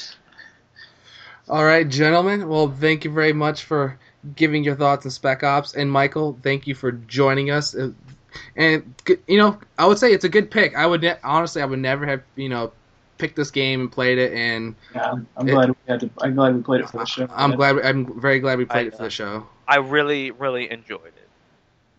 All 1.50 1.66
right, 1.66 1.88
gentlemen. 1.88 2.48
Well, 2.48 2.70
thank 2.70 3.04
you 3.04 3.12
very 3.12 3.34
much 3.34 3.64
for 3.64 4.00
giving 4.36 4.64
your 4.64 4.76
thoughts 4.76 5.06
on 5.06 5.12
Spec 5.12 5.44
Ops, 5.44 5.74
and 5.74 5.92
Michael, 5.92 6.40
thank 6.42 6.68
you 6.68 6.76
for 6.76 6.92
joining 6.92 7.52
us. 7.52 7.76
Uh, 7.76 7.92
And 8.56 8.96
you 9.28 9.38
know, 9.38 9.60
I 9.78 9.86
would 9.86 9.98
say 9.98 10.14
it's 10.14 10.24
a 10.24 10.30
good 10.30 10.50
pick. 10.50 10.76
I 10.78 10.86
would 10.86 11.02
ne- 11.02 11.18
honestly, 11.24 11.62
I 11.62 11.66
would 11.66 11.80
never 11.80 12.06
have 12.06 12.22
you 12.38 12.48
know 12.48 12.72
picked 13.18 13.36
this 13.36 13.52
game 13.52 13.82
and 13.82 13.92
played 13.92 14.18
it, 14.18 14.32
and 14.34 14.76
Yeah, 14.96 15.12
I'm, 15.12 15.28
I'm 15.36 15.48
It- 15.50 15.52
glad 15.52 15.70
we 15.70 15.76
had 15.88 16.00
to. 16.02 16.10
I'm 16.22 16.36
glad 16.36 16.56
we 16.56 16.62
played 16.62 16.82
it 16.82 16.90
for 16.90 17.00
the 17.00 17.06
show. 17.06 17.28
I'm 17.30 17.56
glad. 17.56 17.80
I'm 17.80 18.20
very 18.22 18.40
glad 18.40 18.58
we 18.58 18.66
played 18.66 18.86
I, 18.86 18.88
it 18.88 18.96
for 18.96 19.04
the 19.04 19.10
show. 19.10 19.48
I 19.68 19.78
really, 19.78 20.32
really 20.32 20.72
enjoyed 20.72 21.08
it. 21.08 21.21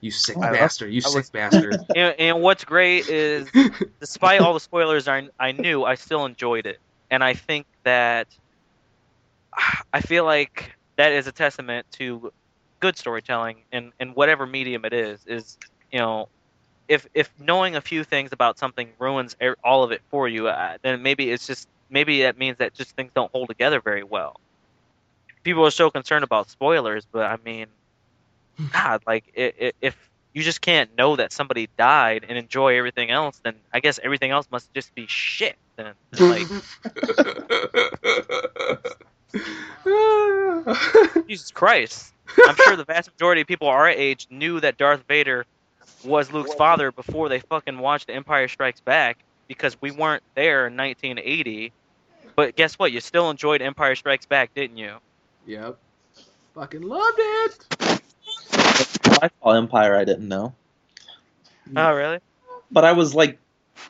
You 0.03 0.11
sick 0.11 0.37
I- 0.37 0.51
bastard! 0.51 0.93
You 0.93 1.01
sick 1.01 1.15
was- 1.15 1.31
bastard! 1.33 1.79
And, 1.95 2.15
and 2.19 2.43
what's 2.43 2.65
great 2.65 3.09
is, 3.09 3.49
despite 4.01 4.41
all 4.41 4.53
the 4.53 4.61
spoilers 4.61 5.09
I, 5.09 5.29
I 5.39 5.53
knew, 5.53 5.85
I 5.85 5.95
still 5.95 6.27
enjoyed 6.27 6.67
it. 6.67 6.81
And 7.11 7.23
I 7.23 7.35
think 7.35 7.67
that 7.85 8.27
I 9.93 10.01
feel 10.01 10.25
like 10.25 10.75
that 10.97 11.13
is 11.13 11.27
a 11.29 11.33
testament 11.33 11.87
to 11.93 12.33
good 12.81 12.97
storytelling 12.99 13.59
in, 13.71 13.93
in 14.01 14.09
whatever 14.11 14.45
medium 14.47 14.85
it 14.85 14.93
is. 14.93 15.21
Is 15.27 15.57
you 15.93 16.01
know, 16.01 16.29
if 16.89 17.07
if 17.15 17.31
knowing 17.39 17.77
a 17.77 17.81
few 17.81 18.03
things 18.03 18.33
about 18.33 18.59
something 18.59 18.89
ruins 18.99 19.37
er- 19.41 19.57
all 19.63 19.85
of 19.85 19.93
it 19.93 20.03
for 20.11 20.27
you, 20.27 20.49
uh, 20.49 20.79
then 20.83 21.01
maybe 21.03 21.31
it's 21.31 21.47
just 21.47 21.69
maybe 21.91 22.23
that 22.23 22.37
means 22.37 22.59
that 22.59 22.75
just 22.75 22.97
things 22.97 23.13
don't 23.15 23.31
hold 23.31 23.49
together 23.49 23.81
very 23.81 24.03
well. 24.03 24.41
People 25.45 25.65
are 25.65 25.71
so 25.71 25.91
concerned 25.91 26.25
about 26.25 26.51
spoilers, 26.51 27.07
but 27.13 27.31
I 27.31 27.37
mean, 27.45 27.67
God, 28.73 29.03
like 29.07 29.25
if 29.35 30.11
you 30.35 30.43
just 30.43 30.61
can't 30.61 30.97
know 30.97 31.17
that 31.17 31.33
somebody 31.33 31.69
died 31.77 32.25
and 32.29 32.39
enjoy 32.39 32.77
everything 32.79 33.11
else, 33.11 33.41
then 33.45 33.55
I 33.73 33.81
guess 33.81 33.99
everything 34.03 34.31
else 34.31 34.47
must 34.51 34.73
just 34.75 34.95
be 34.95 35.07
shit. 35.07 35.57
Then 35.77 35.95
like 36.19 36.47
Jesus 41.29 41.51
Christ. 41.51 42.13
I'm 42.47 42.57
sure 42.57 42.77
the 42.77 42.85
vast 42.85 43.11
majority 43.13 43.43
of 43.43 43.47
people 43.47 43.69
our 43.69 43.89
age 43.89 44.27
knew 44.31 44.61
that 44.61 44.79
Darth 44.79 45.05
Vader 45.09 45.45
was 46.05 46.33
Luke's 46.33 46.55
father 46.55 46.93
before 46.93 47.29
they 47.29 47.41
fucking 47.41 47.79
watched 47.79 48.07
The 48.07 48.15
Empire 48.15 48.49
Strikes 48.49 48.81
Back 48.81 49.19
because 49.49 49.77
we 49.81 49.91
weren't 49.91 50.23
there 50.35 50.67
in 50.67 50.77
1980. 50.77 51.73
But 52.37 52.57
guess 52.57 52.75
what? 52.75 52.93
You 52.93 53.01
still 53.01 53.31
enjoyed 53.31 53.61
Empire 53.61 53.95
Strikes 53.95 54.27
Back, 54.27 54.55
didn't 54.55 54.79
you? 54.79 54.95
yep. 55.47 55.79
Fucking 56.55 56.83
loved 56.83 57.19
it. 57.19 58.02
I 59.23 59.31
saw 59.43 59.53
Empire, 59.53 59.97
I 59.97 60.05
didn't 60.05 60.29
know, 60.29 60.53
Oh, 61.77 61.93
really? 61.95 62.19
but 62.71 62.85
I 62.85 62.93
was 62.93 63.15
like, 63.15 63.39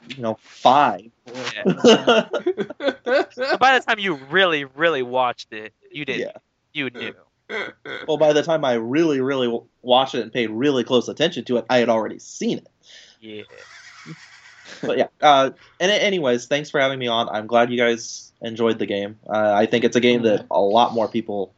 you 0.09 0.23
know, 0.23 0.39
five. 0.43 1.11
Yeah. 1.27 1.63
yeah. 1.85 2.29
By 3.59 3.79
the 3.79 3.85
time 3.87 3.99
you 3.99 4.15
really, 4.31 4.65
really 4.65 5.03
watched 5.03 5.53
it, 5.53 5.73
you 5.91 6.05
did. 6.05 6.27
not 6.27 6.43
You 6.73 6.91
knew. 6.91 7.15
Well, 8.09 8.17
by 8.17 8.33
the 8.33 8.43
time 8.43 8.65
I 8.65 8.75
really, 8.75 9.21
really 9.21 9.61
watched 9.83 10.15
it 10.15 10.23
and 10.23 10.33
paid 10.33 10.49
really 10.49 10.85
close 10.85 11.09
attention 11.09 11.45
to 11.47 11.59
it, 11.59 11.67
I 11.69 11.79
had 11.79 11.91
already 11.91 12.19
seen 12.19 12.57
it. 12.59 12.69
Yeah. 13.21 13.43
But 14.81 14.97
yeah. 14.97 15.09
Uh, 15.21 15.51
and 15.79 15.91
anyways, 15.93 16.47
thanks 16.47 16.71
for 16.71 16.81
having 16.81 16.99
me 16.99 17.09
on. 17.09 17.29
I'm 17.29 17.47
glad 17.47 17.71
you 17.71 17.77
guys 17.77 18.33
enjoyed 18.41 18.79
the 18.79 18.87
game. 18.87 19.19
Uh, 19.29 19.53
I 19.55 19.67
think 19.67 19.85
it's 19.85 19.97
a 19.97 20.01
game 20.01 20.23
that 20.23 20.47
a 20.51 20.61
lot 20.63 20.95
more 20.95 21.09
people 21.09 21.53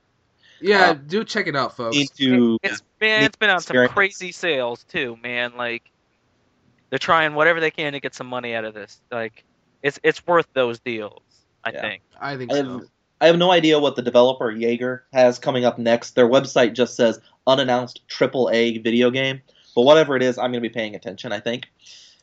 yeah, 0.60 0.90
Uh, 0.90 0.92
do 0.94 1.22
check 1.22 1.46
it 1.46 1.54
out, 1.54 1.76
folks. 1.76 1.94
need 1.96 2.08
to. 2.16 2.58
It's 2.64 2.82
man, 3.04 3.22
it's 3.24 3.36
been 3.36 3.50
on 3.50 3.60
some 3.60 3.88
crazy 3.88 4.32
sales 4.32 4.84
too, 4.84 5.16
man. 5.22 5.56
Like 5.56 5.90
they're 6.90 6.98
trying 6.98 7.34
whatever 7.34 7.60
they 7.60 7.70
can 7.70 7.92
to 7.92 8.00
get 8.00 8.14
some 8.14 8.26
money 8.26 8.54
out 8.54 8.64
of 8.64 8.74
this. 8.74 9.00
Like 9.10 9.44
it's 9.82 9.98
it's 10.02 10.26
worth 10.26 10.46
those 10.54 10.80
deals. 10.80 11.22
I 11.64 11.70
Yeah. 11.72 11.80
think. 11.80 12.02
I 12.20 12.36
think 12.36 12.52
I 12.52 12.56
so. 12.56 12.64
have, 12.64 12.82
I 13.20 13.26
have 13.26 13.38
no 13.38 13.50
idea 13.50 13.78
what 13.78 13.96
the 13.96 14.02
developer 14.02 14.50
Yager 14.50 15.04
has 15.12 15.38
coming 15.38 15.64
up 15.64 15.78
next. 15.78 16.12
Their 16.14 16.28
website 16.28 16.74
just 16.74 16.96
says 16.96 17.20
unannounced 17.46 18.00
AAA 18.08 18.78
video 18.78 19.10
game. 19.10 19.42
But 19.74 19.82
whatever 19.82 20.16
it 20.16 20.22
is, 20.22 20.38
I'm 20.38 20.52
going 20.52 20.62
to 20.62 20.68
be 20.68 20.72
paying 20.72 20.94
attention. 20.94 21.32
I 21.32 21.40
think. 21.40 21.66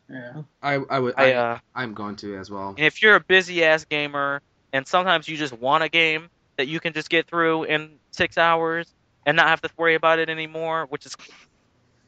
Yeah. 0.10 0.44
I 0.62 0.76
I 0.90 0.99
would. 0.99 1.14
I 1.18 1.32
I, 1.32 1.34
uh, 1.34 1.60
I'm 1.76 1.94
going 1.94 2.16
to 2.18 2.36
as 2.38 2.49
well. 2.49 2.70
and 2.70 2.86
if 2.86 3.02
you're 3.02 3.16
a 3.16 3.20
busy 3.20 3.64
ass 3.64 3.86
gamer 3.86 4.41
and 4.74 4.88
sometimes 4.88 5.28
you 5.28 5.38
just 5.38 5.53
want 5.53 5.84
a 5.84 5.90
game 5.90 6.30
that 6.58 6.68
you 6.68 6.80
can 6.80 6.94
just 6.94 7.10
get 7.10 7.28
through 7.28 7.64
in 7.66 7.91
six 8.12 8.38
hours 8.38 8.94
and 9.26 9.38
not 9.38 9.48
have 9.48 9.61
to 9.61 9.69
worry 9.77 9.95
about 9.95 10.19
it 10.19 10.30
anymore, 10.30 10.85
which 10.89 11.06
is 11.06 11.15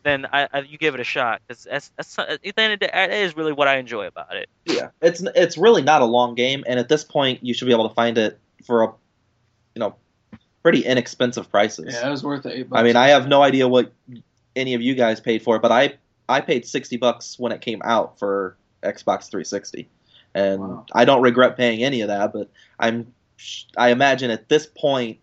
then 0.03 0.26
I, 0.31 0.48
I 0.52 0.60
you 0.60 0.77
give 0.77 0.94
it 0.94 0.99
a 0.99 1.06
shot 1.06 1.41
because 1.48 1.64
that's, 1.64 1.91
that's 1.95 2.19
at 2.19 2.41
the 2.41 2.53
end 2.57 2.73
of 2.73 2.80
the 2.80 2.88
day, 2.88 2.91
that 2.94 3.11
is 3.11 3.35
really 3.35 3.53
what 3.53 3.68
I 3.68 3.77
enjoy 3.77 4.07
about 4.07 4.35
it. 4.35 4.49
Yeah, 4.65 4.90
it's 5.02 5.23
it's 5.35 5.57
really 5.57 5.81
not 5.81 6.02
a 6.02 6.06
long 6.06 6.35
game, 6.35 6.64
and 6.68 6.80
at 6.80 6.90
this 6.90 7.03
point, 7.03 7.44
you 7.44 7.53
should 7.53 7.65
be 7.65 7.72
able 7.72 7.88
to 7.88 7.95
find 7.95 8.18
it 8.18 8.40
for 8.65 8.84
a, 8.84 8.88
you 9.76 9.80
know, 9.80 9.95
pretty 10.61 10.81
inexpensive 10.81 11.49
prices. 11.49 11.94
Yeah, 11.94 12.07
it 12.07 12.11
was 12.11 12.23
worth 12.23 12.45
it. 12.45 12.53
Eight 12.53 12.69
bucks. 12.69 12.80
I 12.80 12.84
mean, 12.84 12.95
I 12.95 13.10
have 13.10 13.27
no 13.27 13.41
idea 13.41 13.68
what 13.68 13.94
any 14.56 14.73
of 14.73 14.81
you 14.81 14.95
guys 14.95 15.19
paid 15.19 15.41
for 15.41 15.56
it, 15.56 15.61
but 15.61 15.72
I 15.72 15.98
I 16.27 16.41
paid 16.41 16.65
sixty 16.65 16.98
bucks 16.98 17.40
when 17.40 17.52
it 17.52 17.61
came 17.61 17.81
out 17.84 18.19
for 18.19 18.57
Xbox 18.84 19.30
360, 19.30 19.88
and 20.34 20.60
Wow. 20.60 20.85
I 20.94 21.06
don't 21.06 21.22
regret 21.22 21.56
paying 21.56 21.84
any 21.84 22.02
of 22.02 22.10
that. 22.10 22.34
But 22.34 22.49
I'm 22.77 23.14
I 23.77 23.90
imagine 23.90 24.31
at 24.31 24.49
this 24.49 24.65
point, 24.65 25.18
Yeah. 25.18 25.23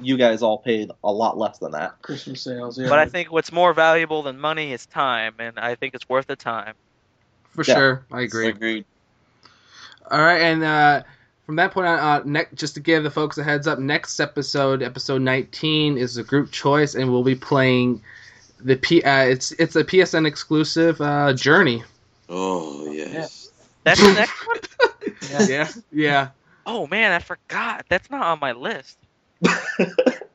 You 0.00 0.16
guys 0.16 0.42
all 0.42 0.58
paid 0.58 0.90
a 1.04 1.12
lot 1.12 1.36
less 1.38 1.58
than 1.58 1.72
that. 1.72 2.00
Christmas 2.02 2.40
sales. 2.42 2.78
Yeah. 2.78 2.88
But 2.88 2.98
I 2.98 3.06
think 3.06 3.30
what's 3.32 3.52
more 3.52 3.72
valuable 3.74 4.22
than 4.22 4.38
money 4.38 4.72
is 4.72 4.86
time, 4.86 5.34
and 5.38 5.58
I 5.58 5.74
think 5.74 5.94
it's 5.94 6.08
worth 6.08 6.26
the 6.26 6.36
time. 6.36 6.74
For 7.50 7.64
Yeah. 7.64 7.74
sure, 7.74 8.06
I 8.12 8.22
agree. 8.22 8.48
Agreed. 8.48 8.84
All 10.10 10.20
right, 10.20 10.40
and 10.40 10.64
uh, 10.64 11.02
from 11.44 11.56
that 11.56 11.72
point 11.72 11.86
on, 11.86 11.98
uh, 11.98 12.22
ne- 12.24 12.46
just 12.54 12.74
to 12.74 12.80
give 12.80 13.02
the 13.02 13.10
folks 13.10 13.36
a 13.38 13.44
heads 13.44 13.66
up, 13.66 13.78
next 13.78 14.20
episode, 14.20 14.82
episode 14.82 15.20
19, 15.22 15.98
is 15.98 16.16
a 16.16 16.22
group 16.24 16.50
choice, 16.50 16.94
and 16.94 17.10
we'll 17.10 17.24
be 17.24 17.34
playing 17.34 18.02
the 18.60 18.76
P. 18.76 19.02
Uh, 19.02 19.24
it's 19.24 19.52
it's 19.52 19.76
a 19.76 19.84
PSN 19.84 20.26
exclusive 20.26 21.00
uh, 21.00 21.32
Journey. 21.34 21.82
Oh 22.28 22.90
yes. 22.90 23.50
That's 23.84 24.00
the 24.00 24.12
next 24.14 24.46
one. 24.46 24.58
Yeah. 25.30 25.38
Yeah, 25.48 25.68
yeah. 25.92 26.28
Oh 26.66 26.86
man, 26.86 27.12
I 27.12 27.18
forgot. 27.18 27.86
That's 27.88 28.10
not 28.10 28.22
on 28.22 28.38
my 28.40 28.52
list. 28.52 28.98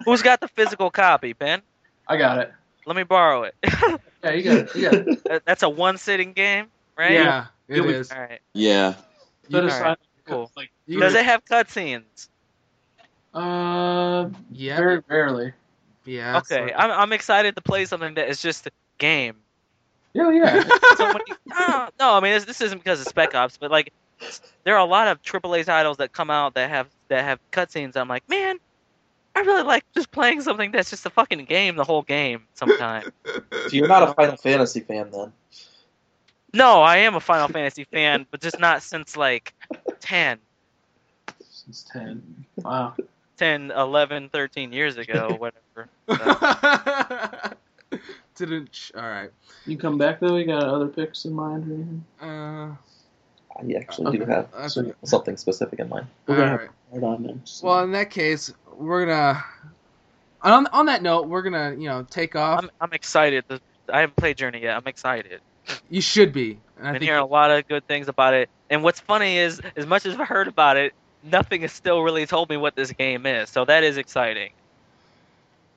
Who's 0.06 0.22
got 0.22 0.40
the 0.42 0.48
physical 0.50 0.90
copy, 0.92 1.34
Ben? 1.34 1.62
I 2.08 2.18
got 2.18 2.40
it. 2.40 2.52
Let 2.86 2.96
me 2.96 3.04
borrow 3.04 3.44
it. 3.44 3.56
Yeah, 4.24 4.32
you 4.32 4.44
got 4.44 4.56
it. 4.58 4.76
You 4.76 4.82
got 4.82 4.94
it. 5.30 5.44
That's 5.46 5.64
a 5.64 5.70
one 5.70 5.98
sitting 5.98 6.34
game, 6.34 6.68
right? 6.98 7.12
Yeah, 7.12 7.46
it 7.68 7.76
You'll 7.78 7.88
be- 7.88 7.94
is. 7.94 8.12
All 8.12 8.20
right. 8.20 8.40
Yeah. 8.54 8.96
You- 9.50 9.58
Set 9.58 9.66
aside, 9.66 9.82
right, 9.84 9.98
cool. 10.26 10.52
Like, 10.56 10.72
Does 10.90 11.14
it 11.16 11.26
have 11.26 11.44
cutscenes? 11.46 12.30
uh, 13.34 14.30
yeah, 14.52 14.78
very 14.78 15.02
rarely. 15.08 15.54
yeah. 16.06 16.38
Okay, 16.38 16.64
like- 16.66 16.74
I'm 16.78 16.92
I'm 16.92 17.14
excited 17.14 17.56
to 17.56 17.62
play 17.62 17.86
something 17.86 18.14
that 18.16 18.30
is 18.30 18.42
just 18.42 18.68
a 18.68 18.72
game. 18.98 19.36
Yeah, 20.14 20.30
yeah. 20.32 20.64
So 20.98 21.06
when 21.08 21.22
you- 21.28 21.36
no, 21.48 21.90
no, 22.00 22.14
I 22.14 22.20
mean 22.20 22.34
this, 22.34 22.46
this 22.46 22.62
isn't 22.62 22.78
because 22.78 23.02
of 23.02 23.08
Spec 23.08 23.34
Ops, 23.36 23.58
but 23.58 23.72
like 23.72 23.92
there 24.64 24.76
are 24.76 24.80
a 24.80 24.86
lot 24.86 25.08
of 25.08 25.22
AAA 25.24 25.66
titles 25.66 25.98
that 25.98 26.14
come 26.14 26.30
out 26.30 26.54
that 26.54 26.70
have 26.70 26.88
that 27.10 27.24
have 27.26 27.40
cutscenes. 27.52 27.98
I'm 27.98 28.08
like, 28.08 28.28
man, 28.30 28.58
I 29.36 29.40
really 29.42 29.64
like 29.64 29.84
just 29.94 30.12
playing 30.12 30.42
something 30.42 30.72
that's 30.72 30.90
just 30.90 31.06
a 31.06 31.10
fucking 31.10 31.46
game 31.46 31.76
the 31.76 31.84
whole 31.84 32.02
game. 32.04 32.44
Sometimes. 32.54 33.08
So 33.52 33.70
you're 33.78 33.88
not 33.88 34.04
a 34.04 34.14
Final 34.14 34.36
Fantasy 34.36 34.82
fan 34.82 35.10
then? 35.12 35.32
no, 36.54 36.82
I 36.82 36.98
am 36.98 37.16
a 37.16 37.20
Final 37.22 37.48
Fantasy 37.48 37.86
fan, 37.86 38.26
but 38.30 38.42
just 38.42 38.60
not 38.60 38.84
since 38.84 39.16
like 39.16 39.54
10, 40.02 40.38
Since 41.50 41.84
ten. 41.84 42.46
Wow. 42.58 42.94
10, 43.38 43.72
11, 43.72 44.30
13 44.30 44.74
years 44.74 44.98
ago, 44.98 45.36
whatever. 45.40 45.90
So, 46.10 47.98
Didn't. 48.36 48.76
sh- 48.76 48.92
All 48.96 49.02
right. 49.02 49.32
You 49.66 49.78
come 49.78 49.98
back 49.98 50.20
though. 50.20 50.36
You 50.36 50.46
got 50.46 50.64
other 50.64 50.88
picks 50.88 51.24
in 51.26 51.34
mind 51.34 51.70
or 51.72 51.74
anything? 51.76 52.06
Uh, 52.20 52.76
I 53.56 53.74
actually 53.80 54.18
do 54.18 54.26
have 54.26 54.48
I 54.56 54.68
So- 54.68 54.82
forget. 54.82 54.96
something 55.04 55.38
specific 55.38 55.80
in 55.80 55.90
mind. 55.90 56.08
all 56.28 56.36
We're 56.36 56.42
gonna 56.42 56.58
right. 56.58 56.70
Hold 56.92 57.04
on, 57.04 57.24
man. 57.24 57.42
Well, 57.62 57.84
in 57.84 57.92
that 57.94 58.10
case, 58.10 58.54
we're 58.76 59.06
gonna. 59.06 59.44
On 60.42 60.68
on 60.68 60.88
that 60.88 61.02
note, 61.02 61.28
we're 61.28 61.42
gonna 61.42 61.72
you 61.78 61.88
know 61.88 62.06
take 62.10 62.36
off. 62.36 62.60
I'm 62.64 62.70
I'm 62.82 62.94
excited. 62.94 63.46
I 63.92 64.02
haven't 64.02 64.16
played 64.16 64.38
Journey 64.38 64.62
yet. 64.62 64.76
I'm 64.78 64.88
excited. 64.88 65.40
you 65.90 66.02
should 66.02 66.34
be. 66.34 66.60
And 66.78 66.88
I 66.88 66.90
I've 66.90 66.94
been 66.94 67.00
think 67.02 67.04
hearing 67.10 67.22
a 67.24 67.26
lot 67.26 67.52
of 67.52 67.68
good 67.68 67.88
things 67.88 68.08
about 68.10 68.34
it. 68.34 68.50
And 68.70 68.84
what's 68.84 69.00
funny 69.00 69.38
is, 69.38 69.62
as 69.76 69.86
much 69.86 70.06
as 70.06 70.20
I've 70.20 70.28
heard 70.28 70.48
about 70.48 70.78
it, 70.78 70.94
nothing 71.24 71.62
has 71.62 71.72
still 71.72 72.02
really 72.02 72.26
told 72.26 72.50
me 72.50 72.58
what 72.58 72.76
this 72.76 72.92
game 72.92 73.26
is. 73.26 73.50
So 73.50 73.64
that 73.66 73.84
is 73.84 73.98
exciting. 73.98 74.52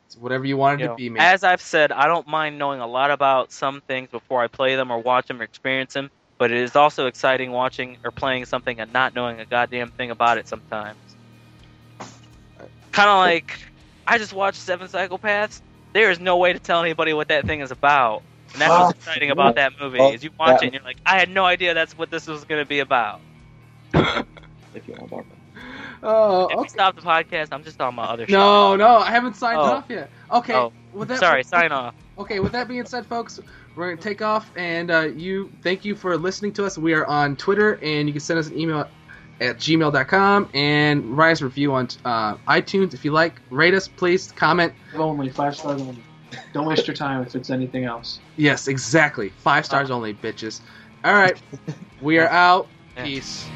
it's 0.06 0.16
whatever 0.16 0.44
you 0.44 0.56
wanted 0.56 0.80
it 0.80 0.82
You 0.82 0.86
to 0.86 0.92
know, 0.92 0.96
be, 0.96 1.08
man. 1.10 1.22
as 1.22 1.44
I've 1.44 1.60
said, 1.60 1.92
I 1.92 2.06
don't 2.06 2.26
mind 2.26 2.58
knowing 2.58 2.80
a 2.80 2.86
lot 2.86 3.10
about 3.10 3.52
some 3.52 3.80
things 3.82 4.08
before 4.10 4.42
I 4.42 4.48
play 4.48 4.74
them 4.76 4.90
or 4.90 4.98
watch 4.98 5.26
them 5.28 5.40
or 5.40 5.44
experience 5.44 5.94
them. 5.94 6.10
But 6.38 6.50
it 6.50 6.58
is 6.58 6.76
also 6.76 7.06
exciting 7.06 7.50
watching 7.50 7.96
or 8.04 8.10
playing 8.10 8.44
something 8.44 8.78
and 8.78 8.92
not 8.92 9.14
knowing 9.14 9.40
a 9.40 9.46
goddamn 9.46 9.90
thing 9.90 10.10
about 10.10 10.36
it 10.38 10.46
sometimes. 10.48 10.98
Kind 12.92 13.08
of 13.08 13.18
like 13.18 13.58
I 14.06 14.18
just 14.18 14.32
watched 14.32 14.58
Seven 14.60 14.88
Psychopaths. 14.88 15.60
There 15.92 16.10
is 16.10 16.20
no 16.20 16.36
way 16.36 16.52
to 16.52 16.58
tell 16.58 16.82
anybody 16.82 17.12
what 17.14 17.28
that 17.28 17.46
thing 17.46 17.60
is 17.60 17.70
about. 17.70 18.22
And 18.52 18.60
that's 18.60 18.70
what's 18.70 18.98
exciting 18.98 19.30
about 19.30 19.56
that 19.56 19.72
movie. 19.80 19.98
is 19.98 20.22
you 20.22 20.30
watch 20.38 20.62
it 20.62 20.66
and 20.66 20.74
you're 20.74 20.82
like, 20.82 20.98
I 21.04 21.18
had 21.18 21.28
no 21.30 21.44
idea 21.44 21.74
that's 21.74 21.96
what 21.96 22.10
this 22.10 22.26
was 22.26 22.44
going 22.44 22.62
to 22.62 22.68
be 22.68 22.78
about. 22.80 23.20
If 23.94 24.86
you 24.86 24.94
want 24.94 25.04
to 25.04 25.06
borrow 25.06 25.20
it. 25.20 25.26
oh, 26.02 26.48
If 26.48 26.56
okay. 26.58 26.68
stop 26.68 26.96
the 26.96 27.02
podcast, 27.02 27.48
I'm 27.52 27.64
just 27.64 27.80
on 27.80 27.94
my 27.94 28.04
other 28.04 28.26
show. 28.26 28.32
No, 28.32 28.76
no, 28.76 28.98
I 28.98 29.10
haven't 29.10 29.36
signed 29.36 29.58
Oh. 29.58 29.64
off 29.64 29.86
yet. 29.88 30.10
Okay. 30.30 30.54
Oh, 30.54 30.72
with 30.92 31.08
that, 31.08 31.18
Sorry, 31.18 31.42
sign 31.44 31.72
off. 31.72 31.94
Okay, 32.18 32.40
with 32.40 32.52
that 32.52 32.68
being 32.68 32.84
said, 32.86 33.06
folks, 33.06 33.40
we're 33.76 33.90
gonna 33.90 34.02
take 34.02 34.22
off, 34.22 34.50
and 34.56 34.90
uh, 34.90 35.00
you 35.02 35.52
thank 35.62 35.84
you 35.84 35.94
for 35.94 36.16
listening 36.16 36.52
to 36.54 36.64
us. 36.64 36.78
We 36.78 36.94
are 36.94 37.06
on 37.06 37.36
Twitter, 37.36 37.78
and 37.82 38.08
you 38.08 38.12
can 38.12 38.20
send 38.20 38.38
us 38.38 38.48
an 38.48 38.58
email 38.58 38.88
at 39.40 39.58
gmail.com 39.58 40.48
and 40.54 41.16
write 41.16 41.32
us 41.32 41.40
a 41.42 41.44
review 41.44 41.74
on 41.74 41.88
uh, 42.04 42.36
iTunes 42.48 42.94
if 42.94 43.04
you 43.04 43.12
like. 43.12 43.40
Rate 43.50 43.74
us, 43.74 43.86
please. 43.86 44.32
Comment. 44.32 44.72
Only 44.94 45.28
five 45.28 45.56
stars 45.56 45.82
only. 45.82 46.02
Don't 46.52 46.66
waste 46.66 46.86
your 46.86 46.96
time 46.96 47.22
if 47.22 47.34
it's 47.36 47.50
anything 47.50 47.84
else. 47.84 48.18
Yes, 48.36 48.66
exactly. 48.66 49.28
Five 49.28 49.66
stars 49.66 49.90
only, 49.90 50.14
bitches. 50.14 50.60
All 51.04 51.14
right, 51.14 51.40
we 52.00 52.18
are 52.18 52.28
out. 52.28 52.66
Peace. 52.96 53.46